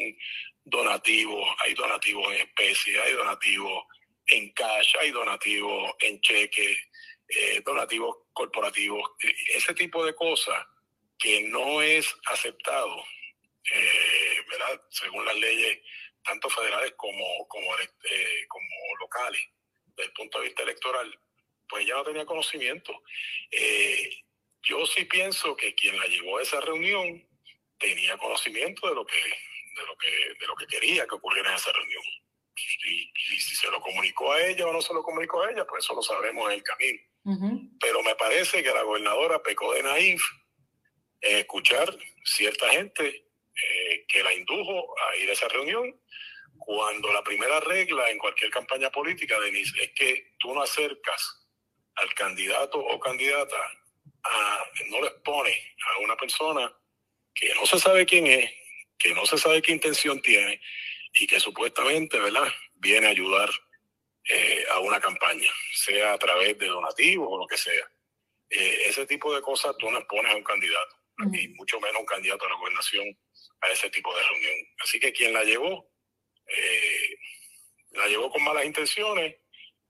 donativos, 0.63 1.47
hay 1.59 1.73
donativos 1.73 2.27
en 2.33 2.41
especie, 2.41 2.99
hay 3.01 3.13
donativos 3.13 3.83
en 4.27 4.51
cash, 4.53 4.95
hay 4.99 5.11
donativos 5.11 5.93
en 5.99 6.19
cheque, 6.21 6.77
eh, 7.29 7.61
donativos 7.65 8.17
corporativos, 8.33 9.11
eh, 9.23 9.33
ese 9.55 9.73
tipo 9.73 10.05
de 10.05 10.15
cosas 10.15 10.65
que 11.17 11.41
no 11.41 11.81
es 11.81 12.13
aceptado, 12.27 13.03
eh, 13.73 14.41
¿verdad? 14.49 14.81
Según 14.89 15.25
las 15.25 15.35
leyes, 15.35 15.79
tanto 16.23 16.49
federales 16.49 16.93
como, 16.95 17.47
como, 17.47 17.67
eh, 17.77 18.45
como 18.47 18.67
locales, 18.99 19.41
desde 19.95 20.09
el 20.09 20.13
punto 20.13 20.39
de 20.39 20.45
vista 20.45 20.63
electoral, 20.63 21.19
pues 21.67 21.83
ella 21.83 21.95
no 21.95 22.03
tenía 22.03 22.25
conocimiento. 22.25 22.93
Yo 24.63 24.85
sí 24.85 25.05
pienso 25.05 25.55
que 25.55 25.73
quien 25.75 25.97
la 25.97 26.05
llevó 26.05 26.37
a 26.37 26.43
esa 26.43 26.59
reunión 26.61 27.25
tenía 27.79 28.17
conocimiento 28.17 28.87
de 28.87 28.95
lo 28.95 29.05
que, 29.05 29.17
de 29.17 29.85
lo 29.85 29.95
que, 29.97 30.09
de 30.39 30.47
lo 30.47 30.55
que 30.55 30.67
quería 30.67 31.07
que 31.07 31.15
ocurriera 31.15 31.49
en 31.49 31.55
esa 31.55 31.71
reunión. 31.71 32.03
Y, 32.85 33.11
y 33.33 33.39
si 33.39 33.55
se 33.55 33.69
lo 33.69 33.79
comunicó 33.81 34.31
a 34.33 34.41
ella 34.41 34.65
o 34.67 34.73
no 34.73 34.81
se 34.81 34.93
lo 34.93 35.03
comunicó 35.03 35.43
a 35.43 35.51
ella, 35.51 35.65
pues 35.65 35.83
eso 35.83 35.93
lo 35.93 36.01
sabremos 36.01 36.49
en 36.49 36.57
el 36.57 36.63
camino. 36.63 36.99
Pero 37.79 38.01
me 38.03 38.15
parece 38.15 38.63
que 38.63 38.73
la 38.73 38.83
gobernadora 38.83 39.43
pecó 39.43 39.73
de 39.73 39.83
naif 39.83 40.21
en 41.21 41.37
escuchar 41.37 41.93
cierta 42.23 42.69
gente 42.69 43.05
eh, 43.07 44.05
que 44.07 44.23
la 44.23 44.33
indujo 44.33 44.95
a 44.99 45.15
ir 45.17 45.29
a 45.29 45.33
esa 45.33 45.47
reunión, 45.47 45.99
cuando 46.57 47.11
la 47.11 47.23
primera 47.23 47.59
regla 47.59 48.09
en 48.09 48.17
cualquier 48.17 48.51
campaña 48.51 48.89
política, 48.91 49.39
Denise, 49.39 49.73
es 49.81 49.91
que 49.93 50.33
tú 50.39 50.53
no 50.53 50.61
acercas 50.61 51.47
al 51.95 52.13
candidato 52.13 52.79
o 52.79 52.99
candidata, 52.99 53.57
a, 54.23 54.65
no 54.89 55.01
le 55.01 55.07
expone 55.07 55.75
a 55.95 55.99
una 55.99 56.15
persona 56.15 56.71
que 57.33 57.53
no 57.55 57.65
se 57.65 57.79
sabe 57.79 58.05
quién 58.05 58.27
es, 58.27 58.51
que 58.97 59.13
no 59.13 59.25
se 59.25 59.37
sabe 59.37 59.61
qué 59.61 59.71
intención 59.71 60.21
tiene 60.21 60.61
y 61.19 61.27
que 61.27 61.39
supuestamente, 61.39 62.19
¿verdad?, 62.19 62.47
viene 62.75 63.07
a 63.07 63.11
ayudar 63.11 63.49
eh, 64.29 64.65
a 64.71 64.79
una 64.79 64.99
campaña, 64.99 65.49
sea 65.73 66.13
a 66.13 66.17
través 66.17 66.57
de 66.57 66.67
donativos 66.67 67.27
o 67.29 67.37
lo 67.37 67.47
que 67.47 67.57
sea. 67.57 67.89
Eh, 68.49 68.83
ese 68.85 69.05
tipo 69.05 69.33
de 69.33 69.41
cosas 69.41 69.75
tú 69.77 69.89
no 69.89 69.99
expones 69.99 70.31
a 70.31 70.35
un 70.35 70.43
candidato, 70.43 70.95
y 71.33 71.47
mucho 71.49 71.79
menos 71.79 71.99
un 72.01 72.05
candidato 72.05 72.45
a 72.45 72.49
la 72.49 72.55
gobernación 72.55 73.05
a 73.61 73.67
ese 73.69 73.89
tipo 73.89 74.15
de 74.15 74.23
reunión. 74.23 74.55
Así 74.79 74.99
que 74.99 75.11
quien 75.11 75.33
la 75.33 75.43
llevó, 75.43 75.91
eh, 76.47 77.17
la 77.91 78.07
llevó 78.07 78.29
con 78.29 78.43
malas 78.43 78.65
intenciones 78.65 79.35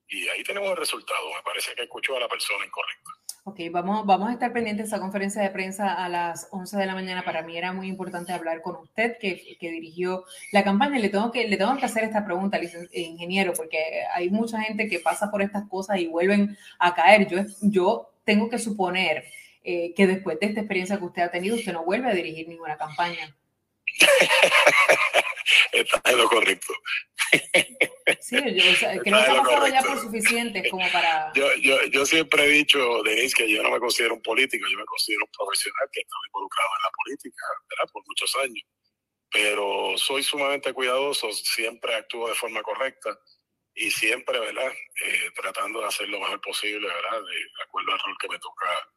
y 0.09 0.27
ahí 0.29 0.43
tenemos 0.43 0.69
el 0.71 0.77
resultado. 0.77 1.29
Me 1.35 1.43
parece 1.43 1.73
que 1.75 1.83
escuchó 1.83 2.15
a 2.15 2.19
la 2.19 2.27
persona 2.27 2.65
incorrecta. 2.65 3.11
Ok, 3.43 3.61
vamos, 3.71 4.05
vamos 4.05 4.29
a 4.29 4.33
estar 4.33 4.51
pendientes 4.51 4.89
de 4.89 4.95
esa 4.95 5.01
conferencia 5.01 5.41
de 5.41 5.49
prensa 5.51 5.93
a 5.93 6.09
las 6.09 6.49
11 6.51 6.77
de 6.77 6.85
la 6.85 6.93
mañana. 6.93 7.23
Para 7.23 7.43
mí 7.43 7.57
era 7.57 7.71
muy 7.71 7.87
importante 7.87 8.33
hablar 8.33 8.61
con 8.61 8.75
usted, 8.75 9.17
que, 9.19 9.57
dirigió 9.61 10.25
la 10.51 10.65
campaña. 10.65 10.99
Le 10.99 11.07
tengo, 11.07 11.31
que, 11.31 11.47
le 11.47 11.55
tengo 11.55 11.77
que 11.77 11.85
hacer 11.85 12.03
esta 12.03 12.25
pregunta, 12.25 12.59
ingeniero, 12.91 13.53
porque 13.53 13.77
hay 14.13 14.29
mucha 14.29 14.59
gente 14.61 14.89
que 14.89 14.99
pasa 14.99 15.31
por 15.31 15.41
estas 15.41 15.67
cosas 15.69 15.97
y 15.99 16.07
vuelven 16.07 16.57
a 16.77 16.93
caer. 16.93 17.27
Yo, 17.29 17.37
yo 17.61 18.11
tengo 18.25 18.49
que 18.49 18.59
suponer 18.59 19.23
eh, 19.63 19.93
que 19.95 20.07
después 20.07 20.37
de 20.41 20.47
esta 20.47 20.59
experiencia 20.59 20.97
que 20.97 21.05
usted 21.05 21.21
ha 21.21 21.31
tenido, 21.31 21.55
usted 21.55 21.71
no 21.71 21.85
vuelve 21.85 22.09
a 22.09 22.13
dirigir 22.13 22.49
ninguna 22.49 22.75
campaña. 22.75 23.33
Está 25.71 26.11
en 26.11 26.17
lo 26.17 26.29
correcto. 26.29 26.73
Sí, 28.21 28.35
yo, 28.35 29.01
que 29.03 29.11
no 29.11 29.17
ha 29.17 29.25
pasado 29.25 29.67
ya 29.67 29.81
por 29.81 29.99
suficiente 29.99 30.69
como 30.69 30.89
para... 30.91 31.31
Yo, 31.33 31.53
yo, 31.55 31.83
yo 31.85 32.05
siempre 32.05 32.45
he 32.45 32.49
dicho, 32.49 33.03
Denise, 33.03 33.35
que 33.35 33.49
yo 33.49 33.63
no 33.63 33.71
me 33.71 33.79
considero 33.79 34.15
un 34.15 34.21
político, 34.21 34.65
yo 34.69 34.77
me 34.77 34.85
considero 34.85 35.25
un 35.25 35.31
profesional 35.31 35.89
que 35.91 36.01
está 36.01 36.15
involucrado 36.27 36.69
en 36.69 36.83
la 36.83 36.91
política, 37.03 37.45
¿verdad? 37.69 37.91
Por 37.91 38.03
muchos 38.07 38.35
años. 38.37 38.63
Pero 39.29 39.97
soy 39.97 40.23
sumamente 40.23 40.73
cuidadoso, 40.73 41.31
siempre 41.31 41.95
actúo 41.95 42.29
de 42.29 42.35
forma 42.35 42.61
correcta 42.63 43.17
y 43.75 43.91
siempre, 43.91 44.39
¿verdad? 44.39 44.71
Eh, 45.05 45.29
tratando 45.35 45.81
de 45.81 45.87
hacer 45.87 46.07
lo 46.07 46.19
mejor 46.19 46.39
posible, 46.41 46.87
¿verdad? 46.87 47.21
De, 47.23 47.35
de 47.35 47.63
acuerdo 47.63 47.91
al 47.91 47.99
rol 47.99 48.17
que 48.19 48.29
me 48.29 48.39
toca 48.39 48.89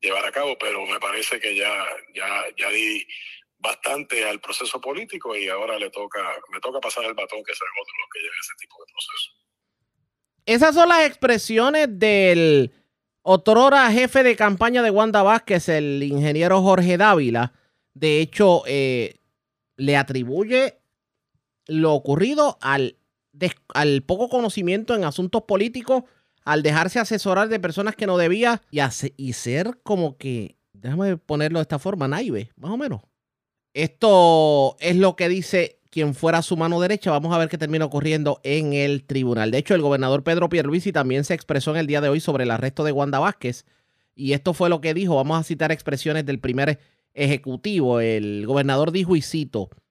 llevar 0.00 0.26
a 0.26 0.32
cabo, 0.32 0.56
pero 0.58 0.84
me 0.86 1.00
parece 1.00 1.40
que 1.40 1.54
ya, 1.54 1.86
ya, 2.14 2.44
ya 2.56 2.68
di 2.70 3.06
bastante 3.58 4.24
al 4.24 4.40
proceso 4.40 4.80
político 4.80 5.36
y 5.36 5.48
ahora 5.48 5.78
le 5.78 5.90
toca, 5.90 6.20
me 6.52 6.60
toca 6.60 6.80
pasar 6.80 7.04
el 7.04 7.14
batón 7.14 7.42
que 7.44 7.54
sean 7.54 7.70
otros 7.80 7.94
los 7.98 8.08
que 8.12 8.20
lleven 8.20 8.38
ese 8.40 8.54
tipo 8.58 8.76
de 8.78 8.92
proceso. 8.92 9.48
Esas 10.46 10.74
son 10.74 10.88
las 10.88 11.06
expresiones 11.06 11.98
del 11.98 12.72
otrora 13.22 13.90
jefe 13.92 14.22
de 14.22 14.36
campaña 14.36 14.82
de 14.82 14.90
Wanda 14.90 15.22
Vázquez, 15.22 15.68
el 15.68 16.02
ingeniero 16.02 16.62
Jorge 16.62 16.96
Dávila. 16.96 17.52
De 17.92 18.20
hecho, 18.20 18.62
eh, 18.66 19.20
le 19.76 19.96
atribuye 19.96 20.78
lo 21.66 21.92
ocurrido 21.92 22.58
al, 22.62 22.96
al 23.74 24.02
poco 24.02 24.28
conocimiento 24.28 24.94
en 24.94 25.04
asuntos 25.04 25.42
políticos, 25.42 26.04
al 26.44 26.62
dejarse 26.62 26.98
asesorar 26.98 27.48
de 27.48 27.60
personas 27.60 27.94
que 27.94 28.06
no 28.06 28.16
debía 28.16 28.62
y, 28.70 28.80
y 29.16 29.32
ser 29.34 29.80
como 29.82 30.16
que, 30.16 30.56
déjame 30.72 31.18
ponerlo 31.18 31.58
de 31.58 31.64
esta 31.64 31.78
forma, 31.78 32.08
naive, 32.08 32.52
más 32.56 32.70
o 32.70 32.78
menos. 32.78 33.02
Esto 33.74 34.76
es 34.80 34.96
lo 34.96 35.16
que 35.16 35.28
dice 35.28 35.78
quien 35.90 36.14
fuera 36.14 36.42
su 36.42 36.56
mano 36.56 36.80
derecha. 36.80 37.10
Vamos 37.10 37.34
a 37.34 37.38
ver 37.38 37.48
qué 37.48 37.58
termina 37.58 37.84
ocurriendo 37.84 38.40
en 38.44 38.72
el 38.72 39.04
tribunal. 39.04 39.50
De 39.50 39.58
hecho, 39.58 39.74
el 39.74 39.82
gobernador 39.82 40.22
Pedro 40.22 40.48
Pierluisi 40.48 40.92
también 40.92 41.24
se 41.24 41.34
expresó 41.34 41.70
en 41.72 41.78
el 41.78 41.86
día 41.86 42.00
de 42.00 42.08
hoy 42.08 42.20
sobre 42.20 42.44
el 42.44 42.50
arresto 42.50 42.84
de 42.84 42.92
Wanda 42.92 43.18
Vázquez. 43.18 43.64
Y 44.14 44.32
esto 44.32 44.52
fue 44.52 44.68
lo 44.68 44.80
que 44.80 44.94
dijo. 44.94 45.16
Vamos 45.16 45.38
a 45.38 45.44
citar 45.44 45.72
expresiones 45.72 46.26
del 46.26 46.40
primer 46.40 46.78
ejecutivo. 47.14 48.00
El 48.00 48.46
gobernador 48.46 48.92
dijo. 48.92 49.14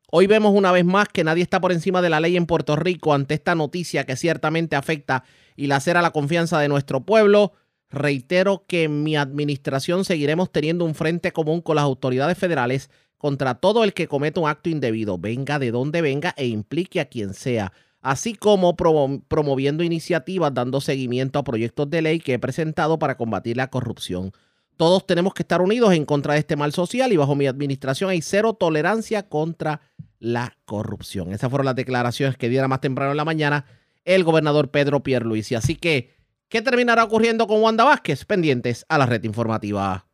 Hoy 0.10 0.28
vemos 0.28 0.54
una 0.54 0.72
vez 0.72 0.86
más 0.86 1.10
que 1.10 1.24
nadie 1.24 1.44
está 1.44 1.60
por 1.60 1.72
encima 1.72 2.02
de 2.02 2.10
la 2.10 2.20
ley 2.20 2.38
en 2.38 2.46
Puerto 2.46 2.76
Rico 2.76 3.14
ante 3.14 3.34
esta 3.34 3.56
noticia 3.56 4.06
que 4.06 4.16
ciertamente 4.16 4.76
afecta 4.76 5.24
y 5.56 5.68
lacera 5.68 6.02
la 6.02 6.12
confianza 6.12 6.60
de 6.60 6.70
nuestro 6.70 7.06
pueblo. 7.06 7.54
Reitero 7.90 8.66
que 8.68 8.84
en 8.84 9.04
mi 9.04 9.16
administración 9.16 10.06
seguiremos 10.06 10.52
teniendo 10.52 10.86
un 10.86 10.96
frente 10.96 11.32
común 11.32 11.62
con 11.62 11.76
las 11.76 11.84
autoridades 11.84 12.38
federales 12.38 12.90
contra 13.18 13.56
todo 13.56 13.84
el 13.84 13.94
que 13.94 14.08
cometa 14.08 14.40
un 14.40 14.50
acto 14.50 14.70
indebido, 14.70 15.18
venga 15.18 15.60
de 15.60 15.72
donde 15.72 16.02
venga 16.02 16.34
e 16.38 16.48
implique 16.48 17.00
a 17.00 17.06
quien 17.06 17.34
sea, 17.34 17.74
así 18.02 18.34
como 18.34 18.76
promoviendo 18.76 19.84
iniciativas 19.84 20.54
dando 20.54 20.82
seguimiento 20.82 21.40
a 21.40 21.44
proyectos 21.44 21.90
de 21.90 22.02
ley 22.02 22.20
que 22.20 22.34
he 22.34 22.40
presentado 22.40 23.00
para 23.00 23.18
combatir 23.18 23.58
la 23.58 23.70
corrupción. 23.70 24.32
Todos 24.78 25.08
tenemos 25.08 25.34
que 25.34 25.42
estar 25.42 25.62
unidos 25.62 25.94
en 25.94 26.06
contra 26.06 26.34
de 26.34 26.40
este 26.40 26.56
mal 26.56 26.72
social 26.72 27.12
y 27.12 27.18
bajo 27.18 27.36
mi 27.36 27.48
administración 27.48 28.12
hay 28.12 28.22
cero 28.22 28.54
tolerancia 28.54 29.28
contra 29.28 29.82
la 30.20 30.56
corrupción. 30.66 31.34
Esas 31.34 31.50
fueron 31.50 31.66
las 31.66 31.76
declaraciones 31.76 32.38
que 32.38 32.50
diera 32.50 32.68
más 32.68 32.82
temprano 32.82 33.12
en 33.12 33.18
la 33.18 33.26
mañana 33.26 33.66
el 34.06 34.24
gobernador 34.24 34.72
Pedro 34.72 35.04
Pierluisi. 35.04 35.56
Así 35.56 35.76
que, 35.76 36.16
¿qué 36.48 36.62
terminará 36.62 37.04
ocurriendo 37.04 37.48
con 37.48 37.62
Wanda 37.62 37.84
Vázquez? 37.84 38.24
Pendientes 38.26 38.86
a 38.88 38.98
la 38.98 39.06
red 39.06 39.24
informativa. 39.24 40.07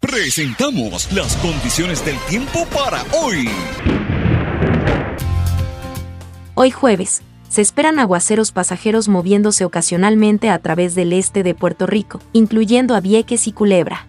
Presentamos 0.00 1.12
las 1.12 1.34
condiciones 1.38 2.04
del 2.04 2.16
tiempo 2.28 2.64
para 2.66 3.02
hoy. 3.20 3.48
Hoy 6.54 6.70
jueves, 6.70 7.22
se 7.48 7.62
esperan 7.62 7.98
aguaceros 7.98 8.52
pasajeros 8.52 9.08
moviéndose 9.08 9.64
ocasionalmente 9.64 10.50
a 10.50 10.60
través 10.60 10.94
del 10.94 11.12
este 11.12 11.42
de 11.42 11.56
Puerto 11.56 11.88
Rico, 11.88 12.20
incluyendo 12.32 12.94
a 12.94 13.00
Vieques 13.00 13.48
y 13.48 13.52
Culebra. 13.52 14.06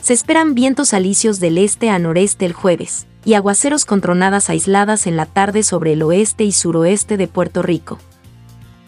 Se 0.00 0.12
esperan 0.12 0.54
vientos 0.54 0.94
alisios 0.94 1.40
del 1.40 1.58
este 1.58 1.90
a 1.90 1.98
noreste 1.98 2.46
el 2.46 2.52
jueves, 2.52 3.08
y 3.24 3.34
aguaceros 3.34 3.84
con 3.84 4.00
tronadas 4.00 4.50
aisladas 4.50 5.08
en 5.08 5.16
la 5.16 5.26
tarde 5.26 5.64
sobre 5.64 5.94
el 5.94 6.02
oeste 6.02 6.44
y 6.44 6.52
suroeste 6.52 7.16
de 7.16 7.26
Puerto 7.26 7.62
Rico. 7.62 7.98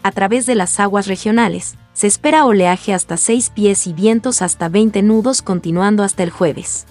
A 0.01 0.13
través 0.13 0.45
de 0.45 0.55
las 0.55 0.79
aguas 0.79 1.07
regionales, 1.07 1.75
se 1.95 2.07
espera 2.07 2.45
oleaje 2.45 2.93
hasta 2.93 3.15
6 3.15 3.51
pies 3.51 3.87
y 3.87 3.93
vientos 3.93 4.41
hasta 4.41 4.67
20 4.67 5.01
nudos 5.01 5.41
continuando 5.41 6.03
hasta 6.03 6.23
el 6.23 6.29
jueves. 6.29 6.85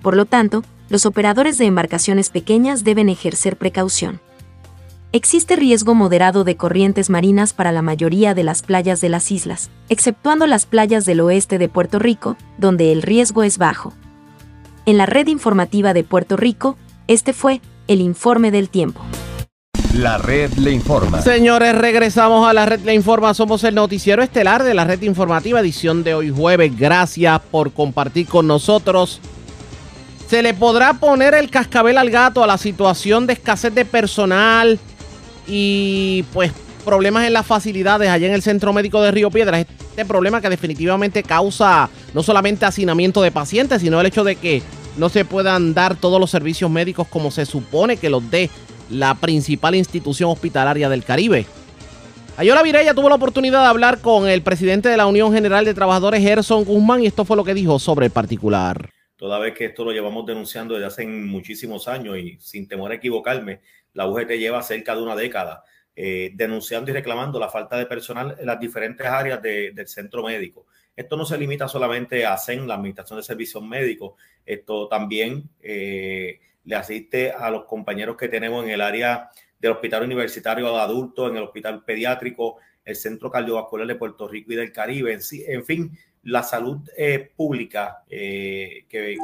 Por 0.00 0.16
lo 0.16 0.26
tanto, 0.26 0.62
los 0.88 1.06
operadores 1.06 1.58
de 1.58 1.66
embarcaciones 1.66 2.30
pequeñas 2.30 2.84
deben 2.84 3.08
ejercer 3.08 3.56
precaución. 3.56 4.20
Existe 5.10 5.56
riesgo 5.56 5.94
moderado 5.96 6.44
de 6.44 6.56
corrientes 6.56 7.10
marinas 7.10 7.52
para 7.52 7.72
la 7.72 7.82
mayoría 7.82 8.32
de 8.32 8.44
las 8.44 8.62
playas 8.62 9.00
de 9.00 9.08
las 9.08 9.30
islas, 9.32 9.70
exceptuando 9.88 10.46
las 10.46 10.66
playas 10.66 11.04
del 11.04 11.20
oeste 11.20 11.58
de 11.58 11.68
Puerto 11.68 11.98
Rico, 11.98 12.36
donde 12.58 12.92
el 12.92 13.02
riesgo 13.02 13.42
es 13.42 13.58
bajo. 13.58 13.92
En 14.86 14.98
la 14.98 15.06
red 15.06 15.26
informativa 15.26 15.92
de 15.94 16.04
Puerto 16.04 16.36
Rico, 16.36 16.76
este 17.08 17.32
fue 17.32 17.60
el 17.88 18.00
informe 18.00 18.52
del 18.52 18.68
tiempo. 18.68 19.02
La 19.94 20.16
red 20.16 20.50
le 20.54 20.70
informa. 20.70 21.20
Señores, 21.20 21.76
regresamos 21.76 22.48
a 22.48 22.54
la 22.54 22.64
red 22.64 22.80
le 22.80 22.94
informa. 22.94 23.34
Somos 23.34 23.62
el 23.64 23.74
noticiero 23.74 24.22
estelar 24.22 24.62
de 24.62 24.72
la 24.72 24.84
red 24.84 25.02
informativa, 25.02 25.60
edición 25.60 26.02
de 26.02 26.14
hoy 26.14 26.30
jueves. 26.30 26.72
Gracias 26.78 27.38
por 27.50 27.72
compartir 27.72 28.26
con 28.26 28.46
nosotros. 28.46 29.20
¿Se 30.28 30.42
le 30.42 30.54
podrá 30.54 30.94
poner 30.94 31.34
el 31.34 31.50
cascabel 31.50 31.98
al 31.98 32.08
gato 32.08 32.42
a 32.42 32.46
la 32.46 32.56
situación 32.56 33.26
de 33.26 33.34
escasez 33.34 33.74
de 33.74 33.84
personal 33.84 34.78
y 35.46 36.24
pues 36.32 36.52
problemas 36.86 37.26
en 37.26 37.34
las 37.34 37.44
facilidades 37.44 38.08
allá 38.08 38.28
en 38.28 38.32
el 38.32 38.40
Centro 38.40 38.72
Médico 38.72 39.02
de 39.02 39.10
Río 39.10 39.30
Piedras? 39.30 39.66
Este 39.90 40.06
problema 40.06 40.40
que 40.40 40.48
definitivamente 40.48 41.22
causa 41.22 41.90
no 42.14 42.22
solamente 42.22 42.64
hacinamiento 42.64 43.20
de 43.20 43.30
pacientes, 43.30 43.82
sino 43.82 44.00
el 44.00 44.06
hecho 44.06 44.24
de 44.24 44.36
que 44.36 44.62
no 44.96 45.10
se 45.10 45.26
puedan 45.26 45.74
dar 45.74 45.96
todos 45.96 46.18
los 46.18 46.30
servicios 46.30 46.70
médicos 46.70 47.06
como 47.08 47.30
se 47.30 47.44
supone 47.44 47.98
que 47.98 48.08
los 48.08 48.30
dé 48.30 48.48
la 48.92 49.14
principal 49.14 49.74
institución 49.74 50.30
hospitalaria 50.30 50.88
del 50.88 51.04
Caribe. 51.04 51.46
Ayola 52.36 52.62
Virella 52.62 52.94
tuvo 52.94 53.08
la 53.08 53.16
oportunidad 53.16 53.62
de 53.62 53.68
hablar 53.68 54.00
con 54.00 54.28
el 54.28 54.42
presidente 54.42 54.88
de 54.88 54.96
la 54.96 55.06
Unión 55.06 55.32
General 55.32 55.64
de 55.64 55.74
Trabajadores, 55.74 56.22
Gerson 56.22 56.64
Guzmán, 56.64 57.02
y 57.02 57.06
esto 57.06 57.24
fue 57.24 57.36
lo 57.36 57.44
que 57.44 57.54
dijo 57.54 57.78
sobre 57.78 58.06
el 58.06 58.12
particular. 58.12 58.90
Toda 59.16 59.38
vez 59.38 59.54
que 59.54 59.66
esto 59.66 59.84
lo 59.84 59.92
llevamos 59.92 60.26
denunciando 60.26 60.74
desde 60.74 60.86
hace 60.86 61.06
muchísimos 61.06 61.88
años 61.88 62.16
y 62.18 62.38
sin 62.40 62.66
temor 62.66 62.90
a 62.90 62.94
equivocarme, 62.94 63.60
la 63.92 64.06
UGT 64.06 64.30
lleva 64.30 64.62
cerca 64.62 64.96
de 64.96 65.02
una 65.02 65.14
década 65.14 65.62
eh, 65.94 66.30
denunciando 66.34 66.90
y 66.90 66.94
reclamando 66.94 67.38
la 67.38 67.50
falta 67.50 67.76
de 67.76 67.84
personal 67.84 68.34
en 68.38 68.46
las 68.46 68.58
diferentes 68.58 69.06
áreas 69.06 69.42
del 69.42 69.86
centro 69.86 70.22
médico. 70.22 70.66
Esto 70.96 71.16
no 71.16 71.24
se 71.26 71.36
limita 71.36 71.68
solamente 71.68 72.24
a 72.24 72.36
CEN, 72.38 72.66
la 72.66 72.74
Administración 72.74 73.18
de 73.18 73.22
Servicios 73.22 73.62
Médicos, 73.62 74.14
esto 74.44 74.88
también 74.88 75.50
eh, 75.60 76.40
le 76.64 76.76
asiste 76.76 77.32
a 77.32 77.50
los 77.50 77.64
compañeros 77.64 78.16
que 78.16 78.28
tenemos 78.28 78.64
en 78.64 78.70
el 78.70 78.80
área 78.80 79.30
del 79.58 79.72
Hospital 79.72 80.04
Universitario 80.04 80.72
de 80.72 80.80
Adultos, 80.80 81.30
en 81.30 81.36
el 81.36 81.44
Hospital 81.44 81.84
Pediátrico, 81.84 82.58
el 82.84 82.96
Centro 82.96 83.30
Cardiovascular 83.30 83.86
de 83.86 83.94
Puerto 83.94 84.26
Rico 84.28 84.52
y 84.52 84.56
del 84.56 84.72
Caribe. 84.72 85.16
En, 85.46 85.64
fin, 85.64 85.96
la 86.24 86.42
salud 86.42 86.78
eh, 86.96 87.30
pública 87.36 88.02
eh, 88.08 88.84
que, 88.88 89.16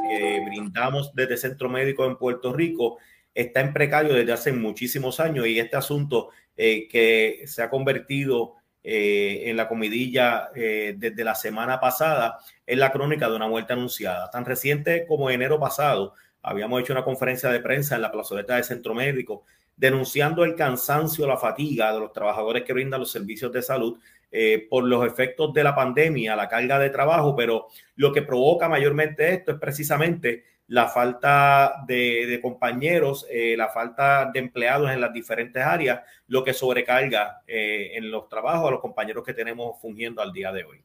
brindamos 0.47 1.13
desde 1.13 1.37
Centro 1.37 1.69
Médico 1.69 2.05
en 2.05 2.17
Puerto 2.17 2.53
Rico 2.53 2.97
está 3.33 3.59
en 3.61 3.73
precario 3.73 4.13
desde 4.13 4.31
hace 4.31 4.51
muchísimos 4.53 5.19
años 5.19 5.45
y 5.47 5.59
este 5.59 5.77
asunto 5.77 6.29
eh, 6.57 6.87
que 6.87 7.43
se 7.45 7.61
ha 7.61 7.69
convertido 7.69 8.55
en 8.81 9.55
la 9.57 9.67
comidilla 9.67 10.49
desde 10.55 11.23
la 11.23 11.35
semana 11.35 11.79
pasada 11.81 12.39
es 12.65 12.77
la 12.77 12.91
crónica 12.91 13.29
de 13.29 13.35
una 13.35 13.47
muerte 13.47 13.73
anunciada. 13.73 14.31
Tan 14.31 14.45
reciente 14.45 15.05
como 15.05 15.29
enero 15.29 15.59
pasado, 15.59 16.15
habíamos 16.41 16.81
hecho 16.81 16.93
una 16.93 17.03
conferencia 17.03 17.49
de 17.49 17.59
prensa 17.59 17.95
en 17.95 18.01
la 18.01 18.11
plazoleta 18.11 18.55
de 18.55 18.63
Centro 18.63 18.93
Médico 18.93 19.45
denunciando 19.79 20.43
el 20.43 20.55
cansancio, 20.55 21.25
la 21.25 21.37
fatiga 21.37 21.93
de 21.93 22.01
los 22.01 22.11
trabajadores 22.11 22.63
que 22.63 22.73
brindan 22.73 22.99
los 22.99 23.11
servicios 23.11 23.51
de 23.53 23.61
salud 23.61 23.97
eh, 24.29 24.67
por 24.69 24.83
los 24.83 25.07
efectos 25.07 25.53
de 25.53 25.63
la 25.63 25.73
pandemia, 25.73 26.35
la 26.35 26.49
carga 26.49 26.77
de 26.77 26.89
trabajo, 26.89 27.33
pero 27.33 27.67
lo 27.95 28.11
que 28.11 28.21
provoca 28.21 28.67
mayormente 28.67 29.33
esto 29.33 29.53
es 29.53 29.57
precisamente 29.57 30.43
la 30.67 30.89
falta 30.89 31.83
de, 31.87 32.39
compañeros, 32.41 33.25
eh, 33.29 33.55
la 33.57 33.69
falta 33.69 34.29
de 34.31 34.39
empleados 34.39 34.91
en 34.91 35.01
las 35.01 35.13
diferentes 35.13 35.63
áreas, 35.63 36.01
lo 36.27 36.43
que 36.43 36.53
sobrecarga 36.53 37.41
eh, 37.47 37.91
en 37.95 38.11
los 38.11 38.27
trabajos 38.27 38.67
a 38.67 38.71
los 38.71 38.81
compañeros 38.81 39.23
que 39.23 39.33
tenemos 39.33 39.81
fungiendo 39.81 40.21
al 40.21 40.33
día 40.33 40.51
de 40.51 40.65
hoy. 40.65 40.83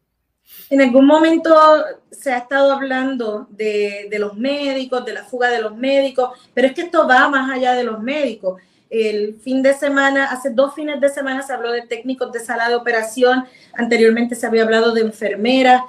En 0.70 0.80
algún 0.80 1.06
momento 1.06 1.54
se 2.10 2.32
ha 2.32 2.38
estado 2.38 2.72
hablando 2.72 3.46
de, 3.50 4.08
los 4.18 4.36
médicos, 4.36 5.04
de 5.04 5.12
la 5.12 5.24
fuga 5.24 5.48
de 5.48 5.60
los 5.60 5.76
médicos, 5.76 6.30
pero 6.54 6.68
es 6.68 6.74
que 6.74 6.82
esto 6.82 7.06
va 7.06 7.28
más 7.28 7.50
allá 7.50 7.74
de 7.74 7.84
los 7.84 8.00
médicos. 8.00 8.60
El 8.88 9.36
fin 9.40 9.62
de 9.62 9.74
semana, 9.74 10.26
hace 10.26 10.50
dos 10.50 10.74
fines 10.74 11.00
de 11.00 11.08
semana 11.08 11.42
se 11.42 11.52
habló 11.52 11.72
de 11.72 11.82
técnicos 11.82 12.32
de 12.32 12.40
sala 12.40 12.68
de 12.68 12.76
operación, 12.76 13.44
anteriormente 13.74 14.34
se 14.34 14.46
había 14.46 14.62
hablado 14.62 14.92
de 14.92 15.02
enfermeras. 15.02 15.82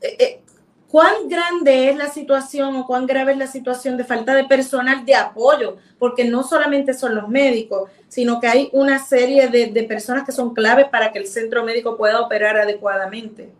Eh, 0.00 0.40
¿Cuán 0.88 1.28
grande 1.28 1.90
es 1.90 1.96
la 1.96 2.08
situación 2.08 2.76
o 2.76 2.86
cuán 2.86 3.06
grave 3.06 3.32
es 3.32 3.38
la 3.38 3.48
situación 3.48 3.96
de 3.96 4.04
falta 4.04 4.32
de 4.34 4.44
personal 4.44 5.04
de 5.04 5.16
apoyo? 5.16 5.76
Porque 5.98 6.24
no 6.24 6.44
solamente 6.44 6.94
son 6.94 7.16
los 7.16 7.28
médicos, 7.28 7.90
sino 8.06 8.40
que 8.40 8.46
hay 8.46 8.68
una 8.72 9.04
serie 9.04 9.48
de, 9.48 9.66
de 9.66 9.82
personas 9.82 10.24
que 10.24 10.30
son 10.30 10.54
claves 10.54 10.86
para 10.90 11.10
que 11.10 11.18
el 11.18 11.26
centro 11.26 11.64
médico 11.64 11.96
pueda 11.96 12.20
operar 12.20 12.56
adecuadamente. 12.56 13.50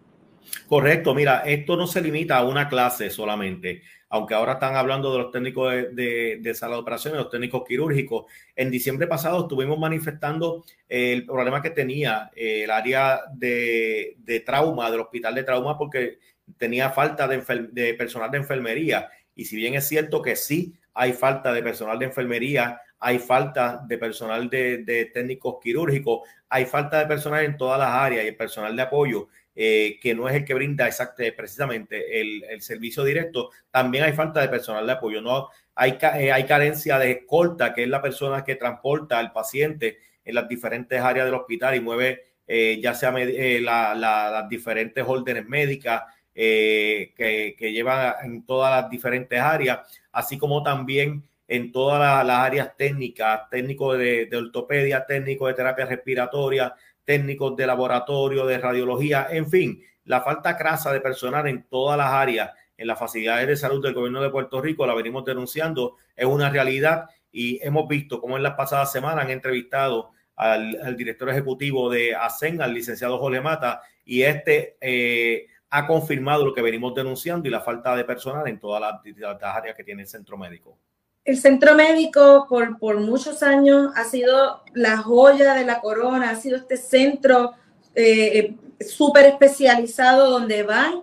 Correcto, 0.68 1.14
mira, 1.14 1.42
esto 1.44 1.76
no 1.76 1.86
se 1.86 2.00
limita 2.00 2.36
a 2.36 2.44
una 2.44 2.68
clase 2.68 3.10
solamente, 3.10 3.82
aunque 4.08 4.34
ahora 4.34 4.54
están 4.54 4.76
hablando 4.76 5.12
de 5.12 5.18
los 5.18 5.30
técnicos 5.30 5.72
de, 5.72 6.38
de, 6.40 6.54
sala 6.54 6.74
de 6.74 6.82
operaciones, 6.82 7.20
los 7.20 7.30
técnicos 7.30 7.64
quirúrgicos. 7.66 8.26
En 8.54 8.70
diciembre 8.70 9.06
pasado 9.06 9.42
estuvimos 9.42 9.78
manifestando 9.78 10.64
el 10.88 11.26
problema 11.26 11.60
que 11.60 11.70
tenía 11.70 12.30
eh, 12.34 12.64
el 12.64 12.70
área 12.70 13.22
de, 13.32 14.16
de, 14.18 14.40
trauma, 14.40 14.90
del 14.90 15.00
hospital 15.00 15.34
de 15.34 15.44
trauma, 15.44 15.76
porque 15.76 16.18
tenía 16.56 16.90
falta 16.90 17.26
de, 17.26 17.94
personal 17.94 18.30
de 18.30 18.38
enfermería. 18.38 19.08
Y 19.34 19.44
si 19.44 19.56
bien 19.56 19.74
es 19.74 19.88
cierto 19.88 20.22
que 20.22 20.36
sí 20.36 20.74
hay 20.92 21.12
falta 21.12 21.52
de 21.52 21.62
personal 21.62 21.98
de 21.98 22.06
enfermería, 22.06 22.80
hay 23.00 23.18
falta 23.18 23.82
de 23.86 23.98
personal 23.98 24.48
de, 24.48 25.10
técnicos 25.12 25.56
quirúrgicos, 25.62 26.28
hay 26.48 26.66
falta 26.66 26.98
de 26.98 27.06
personal 27.06 27.44
en 27.44 27.56
todas 27.56 27.78
las 27.78 27.88
áreas 27.88 28.24
y 28.24 28.28
el 28.28 28.36
personal 28.36 28.74
de 28.76 28.82
apoyo, 28.82 29.28
eh, 29.56 29.98
que 30.00 30.14
no 30.14 30.28
es 30.28 30.34
el 30.34 30.44
que 30.44 30.54
brinda 30.54 30.88
precisamente 31.36 32.20
el, 32.20 32.60
servicio 32.60 33.04
directo, 33.04 33.50
también 33.70 34.04
hay 34.04 34.12
falta 34.12 34.40
de 34.40 34.48
personal 34.48 34.86
de 34.86 34.92
apoyo. 34.92 35.20
No 35.20 35.48
hay, 35.74 35.98
eh, 36.16 36.32
hay 36.32 36.44
carencia 36.44 36.98
de 36.98 37.10
escolta, 37.12 37.72
que 37.72 37.84
es 37.84 37.88
la 37.88 38.02
persona 38.02 38.44
que 38.44 38.56
transporta 38.56 39.18
al 39.18 39.32
paciente 39.32 39.98
en 40.24 40.34
las 40.34 40.48
diferentes 40.48 41.00
áreas 41.00 41.26
del 41.26 41.34
hospital 41.34 41.74
y 41.74 41.80
mueve 41.80 42.34
eh, 42.46 42.78
ya 42.82 42.94
sea 42.94 43.10
las 43.12 44.48
diferentes 44.48 45.04
órdenes 45.06 45.46
médicas, 45.46 46.02
eh, 46.34 47.12
que, 47.16 47.72
llevan 47.72 48.14
en 48.22 48.44
todas 48.44 48.82
las 48.82 48.90
diferentes 48.90 49.40
áreas, 49.40 49.80
así 50.12 50.36
como 50.36 50.62
también 50.62 51.22
en 51.48 51.72
todas 51.72 52.26
las, 52.26 52.38
áreas 52.38 52.76
técnicas, 52.76 53.48
técnicos 53.50 53.98
de, 53.98 54.28
ortopedia, 54.36 55.06
técnicos 55.06 55.48
de 55.48 55.54
terapia 55.54 55.86
respiratoria, 55.86 56.74
técnicos 57.04 57.56
de 57.56 57.66
laboratorio, 57.66 58.46
de 58.46 58.58
radiología, 58.58 59.28
en 59.30 59.48
fin, 59.48 59.82
la 60.04 60.22
falta 60.22 60.56
crasa 60.56 60.92
de 60.92 61.00
personal 61.00 61.46
en 61.46 61.64
todas 61.64 61.96
las 61.96 62.08
áreas, 62.08 62.50
en 62.76 62.86
las 62.86 62.98
facilidades 62.98 63.46
de 63.46 63.56
salud 63.56 63.82
del 63.82 63.94
gobierno 63.94 64.22
de 64.22 64.30
Puerto 64.30 64.60
Rico, 64.60 64.86
la 64.86 64.94
venimos 64.94 65.24
denunciando, 65.24 65.96
es 66.16 66.26
una 66.26 66.50
realidad 66.50 67.08
y 67.30 67.64
hemos 67.66 67.88
visto 67.88 68.20
cómo 68.20 68.36
en 68.36 68.42
las 68.42 68.54
pasadas 68.54 68.92
semanas 68.92 69.24
han 69.24 69.30
entrevistado 69.30 70.10
al, 70.36 70.96
director 70.96 71.28
ejecutivo 71.30 71.90
de 71.90 72.14
ASEN, 72.14 72.60
al 72.60 72.74
licenciado 72.74 73.18
Jole 73.18 73.40
Mata, 73.40 73.82
y 74.04 74.22
este 74.22 74.76
eh, 74.80 75.46
ha 75.70 75.86
confirmado 75.86 76.44
lo 76.44 76.54
que 76.54 76.62
venimos 76.62 76.94
denunciando 76.94 77.48
y 77.48 77.50
la 77.50 77.60
falta 77.60 77.96
de 77.96 78.04
personal 78.04 78.46
en 78.48 78.58
todas 78.58 78.80
las, 78.80 79.42
áreas 79.42 79.76
que 79.76 79.84
tiene 79.84 80.02
el 80.02 80.08
centro 80.08 80.36
médico. 80.36 80.78
El 81.24 81.38
centro 81.38 81.74
médico 81.74 82.46
por, 82.48 82.78
por, 82.78 83.00
muchos 83.00 83.42
años 83.42 83.92
ha 83.96 84.04
sido 84.04 84.62
la 84.74 84.98
joya 84.98 85.54
de 85.54 85.64
la 85.64 85.80
corona, 85.80 86.30
ha 86.30 86.36
sido 86.36 86.56
este 86.56 86.76
centro 86.76 87.52
eh, 87.94 88.54
súper 88.80 89.26
especializado 89.26 90.30
donde 90.30 90.62
van 90.64 91.02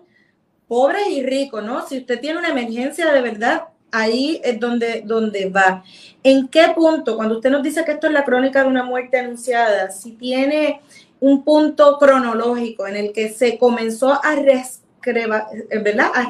pobres 0.67 1.07
y 1.09 1.23
ricos, 1.23 1.63
¿no? 1.63 1.85
Si 1.87 1.97
usted 1.97 2.19
tiene 2.19 2.39
una 2.39 2.49
emergencia 2.49 3.11
de 3.11 3.21
verdad, 3.21 3.63
ahí 3.91 4.39
es 4.43 4.59
donde, 4.59 5.01
donde 5.05 5.49
va. 5.49 5.83
¿En 6.23 6.47
qué 6.47 6.71
punto, 6.75 7.15
cuando 7.15 7.35
usted 7.35 7.49
nos 7.49 7.63
dice 7.63 7.83
que 7.83 7.91
esto 7.91 8.07
es 8.07 8.13
la 8.13 8.23
crónica 8.23 8.63
de 8.63 8.69
una 8.69 8.83
muerte 8.83 9.19
anunciada, 9.19 9.91
si 9.91 10.13
tiene 10.13 10.81
un 11.19 11.43
punto 11.43 11.97
cronológico 11.99 12.87
en 12.87 12.95
el 12.95 13.11
que 13.11 13.29
se 13.29 13.57
comenzó 13.57 14.13
a, 14.13 14.35
¿verdad? 14.35 16.11
a 16.13 16.23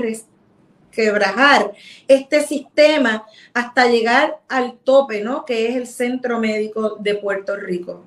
resquebrajar 0.91 1.71
este 2.07 2.41
sistema 2.41 3.25
hasta 3.53 3.87
llegar 3.87 4.39
al 4.49 4.77
tope, 4.79 5.23
¿no? 5.23 5.45
Que 5.45 5.69
es 5.69 5.75
el 5.75 5.87
Centro 5.87 6.39
Médico 6.39 6.97
de 6.99 7.15
Puerto 7.15 7.55
Rico. 7.55 8.05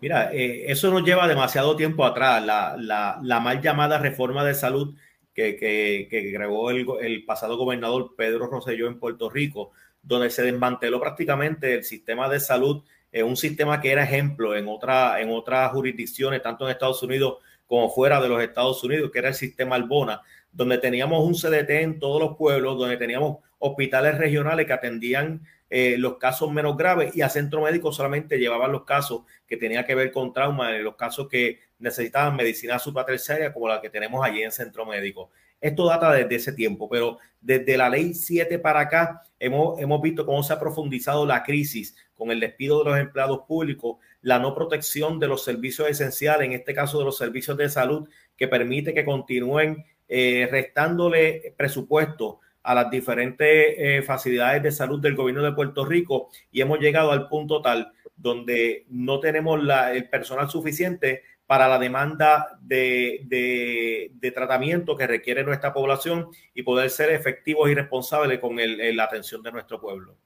Mira, 0.00 0.30
eh, 0.32 0.70
eso 0.70 0.90
nos 0.90 1.02
lleva 1.02 1.26
demasiado 1.26 1.74
tiempo 1.74 2.04
atrás. 2.04 2.44
La, 2.44 2.76
la, 3.22 3.40
mal 3.40 3.60
llamada 3.60 3.98
reforma 3.98 4.44
de 4.44 4.54
salud 4.54 4.94
que, 5.34 5.56
que, 5.56 6.32
creó 6.34 6.70
el, 6.70 6.86
el, 7.00 7.24
pasado 7.24 7.56
gobernador 7.56 8.14
Pedro 8.16 8.46
Rosselló 8.46 8.86
en 8.86 8.98
Puerto 8.98 9.28
Rico, 9.28 9.72
donde 10.02 10.30
se 10.30 10.42
desmanteló 10.42 11.00
prácticamente 11.00 11.74
el 11.74 11.84
sistema 11.84 12.28
de 12.28 12.40
salud 12.40 12.84
un 13.24 13.34
sistema 13.34 13.80
que 13.80 13.90
era 13.90 14.04
ejemplo 14.04 14.54
en, 14.54 14.68
otra, 14.68 15.22
en 15.22 15.30
otras 15.30 15.72
jurisdicciones, 15.72 16.42
tanto 16.42 16.66
en 16.66 16.72
Estados 16.72 17.02
Unidos 17.02 17.38
como 17.66 17.88
fuera 17.88 18.20
de 18.20 18.28
los 18.28 18.42
Estados 18.42 18.82
Unidos, 18.84 19.10
que 19.10 19.18
era 19.18 19.28
el 19.28 19.34
sistema 19.34 19.76
Albona, 19.76 20.20
donde 20.56 20.78
teníamos 20.78 21.22
un 21.22 21.34
CDT 21.34 21.70
en 21.82 21.98
todos 21.98 22.20
los 22.20 22.36
pueblos, 22.36 22.78
donde 22.78 22.96
teníamos 22.96 23.38
hospitales 23.58 24.16
regionales 24.16 24.66
que 24.66 24.72
atendían 24.72 25.42
eh, 25.68 25.96
los 25.98 26.16
casos 26.16 26.50
menos 26.50 26.76
graves 26.76 27.14
y 27.14 27.20
a 27.20 27.28
centro 27.28 27.62
médico 27.62 27.92
solamente 27.92 28.38
llevaban 28.38 28.72
los 28.72 28.84
casos 28.84 29.22
que 29.46 29.56
tenían 29.56 29.84
que 29.84 29.94
ver 29.94 30.12
con 30.12 30.32
trauma, 30.32 30.70
los 30.78 30.96
casos 30.96 31.28
que 31.28 31.60
necesitaban 31.78 32.36
medicina 32.36 32.78
supraterciaria 32.78 33.52
como 33.52 33.68
la 33.68 33.80
que 33.80 33.90
tenemos 33.90 34.24
allí 34.24 34.42
en 34.42 34.50
centro 34.50 34.86
médico. 34.86 35.30
Esto 35.60 35.86
data 35.86 36.12
desde 36.12 36.36
ese 36.36 36.52
tiempo, 36.52 36.88
pero 36.88 37.18
desde 37.40 37.76
la 37.76 37.90
ley 37.90 38.14
7 38.14 38.58
para 38.58 38.80
acá 38.80 39.22
hemos, 39.38 39.78
hemos 39.80 40.00
visto 40.00 40.24
cómo 40.24 40.42
se 40.42 40.52
ha 40.52 40.60
profundizado 40.60 41.26
la 41.26 41.42
crisis 41.42 41.96
con 42.14 42.30
el 42.30 42.40
despido 42.40 42.82
de 42.82 42.90
los 42.90 42.98
empleados 42.98 43.40
públicos, 43.46 43.98
la 44.22 44.38
no 44.38 44.54
protección 44.54 45.18
de 45.18 45.28
los 45.28 45.44
servicios 45.44 45.88
esenciales, 45.88 46.46
en 46.46 46.52
este 46.52 46.74
caso 46.74 46.98
de 46.98 47.04
los 47.04 47.18
servicios 47.18 47.56
de 47.56 47.68
salud, 47.68 48.08
que 48.36 48.48
permite 48.48 48.94
que 48.94 49.04
continúen 49.04 49.84
eh, 50.08 50.48
restándole 50.50 51.54
presupuesto 51.56 52.40
a 52.62 52.74
las 52.74 52.90
diferentes 52.90 53.74
eh, 53.78 54.02
facilidades 54.02 54.62
de 54.62 54.72
salud 54.72 55.00
del 55.00 55.14
gobierno 55.14 55.42
de 55.42 55.52
Puerto 55.52 55.84
Rico 55.84 56.30
y 56.50 56.60
hemos 56.60 56.80
llegado 56.80 57.12
al 57.12 57.28
punto 57.28 57.62
tal 57.62 57.92
donde 58.16 58.86
no 58.88 59.20
tenemos 59.20 59.62
la, 59.62 59.92
el 59.92 60.08
personal 60.08 60.50
suficiente 60.50 61.22
para 61.46 61.68
la 61.68 61.78
demanda 61.78 62.58
de, 62.60 63.22
de, 63.26 64.30
tratamiento 64.32 64.96
que 64.96 65.06
requiere 65.06 65.44
nuestra 65.44 65.72
población 65.72 66.28
y 66.52 66.62
poder 66.64 66.90
ser 66.90 67.10
efectivos 67.10 67.70
y 67.70 67.74
responsables 67.74 68.40
con 68.40 68.58
el, 68.58 68.96
la 68.96 69.04
atención 69.04 69.42
de 69.42 69.52
nuestro 69.52 69.80
pueblo. 69.80 70.16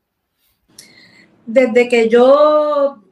Desde 1.44 1.89
que 1.89 2.09
yo 2.09 3.02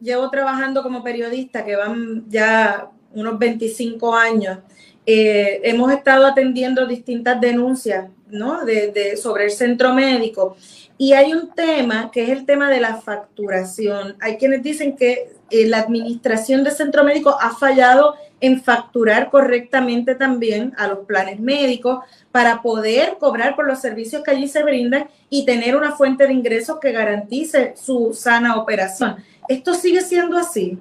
llevo 0.00 0.30
trabajando 0.30 0.82
como 0.82 1.02
periodista, 1.02 1.64
que 1.64 1.74
van 1.74 2.24
ya 2.28 2.88
unos 3.12 3.38
25 3.38 4.14
años, 4.14 4.58
eh, 5.04 5.60
hemos 5.64 5.92
estado 5.92 6.26
atendiendo 6.26 6.86
distintas 6.86 7.40
denuncias 7.40 8.08
¿no? 8.30 8.64
de, 8.64 9.16
sobre 9.16 9.44
el 9.44 9.50
centro 9.50 9.92
médico. 9.92 10.56
Y 10.98 11.14
hay 11.14 11.32
un 11.32 11.50
tema 11.50 12.10
que 12.12 12.22
es 12.22 12.28
el 12.30 12.46
tema 12.46 12.70
de 12.70 12.80
la 12.80 12.96
facturación. 13.00 14.16
Hay 14.20 14.36
quienes 14.36 14.62
dicen 14.62 14.94
que 14.94 15.32
eh, 15.50 15.66
la 15.66 15.80
administración 15.80 16.62
del 16.62 16.72
centro 16.72 17.02
médico 17.02 17.36
ha 17.40 17.50
fallado 17.56 18.14
en 18.40 18.62
facturar 18.62 19.30
correctamente 19.30 20.14
también 20.14 20.72
a 20.76 20.86
los 20.88 21.00
planes 21.00 21.40
médicos 21.40 22.00
para 22.30 22.62
poder 22.62 23.16
cobrar 23.18 23.56
por 23.56 23.66
los 23.66 23.80
servicios 23.80 24.22
que 24.22 24.30
allí 24.30 24.48
se 24.48 24.62
brindan 24.62 25.08
y 25.28 25.44
tener 25.44 25.76
una 25.76 25.92
fuente 25.92 26.26
de 26.26 26.32
ingresos 26.32 26.78
que 26.80 26.92
garantice 26.92 27.74
su 27.76 28.12
sana 28.14 28.56
operación. 28.56 29.16
¿Esto 29.48 29.74
sigue 29.74 30.02
siendo 30.02 30.38
así? 30.38 30.78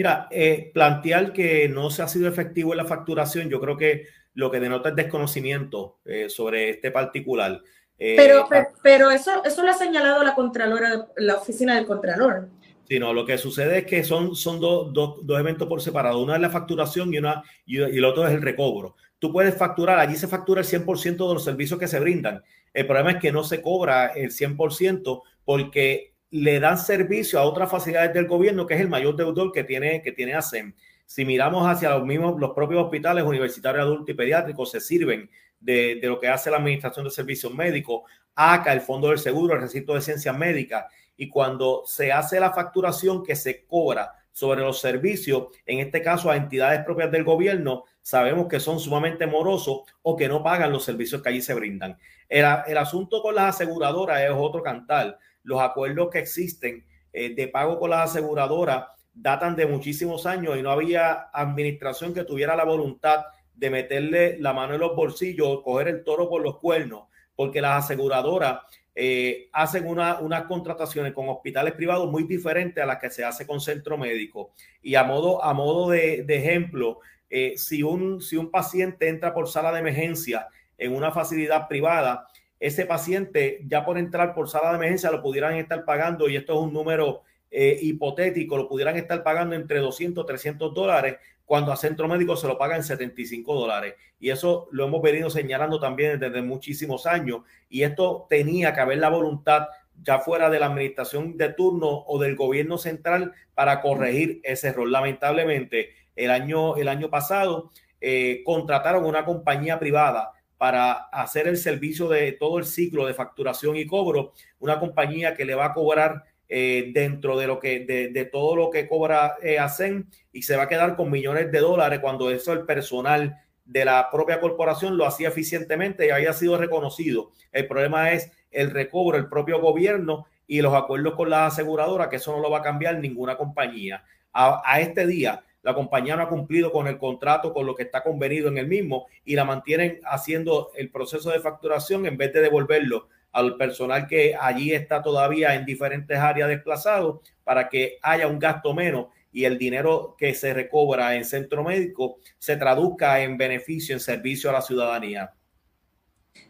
Mira, 0.00 0.28
eh, 0.30 0.70
plantear 0.72 1.30
que 1.34 1.68
no 1.68 1.90
se 1.90 2.00
ha 2.00 2.08
sido 2.08 2.26
efectivo 2.26 2.72
en 2.72 2.78
la 2.78 2.86
facturación, 2.86 3.50
yo 3.50 3.60
creo 3.60 3.76
que 3.76 4.06
lo 4.32 4.50
que 4.50 4.58
denota 4.58 4.88
es 4.88 4.96
desconocimiento 4.96 5.98
eh, 6.06 6.30
sobre 6.30 6.70
este 6.70 6.90
particular. 6.90 7.60
pero, 7.98 8.48
pero, 8.82 9.10
eso, 9.10 9.44
eso 9.44 9.62
lo 9.62 9.70
ha 9.70 9.74
señalado 9.74 10.24
la 10.24 10.34
Contralora, 10.34 11.06
la 11.18 11.36
oficina 11.36 11.74
del 11.74 11.84
Contralor 11.84 12.48
sino 12.88 13.12
lo 13.12 13.26
que 13.26 13.36
sucede 13.36 13.80
es 13.80 13.84
que 13.84 14.02
son, 14.02 14.34
son 14.34 14.58
dos, 14.58 15.20
eventos 15.38 15.68
por 15.68 15.82
separado. 15.82 16.20
Una 16.20 16.36
es 16.36 16.40
la 16.40 16.50
facturación 16.50 17.14
y, 17.14 17.18
una, 17.18 17.44
y, 17.66 17.76
el 17.76 18.04
otro 18.06 18.26
es 18.26 18.32
el 18.32 18.40
recobro. 18.40 18.96
Tú 19.20 19.30
puedes 19.30 19.54
facturar, 19.54 20.00
allí 20.00 20.16
se 20.16 20.26
factura 20.26 20.62
el 20.62 20.66
100% 20.66 21.28
de 21.28 21.34
los 21.34 21.44
servicios 21.44 21.78
que 21.78 21.86
se 21.86 22.00
brindan. 22.00 22.42
El 22.72 22.86
problema 22.86 23.12
es 23.12 23.18
que 23.18 23.30
no 23.30 23.44
se 23.44 23.60
cobra 23.60 24.06
el 24.06 24.30
100% 24.30 25.22
porque 25.44 26.09
le 26.30 26.60
dan 26.60 26.78
servicio 26.78 27.38
a 27.38 27.42
otras 27.42 27.70
facilidades 27.70 28.14
del 28.14 28.26
gobierno, 28.26 28.66
que 28.66 28.74
es 28.74 28.80
el 28.80 28.88
mayor 28.88 29.16
deudor 29.16 29.52
que 29.52 29.64
tiene, 29.64 30.02
que 30.02 30.12
tiene 30.12 30.34
ASEM. 30.34 30.74
Si 31.06 31.24
miramos 31.24 31.66
hacia 31.66 31.90
los 31.90 32.04
mismos, 32.04 32.38
los 32.38 32.52
propios 32.52 32.84
hospitales 32.84 33.24
universitarios 33.24 33.82
adultos 33.82 34.10
y 34.10 34.14
pediátricos 34.14 34.70
se 34.70 34.80
sirven 34.80 35.28
de, 35.58 35.98
de, 36.00 36.06
lo 36.06 36.20
que 36.20 36.28
hace 36.28 36.50
la 36.50 36.58
Administración 36.58 37.04
de 37.04 37.10
Servicios 37.10 37.52
Médicos, 37.52 38.02
ACA, 38.34 38.72
el 38.72 38.80
Fondo 38.80 39.08
del 39.08 39.18
Seguro, 39.18 39.54
el 39.54 39.60
Recinto 39.60 39.94
de 39.94 40.00
Ciencias 40.00 40.36
Médicas, 40.36 40.86
y 41.16 41.28
cuando 41.28 41.82
se 41.84 42.12
hace 42.12 42.40
la 42.40 42.52
facturación 42.52 43.22
que 43.22 43.36
se 43.36 43.66
cobra 43.66 44.14
sobre 44.32 44.62
los 44.62 44.80
servicios, 44.80 45.48
en 45.66 45.80
este 45.80 46.00
caso 46.00 46.30
a 46.30 46.36
entidades 46.36 46.84
propias 46.84 47.10
del 47.10 47.24
gobierno, 47.24 47.84
sabemos 48.00 48.48
que 48.48 48.60
son 48.60 48.80
sumamente 48.80 49.26
morosos 49.26 49.82
o 50.02 50.16
que 50.16 50.28
no 50.28 50.42
pagan 50.42 50.72
los 50.72 50.84
servicios 50.84 51.20
que 51.20 51.28
allí 51.28 51.42
se 51.42 51.54
brindan. 51.54 51.98
El, 52.28 52.46
el 52.66 52.78
asunto 52.78 53.20
con 53.20 53.34
las 53.34 53.56
aseguradoras 53.56 54.22
es 54.22 54.30
otro 54.34 54.62
cantar. 54.62 55.18
Los 55.42 55.60
acuerdos 55.60 56.10
que 56.10 56.18
existen 56.18 56.84
eh, 57.12 57.34
de 57.34 57.48
pago 57.48 57.78
con 57.78 57.90
las 57.90 58.10
aseguradoras 58.10 58.86
datan 59.12 59.56
de 59.56 59.66
muchísimos 59.66 60.26
años 60.26 60.56
y 60.56 60.62
no 60.62 60.70
había 60.70 61.28
administración 61.32 62.14
que 62.14 62.24
tuviera 62.24 62.56
la 62.56 62.64
voluntad 62.64 63.24
de 63.54 63.70
meterle 63.70 64.38
la 64.38 64.52
mano 64.52 64.74
en 64.74 64.80
los 64.80 64.96
bolsillos, 64.96 65.60
coger 65.62 65.88
el 65.88 66.04
toro 66.04 66.28
por 66.28 66.42
los 66.42 66.58
cuernos, 66.58 67.04
porque 67.34 67.60
las 67.60 67.84
aseguradoras 67.84 68.60
eh, 68.94 69.48
hacen 69.52 69.86
una, 69.86 70.18
unas 70.20 70.44
contrataciones 70.44 71.12
con 71.12 71.28
hospitales 71.28 71.74
privados 71.74 72.10
muy 72.10 72.24
diferentes 72.24 72.82
a 72.82 72.86
las 72.86 72.98
que 72.98 73.10
se 73.10 73.24
hace 73.24 73.46
con 73.46 73.60
centro 73.60 73.98
médico. 73.98 74.52
Y 74.82 74.94
a 74.94 75.04
modo, 75.04 75.44
a 75.44 75.52
modo 75.52 75.90
de, 75.90 76.24
ejemplo, 76.28 77.00
eh, 77.28 77.54
si, 77.56 77.82
un, 77.82 78.20
si 78.20 78.36
un 78.36 78.50
paciente 78.50 79.08
entra 79.08 79.34
por 79.34 79.48
sala 79.48 79.72
de 79.72 79.80
emergencia 79.80 80.48
en 80.78 80.94
una 80.94 81.12
facilidad 81.12 81.68
privada, 81.68 82.26
ese 82.60 82.84
paciente 82.84 83.60
ya 83.66 83.84
por 83.84 83.98
entrar 83.98 84.34
por 84.34 84.48
sala 84.48 84.70
de 84.70 84.76
emergencia 84.76 85.10
lo 85.10 85.22
pudieran 85.22 85.56
estar 85.56 85.84
pagando, 85.84 86.28
y 86.28 86.36
esto 86.36 86.52
es 86.52 86.60
un 86.60 86.72
número 86.72 87.22
eh, 87.50 87.78
hipotético, 87.80 88.56
lo 88.56 88.68
pudieran 88.68 88.96
estar 88.96 89.22
pagando 89.24 89.56
entre 89.56 89.80
200 89.80 90.24
300 90.24 90.72
dólares, 90.72 91.16
cuando 91.46 91.72
a 91.72 91.76
centro 91.76 92.06
médico 92.06 92.36
se 92.36 92.46
lo 92.46 92.56
pagan 92.56 92.84
75 92.84 93.52
dólares. 93.54 93.94
Y 94.20 94.30
eso 94.30 94.68
lo 94.70 94.86
hemos 94.86 95.02
venido 95.02 95.30
señalando 95.30 95.80
también 95.80 96.20
desde 96.20 96.42
muchísimos 96.42 97.06
años. 97.06 97.40
Y 97.68 97.82
esto 97.82 98.26
tenía 98.30 98.72
que 98.72 98.80
haber 98.80 98.98
la 98.98 99.08
voluntad 99.08 99.66
ya 100.00 100.20
fuera 100.20 100.48
de 100.48 100.60
la 100.60 100.66
administración 100.66 101.36
de 101.36 101.52
turno 101.52 102.04
o 102.06 102.20
del 102.20 102.36
gobierno 102.36 102.78
central 102.78 103.32
para 103.54 103.80
corregir 103.80 104.40
ese 104.44 104.68
error. 104.68 104.88
Lamentablemente, 104.88 105.90
el 106.14 106.30
año, 106.30 106.76
el 106.76 106.86
año 106.86 107.10
pasado 107.10 107.72
eh, 108.00 108.42
contrataron 108.44 109.04
una 109.04 109.24
compañía 109.24 109.80
privada 109.80 110.32
para 110.60 110.92
hacer 110.92 111.48
el 111.48 111.56
servicio 111.56 112.06
de 112.06 112.32
todo 112.32 112.58
el 112.58 112.66
ciclo 112.66 113.06
de 113.06 113.14
facturación 113.14 113.76
y 113.76 113.86
cobro, 113.86 114.34
una 114.58 114.78
compañía 114.78 115.34
que 115.34 115.46
le 115.46 115.54
va 115.54 115.64
a 115.64 115.72
cobrar 115.72 116.24
eh, 116.50 116.90
dentro 116.92 117.38
de 117.38 117.46
lo 117.46 117.58
que 117.58 117.80
de, 117.80 118.24
todo 118.26 118.56
lo 118.56 118.68
que 118.68 118.86
cobra 118.86 119.36
eh, 119.42 119.58
ASEN 119.58 120.10
y 120.34 120.42
se 120.42 120.56
va 120.56 120.64
a 120.64 120.68
quedar 120.68 120.96
con 120.96 121.10
millones 121.10 121.50
de 121.50 121.60
dólares 121.60 122.00
cuando 122.00 122.30
eso 122.30 122.52
el 122.52 122.66
personal 122.66 123.40
de 123.64 123.86
la 123.86 124.10
propia 124.10 124.38
corporación 124.38 124.98
lo 124.98 125.06
hacía 125.06 125.28
eficientemente 125.28 126.06
y 126.06 126.10
había 126.10 126.34
sido 126.34 126.58
reconocido. 126.58 127.30
El 127.52 127.66
problema 127.66 128.12
es 128.12 128.30
el 128.50 128.70
recobro, 128.70 129.16
el 129.16 129.30
propio 129.30 129.62
gobierno 129.62 130.26
y 130.46 130.60
los 130.60 130.74
acuerdos 130.74 131.14
con 131.14 131.30
la 131.30 131.46
aseguradora, 131.46 132.10
que 132.10 132.16
eso 132.16 132.32
no 132.32 132.42
lo 132.42 132.50
va 132.50 132.58
a 132.58 132.62
cambiar 132.62 132.98
ninguna 132.98 133.38
compañía. 133.38 134.04
A 134.34 134.78
este 134.78 135.06
día, 135.06 135.42
la 135.62 135.74
compañía 135.74 136.16
no 136.16 136.22
ha 136.22 136.28
cumplido 136.28 136.72
con 136.72 136.86
el 136.86 136.98
contrato, 136.98 137.52
con 137.52 137.66
lo 137.66 137.74
que 137.74 137.82
está 137.82 138.02
convenido 138.02 138.48
en 138.48 138.58
el 138.58 138.66
mismo 138.66 139.06
y 139.24 139.34
la 139.34 139.44
mantienen 139.44 140.00
haciendo 140.04 140.70
el 140.74 140.90
proceso 140.90 141.30
de 141.30 141.40
facturación 141.40 142.06
en 142.06 142.16
vez 142.16 142.32
de 142.32 142.40
devolverlo 142.40 143.08
al 143.32 143.56
personal 143.56 144.06
que 144.06 144.34
allí 144.38 144.72
está 144.72 145.02
todavía 145.02 145.54
en 145.54 145.64
diferentes 145.64 146.18
áreas 146.18 146.48
desplazado 146.48 147.22
para 147.44 147.68
que 147.68 147.98
haya 148.02 148.26
un 148.26 148.38
gasto 148.38 148.74
menos 148.74 149.06
y 149.32 149.44
el 149.44 149.58
dinero 149.58 150.16
que 150.18 150.34
se 150.34 150.52
recobra 150.52 151.14
en 151.14 151.24
centro 151.24 151.62
médico 151.62 152.18
se 152.38 152.56
traduzca 152.56 153.20
en 153.20 153.36
beneficio, 153.36 153.94
en 153.94 154.00
servicio 154.00 154.50
a 154.50 154.54
la 154.54 154.62
ciudadanía. 154.62 155.32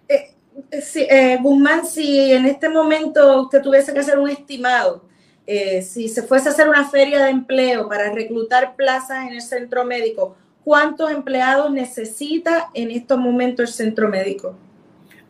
Eh, 0.09 0.35
eh, 0.71 1.39
Guzmán, 1.41 1.87
si 1.87 2.33
en 2.33 2.47
este 2.47 2.69
momento 2.69 3.43
usted 3.43 3.61
tuviese 3.61 3.93
que 3.93 4.01
hacer 4.01 4.19
un 4.19 4.31
estimado 4.31 5.10
eh, 5.53 5.83
si 5.83 6.09
se 6.09 6.23
fuese 6.23 6.49
a 6.49 6.53
hacer 6.53 6.69
una 6.69 6.89
feria 6.89 7.25
de 7.25 7.31
empleo 7.31 7.89
para 7.89 8.13
reclutar 8.13 8.77
plazas 8.77 9.27
en 9.27 9.33
el 9.33 9.43
centro 9.43 9.85
médico, 9.85 10.37
¿cuántos 10.63 11.11
empleados 11.11 11.73
necesita 11.73 12.71
en 12.73 12.93
estos 12.93 13.19
momentos 13.19 13.69
el 13.69 13.75
centro 13.75 14.09
médico? 14.09 14.57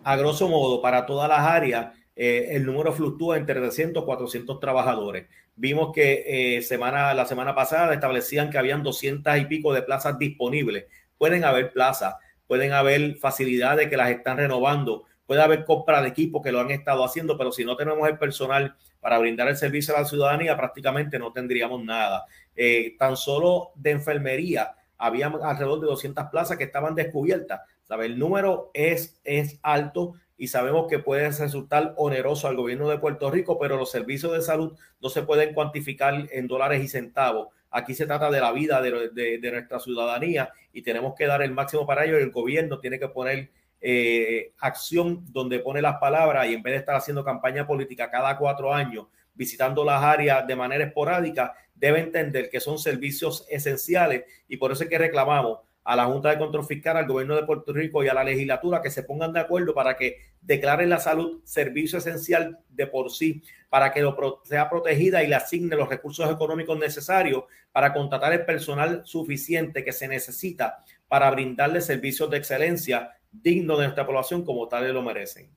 A 0.04 0.16
grosso 0.16 0.46
modo, 0.46 0.82
para 0.82 1.06
todas 1.06 1.26
las 1.26 1.40
áreas, 1.40 1.94
eh, 2.14 2.48
el 2.50 2.66
número 2.66 2.92
fluctúa 2.92 3.38
entre 3.38 3.54
300 3.54 4.04
400 4.04 4.60
trabajadores. 4.60 5.26
Vimos 5.56 5.90
que 5.94 6.58
eh, 6.58 6.60
semana, 6.60 7.14
la 7.14 7.24
semana 7.24 7.54
pasada 7.54 7.94
establecían 7.94 8.50
que 8.50 8.58
habían 8.58 8.82
200 8.82 9.38
y 9.38 9.46
pico 9.46 9.72
de 9.72 9.80
plazas 9.80 10.18
disponibles. 10.18 10.84
Pueden 11.16 11.44
haber 11.44 11.72
plazas, 11.72 12.16
pueden 12.46 12.74
haber 12.74 13.14
facilidades 13.14 13.88
que 13.88 13.96
las 13.96 14.10
están 14.10 14.36
renovando, 14.36 15.04
puede 15.30 15.42
haber 15.42 15.64
compra 15.64 16.02
de 16.02 16.08
equipo 16.08 16.42
que 16.42 16.50
lo 16.50 16.58
han 16.58 16.72
estado 16.72 17.04
haciendo, 17.04 17.38
pero 17.38 17.52
si 17.52 17.64
no 17.64 17.76
tenemos 17.76 18.08
el 18.08 18.18
personal 18.18 18.74
para 18.98 19.16
brindar 19.16 19.46
el 19.46 19.56
servicio 19.56 19.94
a 19.94 20.00
la 20.00 20.04
ciudadanía, 20.04 20.56
prácticamente 20.56 21.20
no 21.20 21.32
tendríamos 21.32 21.84
nada. 21.84 22.26
Eh, 22.56 22.96
tan 22.98 23.16
solo 23.16 23.70
de 23.76 23.92
enfermería, 23.92 24.72
había 24.98 25.28
alrededor 25.28 25.78
de 25.82 25.86
200 25.86 26.24
plazas 26.32 26.56
que 26.56 26.64
estaban 26.64 26.96
descubiertas. 26.96 27.60
¿Sabe? 27.84 28.06
El 28.06 28.18
número 28.18 28.72
es, 28.74 29.20
es 29.22 29.60
alto 29.62 30.14
y 30.36 30.48
sabemos 30.48 30.88
que 30.88 30.98
puede 30.98 31.30
resultar 31.30 31.94
oneroso 31.96 32.48
al 32.48 32.56
gobierno 32.56 32.88
de 32.88 32.98
Puerto 32.98 33.30
Rico, 33.30 33.56
pero 33.56 33.76
los 33.76 33.92
servicios 33.92 34.32
de 34.32 34.42
salud 34.42 34.76
no 35.00 35.10
se 35.10 35.22
pueden 35.22 35.54
cuantificar 35.54 36.26
en 36.32 36.48
dólares 36.48 36.82
y 36.82 36.88
centavos. 36.88 37.54
Aquí 37.70 37.94
se 37.94 38.06
trata 38.06 38.32
de 38.32 38.40
la 38.40 38.50
vida 38.50 38.82
de, 38.82 39.10
de, 39.10 39.38
de 39.38 39.52
nuestra 39.52 39.78
ciudadanía 39.78 40.50
y 40.72 40.82
tenemos 40.82 41.14
que 41.14 41.26
dar 41.26 41.40
el 41.42 41.52
máximo 41.52 41.86
para 41.86 42.04
ello. 42.04 42.18
El 42.18 42.32
gobierno 42.32 42.80
tiene 42.80 42.98
que 42.98 43.06
poner 43.06 43.50
eh, 43.80 44.52
acción 44.58 45.24
donde 45.32 45.60
pone 45.60 45.80
las 45.80 45.96
palabras 45.96 46.46
y 46.46 46.54
en 46.54 46.62
vez 46.62 46.72
de 46.72 46.78
estar 46.78 46.96
haciendo 46.96 47.24
campaña 47.24 47.66
política 47.66 48.10
cada 48.10 48.36
cuatro 48.36 48.72
años, 48.72 49.06
visitando 49.34 49.84
las 49.84 50.02
áreas 50.02 50.46
de 50.46 50.56
manera 50.56 50.84
esporádica, 50.84 51.54
debe 51.74 52.00
entender 52.00 52.50
que 52.50 52.60
son 52.60 52.78
servicios 52.78 53.46
esenciales 53.48 54.24
y 54.48 54.58
por 54.58 54.72
eso 54.72 54.84
es 54.84 54.90
que 54.90 54.98
reclamamos 54.98 55.60
a 55.82 55.96
la 55.96 56.04
Junta 56.04 56.28
de 56.28 56.38
Control 56.38 56.66
Fiscal, 56.66 56.96
al 56.98 57.06
gobierno 57.06 57.34
de 57.36 57.44
Puerto 57.44 57.72
Rico 57.72 58.04
y 58.04 58.08
a 58.08 58.14
la 58.14 58.22
legislatura 58.22 58.82
que 58.82 58.90
se 58.90 59.02
pongan 59.02 59.32
de 59.32 59.40
acuerdo 59.40 59.74
para 59.74 59.96
que 59.96 60.18
declaren 60.42 60.90
la 60.90 60.98
salud 60.98 61.40
servicio 61.44 61.98
esencial 61.98 62.58
de 62.68 62.86
por 62.86 63.10
sí, 63.10 63.42
para 63.68 63.92
que 63.92 64.02
lo 64.02 64.42
sea 64.44 64.68
protegida 64.68 65.22
y 65.22 65.26
le 65.26 65.36
asigne 65.36 65.76
los 65.76 65.88
recursos 65.88 66.30
económicos 66.30 66.78
necesarios 66.78 67.44
para 67.72 67.92
contratar 67.92 68.32
el 68.32 68.44
personal 68.44 69.02
suficiente 69.04 69.82
que 69.82 69.92
se 69.92 70.06
necesita 70.06 70.84
para 71.08 71.30
brindarle 71.30 71.80
servicios 71.80 72.30
de 72.30 72.36
excelencia 72.36 73.10
digno 73.30 73.76
de 73.76 73.84
nuestra 73.84 74.06
población 74.06 74.44
como 74.44 74.68
tales 74.68 74.92
lo 74.92 75.02
merecen. 75.02 75.48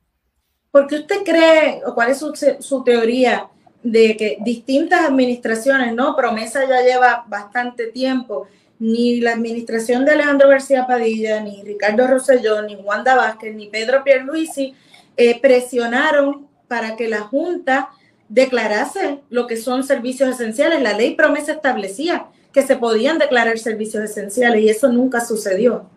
¿Por 0.71 0.87
qué 0.87 0.95
usted 0.95 1.23
cree, 1.23 1.81
o 1.85 1.93
cuál 1.93 2.11
es 2.11 2.17
su, 2.17 2.33
su, 2.59 2.83
teoría 2.83 3.47
de 3.83 4.17
que 4.17 4.37
distintas 4.41 5.05
administraciones, 5.05 5.93
no? 5.93 6.15
Promesa 6.15 6.67
ya 6.67 6.81
lleva 6.81 7.25
bastante 7.27 7.87
tiempo, 7.87 8.47
ni 8.79 9.21
la 9.21 9.33
administración 9.33 10.03
de 10.03 10.13
Alejandro 10.13 10.49
García 10.49 10.87
Padilla, 10.87 11.41
ni 11.41 11.61
Ricardo 11.63 12.07
Rosselló, 12.07 12.63
ni 12.63 12.75
Wanda 12.75 13.15
Vázquez, 13.15 13.55
ni 13.55 13.67
Pedro 13.67 14.03
Pierluisi 14.03 14.73
eh, 15.15 15.39
presionaron 15.39 16.47
para 16.67 16.95
que 16.95 17.07
la 17.07 17.21
Junta 17.21 17.89
declarase 18.29 19.19
lo 19.29 19.45
que 19.45 19.57
son 19.57 19.83
servicios 19.83 20.29
esenciales. 20.29 20.81
La 20.81 20.97
ley 20.97 21.15
promesa 21.15 21.51
establecía 21.51 22.27
que 22.51 22.63
se 22.63 22.77
podían 22.77 23.19
declarar 23.19 23.59
servicios 23.59 24.03
esenciales 24.03 24.61
y 24.63 24.69
eso 24.69 24.91
nunca 24.91 25.23
sucedió. 25.23 25.87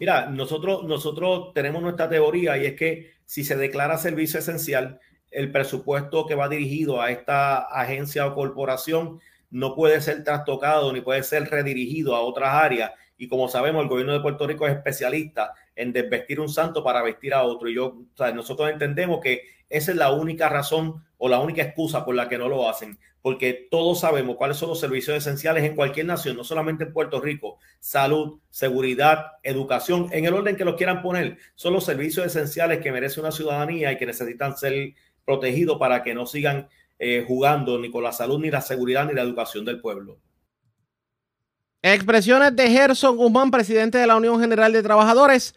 Mira, 0.00 0.30
nosotros, 0.30 0.84
nosotros 0.84 1.52
tenemos 1.52 1.82
nuestra 1.82 2.08
teoría 2.08 2.56
y 2.56 2.64
es 2.64 2.74
que 2.74 3.12
si 3.26 3.44
se 3.44 3.54
declara 3.54 3.98
servicio 3.98 4.40
esencial, 4.40 4.98
el 5.30 5.52
presupuesto 5.52 6.26
que 6.26 6.34
va 6.34 6.48
dirigido 6.48 7.02
a 7.02 7.10
esta 7.10 7.58
agencia 7.58 8.26
o 8.26 8.34
corporación 8.34 9.20
no 9.50 9.74
puede 9.74 10.00
ser 10.00 10.24
trastocado 10.24 10.90
ni 10.94 11.02
puede 11.02 11.22
ser 11.22 11.44
redirigido 11.50 12.16
a 12.16 12.20
otras 12.22 12.54
áreas. 12.54 12.92
Y 13.18 13.28
como 13.28 13.48
sabemos, 13.48 13.82
el 13.82 13.90
gobierno 13.90 14.14
de 14.14 14.20
Puerto 14.20 14.46
Rico 14.46 14.66
es 14.66 14.74
especialista 14.74 15.52
en 15.76 15.92
desvestir 15.92 16.40
un 16.40 16.48
santo 16.48 16.82
para 16.82 17.02
vestir 17.02 17.34
a 17.34 17.42
otro. 17.42 17.68
Y 17.68 17.74
yo, 17.74 17.98
nosotros 18.34 18.70
entendemos 18.70 19.20
que 19.20 19.42
esa 19.68 19.90
es 19.90 19.98
la 19.98 20.12
única 20.12 20.48
razón 20.48 21.04
o 21.18 21.28
la 21.28 21.40
única 21.40 21.60
excusa 21.60 22.06
por 22.06 22.14
la 22.14 22.26
que 22.26 22.38
no 22.38 22.48
lo 22.48 22.70
hacen, 22.70 22.98
porque 23.22 23.68
todos 23.70 24.00
sabemos 24.00 24.36
cuáles 24.36 24.56
son 24.56 24.70
los 24.70 24.80
servicios 24.80 25.16
esenciales 25.16 25.64
en 25.64 25.76
cualquier 25.76 26.06
nación, 26.06 26.36
no 26.36 26.44
solamente 26.44 26.84
en 26.84 26.92
Puerto 26.92 27.20
Rico, 27.20 27.58
salud, 27.78 28.38
seguridad, 28.50 29.32
educación, 29.42 30.08
en 30.12 30.24
el 30.24 30.34
orden 30.34 30.56
que 30.56 30.64
los 30.64 30.76
quieran 30.76 31.02
poner, 31.02 31.38
son 31.54 31.74
los 31.74 31.84
servicios 31.84 32.26
esenciales 32.26 32.80
que 32.80 32.92
merece 32.92 33.20
una 33.20 33.32
ciudadanía 33.32 33.92
y 33.92 33.98
que 33.98 34.06
necesitan 34.06 34.56
ser 34.56 34.94
protegidos 35.24 35.78
para 35.78 36.02
que 36.02 36.14
no 36.14 36.26
sigan 36.26 36.68
eh, 36.98 37.24
jugando 37.26 37.78
ni 37.78 37.90
con 37.90 38.02
la 38.02 38.12
salud, 38.12 38.38
ni 38.40 38.50
la 38.50 38.60
seguridad, 38.60 39.06
ni 39.06 39.14
la 39.14 39.22
educación 39.22 39.64
del 39.64 39.80
pueblo. 39.80 40.18
Expresiones 41.82 42.54
de 42.54 42.70
Gerson 42.70 43.16
Guzmán, 43.16 43.50
presidente 43.50 43.96
de 43.96 44.06
la 44.06 44.16
Unión 44.16 44.38
General 44.38 44.70
de 44.70 44.82
Trabajadores. 44.82 45.54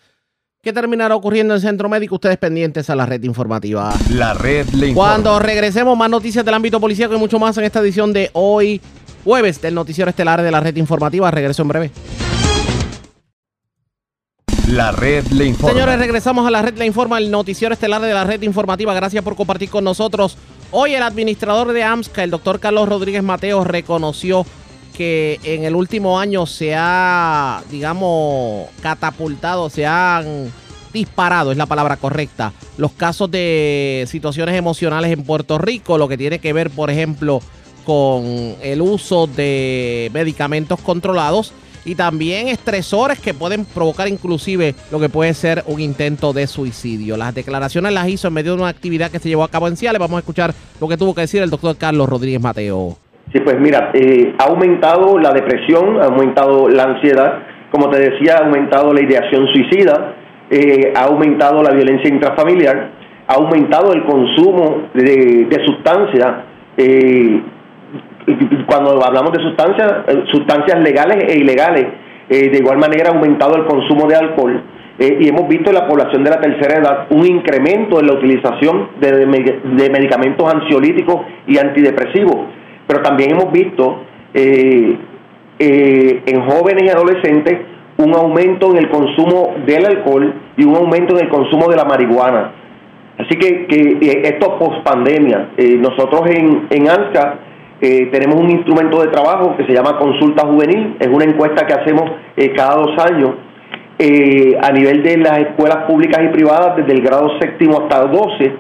¿Qué 0.64 0.72
terminará 0.72 1.14
ocurriendo 1.14 1.54
en 1.54 1.60
Centro 1.60 1.90
Médico? 1.90 2.16
Ustedes 2.16 2.38
pendientes 2.38 2.90
a 2.90 2.96
la 2.96 3.06
red 3.06 3.22
informativa. 3.24 3.94
La 4.12 4.34
red 4.34 4.66
le 4.70 4.88
informa. 4.88 5.10
Cuando 5.10 5.38
regresemos, 5.40 5.98
más 5.98 6.10
noticias 6.10 6.46
del 6.46 6.54
ámbito 6.54 6.80
policial 6.80 7.12
y 7.14 7.18
mucho 7.18 7.38
más 7.38 7.58
en 7.58 7.66
esta 7.66 7.82
edición 7.82 8.14
de 8.14 8.30
hoy, 8.32 8.80
jueves 9.26 9.62
del 9.62 9.76
noticiero 9.76 10.10
estelar 10.10 10.42
de 10.42 10.50
la 10.50 10.62
red 10.62 10.74
informativa. 10.78 11.30
Regreso 11.32 11.64
en 11.64 11.68
breve. 11.68 11.92
La 14.70 14.94
red 14.94 15.26
le 15.34 15.48
informa. 15.48 15.74
Señores, 15.74 16.00
regresamos 16.00 16.48
a 16.48 16.50
la 16.50 16.62
red 16.62 16.78
le 16.78 16.86
informa, 16.86 17.18
el 17.18 17.30
noticiero 17.30 17.74
estelar 17.74 18.02
de 18.02 18.14
la 18.14 18.24
red 18.24 18.42
informativa. 18.44 18.94
Gracias 18.94 19.22
por 19.22 19.36
compartir 19.36 19.70
con 19.70 19.84
nosotros. 19.84 20.38
Hoy 20.72 20.96
el 20.96 21.04
administrador 21.04 21.74
de 21.74 21.84
AMSCA, 21.84 22.24
el 22.24 22.32
doctor 22.32 22.62
Carlos 22.62 22.88
Rodríguez 22.88 23.22
Mateo, 23.22 23.66
reconoció 23.66 24.46
que 24.96 25.40
en 25.44 25.64
el 25.64 25.76
último 25.76 26.20
año 26.20 26.46
se 26.46 26.76
ha, 26.76 27.62
digamos, 27.70 28.68
catapultado, 28.82 29.70
se 29.70 29.86
han 29.86 30.52
disparado, 30.94 31.52
es 31.52 31.58
la 31.58 31.66
palabra 31.66 31.98
correcta, 31.98 32.54
los 32.78 32.92
casos 32.92 33.30
de 33.32 34.06
situaciones 34.08 34.56
emocionales 34.56 35.12
en 35.12 35.24
Puerto 35.24 35.58
Rico, 35.58 35.98
lo 35.98 36.08
que 36.08 36.18
tiene 36.18 36.40
que 36.40 36.54
ver, 36.54 36.70
por 36.70 36.92
ejemplo, 36.92 37.42
con 37.86 38.56
el 38.62 38.82
uso 38.82 39.28
de 39.28 40.10
medicamentos 40.14 40.80
controlados 40.80 41.52
y 41.86 41.96
también 41.96 42.48
estresores 42.48 43.20
que 43.20 43.34
pueden 43.34 43.66
provocar 43.66 44.08
inclusive 44.08 44.76
lo 44.92 45.00
que 45.00 45.10
puede 45.10 45.34
ser 45.34 45.64
un 45.68 45.82
intento 45.82 46.32
de 46.32 46.48
suicidio. 46.48 47.18
Las 47.18 47.36
declaraciones 47.36 47.92
las 47.92 48.08
hizo 48.08 48.28
en 48.28 48.34
medio 48.36 48.56
de 48.56 48.62
una 48.62 48.70
actividad 48.70 49.12
que 49.12 49.20
se 49.20 49.30
llevó 49.30 49.44
a 49.44 49.50
cabo 49.50 49.68
en 49.68 49.76
Ciales. 49.76 50.00
Vamos 50.00 50.18
a 50.18 50.20
escuchar 50.20 50.54
lo 50.80 50.88
que 50.88 50.98
tuvo 50.98 51.14
que 51.14 51.22
decir 51.22 51.42
el 51.42 51.50
doctor 51.50 51.76
Carlos 51.76 52.08
Rodríguez 52.08 52.42
Mateo. 52.42 52.98
Sí, 53.34 53.40
pues 53.40 53.60
mira, 53.60 53.90
eh, 53.96 54.36
ha 54.38 54.44
aumentado 54.44 55.18
la 55.18 55.34
depresión, 55.34 56.00
ha 56.00 56.06
aumentado 56.06 56.70
la 56.70 56.84
ansiedad, 56.84 57.40
como 57.72 57.90
te 57.90 57.98
decía, 57.98 58.36
ha 58.38 58.46
aumentado 58.46 58.94
la 58.94 59.02
ideación 59.02 59.48
suicida, 59.48 60.14
eh, 60.52 60.94
ha 60.96 61.06
aumentado 61.06 61.64
la 61.64 61.72
violencia 61.72 62.14
intrafamiliar, 62.14 62.92
ha 63.28 63.34
aumentado 63.34 63.92
el 63.92 64.04
consumo 64.04 64.84
de, 64.94 65.50
sustancias. 65.66 66.32
Eh, 66.78 67.42
cuando 68.68 69.04
hablamos 69.04 69.32
de 69.32 69.42
sustancias, 69.42 69.92
sustancias 70.32 70.80
legales 70.82 71.34
e 71.34 71.40
ilegales, 71.40 71.88
de 72.30 72.58
igual 72.58 72.78
manera 72.78 73.10
ha 73.10 73.14
aumentado 73.14 73.56
el 73.58 73.66
consumo 73.66 74.08
de 74.08 74.16
alcohol. 74.16 74.62
Y 74.98 75.28
hemos 75.28 75.48
visto 75.48 75.72
en 75.72 75.76
la 75.76 75.88
población 75.88 76.24
de 76.24 76.30
la 76.30 76.40
tercera 76.40 76.80
edad 76.80 77.08
un 77.10 77.26
incremento 77.26 78.00
en 78.00 78.08
la 78.08 78.14
utilización 78.14 78.90
de, 79.00 79.12
de 79.12 79.90
medicamentos 79.90 80.54
ansiolíticos 80.54 81.22
y 81.48 81.58
antidepresivos. 81.58 82.63
Pero 82.94 83.02
también 83.02 83.32
hemos 83.32 83.52
visto 83.52 84.04
en 84.36 85.00
jóvenes 86.48 86.84
y 86.84 86.90
adolescentes 86.90 87.58
un 87.98 88.14
aumento 88.14 88.70
en 88.72 88.78
el 88.78 88.90
consumo 88.90 89.56
del 89.66 89.86
alcohol 89.86 90.32
y 90.58 90.64
un 90.64 90.76
aumento 90.76 91.18
en 91.18 91.26
el 91.26 91.30
consumo 91.30 91.70
de 91.70 91.76
la 91.76 91.86
marihuana. 91.86 92.52
Así 93.18 93.36
que, 93.36 93.66
que 93.66 94.22
esto 94.24 94.60
post 94.60 94.84
pandemia, 94.84 95.50
nosotros 95.80 96.22
en, 96.30 96.68
en 96.70 96.88
ANSCA 96.88 97.40
eh, 97.82 98.10
tenemos 98.14 98.40
un 98.40 98.50
instrumento 98.50 99.02
de 99.02 99.10
trabajo 99.10 99.58
que 99.58 99.66
se 99.66 99.74
llama 99.74 99.98
Consulta 99.98 100.48
Juvenil, 100.48 100.96
es 101.02 101.08
una 101.10 101.26
encuesta 101.26 101.68
que 101.68 101.74
hacemos 101.74 102.10
eh, 102.38 102.54
cada 102.56 102.76
dos 102.76 102.98
años 103.12 103.32
eh, 104.00 104.58
a 104.62 104.72
nivel 104.72 105.04
de 105.04 105.18
las 105.18 105.40
escuelas 105.40 105.84
públicas 105.86 106.24
y 106.24 106.30
privadas 106.30 106.78
desde 106.78 106.94
el 106.94 107.02
grado 107.02 107.38
séptimo 107.42 107.82
hasta 107.82 108.06
12 108.06 108.54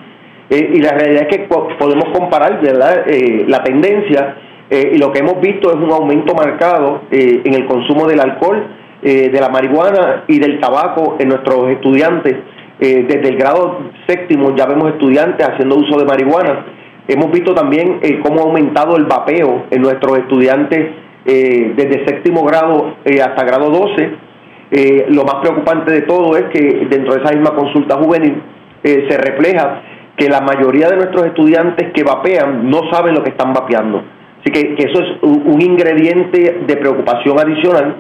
y 0.55 0.79
la 0.79 0.91
realidad 0.91 1.27
es 1.29 1.37
que 1.37 1.43
podemos 1.47 2.05
comparar 2.13 2.61
¿verdad? 2.61 3.05
la 3.47 3.63
tendencia 3.63 4.35
y 4.69 4.97
lo 4.97 5.11
que 5.11 5.19
hemos 5.19 5.39
visto 5.41 5.69
es 5.69 5.75
un 5.75 5.91
aumento 5.91 6.33
marcado 6.33 7.01
en 7.11 7.53
el 7.53 7.65
consumo 7.65 8.07
del 8.07 8.19
alcohol, 8.19 8.67
de 9.01 9.39
la 9.39 9.49
marihuana 9.49 10.23
y 10.27 10.39
del 10.39 10.59
tabaco 10.59 11.17
en 11.19 11.29
nuestros 11.29 11.69
estudiantes. 11.71 12.35
desde 12.79 13.29
el 13.29 13.35
grado 13.37 13.79
séptimo 14.07 14.55
ya 14.55 14.65
vemos 14.65 14.91
estudiantes 14.91 15.47
haciendo 15.47 15.75
uso 15.75 15.97
de 15.97 16.05
marihuana 16.05 16.65
Hemos 17.05 17.31
visto 17.31 17.53
también 17.53 17.99
eh, 18.01 18.21
cómo 18.23 18.39
ha 18.39 18.43
aumentado 18.43 18.95
el 18.95 19.03
vapeo 19.03 19.65
en 19.69 19.81
nuestros 19.81 20.19
estudiantes 20.19 20.87
eh, 21.25 21.73
desde 21.75 22.05
séptimo 22.05 22.45
grado 22.45 22.95
eh, 23.03 23.21
hasta 23.21 23.43
grado 23.43 23.69
12. 23.69 25.09
lo 25.09 25.23
más 25.25 25.35
preocupante 25.41 25.91
de 25.91 26.01
todo 26.03 26.37
es 26.37 26.45
que 26.45 26.87
dentro 26.89 27.13
de 27.13 27.21
esa 27.21 27.35
misma 27.35 27.55
consulta 27.55 27.97
juvenil 27.97 28.41
se 28.81 29.17
refleja 29.17 29.81
que 30.17 30.29
la 30.29 30.41
mayoría 30.41 30.89
de 30.89 30.97
nuestros 30.97 31.25
estudiantes 31.25 31.91
que 31.93 32.03
vapean 32.03 32.69
no 32.69 32.81
saben 32.91 33.15
lo 33.15 33.23
que 33.23 33.31
están 33.31 33.53
vapeando. 33.53 34.03
Así 34.41 34.51
que, 34.51 34.75
eso 34.77 35.01
es 35.01 35.23
un, 35.23 35.61
ingrediente 35.61 36.61
de 36.67 36.77
preocupación 36.77 37.39
adicional 37.39 37.95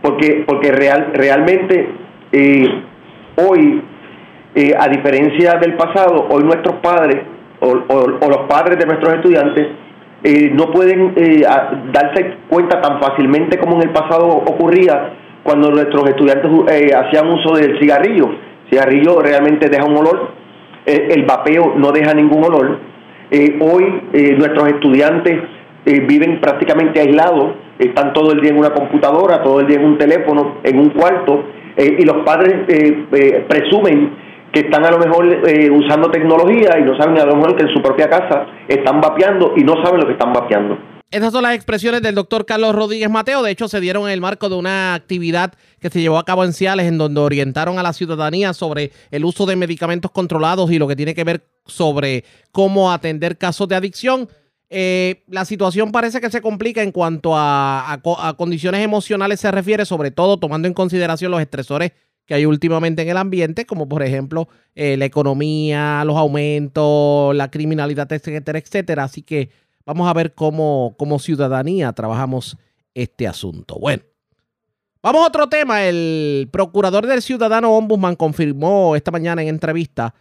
porque, 0.00 0.44
porque 0.46 0.70
real, 0.70 1.10
realmente 1.14 1.88
hoy, 3.36 3.82
a 4.78 4.88
diferencia 4.88 5.54
del 5.54 5.74
pasado, 5.74 6.28
hoy 6.30 6.44
nuestros 6.44 6.76
padres 6.76 7.22
o, 7.62 8.28
los 8.28 8.48
padres 8.48 8.78
de 8.78 8.86
nuestros 8.86 9.14
estudiantes 9.14 9.68
eh, 10.24 10.50
no 10.52 10.70
pueden 10.70 11.14
eh, 11.16 11.42
darse 11.92 12.36
cuenta 12.48 12.80
tan 12.80 13.00
fácilmente 13.00 13.58
como 13.58 13.76
en 13.76 13.88
el 13.88 13.90
pasado 13.90 14.26
ocurría 14.26 15.14
cuando 15.42 15.70
nuestros 15.70 16.08
estudiantes 16.08 16.50
eh, 16.70 16.90
hacían 16.94 17.28
uso 17.28 17.54
del 17.56 17.78
cigarrillo. 17.78 18.26
El 18.26 18.70
cigarrillo 18.70 19.20
realmente 19.20 19.68
deja 19.68 19.84
un 19.84 19.96
olor, 19.96 20.30
el 20.86 21.24
vapeo 21.24 21.74
no 21.76 21.92
deja 21.92 22.14
ningún 22.14 22.44
olor. 22.44 22.78
hoy 23.60 24.02
nuestros 24.36 24.68
estudiantes 24.68 25.42
viven 25.84 26.40
prácticamente 26.40 27.00
aislados, 27.00 27.54
están 27.78 28.12
todo 28.12 28.32
el 28.32 28.40
día 28.40 28.50
en 28.50 28.58
una 28.58 28.70
computadora, 28.70 29.42
todo 29.42 29.60
el 29.60 29.66
día 29.66 29.78
en 29.78 29.86
un 29.86 29.98
teléfono, 29.98 30.56
en 30.62 30.78
un 30.78 30.90
cuarto, 30.90 31.44
y 31.76 32.04
los 32.04 32.24
padres 32.24 32.66
presumen 33.48 34.10
que 34.52 34.60
están 34.60 34.84
a 34.84 34.90
lo 34.90 34.98
mejor 34.98 35.26
eh, 35.48 35.70
usando 35.70 36.10
tecnología 36.10 36.78
y 36.78 36.82
no 36.82 36.96
saben 36.96 37.18
a 37.18 37.24
lo 37.24 37.36
mejor 37.36 37.56
que 37.56 37.62
en 37.62 37.72
su 37.72 37.80
propia 37.80 38.08
casa 38.08 38.46
están 38.68 39.00
vapeando 39.00 39.54
y 39.56 39.64
no 39.64 39.82
saben 39.82 40.00
lo 40.00 40.06
que 40.06 40.12
están 40.12 40.32
vapeando. 40.32 40.76
Esas 41.12 41.30
son 41.30 41.42
las 41.42 41.54
expresiones 41.54 42.00
del 42.00 42.14
doctor 42.14 42.46
Carlos 42.46 42.74
Rodríguez 42.74 43.10
Mateo. 43.10 43.42
De 43.42 43.50
hecho, 43.50 43.68
se 43.68 43.80
dieron 43.80 44.04
en 44.04 44.12
el 44.12 44.22
marco 44.22 44.48
de 44.48 44.54
una 44.56 44.94
actividad 44.94 45.52
que 45.78 45.90
se 45.90 46.00
llevó 46.00 46.16
a 46.18 46.24
cabo 46.24 46.42
en 46.42 46.54
Ciales, 46.54 46.86
en 46.86 46.96
donde 46.96 47.20
orientaron 47.20 47.78
a 47.78 47.82
la 47.82 47.92
ciudadanía 47.92 48.54
sobre 48.54 48.92
el 49.10 49.26
uso 49.26 49.44
de 49.44 49.54
medicamentos 49.54 50.10
controlados 50.10 50.70
y 50.72 50.78
lo 50.78 50.88
que 50.88 50.96
tiene 50.96 51.14
que 51.14 51.24
ver 51.24 51.46
sobre 51.66 52.24
cómo 52.50 52.90
atender 52.90 53.36
casos 53.36 53.68
de 53.68 53.74
adicción. 53.74 54.26
Eh, 54.70 55.22
la 55.28 55.44
situación 55.44 55.92
parece 55.92 56.18
que 56.18 56.30
se 56.30 56.40
complica 56.40 56.82
en 56.82 56.92
cuanto 56.92 57.36
a, 57.36 57.92
a 57.92 58.34
condiciones 58.38 58.82
emocionales 58.82 59.38
se 59.38 59.50
refiere, 59.50 59.84
sobre 59.84 60.12
todo 60.12 60.38
tomando 60.38 60.66
en 60.66 60.72
consideración 60.72 61.30
los 61.30 61.42
estresores 61.42 61.92
que 62.26 62.34
hay 62.34 62.46
últimamente 62.46 63.02
en 63.02 63.08
el 63.08 63.16
ambiente, 63.16 63.66
como 63.66 63.88
por 63.88 64.02
ejemplo 64.02 64.48
eh, 64.74 64.96
la 64.96 65.04
economía, 65.04 66.04
los 66.04 66.16
aumentos, 66.16 67.34
la 67.34 67.50
criminalidad, 67.50 68.10
etcétera, 68.10 68.58
etcétera. 68.58 69.04
Así 69.04 69.22
que 69.22 69.50
vamos 69.84 70.08
a 70.08 70.12
ver 70.12 70.34
cómo 70.34 70.94
como 70.98 71.18
ciudadanía 71.18 71.92
trabajamos 71.92 72.56
este 72.94 73.26
asunto. 73.26 73.78
Bueno, 73.78 74.02
vamos 75.02 75.22
a 75.22 75.26
otro 75.28 75.48
tema. 75.48 75.84
El 75.84 76.48
procurador 76.52 77.06
del 77.06 77.22
ciudadano 77.22 77.76
ombudsman 77.76 78.16
confirmó 78.16 78.96
esta 78.96 79.10
mañana 79.10 79.42
en 79.42 79.48
entrevista 79.48 80.14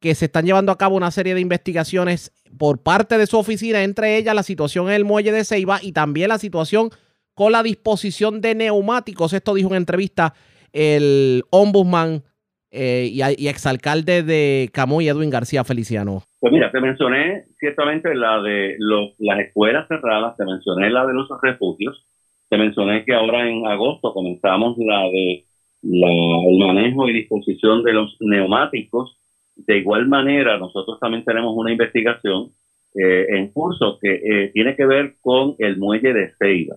que 0.00 0.14
se 0.14 0.26
están 0.26 0.46
llevando 0.46 0.70
a 0.70 0.78
cabo 0.78 0.96
una 0.96 1.10
serie 1.10 1.34
de 1.34 1.40
investigaciones 1.40 2.32
por 2.56 2.78
parte 2.82 3.18
de 3.18 3.26
su 3.26 3.36
oficina, 3.36 3.82
entre 3.82 4.16
ellas 4.16 4.34
la 4.34 4.42
situación 4.42 4.88
en 4.88 4.94
el 4.94 5.04
muelle 5.04 5.32
de 5.32 5.44
Ceiba 5.44 5.80
y 5.82 5.92
también 5.92 6.28
la 6.28 6.38
situación 6.38 6.90
con 7.34 7.52
la 7.52 7.62
disposición 7.62 8.40
de 8.40 8.54
neumáticos. 8.54 9.32
Esto 9.32 9.54
dijo 9.54 9.70
en 9.70 9.76
entrevista 9.76 10.34
el 10.72 11.44
ombudsman 11.50 12.22
eh, 12.70 13.10
y, 13.12 13.48
exalcalde 13.48 14.22
de 14.22 14.70
Camuy, 14.72 15.08
Edwin 15.08 15.30
García 15.30 15.64
Feliciano? 15.64 16.24
Pues 16.40 16.52
mira, 16.52 16.70
te 16.70 16.80
mencioné 16.80 17.46
ciertamente 17.58 18.14
la 18.14 18.40
de 18.40 18.76
los, 18.78 19.14
las 19.18 19.40
escuelas 19.40 19.88
cerradas, 19.88 20.36
te 20.36 20.44
mencioné 20.44 20.88
la 20.90 21.04
de 21.04 21.14
los 21.14 21.28
refugios, 21.42 22.06
te 22.48 22.56
mencioné 22.56 23.04
que 23.04 23.14
ahora 23.14 23.48
en 23.48 23.66
agosto 23.66 24.12
comenzamos 24.12 24.76
la 24.78 25.02
de 25.10 25.44
el 25.82 26.58
manejo 26.58 27.08
y 27.08 27.12
disposición 27.12 27.82
de 27.82 27.92
los 27.92 28.16
neumáticos. 28.20 29.18
De 29.54 29.78
igual 29.78 30.06
manera, 30.08 30.58
nosotros 30.58 30.98
también 31.00 31.24
tenemos 31.24 31.54
una 31.56 31.72
investigación 31.72 32.52
eh, 32.94 33.26
en 33.30 33.52
curso 33.52 33.98
que 34.00 34.14
eh, 34.14 34.50
tiene 34.52 34.76
que 34.76 34.86
ver 34.86 35.16
con 35.20 35.56
el 35.58 35.76
muelle 35.76 36.12
de 36.12 36.32
Ceiba. 36.38 36.76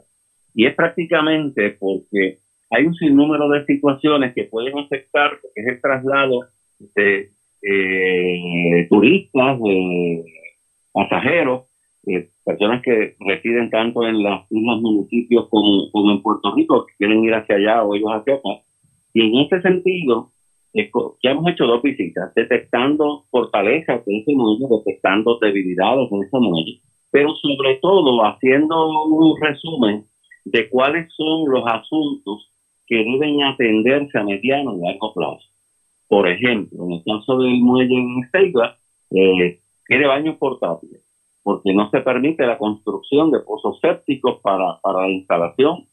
Y 0.53 0.65
es 0.65 0.75
prácticamente 0.75 1.77
porque 1.79 2.39
hay 2.69 2.85
un 2.85 2.95
sinnúmero 2.95 3.49
de 3.49 3.65
situaciones 3.65 4.33
que 4.33 4.45
pueden 4.45 4.77
afectar, 4.77 5.39
que 5.41 5.61
es 5.61 5.67
el 5.67 5.81
traslado 5.81 6.47
de 6.95 7.31
eh, 7.61 8.87
turistas, 8.89 9.59
de 9.61 10.23
pasajeros, 10.91 11.65
eh, 12.07 12.29
personas 12.43 12.81
que 12.81 13.15
residen 13.19 13.69
tanto 13.69 14.05
en 14.07 14.23
las 14.23 14.51
islas 14.51 14.81
municipios 14.81 15.47
como, 15.49 15.91
como, 15.91 16.11
en 16.11 16.21
Puerto 16.21 16.55
Rico, 16.55 16.85
que 16.85 16.93
quieren 16.97 17.23
ir 17.23 17.33
hacia 17.33 17.55
allá 17.55 17.83
o 17.83 17.95
ellos 17.95 18.11
hacia 18.11 18.35
acá. 18.35 18.63
Y 19.13 19.27
en 19.27 19.45
ese 19.45 19.61
sentido, 19.61 20.31
ya 20.73 21.31
hemos 21.31 21.51
hecho 21.51 21.65
dos 21.65 21.81
visitas, 21.81 22.33
detectando 22.33 23.25
fortalezas 23.29 24.01
en 24.07 24.21
ese 24.21 24.33
muelle, 24.33 24.65
detectando 24.69 25.37
debilidades 25.39 26.11
en 26.11 26.23
ese 26.23 26.39
muelle, 26.39 26.81
pero 27.11 27.35
sobre 27.35 27.75
todo 27.81 28.23
haciendo 28.25 29.05
un 29.05 29.39
resumen 29.41 30.05
de 30.45 30.69
cuáles 30.69 31.13
son 31.13 31.49
los 31.49 31.63
asuntos 31.67 32.51
que 32.87 32.97
deben 32.97 33.43
atenderse 33.43 34.17
a 34.17 34.23
mediano 34.23 34.75
y 34.77 34.81
largo 34.81 35.13
plazo. 35.13 35.51
Por 36.11 36.27
ejemplo, 36.29 36.85
en 36.85 36.93
el 36.93 37.03
caso 37.05 37.39
del 37.39 37.59
muelle 37.61 37.95
en 37.95 38.23
Esteiba, 38.25 38.77
eh, 39.11 39.61
tiene 39.87 40.07
baños 40.07 40.37
portátiles, 40.37 41.01
porque 41.43 41.73
no 41.73 41.89
se 41.91 42.01
permite 42.01 42.45
la 42.47 42.59
construcción 42.59 43.31
de 43.31 43.39
pozos 43.41 43.79
sépticos 43.81 44.41
para, 44.43 44.79
para 44.81 45.03
la 45.03 45.09
instalación 45.11 45.87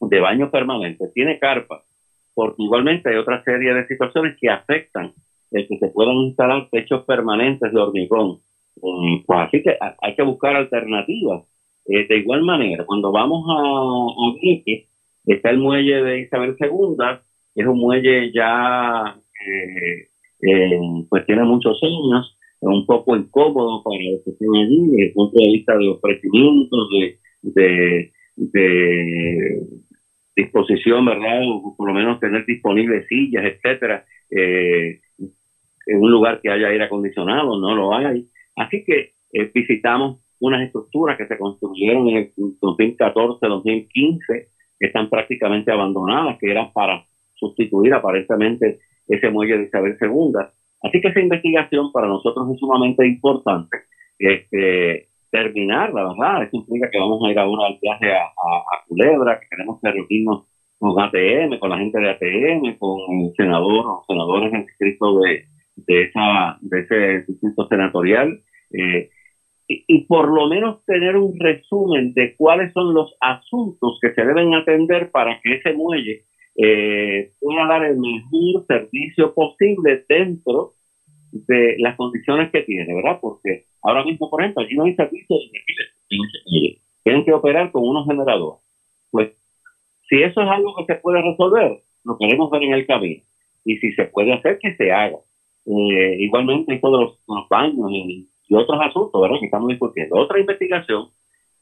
de 0.00 0.20
baños 0.20 0.50
permanentes. 0.50 1.12
Tiene 1.14 1.38
carpa, 1.40 1.84
porque 2.34 2.62
igualmente 2.62 3.10
hay 3.10 3.16
otra 3.16 3.42
serie 3.44 3.74
de 3.74 3.86
situaciones 3.88 4.36
que 4.40 4.50
afectan 4.50 5.14
el 5.52 5.68
que 5.68 5.78
se 5.78 5.88
puedan 5.88 6.16
instalar 6.16 6.68
techos 6.70 7.04
permanentes 7.06 7.72
de 7.72 7.80
hormigón. 7.80 8.40
Mm, 8.82 9.24
Pues 9.26 9.40
así 9.40 9.62
que 9.62 9.70
ha- 9.80 9.96
hay 10.02 10.16
que 10.16 10.22
buscar 10.22 10.56
alternativas. 10.56 11.44
Eh, 11.86 12.06
de 12.08 12.18
igual 12.18 12.42
manera, 12.44 12.84
cuando 12.86 13.12
vamos 13.12 13.44
a, 13.50 13.60
a 13.62 14.34
está 15.26 15.50
el 15.50 15.58
muelle 15.58 16.02
de 16.02 16.20
Isabel 16.22 16.56
II, 16.58 17.22
que 17.54 17.62
es 17.62 17.66
un 17.68 17.78
muelle 17.78 18.32
ya, 18.32 19.16
eh, 19.46 20.08
eh, 20.42 20.78
pues 21.08 21.26
tiene 21.26 21.44
muchos 21.44 21.78
años, 21.82 22.38
es 22.60 22.68
un 22.68 22.86
poco 22.86 23.16
incómodo 23.16 23.82
para 23.82 23.96
los 24.02 24.22
que 24.24 24.30
están 24.30 24.54
allí, 24.54 24.88
desde 24.90 25.06
el 25.06 25.12
punto 25.12 25.38
de 25.38 25.52
vista 25.52 25.76
de 25.76 25.88
ofrecimientos, 25.88 26.88
de, 26.90 27.18
de, 27.42 28.12
de 28.36 29.66
disposición, 30.36 31.04
¿verdad? 31.04 31.42
O 31.46 31.74
por 31.76 31.88
lo 31.88 31.94
menos 31.94 32.20
tener 32.20 32.44
disponibles 32.46 33.06
sillas, 33.08 33.44
etcétera, 33.44 34.04
eh, 34.30 35.00
en 35.86 35.98
un 35.98 36.10
lugar 36.10 36.40
que 36.40 36.50
haya 36.50 36.68
aire 36.68 36.84
acondicionado, 36.84 37.58
no 37.60 37.74
lo 37.74 37.94
hay. 37.94 38.28
Así 38.56 38.84
que 38.84 39.14
eh, 39.32 39.50
visitamos 39.54 40.20
unas 40.40 40.62
estructuras 40.62 41.16
que 41.16 41.26
se 41.26 41.38
construyeron 41.38 42.08
en 42.08 42.16
el 42.16 42.32
2014, 42.36 43.46
2015, 43.46 44.48
que 44.78 44.86
están 44.86 45.08
prácticamente 45.08 45.70
abandonadas, 45.70 46.38
que 46.38 46.50
eran 46.50 46.72
para 46.72 47.04
sustituir 47.34 47.94
aparentemente 47.94 48.80
ese 49.08 49.30
muelle 49.30 49.58
de 49.58 49.64
Isabel 49.64 49.96
II. 50.00 50.32
Así 50.82 51.00
que 51.00 51.08
esa 51.08 51.20
investigación 51.20 51.92
para 51.92 52.06
nosotros 52.08 52.46
es 52.52 52.58
sumamente 52.60 53.06
importante. 53.06 53.78
Este, 54.18 55.08
terminarla, 55.30 56.08
¿verdad? 56.08 56.44
Eso 56.44 56.58
implica 56.58 56.88
que 56.90 56.98
vamos 56.98 57.20
a 57.24 57.30
ir 57.30 57.38
ahora 57.38 57.66
al 57.66 57.78
viaje 57.82 58.12
a, 58.12 58.22
a, 58.22 58.58
a 58.58 58.84
Culebra, 58.86 59.40
que 59.40 59.46
tenemos 59.50 59.80
que 59.80 59.90
reunirnos 59.90 60.44
con 60.78 61.00
ATM, 61.00 61.58
con 61.58 61.70
la 61.70 61.78
gente 61.78 61.98
de 61.98 62.10
ATM, 62.10 62.78
con 62.78 63.00
el 63.20 63.32
senador 63.36 63.84
o 63.86 64.04
senadores 64.06 64.52
en 64.52 64.66
distrito 64.66 65.20
de, 65.20 65.44
de, 65.76 66.02
esa, 66.02 66.58
de 66.60 66.80
ese 66.80 67.24
distrito 67.26 67.66
senatorial. 67.68 68.40
Eh, 68.70 69.10
y, 69.66 69.84
y 69.88 70.04
por 70.04 70.28
lo 70.28 70.46
menos 70.46 70.84
tener 70.84 71.16
un 71.16 71.38
resumen 71.40 72.12
de 72.12 72.36
cuáles 72.36 72.72
son 72.72 72.92
los 72.94 73.16
asuntos 73.20 73.98
que 74.00 74.12
se 74.12 74.24
deben 74.24 74.54
atender 74.54 75.10
para 75.10 75.40
que 75.42 75.54
ese 75.54 75.72
muelle 75.72 76.26
eh, 76.56 77.32
pueda 77.40 77.66
dar 77.66 77.84
el 77.84 77.98
mejor 77.98 78.66
servicio 78.66 79.34
posible 79.34 80.04
dentro 80.08 80.74
de 81.32 81.76
las 81.78 81.96
condiciones 81.96 82.50
que 82.52 82.62
tiene, 82.62 82.94
¿verdad? 82.94 83.18
Porque 83.20 83.66
ahora 83.82 84.04
mismo, 84.04 84.30
por 84.30 84.40
ejemplo, 84.40 84.62
allí 84.62 84.76
no 84.76 84.84
hay 84.84 84.94
servicio 84.94 85.36
de. 85.36 86.80
Tienen 87.02 87.24
que 87.24 87.32
operar 87.32 87.70
con 87.72 87.86
unos 87.86 88.06
generadores. 88.06 88.60
Pues, 89.10 89.32
si 90.08 90.22
eso 90.22 90.40
es 90.40 90.48
algo 90.48 90.74
que 90.76 90.86
se 90.86 91.00
puede 91.00 91.20
resolver, 91.22 91.82
lo 92.04 92.18
queremos 92.18 92.50
ver 92.50 92.62
en 92.62 92.72
el 92.74 92.86
camino. 92.86 93.22
Y 93.64 93.76
si 93.78 93.92
se 93.92 94.04
puede 94.04 94.32
hacer, 94.32 94.58
que 94.58 94.74
se 94.76 94.92
haga. 94.92 95.18
Eh, 95.66 96.16
igualmente, 96.20 96.74
esto 96.74 96.90
de 96.90 97.04
los, 97.04 97.18
los 97.26 97.48
baños 97.48 97.90
y 97.90 98.28
otros 98.54 98.78
asuntos, 98.80 99.20
¿verdad? 99.20 99.38
Que 99.40 99.46
estamos 99.46 99.68
discutiendo. 99.68 100.16
Otra 100.16 100.38
investigación 100.38 101.08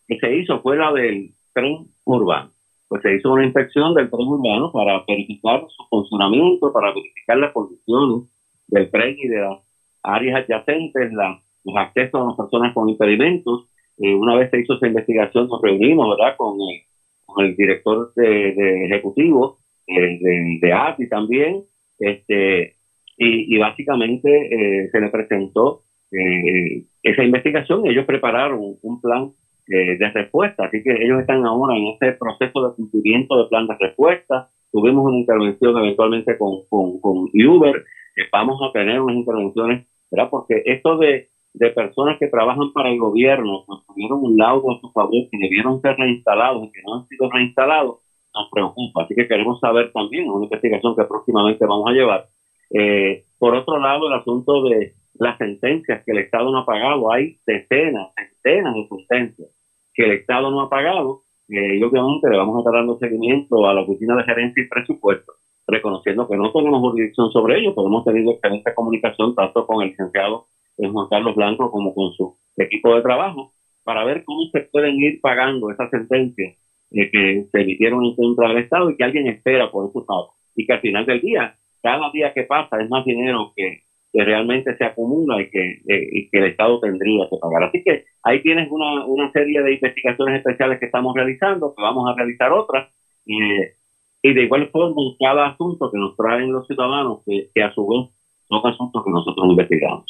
que 0.07 0.19
se 0.19 0.37
hizo 0.37 0.61
fue 0.61 0.77
la 0.77 0.93
del 0.93 1.35
tren 1.55 1.89
urbano. 2.05 2.53
Pues 2.93 3.01
se 3.05 3.15
hizo 3.17 3.33
una 3.33 3.45
inspección 3.47 3.95
del 3.95 4.11
tren 4.11 4.29
urbano 4.29 4.71
para 4.71 5.03
verificar 5.09 5.63
su 5.67 5.83
funcionamiento, 5.89 6.71
para 6.75 6.89
verificar 6.93 7.39
las 7.39 7.51
condiciones 7.53 8.29
del 8.67 8.91
tren 8.91 9.17
y 9.19 9.29
de 9.29 9.39
las 9.41 9.61
áreas 10.03 10.45
adyacentes, 10.45 11.11
la- 11.15 11.41
los 11.65 11.77
accesos 11.79 12.21
a 12.21 12.25
las 12.27 12.37
personas 12.37 12.75
con 12.75 12.91
impedimentos. 12.91 13.65
Eh, 13.97 14.15
una 14.15 14.37
vez 14.37 14.51
se 14.51 14.61
hizo 14.61 14.75
esa 14.75 14.89
investigación, 14.89 15.49
nos 15.49 15.63
reunimos, 15.63 16.07
¿verdad?, 16.19 16.37
con 16.37 16.59
el, 16.61 16.81
con 17.25 17.47
el 17.47 17.57
director 17.57 18.13
de, 18.15 18.53
de 18.53 18.85
ejecutivo 18.85 19.57
eh, 19.87 20.19
de, 20.21 20.59
de 20.61 20.73
ATI 20.75 21.09
también, 21.09 21.65
este, 21.99 22.77
y, 23.17 23.55
y 23.57 23.59
básicamente 23.59 24.85
eh, 24.85 24.89
se 24.93 25.01
le 25.01 25.09
presentó 25.09 25.85
eh, 26.11 26.85
esa 27.03 27.25
investigación 27.25 27.87
ellos 27.87 28.05
prepararon 28.05 28.77
un 28.83 29.01
plan 29.01 29.33
eh, 29.73 29.97
de 29.97 30.11
respuesta. 30.11 30.67
Así 30.67 30.83
que 30.83 30.93
ellos 30.93 31.21
están 31.21 31.47
ahora 31.47 31.75
en 31.77 31.87
ese 31.87 32.13
proceso 32.13 32.69
de 32.69 32.75
cumplimiento 32.77 33.39
de 33.39 33.49
plan 33.49 33.67
de 33.67 33.75
respuesta. 33.81 34.51
Tuvimos 34.71 35.05
una 35.07 35.19
intervención 35.19 35.79
eventualmente 35.79 36.37
con, 36.37 36.67
con, 36.69 37.01
con 37.01 37.31
Uber. 37.33 37.77
Eh, 38.17 38.29
vamos 38.31 38.61
a 38.63 38.71
tener 38.73 39.01
unas 39.01 39.17
intervenciones, 39.17 39.87
¿verdad? 40.11 40.29
Porque 40.31 40.63
esto 40.67 40.99
de, 40.99 41.31
de 41.55 41.71
personas 41.71 42.19
que 42.19 42.27
trabajan 42.27 42.73
para 42.75 42.91
el 42.91 42.99
gobierno, 42.99 43.65
pues 43.67 43.81
tuvieron 43.87 44.23
un 44.23 44.37
laudo 44.37 44.73
a 44.73 44.81
su 44.81 44.91
favor, 44.93 45.29
que 45.31 45.39
debieron 45.39 45.81
ser 45.81 45.97
reinstalados 45.97 46.65
y 46.65 46.73
que 46.73 46.83
no 46.85 46.97
han 46.97 47.09
sido 47.09 47.31
reinstalados, 47.31 48.01
nos 48.35 48.51
preocupa. 48.51 49.05
Así 49.05 49.15
que 49.15 49.27
queremos 49.27 49.59
saber 49.59 49.91
también, 49.93 50.29
una 50.29 50.45
investigación 50.45 50.95
que 50.97 51.05
próximamente 51.05 51.65
vamos 51.65 51.89
a 51.89 51.93
llevar. 51.93 52.27
Eh, 52.75 53.25
por 53.39 53.55
otro 53.55 53.79
lado, 53.79 54.09
el 54.09 54.21
asunto 54.21 54.65
de 54.65 54.97
las 55.15 55.39
sentencias 55.39 56.03
que 56.05 56.13
el 56.13 56.19
Estado 56.19 56.51
no 56.51 56.59
ha 56.59 56.67
pagado, 56.67 57.11
hay 57.11 57.39
decenas, 57.47 58.13
centenas 58.15 58.75
de 58.75 58.89
sentencias 58.89 59.49
que 59.95 60.05
el 60.05 60.13
Estado 60.13 60.51
no 60.51 60.63
ha 60.63 60.71
pagado, 60.71 61.25
eh, 61.49 61.77
y 61.77 61.83
obviamente 61.83 62.31
le 62.31 62.39
vamos 62.39 62.57
a 62.57 62.61
estar 62.61 62.75
dando 62.75 62.99
seguimiento 62.99 63.67
a 63.67 63.75
la 63.75 63.83
Oficina 63.83 64.17
de 64.17 64.25
Gerencia 64.25 64.63
y 64.63 64.69
Presupuesto, 64.69 65.35
reconociendo 65.67 66.29
que 66.29 66.37
no 66.37 66.53
tenemos 66.53 66.81
jurisdicción 66.81 67.31
sobre 67.31 67.59
ello, 67.59 67.75
pero 67.75 67.89
hemos 67.89 68.05
tenido 68.05 68.33
excelente 68.33 68.75
comunicación 68.75 69.35
tanto 69.35 69.67
con 69.67 69.83
el 69.83 69.91
licenciado 69.91 70.47
eh, 70.79 70.89
Juan 70.89 71.09
Carlos 71.11 71.37
Blanco 71.37 71.71
como 71.71 71.95
con 71.95 72.13
su 72.13 72.37
equipo 72.57 72.95
de 72.95 73.03
trabajo, 73.03 73.53
para 73.85 74.05
ver 74.05 74.25
cómo 74.25 74.47
se 74.53 74.61
pueden 74.61 74.97
ir 74.97 75.21
pagando 75.21 75.71
esas 75.71 75.91
sentencias 75.91 76.57
eh, 76.91 77.11
que 77.11 77.47
se 77.51 77.61
emitieron 77.61 78.05
en 78.05 78.17
contra 78.17 78.49
del 78.49 78.59
Estado 78.59 78.91
y 78.91 78.97
que 78.97 79.05
alguien 79.05 79.27
espera 79.27 79.71
por 79.71 79.89
esos 79.91 80.05
pagos. 80.05 80.37
Y 80.55 80.67
que 80.67 80.73
al 80.75 80.81
final 80.81 81.07
del 81.07 81.21
día, 81.21 81.57
cada 81.83 82.11
día 82.13 82.33
que 82.33 82.45
pasa 82.45 82.81
es 82.81 82.89
más 82.89 83.05
dinero 83.05 83.53
que, 83.57 83.83
que 84.13 84.25
realmente 84.25 84.77
se 84.77 84.85
acumula 84.85 85.41
y 85.41 85.51
que, 85.51 85.83
eh, 85.89 86.09
y 86.13 86.29
que 86.29 86.39
el 86.39 86.45
Estado 86.45 86.81
tendría 86.81 87.29
que 87.31 87.37
pagar. 87.39 87.65
Así 87.65 87.83
que 87.83 88.05
ahí 88.23 88.43
tienes 88.43 88.71
una, 88.71 89.07
una 89.07 89.33
serie 89.33 89.63
de 89.63 89.75
investigaciones 89.75 90.39
especiales 90.39 90.79
que 90.79 90.87
estamos 90.87 91.15
realizando, 91.15 91.75
que 91.75 91.83
vamos 91.83 92.09
a 92.11 92.15
realizar 92.15 92.53
otras, 92.53 92.93
y 93.25 94.35
de 94.35 94.43
igual 94.43 94.69
forma 94.71 95.01
cada 95.19 95.49
asunto 95.49 95.91
que 95.91 95.99
nos 95.99 96.17
traen 96.17 96.53
los 96.53 96.67
ciudadanos, 96.67 97.23
que, 97.27 97.51
que 97.55 97.63
a 97.63 97.73
su 97.73 97.87
vez 97.87 98.11
son 98.49 98.73
asuntos 98.73 99.03
que 99.05 99.11
nosotros 99.11 99.47
investigamos. 99.49 100.05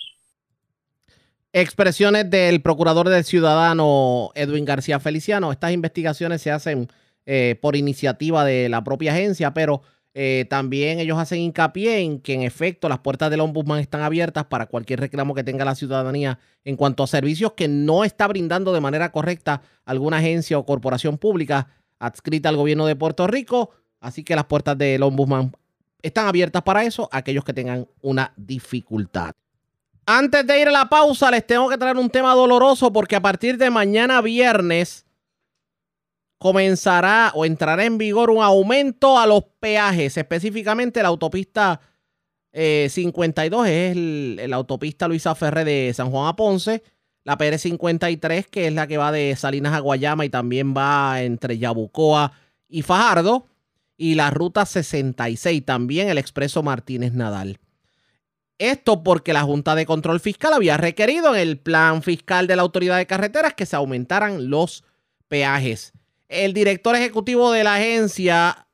Expresiones 1.55 2.31
del 2.31 2.63
procurador 2.63 3.09
del 3.11 3.25
ciudadano 3.25 4.31
Edwin 4.35 4.65
García 4.65 4.99
Feliciano. 5.01 5.53
Estas 5.53 5.73
investigaciones 5.73 6.41
se 6.41 6.51
hacen 6.51 6.89
eh, 7.27 7.57
por 7.61 7.77
iniciativa 7.77 8.45
de 8.45 8.71
la 8.71 8.83
propia 8.83 9.13
agencia, 9.13 9.53
pero 9.53 9.83
eh, 10.15 10.47
también 10.51 11.01
ellos 11.01 11.19
hacen 11.19 11.39
hincapié 11.39 12.01
en 12.01 12.21
que 12.21 12.35
en 12.35 12.43
efecto 12.43 12.89
las 12.89 12.99
puertas 12.99 13.31
del 13.31 13.41
ombudsman 13.41 13.81
están 13.81 14.03
abiertas 14.03 14.45
para 14.45 14.67
cualquier 14.67 15.01
reclamo 15.01 15.35
que 15.35 15.43
tenga 15.43 15.65
la 15.65 15.75
ciudadanía 15.75 16.39
en 16.65 16.77
cuanto 16.77 17.03
a 17.03 17.07
servicios 17.07 17.53
que 17.53 17.67
no 17.67 18.05
está 18.05 18.29
brindando 18.29 18.75
de 18.75 18.81
manera 18.81 19.11
correcta 19.11 19.63
alguna 19.87 20.19
agencia 20.19 20.59
o 20.59 20.67
corporación 20.67 21.17
pública 21.17 21.69
adscrita 21.99 22.51
al 22.51 22.57
gobierno 22.57 22.87
de 22.87 22.97
Puerto 22.97 23.27
Rico. 23.27 23.71
Así 24.01 24.23
que 24.23 24.37
las 24.37 24.45
puertas 24.45 24.77
del 24.77 25.03
ombudsman 25.03 25.53
están 26.03 26.27
abiertas 26.27 26.63
para 26.63 26.85
eso, 26.85 27.09
aquellos 27.11 27.45
que 27.45 27.55
tengan 27.55 27.87
una 28.03 28.35
dificultad. 28.37 29.33
Antes 30.05 30.47
de 30.47 30.61
ir 30.61 30.69
a 30.69 30.73
la 30.73 30.89
pausa, 30.89 31.31
les 31.31 31.47
tengo 31.47 31.69
que 31.69 31.79
traer 31.79 31.97
un 31.97 32.11
tema 32.11 32.35
doloroso 32.35 32.93
porque 32.93 33.17
a 33.17 33.23
partir 33.23 33.57
de 33.57 33.71
mañana 33.71 34.21
viernes 34.21 35.07
comenzará 36.43 37.31
o 37.37 37.45
entrará 37.45 37.85
en 37.85 37.99
vigor 37.99 38.29
un 38.29 38.43
aumento 38.43 39.17
a 39.17 39.29
los 39.29 39.45
peajes, 39.61 40.17
específicamente 40.17 41.01
la 41.01 41.09
autopista 41.09 41.81
eh, 42.51 42.89
52, 42.91 43.69
es 43.69 43.97
la 44.49 44.57
autopista 44.57 45.07
Luisa 45.07 45.37
Ferré 45.37 45.65
de 45.65 45.95
San 45.95 46.11
Juan 46.11 46.27
a 46.27 46.35
Ponce, 46.35 46.83
la 47.23 47.39
PR 47.39 47.59
53, 47.59 48.49
que 48.49 48.67
es 48.67 48.75
la 48.75 48.89
que 48.89 48.97
va 48.97 49.13
de 49.13 49.37
Salinas 49.37 49.73
a 49.73 49.79
Guayama 49.79 50.25
y 50.25 50.31
también 50.31 50.75
va 50.77 51.23
entre 51.23 51.59
Yabucoa 51.59 52.33
y 52.69 52.83
Fajardo, 52.83 53.47
y 53.97 54.17
la 54.17 54.31
ruta 54.31 54.67
66, 54.67 55.65
también 55.65 56.09
el 56.09 56.19
expreso 56.19 56.65
Martínez 56.65 57.13
Nadal. 57.13 57.61
Esto 58.59 59.05
porque 59.05 59.33
la 59.33 59.43
Junta 59.43 59.77
de 59.77 59.87
Control 59.87 60.19
Fiscal 60.19 60.55
había 60.55 60.77
requerido 60.77 61.37
en 61.37 61.41
el 61.41 61.59
plan 61.59 62.03
fiscal 62.03 62.49
de 62.49 62.57
la 62.57 62.63
Autoridad 62.63 62.97
de 62.97 63.07
Carreteras 63.07 63.55
que 63.55 63.65
se 63.65 63.77
aumentaran 63.77 64.51
los 64.51 64.83
peajes. 65.29 65.93
El 66.33 66.55
director 66.55 66.97
ejecutivo 66.97 67.53
de 67.53 67.63
la 67.63 67.75
agencia, 67.75 68.67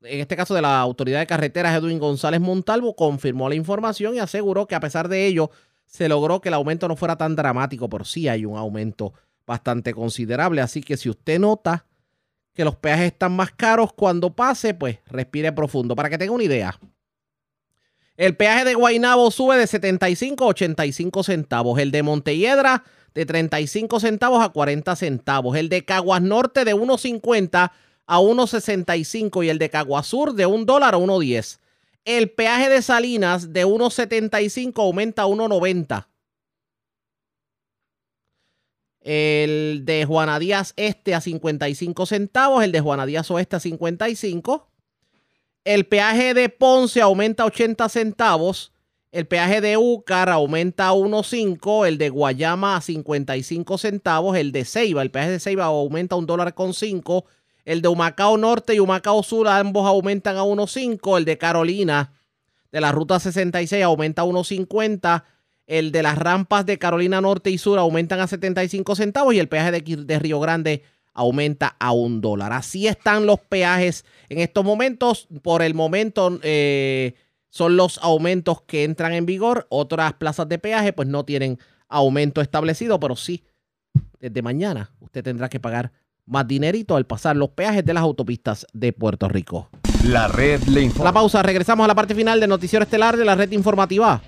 en 0.00 0.20
este 0.20 0.36
caso 0.36 0.54
de 0.54 0.62
la 0.62 0.80
Autoridad 0.80 1.18
de 1.18 1.26
Carreteras, 1.26 1.76
Edwin 1.76 1.98
González 1.98 2.40
Montalvo, 2.40 2.96
confirmó 2.96 3.46
la 3.50 3.56
información 3.56 4.14
y 4.14 4.20
aseguró 4.20 4.66
que 4.66 4.74
a 4.74 4.80
pesar 4.80 5.06
de 5.08 5.26
ello 5.26 5.50
se 5.84 6.08
logró 6.08 6.40
que 6.40 6.48
el 6.48 6.54
aumento 6.54 6.88
no 6.88 6.96
fuera 6.96 7.16
tan 7.16 7.36
dramático, 7.36 7.90
por 7.90 8.06
sí 8.06 8.26
hay 8.26 8.46
un 8.46 8.56
aumento 8.56 9.12
bastante 9.46 9.92
considerable. 9.92 10.62
Así 10.62 10.80
que 10.80 10.96
si 10.96 11.10
usted 11.10 11.38
nota 11.38 11.84
que 12.54 12.64
los 12.64 12.76
peajes 12.76 13.12
están 13.12 13.36
más 13.36 13.50
caros 13.52 13.92
cuando 13.92 14.34
pase, 14.34 14.72
pues 14.72 14.98
respire 15.08 15.52
profundo. 15.52 15.94
Para 15.94 16.08
que 16.08 16.16
tenga 16.16 16.32
una 16.32 16.44
idea, 16.44 16.78
El 18.16 18.34
peaje 18.34 18.64
de 18.64 18.74
Guaynabo 18.74 19.30
sube 19.30 19.58
de 19.58 19.66
75 19.66 20.42
a 20.42 20.48
85 20.48 21.22
centavos. 21.22 21.78
El 21.78 21.90
de 21.90 22.02
Montelledra 22.02 22.82
de 23.14 23.26
35 23.26 24.00
centavos 24.00 24.44
a 24.44 24.50
40 24.50 24.96
centavos. 24.96 25.56
El 25.56 25.68
de 25.68 25.84
Caguas 25.84 26.22
Norte 26.22 26.64
de 26.64 26.74
1.50 26.74 27.72
a 28.06 28.20
1.65 28.20 29.44
y 29.44 29.48
el 29.50 29.58
de 29.58 29.70
Caguas 29.70 30.06
Sur 30.06 30.34
de 30.34 30.46
1 30.46 30.64
dólar 30.64 30.94
a 30.94 30.98
1.10. 30.98 31.58
El 32.04 32.30
peaje 32.30 32.70
de 32.70 32.80
Salinas 32.80 33.52
de 33.52 33.66
1.75 33.66 34.72
aumenta 34.78 35.22
a 35.22 35.26
1.90. 35.26 36.06
El 39.00 39.82
de 39.84 40.04
Juana 40.04 40.38
Díaz 40.38 40.72
Este 40.76 41.14
a 41.14 41.20
55 41.20 42.06
centavos. 42.06 42.64
El 42.64 42.72
de 42.72 42.80
Juana 42.80 43.06
Díaz 43.06 43.30
Oeste 43.30 43.56
a 43.56 43.60
55. 43.60 44.70
El 45.64 45.86
peaje 45.86 46.34
de 46.34 46.48
Ponce 46.48 47.02
aumenta 47.02 47.42
a 47.42 47.46
80 47.46 47.88
centavos. 47.88 48.72
El 49.10 49.26
peaje 49.26 49.62
de 49.62 49.78
Úcar 49.78 50.28
aumenta 50.28 50.88
a 50.88 50.92
1.5, 50.92 51.86
el 51.86 51.96
de 51.96 52.10
Guayama 52.10 52.76
a 52.76 52.80
55 52.82 53.78
centavos, 53.78 54.36
el 54.36 54.52
de 54.52 54.66
Ceiba, 54.66 55.00
el 55.00 55.10
peaje 55.10 55.30
de 55.30 55.40
Ceiba 55.40 55.64
aumenta 55.64 56.14
a 56.14 56.18
un 56.18 56.26
dólar 56.26 56.54
con 56.54 56.74
5, 56.74 57.24
el 57.64 57.80
de 57.80 57.88
Humacao 57.88 58.36
Norte 58.36 58.74
y 58.74 58.80
Humacao 58.80 59.22
Sur 59.22 59.48
ambos 59.48 59.86
aumentan 59.86 60.36
a 60.36 60.42
1.5, 60.42 61.16
el 61.16 61.24
de 61.24 61.38
Carolina 61.38 62.12
de 62.70 62.82
la 62.82 62.92
ruta 62.92 63.18
66 63.18 63.82
aumenta 63.82 64.22
a 64.22 64.24
1.50, 64.26 65.24
el 65.66 65.90
de 65.90 66.02
las 66.02 66.18
rampas 66.18 66.66
de 66.66 66.78
Carolina 66.78 67.22
Norte 67.22 67.50
y 67.50 67.56
Sur 67.56 67.78
aumentan 67.78 68.20
a 68.20 68.26
75 68.26 68.94
centavos 68.94 69.32
y 69.32 69.38
el 69.38 69.48
peaje 69.48 69.70
de, 69.70 69.80
de 69.80 70.18
Río 70.18 70.38
Grande 70.38 70.82
aumenta 71.14 71.76
a 71.80 71.92
un 71.92 72.20
dólar. 72.20 72.52
Así 72.52 72.86
están 72.86 73.24
los 73.24 73.40
peajes 73.40 74.04
en 74.28 74.38
estos 74.38 74.66
momentos. 74.66 75.28
Por 75.42 75.62
el 75.62 75.72
momento... 75.72 76.38
Eh, 76.42 77.14
son 77.50 77.76
los 77.76 77.98
aumentos 77.98 78.62
que 78.62 78.84
entran 78.84 79.12
en 79.12 79.26
vigor. 79.26 79.66
Otras 79.70 80.14
plazas 80.14 80.48
de 80.48 80.58
peaje 80.58 80.92
pues 80.92 81.08
no 81.08 81.24
tienen 81.24 81.58
aumento 81.88 82.40
establecido, 82.40 83.00
pero 83.00 83.16
sí, 83.16 83.44
desde 84.20 84.42
mañana 84.42 84.92
usted 85.00 85.22
tendrá 85.22 85.48
que 85.48 85.60
pagar 85.60 85.92
más 86.26 86.46
dinerito 86.46 86.96
al 86.96 87.06
pasar 87.06 87.36
los 87.36 87.50
peajes 87.50 87.84
de 87.84 87.94
las 87.94 88.02
autopistas 88.02 88.66
de 88.72 88.92
Puerto 88.92 89.28
Rico. 89.28 89.70
La 90.04 90.28
red 90.28 90.62
le 90.64 90.82
informa. 90.82 91.04
La 91.10 91.12
pausa, 91.12 91.42
regresamos 91.42 91.84
a 91.84 91.88
la 91.88 91.94
parte 91.94 92.14
final 92.14 92.38
del 92.38 92.50
noticiero 92.50 92.84
estelar 92.84 93.16
de 93.16 93.24
la 93.24 93.34
red 93.34 93.50
informativa. 93.52 94.20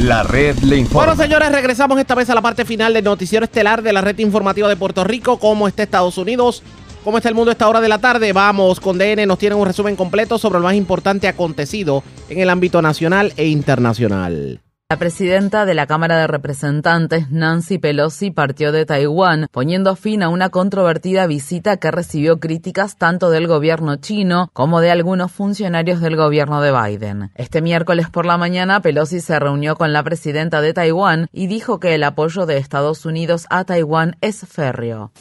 La 0.00 0.22
red 0.22 0.56
le 0.58 0.76
informa. 0.76 1.06
Bueno, 1.06 1.22
señores, 1.22 1.52
regresamos 1.52 1.98
esta 1.98 2.14
vez 2.14 2.30
a 2.30 2.34
la 2.34 2.40
parte 2.40 2.64
final 2.64 2.94
del 2.94 3.04
noticiero 3.04 3.44
estelar 3.44 3.82
de 3.82 3.92
la 3.92 4.00
red 4.00 4.18
informativa 4.18 4.68
de 4.68 4.76
Puerto 4.76 5.04
Rico. 5.04 5.38
¿Cómo 5.38 5.68
está 5.68 5.82
Estados 5.82 6.18
Unidos? 6.18 6.62
¿Cómo 7.04 7.18
está 7.18 7.28
el 7.28 7.34
mundo 7.34 7.50
a 7.50 7.52
esta 7.52 7.68
hora 7.68 7.80
de 7.80 7.88
la 7.88 7.98
tarde? 7.98 8.32
Vamos 8.32 8.80
con 8.80 8.98
DN, 8.98 9.26
nos 9.26 9.38
tienen 9.38 9.58
un 9.58 9.66
resumen 9.66 9.96
completo 9.96 10.36
sobre 10.36 10.58
lo 10.58 10.64
más 10.64 10.74
importante 10.74 11.28
acontecido 11.28 12.02
en 12.28 12.40
el 12.40 12.50
ámbito 12.50 12.82
nacional 12.82 13.32
e 13.36 13.46
internacional. 13.46 14.60
La 14.90 14.98
presidenta 14.98 15.66
de 15.66 15.74
la 15.74 15.86
Cámara 15.86 16.18
de 16.18 16.26
Representantes, 16.26 17.30
Nancy 17.30 17.76
Pelosi, 17.76 18.30
partió 18.30 18.72
de 18.72 18.86
Taiwán, 18.86 19.46
poniendo 19.52 19.96
fin 19.96 20.22
a 20.22 20.30
una 20.30 20.48
controvertida 20.48 21.26
visita 21.26 21.76
que 21.76 21.90
recibió 21.90 22.40
críticas 22.40 22.96
tanto 22.96 23.28
del 23.28 23.46
gobierno 23.46 23.96
chino 23.96 24.48
como 24.54 24.80
de 24.80 24.90
algunos 24.90 25.30
funcionarios 25.30 26.00
del 26.00 26.16
gobierno 26.16 26.62
de 26.62 26.72
Biden. 26.72 27.30
Este 27.34 27.60
miércoles 27.60 28.08
por 28.08 28.24
la 28.24 28.38
mañana, 28.38 28.80
Pelosi 28.80 29.20
se 29.20 29.38
reunió 29.38 29.76
con 29.76 29.92
la 29.92 30.02
presidenta 30.02 30.62
de 30.62 30.72
Taiwán 30.72 31.28
y 31.34 31.48
dijo 31.48 31.80
que 31.80 31.94
el 31.94 32.02
apoyo 32.02 32.46
de 32.46 32.56
Estados 32.56 33.04
Unidos 33.04 33.44
a 33.50 33.64
Taiwán 33.64 34.16
es 34.22 34.46
férreo. 34.48 35.12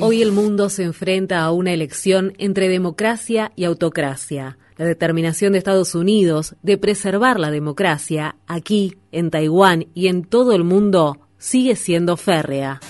Hoy 0.00 0.22
el 0.22 0.32
mundo 0.32 0.70
se 0.70 0.84
enfrenta 0.84 1.42
a 1.42 1.52
una 1.52 1.72
elección 1.72 2.32
entre 2.38 2.70
democracia 2.70 3.52
y 3.56 3.64
autocracia. 3.64 4.56
La 4.76 4.84
determinación 4.84 5.52
de 5.52 5.58
Estados 5.58 5.94
Unidos 5.94 6.54
de 6.62 6.76
preservar 6.76 7.40
la 7.40 7.50
democracia 7.50 8.36
aquí, 8.46 8.98
en 9.10 9.30
Taiwán 9.30 9.86
y 9.94 10.08
en 10.08 10.24
todo 10.24 10.52
el 10.52 10.64
mundo 10.64 11.18
sigue 11.38 11.76
siendo 11.76 12.16
férrea. 12.18 12.80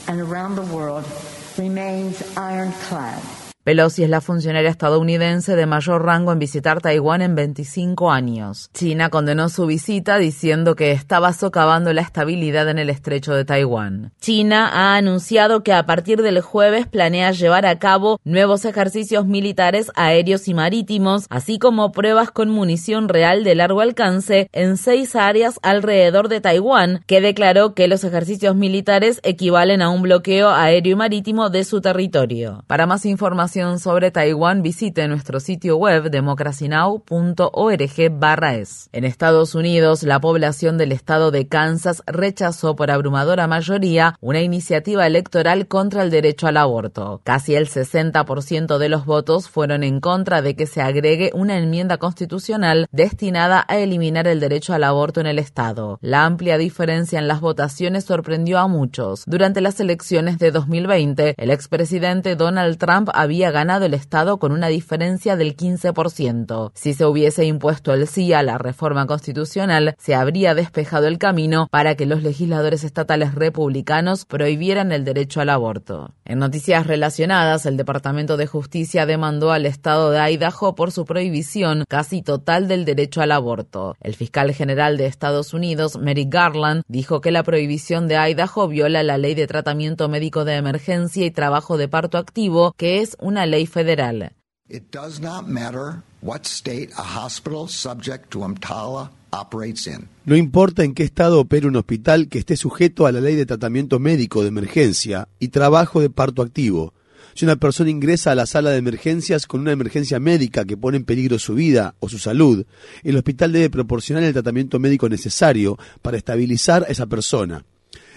Pelosi 3.66 4.04
es 4.04 4.10
la 4.10 4.20
funcionaria 4.20 4.70
estadounidense 4.70 5.56
de 5.56 5.66
mayor 5.66 6.04
rango 6.04 6.30
en 6.30 6.38
visitar 6.38 6.80
Taiwán 6.80 7.20
en 7.20 7.34
25 7.34 8.12
años. 8.12 8.70
China 8.72 9.10
condenó 9.10 9.48
su 9.48 9.66
visita 9.66 10.18
diciendo 10.18 10.76
que 10.76 10.92
estaba 10.92 11.32
socavando 11.32 11.92
la 11.92 12.02
estabilidad 12.02 12.68
en 12.68 12.78
el 12.78 12.90
estrecho 12.90 13.34
de 13.34 13.44
Taiwán. 13.44 14.12
China 14.20 14.70
ha 14.72 14.94
anunciado 14.94 15.64
que 15.64 15.72
a 15.72 15.84
partir 15.84 16.22
del 16.22 16.42
jueves 16.42 16.86
planea 16.86 17.32
llevar 17.32 17.66
a 17.66 17.80
cabo 17.80 18.20
nuevos 18.22 18.64
ejercicios 18.64 19.26
militares 19.26 19.90
aéreos 19.96 20.46
y 20.46 20.54
marítimos, 20.54 21.26
así 21.28 21.58
como 21.58 21.90
pruebas 21.90 22.30
con 22.30 22.50
munición 22.50 23.08
real 23.08 23.42
de 23.42 23.56
largo 23.56 23.80
alcance 23.80 24.48
en 24.52 24.76
seis 24.76 25.16
áreas 25.16 25.58
alrededor 25.62 26.28
de 26.28 26.40
Taiwán, 26.40 27.00
que 27.08 27.20
declaró 27.20 27.74
que 27.74 27.88
los 27.88 28.04
ejercicios 28.04 28.54
militares 28.54 29.18
equivalen 29.24 29.82
a 29.82 29.88
un 29.88 30.02
bloqueo 30.02 30.50
aéreo 30.50 30.92
y 30.92 30.94
marítimo 30.94 31.50
de 31.50 31.64
su 31.64 31.80
territorio. 31.80 32.62
Para 32.68 32.86
más 32.86 33.04
información 33.04 33.55
sobre 33.56 34.10
Taiwán, 34.10 34.60
visite 34.60 35.08
nuestro 35.08 35.40
sitio 35.40 35.78
web 35.78 36.10
democracynow.org/es. 36.10 38.90
En 38.92 39.04
Estados 39.04 39.54
Unidos, 39.54 40.02
la 40.02 40.20
población 40.20 40.76
del 40.76 40.92
estado 40.92 41.30
de 41.30 41.48
Kansas 41.48 42.02
rechazó 42.06 42.76
por 42.76 42.90
abrumadora 42.90 43.46
mayoría 43.46 44.18
una 44.20 44.42
iniciativa 44.42 45.06
electoral 45.06 45.68
contra 45.68 46.02
el 46.02 46.10
derecho 46.10 46.46
al 46.46 46.58
aborto. 46.58 47.22
Casi 47.24 47.54
el 47.54 47.66
60% 47.66 48.76
de 48.76 48.90
los 48.90 49.06
votos 49.06 49.48
fueron 49.48 49.84
en 49.84 50.00
contra 50.00 50.42
de 50.42 50.54
que 50.54 50.66
se 50.66 50.82
agregue 50.82 51.30
una 51.32 51.56
enmienda 51.56 51.96
constitucional 51.96 52.88
destinada 52.92 53.64
a 53.68 53.78
eliminar 53.78 54.26
el 54.26 54.38
derecho 54.38 54.74
al 54.74 54.84
aborto 54.84 55.20
en 55.20 55.28
el 55.28 55.38
estado. 55.38 55.98
La 56.02 56.26
amplia 56.26 56.58
diferencia 56.58 57.18
en 57.18 57.26
las 57.26 57.40
votaciones 57.40 58.04
sorprendió 58.04 58.58
a 58.58 58.68
muchos. 58.68 59.24
Durante 59.26 59.62
las 59.62 59.80
elecciones 59.80 60.38
de 60.38 60.50
2020, 60.50 61.36
el 61.38 61.50
expresidente 61.50 62.36
Donald 62.36 62.76
Trump 62.76 63.08
había 63.14 63.45
ganado 63.50 63.86
el 63.86 63.94
Estado 63.94 64.38
con 64.38 64.52
una 64.52 64.68
diferencia 64.68 65.36
del 65.36 65.56
15%. 65.56 66.70
Si 66.74 66.94
se 66.94 67.04
hubiese 67.04 67.44
impuesto 67.44 67.92
el 67.92 68.06
sí 68.06 68.32
a 68.32 68.42
la 68.42 68.58
reforma 68.58 69.06
constitucional, 69.06 69.94
se 69.98 70.14
habría 70.14 70.54
despejado 70.54 71.06
el 71.06 71.18
camino 71.18 71.68
para 71.70 71.94
que 71.94 72.06
los 72.06 72.22
legisladores 72.22 72.84
estatales 72.84 73.34
republicanos 73.34 74.24
prohibieran 74.24 74.92
el 74.92 75.04
derecho 75.04 75.40
al 75.40 75.50
aborto. 75.50 76.14
En 76.24 76.38
noticias 76.38 76.86
relacionadas, 76.86 77.66
el 77.66 77.76
Departamento 77.76 78.36
de 78.36 78.46
Justicia 78.46 79.06
demandó 79.06 79.52
al 79.52 79.66
Estado 79.66 80.10
de 80.10 80.32
Idaho 80.32 80.74
por 80.74 80.92
su 80.92 81.04
prohibición 81.04 81.84
casi 81.88 82.22
total 82.22 82.68
del 82.68 82.84
derecho 82.84 83.20
al 83.20 83.32
aborto. 83.32 83.96
El 84.00 84.14
fiscal 84.14 84.52
general 84.52 84.96
de 84.96 85.06
Estados 85.06 85.54
Unidos, 85.54 85.98
Merrick 85.98 86.32
Garland, 86.32 86.82
dijo 86.88 87.20
que 87.20 87.30
la 87.30 87.42
prohibición 87.42 88.08
de 88.08 88.16
Idaho 88.16 88.68
viola 88.68 89.02
la 89.02 89.18
ley 89.18 89.34
de 89.34 89.46
tratamiento 89.46 90.08
médico 90.08 90.44
de 90.44 90.56
emergencia 90.56 91.24
y 91.24 91.30
trabajo 91.30 91.76
de 91.76 91.88
parto 91.88 92.18
activo, 92.18 92.74
que 92.76 93.00
es 93.00 93.16
una 93.20 93.35
ley 93.44 93.66
federal. 93.66 94.30
It 94.68 94.90
does 94.90 95.20
not 95.20 95.46
matter 95.46 96.02
what 96.22 96.44
state 96.44 96.90
a 96.96 97.02
hospital 97.02 97.68
subject 97.68 98.30
to 98.30 98.44
EMTALA 98.44 99.10
operates 99.30 99.86
in. 99.86 100.08
No 100.24 100.34
importa 100.34 100.82
en 100.82 100.94
qué 100.94 101.04
estado 101.04 101.38
opere 101.38 101.68
un 101.68 101.76
hospital 101.76 102.28
que 102.28 102.38
esté 102.38 102.56
sujeto 102.56 103.06
a 103.06 103.12
la 103.12 103.20
ley 103.20 103.36
de 103.36 103.46
tratamiento 103.46 103.98
médico 104.00 104.42
de 104.42 104.48
emergencia 104.48 105.28
y 105.38 105.48
trabajo 105.48 106.00
de 106.00 106.10
parto 106.10 106.42
activo. 106.42 106.94
Si 107.34 107.44
una 107.44 107.56
persona 107.56 107.90
ingresa 107.90 108.32
a 108.32 108.34
la 108.34 108.46
sala 108.46 108.70
de 108.70 108.78
emergencias 108.78 109.46
con 109.46 109.60
una 109.60 109.72
emergencia 109.72 110.18
médica 110.18 110.64
que 110.64 110.78
pone 110.78 110.96
en 110.96 111.04
peligro 111.04 111.38
su 111.38 111.54
vida 111.54 111.94
o 112.00 112.08
su 112.08 112.18
salud, 112.18 112.64
el 113.04 113.16
hospital 113.16 113.52
debe 113.52 113.68
proporcionar 113.70 114.24
el 114.24 114.32
tratamiento 114.32 114.78
médico 114.78 115.08
necesario 115.08 115.78
para 116.00 116.16
estabilizar 116.16 116.84
a 116.84 116.86
esa 116.86 117.06
persona. 117.06 117.64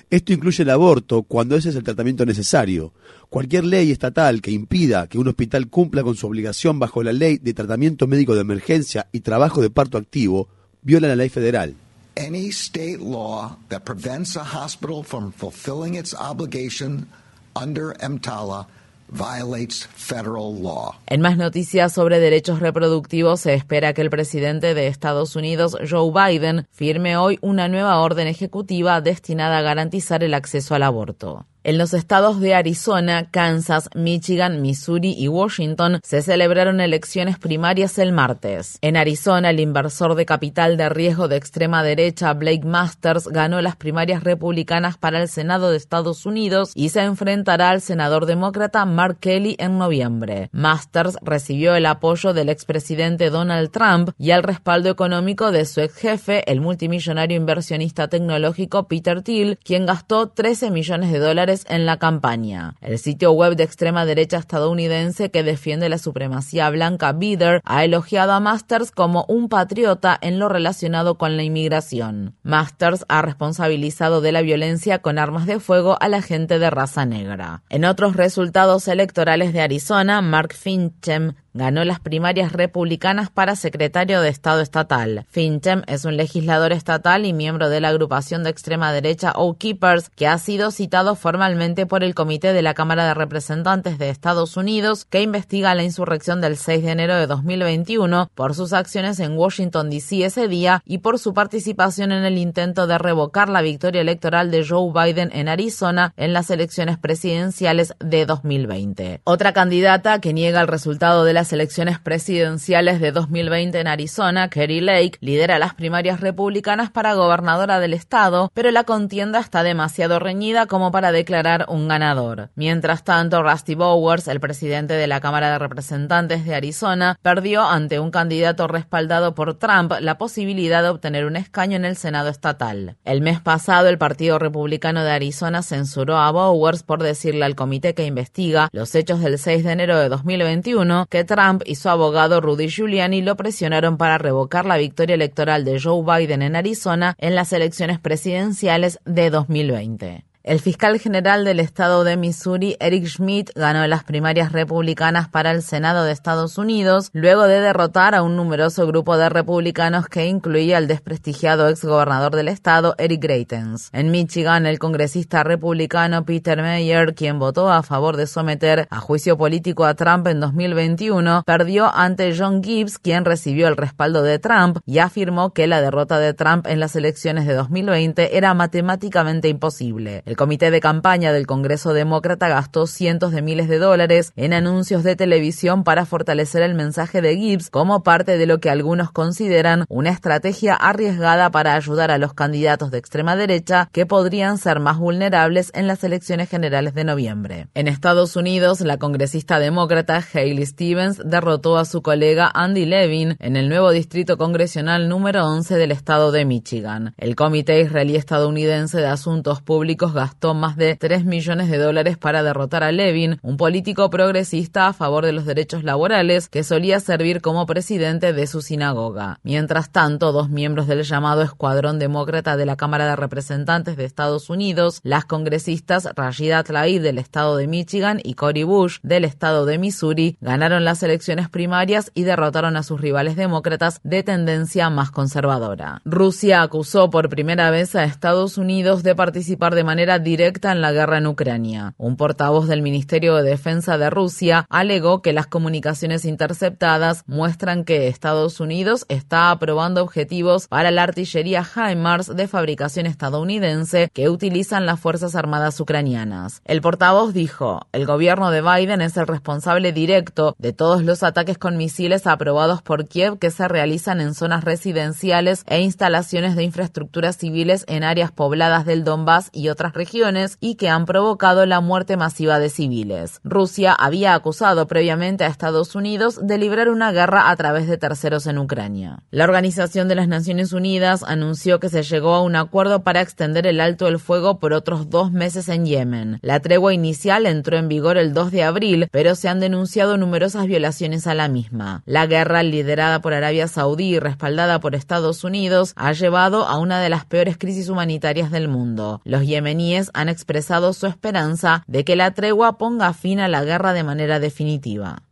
Esto 0.10 0.34
incluye 0.34 0.64
el 0.64 0.72
aborto 0.72 1.22
cuando 1.22 1.56
ese 1.56 1.70
es 1.70 1.76
el 1.76 1.84
tratamiento 1.84 2.26
necesario. 2.26 2.94
Cualquier 3.30 3.64
ley 3.66 3.92
estatal 3.92 4.42
que 4.42 4.50
impida 4.50 5.06
que 5.08 5.20
un 5.20 5.28
hospital 5.28 5.70
cumpla 5.70 6.02
con 6.02 6.16
su 6.16 6.26
obligación 6.26 6.80
bajo 6.80 7.04
la 7.04 7.14
ley 7.14 7.38
de 7.38 7.54
tratamiento 7.54 8.08
médico 8.08 8.34
de 8.34 8.42
emergencia 8.42 9.08
y 9.12 9.20
trabajo 9.20 9.62
de 9.62 9.70
parto 9.70 10.00
activo 10.00 10.48
viola 10.82 11.08
la 11.08 11.16
ley 11.16 11.30
federal. 11.30 11.76
Any 12.18 12.50
state 12.50 13.00
law 13.00 13.58
that 13.70 13.82
prevents 13.86 14.36
a 14.36 14.44
hospital 14.44 15.04
from 15.04 15.32
fulfilling 15.32 15.94
its 15.94 16.16
obligation 16.16 17.08
under 17.56 17.94
EMTALA 18.02 18.68
violates 19.12 19.88
federal 19.96 20.62
law. 20.62 20.96
En 21.08 21.22
más 21.22 21.38
noticias 21.38 21.94
sobre 21.94 22.20
derechos 22.20 22.60
reproductivos, 22.60 23.42
se 23.42 23.54
espera 23.54 23.94
que 23.94 24.02
el 24.02 24.10
presidente 24.10 24.74
de 24.74 24.88
Estados 24.88 25.36
Unidos, 25.36 25.78
Joe 25.90 26.12
Biden, 26.12 26.68
firme 26.72 27.18
hoy 27.18 27.40
una 27.42 27.68
nueva 27.68 28.00
orden 28.00 28.28
ejecutiva 28.28 29.02
destinada 29.02 29.60
a 29.60 29.62
garantizar 29.62 30.24
el 30.24 30.34
acceso 30.34 30.76
al 30.76 30.84
aborto. 30.84 31.46
En 31.62 31.78
los 31.78 31.94
estados 31.94 32.40
de 32.40 32.56
Arizona, 32.56 33.30
Kansas, 33.30 33.90
Michigan, 33.94 34.62
Missouri 34.62 35.14
y 35.18 35.28
Washington 35.28 36.00
se 36.04 36.22
celebraron 36.22 36.80
elecciones 36.80 37.38
primarias 37.38 38.00
el 38.00 38.14
martes. 38.14 38.78
En 38.82 38.96
Arizona, 38.96 39.50
el 39.50 39.60
inversor 39.60 40.16
de 40.16 40.26
capital 40.26 40.78
de 40.78 40.88
riesgo 40.88 41.28
de 41.28 41.36
extrema 41.36 41.84
derecha 41.84 42.34
Blake 42.34 42.66
Masters 42.66 43.28
ganó 43.28 43.62
las 43.62 43.76
primarias 43.76 44.24
republicanas 44.24 44.98
para 44.98 45.22
el 45.22 45.28
Senado 45.28 45.70
de 45.70 45.76
Estados 45.76 46.26
Unidos 46.26 46.72
y 46.76 46.90
se 46.90 47.02
enfrentará 47.02 47.72
al 47.72 47.82
senador 47.82 48.26
demócrata 48.26 48.86
Mark 48.86 49.18
Kelly 49.20 49.58
en 49.60 49.78
noviembre. 49.78 50.48
Masters 50.54 51.18
recibió 51.22 51.76
el 51.76 51.88
apoyo 51.88 52.34
del 52.34 52.48
expresidente 52.48 53.30
Donald 53.30 53.70
Trump 53.72 54.12
y 54.18 54.32
el 54.32 54.44
respaldo 54.44 54.90
económico 54.90 55.52
de 55.52 55.66
su 55.66 55.82
ex 55.82 55.94
jefe, 55.96 56.50
el 56.50 56.62
multimillonario 56.62 57.36
inversionista 57.36 58.08
tecnológico 58.08 58.88
Peter 58.88 59.22
Thiel, 59.22 59.60
quien 59.62 59.86
gastó 59.86 60.30
13 60.30 60.72
millones 60.72 61.12
de 61.12 61.20
dólares 61.20 61.49
en 61.50 61.86
la 61.86 61.98
campaña. 61.98 62.76
El 62.82 63.00
sitio 63.00 63.32
web 63.32 63.56
de 63.56 63.64
extrema 63.64 64.06
derecha 64.06 64.38
estadounidense 64.38 65.32
que 65.32 65.44
defiende 65.44 65.90
la 65.90 65.98
supremacía 65.98 66.70
blanca 66.70 67.12
Bider 67.12 67.62
ha 67.66 67.84
elogiado 67.84 68.34
a 68.34 68.40
Masters 68.40 68.92
como 68.92 69.26
un 69.28 69.50
patriota 69.50 70.18
en 70.22 70.40
lo 70.40 70.50
relacionado 70.50 71.18
con 71.18 71.38
la 71.38 71.44
inmigración. 71.44 72.36
Masters 72.44 73.06
ha 73.10 73.22
responsabilizado 73.22 74.22
de 74.22 74.32
la 74.32 74.42
violencia 74.42 75.00
con 75.00 75.18
armas 75.18 75.46
de 75.46 75.60
fuego 75.60 75.98
a 76.00 76.08
la 76.08 76.22
gente 76.22 76.60
de 76.60 76.70
raza 76.70 77.06
negra. 77.06 77.64
En 77.70 77.86
otros 77.86 78.16
resultados 78.16 78.88
electorales 78.88 79.54
de 79.54 79.62
Arizona, 79.62 80.22
Mark 80.22 80.54
Finchem 80.54 81.34
ganó 81.60 81.84
las 81.84 82.00
primarias 82.00 82.54
republicanas 82.54 83.30
para 83.30 83.56
secretario 83.56 84.22
de 84.22 84.30
Estado 84.30 84.62
estatal. 84.62 85.26
Finchem 85.30 85.84
es 85.88 86.06
un 86.06 86.18
legislador 86.18 86.72
estatal 86.72 87.26
y 87.26 87.34
miembro 87.34 87.70
de 87.70 87.82
la 87.82 87.90
agrupación 87.90 88.44
de 88.44 88.50
extrema 88.50 88.92
derecha 88.92 89.34
O-Keepers, 89.36 90.10
que 90.10 90.26
ha 90.26 90.38
sido 90.38 90.72
citado 90.72 91.16
formalmente 91.16 91.86
por 91.86 92.04
el 92.04 92.16
Comité 92.16 92.54
de 92.54 92.62
la 92.62 92.74
Cámara 92.74 93.06
de 93.06 93.14
Representantes 93.14 94.00
de 94.00 94.10
Estados 94.10 94.58
Unidos, 94.58 95.06
que 95.06 95.22
investiga 95.22 95.76
la 95.76 95.84
insurrección 95.84 96.42
del 96.42 96.58
6 96.58 96.84
de 96.84 96.92
enero 96.92 97.16
de 97.16 97.28
2021 97.28 98.32
por 98.34 98.56
sus 98.56 98.74
acciones 98.74 99.20
en 99.20 99.38
Washington, 99.38 99.90
D.C. 99.90 100.24
ese 100.24 100.48
día 100.48 100.82
y 100.86 101.00
por 101.00 101.20
su 101.20 101.34
participación 101.34 102.14
en 102.14 102.24
el 102.24 102.38
intento 102.38 102.88
de 102.88 102.98
revocar 102.98 103.50
la 103.50 103.62
victoria 103.62 104.02
electoral 104.02 104.50
de 104.50 104.66
Joe 104.66 104.94
Biden 104.94 105.30
en 105.34 105.50
Arizona 105.50 106.14
en 106.16 106.32
las 106.32 106.50
elecciones 106.50 106.98
presidenciales 106.98 107.94
de 108.00 108.26
2020. 108.26 109.22
Otra 109.26 109.52
candidata 109.52 110.20
que 110.20 110.34
niega 110.34 110.62
el 110.62 110.68
resultado 110.68 111.26
de 111.26 111.34
la 111.34 111.44
elecciones 111.54 112.00
presidenciales 112.00 113.00
de 113.00 113.12
2020 113.12 113.80
en 113.80 113.88
Arizona, 113.88 114.50
Kerry 114.50 114.82
Lake 114.82 115.18
lidera 115.22 115.60
las 115.60 115.74
primarias 115.74 116.20
republicanas 116.20 116.90
para 116.90 117.14
gobernadora 117.14 117.80
del 117.80 117.94
estado, 117.94 118.52
pero 118.54 118.72
la 118.72 118.84
contienda 118.84 119.40
está 119.40 119.64
demasiado 119.64 120.20
reñida 120.20 120.66
como 120.66 120.92
para 120.92 121.12
declarar 121.12 121.66
un 121.70 121.88
ganador. 121.88 122.50
Mientras 122.56 123.04
tanto, 123.04 123.44
Rusty 123.44 123.76
Bowers, 123.76 124.28
el 124.28 124.40
presidente 124.40 124.94
de 124.94 125.08
la 125.08 125.20
Cámara 125.20 125.52
de 125.52 125.60
Representantes 125.60 126.46
de 126.46 126.56
Arizona, 126.56 127.18
perdió 127.22 127.64
ante 127.64 128.00
un 128.00 128.12
candidato 128.12 128.68
respaldado 128.68 129.36
por 129.36 129.56
Trump 129.56 129.94
la 130.00 130.18
posibilidad 130.18 130.84
de 130.84 130.90
obtener 130.90 131.26
un 131.26 131.36
escaño 131.36 131.76
en 131.76 131.86
el 131.86 131.96
Senado 131.96 132.30
estatal. 132.30 132.98
El 133.06 133.22
mes 133.22 133.40
pasado, 133.40 133.90
el 133.90 133.98
Partido 133.98 134.40
Republicano 134.40 135.04
de 135.04 135.12
Arizona 135.12 135.64
censuró 135.64 136.18
a 136.18 136.32
Bowers 136.32 136.84
por 136.84 137.04
decirle 137.04 137.46
al 137.46 137.56
comité 137.56 137.94
que 137.94 138.06
investiga 138.06 138.70
los 138.72 138.94
hechos 138.96 139.22
del 139.22 139.38
6 139.38 139.64
de 139.64 139.72
enero 139.72 139.98
de 139.98 140.10
2021 140.10 141.08
que 141.10 141.24
Trump 141.30 141.62
y 141.64 141.76
su 141.76 141.90
abogado 141.90 142.42
Rudy 142.42 142.70
Giuliani 142.70 143.22
lo 143.22 143.38
presionaron 143.38 143.98
para 143.98 144.18
revocar 144.18 144.66
la 144.66 144.78
victoria 144.78 145.14
electoral 145.14 145.64
de 145.64 145.80
Joe 145.80 146.04
Biden 146.04 146.42
en 146.42 146.56
Arizona 146.56 147.14
en 147.20 147.36
las 147.36 147.54
elecciones 147.54 148.00
presidenciales 148.00 149.00
de 149.06 149.30
2020. 149.30 150.29
El 150.42 150.62
fiscal 150.62 150.98
general 151.00 151.44
del 151.44 151.60
estado 151.60 152.06
de 152.06 152.16
Missouri, 152.16 152.78
Eric 152.80 153.06
Schmidt, 153.08 153.50
ganó 153.56 153.86
las 153.88 154.06
primarias 154.06 154.54
republicanas 154.54 155.28
para 155.28 155.52
el 155.52 155.62
Senado 155.62 156.06
de 156.06 156.14
Estados 156.14 156.58
Unidos 156.58 157.10
luego 157.12 157.44
de 157.44 157.60
derrotar 157.60 158.16
a 158.16 158.24
un 158.24 158.38
numeroso 158.38 158.88
grupo 158.88 159.18
de 159.18 159.28
republicanos 159.28 160.08
que 160.08 160.28
incluía 160.28 160.78
al 160.78 160.88
desprestigiado 160.88 161.68
exgobernador 161.68 162.38
del 162.38 162.48
estado, 162.48 162.96
Eric 162.98 163.22
Greitens. 163.22 163.90
En 163.92 164.12
Michigan, 164.12 164.66
el 164.66 164.80
congresista 164.80 165.44
republicano 165.44 166.24
Peter 166.24 166.62
Meyer, 166.62 167.16
quien 167.16 167.38
votó 167.38 167.70
a 167.70 167.84
favor 167.84 168.16
de 168.16 168.26
someter 168.26 168.88
a 168.90 169.02
juicio 169.02 169.38
político 169.38 169.84
a 169.84 169.96
Trump 169.96 170.26
en 170.28 170.40
2021, 170.40 171.44
perdió 171.46 171.94
ante 171.94 172.34
John 172.34 172.64
Gibbs, 172.64 172.98
quien 172.98 173.26
recibió 173.26 173.68
el 173.68 173.76
respaldo 173.76 174.24
de 174.24 174.40
Trump 174.40 174.78
y 174.86 175.00
afirmó 175.00 175.52
que 175.52 175.68
la 175.68 175.82
derrota 175.82 176.18
de 176.18 176.34
Trump 176.34 176.66
en 176.66 176.80
las 176.80 176.96
elecciones 176.96 177.46
de 177.46 177.56
2020 177.56 178.38
era 178.38 178.54
matemáticamente 178.54 179.50
imposible. 179.50 180.24
El 180.30 180.36
comité 180.36 180.70
de 180.70 180.80
campaña 180.80 181.34
del 181.34 181.48
Congreso 181.48 181.92
Demócrata 181.92 182.48
gastó 182.50 182.86
cientos 182.86 183.32
de 183.32 183.42
miles 183.42 183.68
de 183.68 183.80
dólares 183.80 184.32
en 184.36 184.54
anuncios 184.54 185.04
de 185.04 185.16
televisión 185.16 185.84
para 185.84 186.06
fortalecer 186.06 186.62
el 186.62 186.76
mensaje 186.76 187.24
de 187.24 187.36
Gibbs 187.36 187.72
como 187.72 188.04
parte 188.04 188.38
de 188.38 188.46
lo 188.46 188.60
que 188.60 188.70
algunos 188.70 189.10
consideran 189.10 189.86
una 189.90 190.12
estrategia 190.12 190.76
arriesgada 190.76 191.50
para 191.50 191.74
ayudar 191.74 192.12
a 192.12 192.20
los 192.20 192.36
candidatos 192.36 192.92
de 192.92 193.00
extrema 193.00 193.36
derecha 193.36 193.90
que 193.92 194.06
podrían 194.06 194.60
ser 194.60 194.80
más 194.80 195.00
vulnerables 195.00 195.72
en 195.74 195.88
las 195.88 196.04
elecciones 196.04 196.48
generales 196.48 196.94
de 196.94 197.06
noviembre. 197.06 197.68
En 197.74 197.88
Estados 197.88 198.36
Unidos, 198.36 198.82
la 198.82 198.98
congresista 198.98 199.58
demócrata 199.58 200.24
Hailey 200.32 200.64
Stevens 200.68 201.20
derrotó 201.26 201.76
a 201.80 201.86
su 201.86 202.04
colega 202.04 202.52
Andy 202.54 202.86
Levin 202.86 203.36
en 203.40 203.56
el 203.56 203.68
nuevo 203.68 203.90
distrito 203.90 204.38
congresional 204.38 205.10
número 205.10 205.48
11 205.48 205.76
del 205.76 205.92
estado 205.92 206.32
de 206.32 206.46
Michigan. 206.46 207.16
El 207.18 207.36
Comité 207.36 207.82
Israelí 207.82 208.16
Estadounidense 208.16 209.00
de 209.00 209.08
Asuntos 209.08 209.64
Públicos 209.64 210.14
gastó 210.20 210.54
más 210.54 210.76
de 210.76 210.98
3 210.98 211.24
millones 211.24 211.70
de 211.70 211.78
dólares 211.78 212.18
para 212.18 212.44
derrotar 212.44 212.84
a 212.84 212.92
Levin, 212.92 213.40
un 213.42 213.56
político 213.56 214.10
progresista 214.10 214.88
a 214.88 214.94
favor 214.94 215.26
de 215.26 215.32
los 215.32 215.46
derechos 215.46 215.86
laborales 215.86 216.50
que 216.50 216.66
solía 216.66 217.00
servir 217.00 217.40
como 217.40 217.66
presidente 217.66 218.34
de 218.34 218.46
su 218.46 218.62
sinagoga. 218.62 219.40
Mientras 219.44 219.92
tanto, 219.92 220.34
dos 220.34 220.50
miembros 220.50 220.88
del 220.88 221.04
llamado 221.04 221.42
Escuadrón 221.42 222.00
Demócrata 222.00 222.58
de 222.58 222.66
la 222.66 222.76
Cámara 222.76 223.08
de 223.08 223.16
Representantes 223.16 223.96
de 223.96 224.04
Estados 224.04 224.50
Unidos, 224.50 225.00
las 225.04 225.24
congresistas 225.24 226.10
Rashida 226.14 226.64
Tlaib 226.64 227.02
del 227.02 227.18
estado 227.18 227.56
de 227.56 227.68
Michigan 227.68 228.20
y 228.22 228.34
Cory 228.34 228.64
Bush 228.64 228.98
del 229.04 229.24
estado 229.24 229.66
de 229.66 229.78
Missouri, 229.78 230.38
ganaron 230.42 230.84
las 230.84 231.02
elecciones 231.02 231.48
primarias 231.48 232.12
y 232.14 232.24
derrotaron 232.24 232.76
a 232.76 232.84
sus 232.84 233.00
rivales 233.00 233.38
demócratas 233.38 234.02
de 234.04 234.22
tendencia 234.24 234.90
más 234.90 235.12
conservadora. 235.12 236.02
Rusia 236.04 236.62
acusó 236.62 237.10
por 237.10 237.30
primera 237.30 237.72
vez 237.72 237.96
a 237.96 238.04
Estados 238.04 238.58
Unidos 238.58 239.02
de 239.02 239.16
participar 239.16 239.76
de 239.76 239.86
manera 239.86 240.09
directa 240.18 240.72
en 240.72 240.82
la 240.82 240.92
guerra 240.92 241.20
en 241.20 241.28
Ucrania. 241.28 241.94
Un 241.98 242.18
portavoz 242.18 242.68
del 242.68 242.82
Ministerio 242.82 243.36
de 243.36 243.44
Defensa 243.44 244.00
de 244.00 244.10
Rusia 244.10 244.66
alegó 244.70 245.22
que 245.22 245.34
las 245.34 245.46
comunicaciones 245.46 246.26
interceptadas 246.26 247.24
muestran 247.28 247.84
que 247.84 248.08
Estados 248.08 248.60
Unidos 248.60 249.06
está 249.10 249.52
aprobando 249.52 250.02
objetivos 250.02 250.68
para 250.68 250.90
la 250.90 251.04
artillería 251.04 251.64
HIMARS 251.64 252.36
de 252.36 252.48
fabricación 252.48 253.06
estadounidense 253.06 254.10
que 254.14 254.30
utilizan 254.30 254.86
las 254.86 255.00
Fuerzas 255.00 255.36
Armadas 255.36 255.80
ucranianas. 255.80 256.62
El 256.66 256.82
portavoz 256.82 257.34
dijo, 257.34 257.82
el 257.92 258.06
gobierno 258.06 258.52
de 258.52 258.62
Biden 258.62 259.02
es 259.02 259.18
el 259.18 259.28
responsable 259.28 259.92
directo 259.92 260.56
de 260.58 260.74
todos 260.74 261.04
los 261.04 261.24
ataques 261.24 261.58
con 261.58 261.78
misiles 261.78 262.26
aprobados 262.26 262.82
por 262.82 263.08
Kiev 263.08 263.38
que 263.38 263.52
se 263.52 263.68
realizan 263.68 264.22
en 264.22 264.34
zonas 264.34 264.64
residenciales 264.64 265.64
e 265.68 265.82
instalaciones 265.82 266.56
de 266.56 266.64
infraestructuras 266.64 267.38
civiles 267.38 267.84
en 267.88 268.04
áreas 268.04 268.32
pobladas 268.32 268.86
del 268.86 269.04
Donbass 269.04 269.50
y 269.52 269.70
otras 269.70 269.94
regiones 270.00 270.58
y 270.62 270.76
que 270.76 270.88
han 270.88 271.06
provocado 271.06 271.66
la 271.66 271.82
muerte 271.82 272.16
masiva 272.16 272.58
de 272.58 272.70
civiles. 272.70 273.42
Rusia 273.44 273.92
había 273.92 274.34
acusado 274.34 274.88
previamente 274.88 275.44
a 275.44 275.48
Estados 275.48 275.94
Unidos 275.94 276.40
de 276.42 276.58
librar 276.58 276.88
una 276.88 277.12
guerra 277.12 277.50
a 277.50 277.56
través 277.58 277.86
de 277.90 277.98
terceros 277.98 278.48
en 278.48 278.60
Ucrania. 278.60 279.24
La 279.30 279.44
Organización 279.44 280.08
de 280.08 280.16
las 280.16 280.30
Naciones 280.30 280.72
Unidas 280.72 281.22
anunció 281.28 281.82
que 281.82 281.90
se 281.90 282.04
llegó 282.04 282.34
a 282.34 282.42
un 282.42 282.56
acuerdo 282.56 283.04
para 283.04 283.20
extender 283.20 283.68
el 283.68 283.82
alto 283.82 284.08
el 284.08 284.20
fuego 284.20 284.58
por 284.60 284.72
otros 284.72 285.10
dos 285.10 285.34
meses 285.34 285.68
en 285.68 285.86
Yemen. 285.86 286.40
La 286.44 286.62
tregua 286.62 286.94
inicial 286.94 287.46
entró 287.46 287.76
en 287.76 287.90
vigor 287.90 288.18
el 288.18 288.34
2 288.34 288.52
de 288.52 288.64
abril, 288.64 289.10
pero 289.12 289.36
se 289.36 289.50
han 289.50 289.60
denunciado 289.60 290.16
numerosas 290.16 290.66
violaciones 290.66 291.28
a 291.28 291.34
la 291.34 291.50
misma. 291.50 292.04
La 292.06 292.26
guerra, 292.26 292.64
liderada 292.64 293.20
por 293.20 293.34
Arabia 293.34 293.68
Saudí 293.68 294.16
y 294.16 294.20
respaldada 294.20 294.80
por 294.80 294.96
Estados 294.96 295.44
Unidos, 295.44 295.92
ha 295.98 296.14
llevado 296.14 296.66
a 296.66 296.78
una 296.78 297.02
de 297.02 297.10
las 297.10 297.26
peores 297.26 297.58
crisis 297.58 297.90
humanitarias 297.90 298.50
del 298.50 298.70
mundo. 298.70 299.20
Los 299.26 299.46
yemeníes 299.46 299.89
han 300.14 300.30
expresado 300.30 300.94
su 300.94 301.08
esperanza 301.08 301.84
de 301.88 302.04
que 302.04 302.16
la 302.16 302.34
tregua 302.34 302.78
ponga 302.78 303.14
fin 303.14 303.40
a 303.40 303.48
la 303.48 303.64
guerra 303.64 303.94
de 303.94 304.04
manera 304.04 304.40
definitiva. 304.40 305.24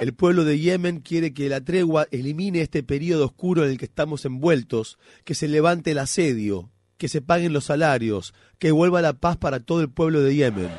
El 0.00 0.14
pueblo 0.14 0.44
de 0.44 0.58
Yemen 0.58 1.00
quiere 1.00 1.34
que 1.34 1.48
la 1.48 1.60
tregua 1.60 2.06
elimine 2.10 2.60
este 2.60 2.82
periodo 2.82 3.26
oscuro 3.26 3.64
en 3.64 3.70
el 3.70 3.78
que 3.78 3.86
estamos 3.86 4.24
envueltos, 4.24 4.98
que 5.24 5.34
se 5.34 5.48
levante 5.48 5.90
el 5.90 5.98
asedio, 5.98 6.70
que 6.98 7.08
se 7.08 7.20
paguen 7.20 7.52
los 7.52 7.64
salarios, 7.64 8.34
que 8.58 8.70
vuelva 8.70 9.02
la 9.02 9.14
paz 9.14 9.36
para 9.36 9.60
todo 9.60 9.80
el 9.80 9.90
pueblo 9.90 10.20
de 10.20 10.34
Yemen. 10.34 10.70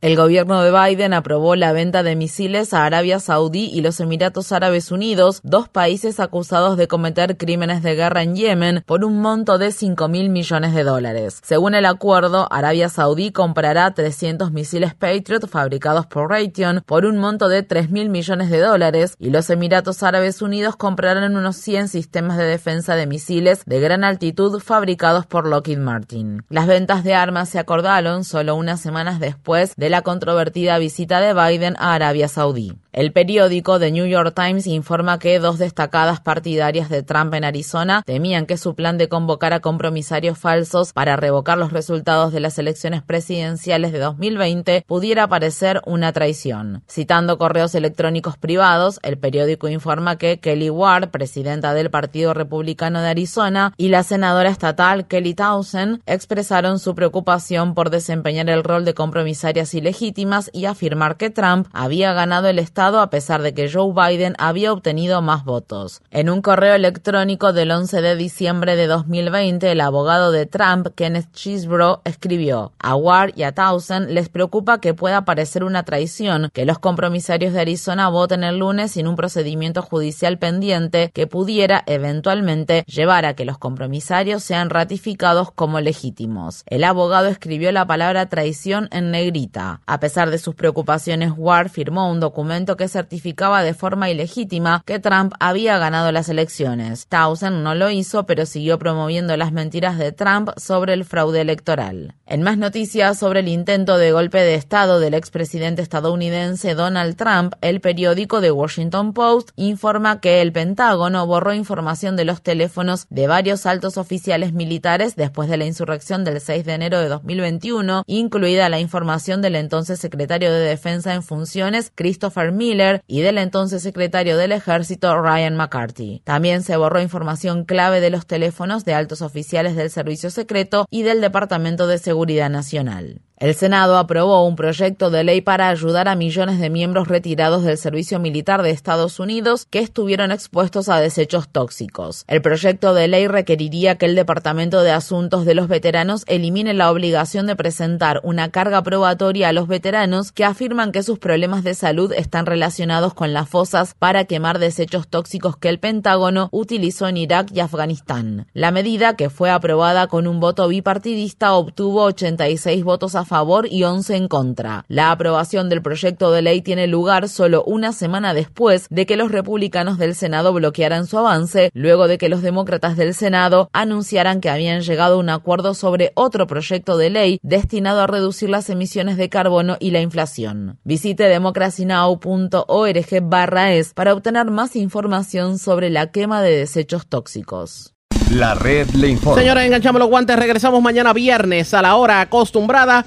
El 0.00 0.14
gobierno 0.14 0.62
de 0.62 0.70
Biden 0.70 1.12
aprobó 1.12 1.56
la 1.56 1.72
venta 1.72 2.04
de 2.04 2.14
misiles 2.14 2.72
a 2.72 2.84
Arabia 2.84 3.18
Saudí 3.18 3.64
y 3.64 3.80
los 3.80 3.98
Emiratos 3.98 4.52
Árabes 4.52 4.92
Unidos, 4.92 5.40
dos 5.42 5.68
países 5.68 6.20
acusados 6.20 6.76
de 6.76 6.86
cometer 6.86 7.36
crímenes 7.36 7.82
de 7.82 7.96
guerra 7.96 8.22
en 8.22 8.36
Yemen, 8.36 8.84
por 8.86 9.04
un 9.04 9.20
monto 9.20 9.58
de 9.58 9.72
5 9.72 10.06
mil 10.06 10.30
millones 10.30 10.72
de 10.72 10.84
dólares. 10.84 11.40
Según 11.42 11.74
el 11.74 11.84
acuerdo, 11.84 12.46
Arabia 12.52 12.88
Saudí 12.88 13.32
comprará 13.32 13.92
300 13.92 14.52
misiles 14.52 14.94
Patriot 14.94 15.48
fabricados 15.48 16.06
por 16.06 16.30
Raytheon 16.30 16.84
por 16.86 17.04
un 17.04 17.18
monto 17.18 17.48
de 17.48 17.64
3 17.64 17.90
mil 17.90 18.08
millones 18.08 18.50
de 18.50 18.60
dólares 18.60 19.16
y 19.18 19.30
los 19.30 19.50
Emiratos 19.50 20.04
Árabes 20.04 20.42
Unidos 20.42 20.76
comprarán 20.76 21.36
unos 21.36 21.56
100 21.56 21.88
sistemas 21.88 22.38
de 22.38 22.44
defensa 22.44 22.94
de 22.94 23.08
misiles 23.08 23.64
de 23.66 23.80
gran 23.80 24.04
altitud 24.04 24.60
fabricados 24.60 25.26
por 25.26 25.48
Lockheed 25.48 25.78
Martin. 25.78 26.44
Las 26.50 26.68
ventas 26.68 27.02
de 27.02 27.14
armas 27.14 27.48
se 27.48 27.58
acordaron 27.58 28.22
solo 28.22 28.54
unas 28.54 28.80
semanas 28.80 29.18
después 29.18 29.74
de 29.76 29.87
la 29.88 30.02
controvertida 30.02 30.78
visita 30.78 31.20
de 31.20 31.34
Biden 31.34 31.74
a 31.78 31.94
Arabia 31.94 32.28
Saudí. 32.28 32.72
El 32.92 33.12
periódico 33.12 33.78
The 33.78 33.92
New 33.92 34.06
York 34.06 34.34
Times 34.34 34.66
informa 34.66 35.20
que 35.20 35.38
dos 35.38 35.58
destacadas 35.58 36.20
partidarias 36.20 36.88
de 36.88 37.02
Trump 37.04 37.32
en 37.34 37.44
Arizona 37.44 38.02
temían 38.04 38.44
que 38.44 38.56
su 38.56 38.74
plan 38.74 38.98
de 38.98 39.08
convocar 39.08 39.52
a 39.52 39.60
compromisarios 39.60 40.36
falsos 40.36 40.92
para 40.92 41.14
revocar 41.14 41.58
los 41.58 41.72
resultados 41.72 42.32
de 42.32 42.40
las 42.40 42.58
elecciones 42.58 43.02
presidenciales 43.02 43.92
de 43.92 44.00
2020 44.00 44.84
pudiera 44.86 45.28
parecer 45.28 45.80
una 45.86 46.12
traición. 46.12 46.82
Citando 46.88 47.38
correos 47.38 47.74
electrónicos 47.76 48.36
privados, 48.36 48.98
el 49.02 49.16
periódico 49.18 49.68
informa 49.68 50.18
que 50.18 50.40
Kelly 50.40 50.70
Ward, 50.70 51.10
presidenta 51.10 51.74
del 51.74 51.90
Partido 51.90 52.34
Republicano 52.34 53.00
de 53.00 53.10
Arizona, 53.10 53.74
y 53.76 53.90
la 53.90 54.02
senadora 54.02 54.50
estatal 54.50 55.06
Kelly 55.06 55.34
Townsend 55.34 56.00
expresaron 56.06 56.78
su 56.78 56.94
preocupación 56.94 57.74
por 57.74 57.90
desempeñar 57.90 58.50
el 58.50 58.64
rol 58.64 58.84
de 58.84 58.94
compromisarias 58.94 59.74
ilegítimas 59.78 60.50
y 60.52 60.66
afirmar 60.66 61.16
que 61.16 61.30
Trump 61.30 61.68
había 61.72 62.12
ganado 62.12 62.48
el 62.48 62.58
estado 62.58 63.00
a 63.00 63.10
pesar 63.10 63.42
de 63.42 63.54
que 63.54 63.70
Joe 63.70 63.92
Biden 63.92 64.34
había 64.38 64.72
obtenido 64.72 65.22
más 65.22 65.44
votos. 65.44 66.02
En 66.10 66.28
un 66.30 66.42
correo 66.42 66.74
electrónico 66.74 67.52
del 67.52 67.70
11 67.70 68.00
de 68.00 68.16
diciembre 68.16 68.76
de 68.76 68.86
2020, 68.86 69.70
el 69.70 69.80
abogado 69.80 70.32
de 70.32 70.46
Trump, 70.46 70.88
Kenneth 70.94 71.32
Chisbro, 71.32 72.02
escribió, 72.04 72.72
a 72.78 72.94
Ward 72.94 73.32
y 73.36 73.42
a 73.42 73.52
Townsend 73.52 74.10
les 74.10 74.28
preocupa 74.28 74.80
que 74.80 74.94
pueda 74.94 75.24
parecer 75.24 75.64
una 75.64 75.84
traición 75.84 76.50
que 76.52 76.64
los 76.64 76.78
compromisarios 76.78 77.52
de 77.52 77.60
Arizona 77.60 78.08
voten 78.08 78.44
el 78.44 78.58
lunes 78.58 78.92
sin 78.92 79.06
un 79.06 79.16
procedimiento 79.16 79.82
judicial 79.82 80.38
pendiente 80.38 81.10
que 81.14 81.26
pudiera 81.26 81.82
eventualmente 81.86 82.84
llevar 82.86 83.24
a 83.24 83.34
que 83.34 83.44
los 83.44 83.58
compromisarios 83.58 84.42
sean 84.42 84.70
ratificados 84.70 85.50
como 85.52 85.80
legítimos. 85.80 86.62
El 86.66 86.84
abogado 86.84 87.28
escribió 87.28 87.72
la 87.72 87.86
palabra 87.86 88.28
traición 88.28 88.88
en 88.92 89.10
negrita. 89.10 89.67
A 89.86 90.00
pesar 90.00 90.30
de 90.30 90.38
sus 90.38 90.54
preocupaciones, 90.54 91.32
Ward 91.36 91.68
firmó 91.70 92.10
un 92.10 92.20
documento 92.20 92.76
que 92.76 92.88
certificaba 92.88 93.62
de 93.62 93.74
forma 93.74 94.10
ilegítima 94.10 94.82
que 94.84 94.98
Trump 94.98 95.34
había 95.40 95.78
ganado 95.78 96.12
las 96.12 96.28
elecciones. 96.28 97.06
Townsend 97.08 97.62
no 97.62 97.74
lo 97.74 97.90
hizo, 97.90 98.26
pero 98.26 98.46
siguió 98.46 98.78
promoviendo 98.78 99.36
las 99.36 99.52
mentiras 99.52 99.98
de 99.98 100.12
Trump 100.12 100.50
sobre 100.56 100.94
el 100.94 101.04
fraude 101.04 101.40
electoral. 101.40 102.14
En 102.26 102.42
más 102.42 102.58
noticias 102.58 103.18
sobre 103.18 103.40
el 103.40 103.48
intento 103.48 103.96
de 103.96 104.12
golpe 104.12 104.38
de 104.38 104.54
Estado 104.54 105.00
del 105.00 105.14
expresidente 105.14 105.82
estadounidense 105.82 106.74
Donald 106.74 107.16
Trump, 107.16 107.54
el 107.60 107.80
periódico 107.80 108.40
The 108.40 108.50
Washington 108.50 109.12
Post 109.12 109.50
informa 109.56 110.20
que 110.20 110.42
el 110.42 110.52
Pentágono 110.52 111.26
borró 111.26 111.54
información 111.54 112.16
de 112.16 112.24
los 112.24 112.42
teléfonos 112.42 113.06
de 113.10 113.26
varios 113.26 113.66
altos 113.66 113.96
oficiales 113.96 114.52
militares 114.52 115.16
después 115.16 115.48
de 115.48 115.56
la 115.56 115.64
insurrección 115.64 116.24
del 116.24 116.40
6 116.40 116.64
de 116.64 116.74
enero 116.74 117.00
de 117.00 117.08
2021, 117.08 118.04
incluida 118.06 118.68
la 118.68 118.80
información 118.80 119.40
del 119.42 119.56
entonces 119.58 120.00
secretario 120.00 120.52
de 120.52 120.60
Defensa 120.60 121.14
en 121.14 121.22
funciones, 121.22 121.92
Christopher 121.94 122.52
Miller, 122.52 123.02
y 123.06 123.20
del 123.20 123.38
entonces 123.38 123.82
secretario 123.82 124.36
del 124.36 124.52
Ejército, 124.52 125.20
Ryan 125.20 125.56
McCarthy. 125.56 126.22
También 126.24 126.62
se 126.62 126.76
borró 126.76 127.00
información 127.00 127.64
clave 127.64 128.00
de 128.00 128.10
los 128.10 128.26
teléfonos 128.26 128.84
de 128.84 128.94
altos 128.94 129.22
oficiales 129.22 129.76
del 129.76 129.90
Servicio 129.90 130.30
Secreto 130.30 130.86
y 130.90 131.02
del 131.02 131.20
Departamento 131.20 131.86
de 131.86 131.98
Seguridad 131.98 132.50
Nacional. 132.50 133.20
El 133.40 133.54
Senado 133.54 133.98
aprobó 133.98 134.44
un 134.44 134.56
proyecto 134.56 135.10
de 135.10 135.22
ley 135.22 135.42
para 135.42 135.68
ayudar 135.68 136.08
a 136.08 136.16
millones 136.16 136.58
de 136.58 136.70
miembros 136.70 137.06
retirados 137.06 137.62
del 137.62 137.78
servicio 137.78 138.18
militar 138.18 138.64
de 138.64 138.70
Estados 138.70 139.20
Unidos 139.20 139.64
que 139.70 139.78
estuvieron 139.78 140.32
expuestos 140.32 140.88
a 140.88 140.98
desechos 140.98 141.48
tóxicos. 141.48 142.24
El 142.26 142.42
proyecto 142.42 142.94
de 142.94 143.06
ley 143.06 143.28
requeriría 143.28 143.94
que 143.94 144.06
el 144.06 144.16
Departamento 144.16 144.82
de 144.82 144.90
Asuntos 144.90 145.44
de 145.44 145.54
los 145.54 145.68
Veteranos 145.68 146.24
elimine 146.26 146.74
la 146.74 146.90
obligación 146.90 147.46
de 147.46 147.54
presentar 147.54 148.20
una 148.24 148.50
carga 148.50 148.82
probatoria 148.82 149.50
a 149.50 149.52
los 149.52 149.68
veteranos 149.68 150.32
que 150.32 150.44
afirman 150.44 150.90
que 150.90 151.04
sus 151.04 151.20
problemas 151.20 151.62
de 151.62 151.74
salud 151.74 152.12
están 152.12 152.44
relacionados 152.44 153.14
con 153.14 153.32
las 153.32 153.48
fosas 153.48 153.94
para 153.96 154.24
quemar 154.24 154.58
desechos 154.58 155.06
tóxicos 155.06 155.56
que 155.56 155.68
el 155.68 155.78
Pentágono 155.78 156.48
utilizó 156.50 157.06
en 157.06 157.18
Irak 157.18 157.52
y 157.54 157.60
Afganistán. 157.60 158.48
La 158.52 158.72
medida, 158.72 159.14
que 159.14 159.30
fue 159.30 159.48
aprobada 159.52 160.08
con 160.08 160.26
un 160.26 160.40
voto 160.40 160.66
bipartidista, 160.66 161.52
obtuvo 161.52 162.02
86 162.02 162.82
votos 162.82 163.14
a 163.14 163.27
favor 163.28 163.68
y 163.70 163.84
11 163.84 164.16
en 164.16 164.28
contra. 164.28 164.84
La 164.88 165.12
aprobación 165.12 165.68
del 165.68 165.82
proyecto 165.82 166.32
de 166.32 166.42
ley 166.42 166.62
tiene 166.62 166.86
lugar 166.86 167.28
solo 167.28 167.62
una 167.64 167.92
semana 167.92 168.34
después 168.34 168.86
de 168.90 169.06
que 169.06 169.16
los 169.16 169.30
republicanos 169.30 169.98
del 169.98 170.14
Senado 170.14 170.52
bloquearan 170.52 171.06
su 171.06 171.18
avance, 171.18 171.70
luego 171.74 172.08
de 172.08 172.18
que 172.18 172.28
los 172.28 172.42
demócratas 172.42 172.96
del 172.96 173.14
Senado 173.14 173.68
anunciaran 173.72 174.40
que 174.40 174.50
habían 174.50 174.80
llegado 174.80 175.14
a 175.14 175.18
un 175.18 175.30
acuerdo 175.30 175.74
sobre 175.74 176.12
otro 176.14 176.46
proyecto 176.46 176.98
de 176.98 177.10
ley 177.10 177.38
destinado 177.42 178.00
a 178.00 178.06
reducir 178.06 178.50
las 178.50 178.68
emisiones 178.70 179.16
de 179.16 179.28
carbono 179.28 179.76
y 179.78 179.90
la 179.90 180.00
inflación. 180.00 180.78
Visite 180.84 181.24
democracynow.org 181.24 183.22
barra 183.22 183.72
es 183.72 183.94
para 183.94 184.14
obtener 184.14 184.50
más 184.50 184.74
información 184.76 185.58
sobre 185.58 185.90
la 185.90 186.10
quema 186.10 186.42
de 186.42 186.56
desechos 186.56 187.06
tóxicos. 187.06 187.94
La 188.30 188.54
red 188.54 188.90
le 188.90 189.08
informa. 189.08 189.40
Señores, 189.40 189.64
enganchamos 189.64 190.00
los 190.00 190.08
guantes. 190.10 190.36
Regresamos 190.36 190.82
mañana 190.82 191.14
viernes 191.14 191.72
a 191.72 191.80
la 191.80 191.96
hora 191.96 192.20
acostumbrada. 192.20 193.06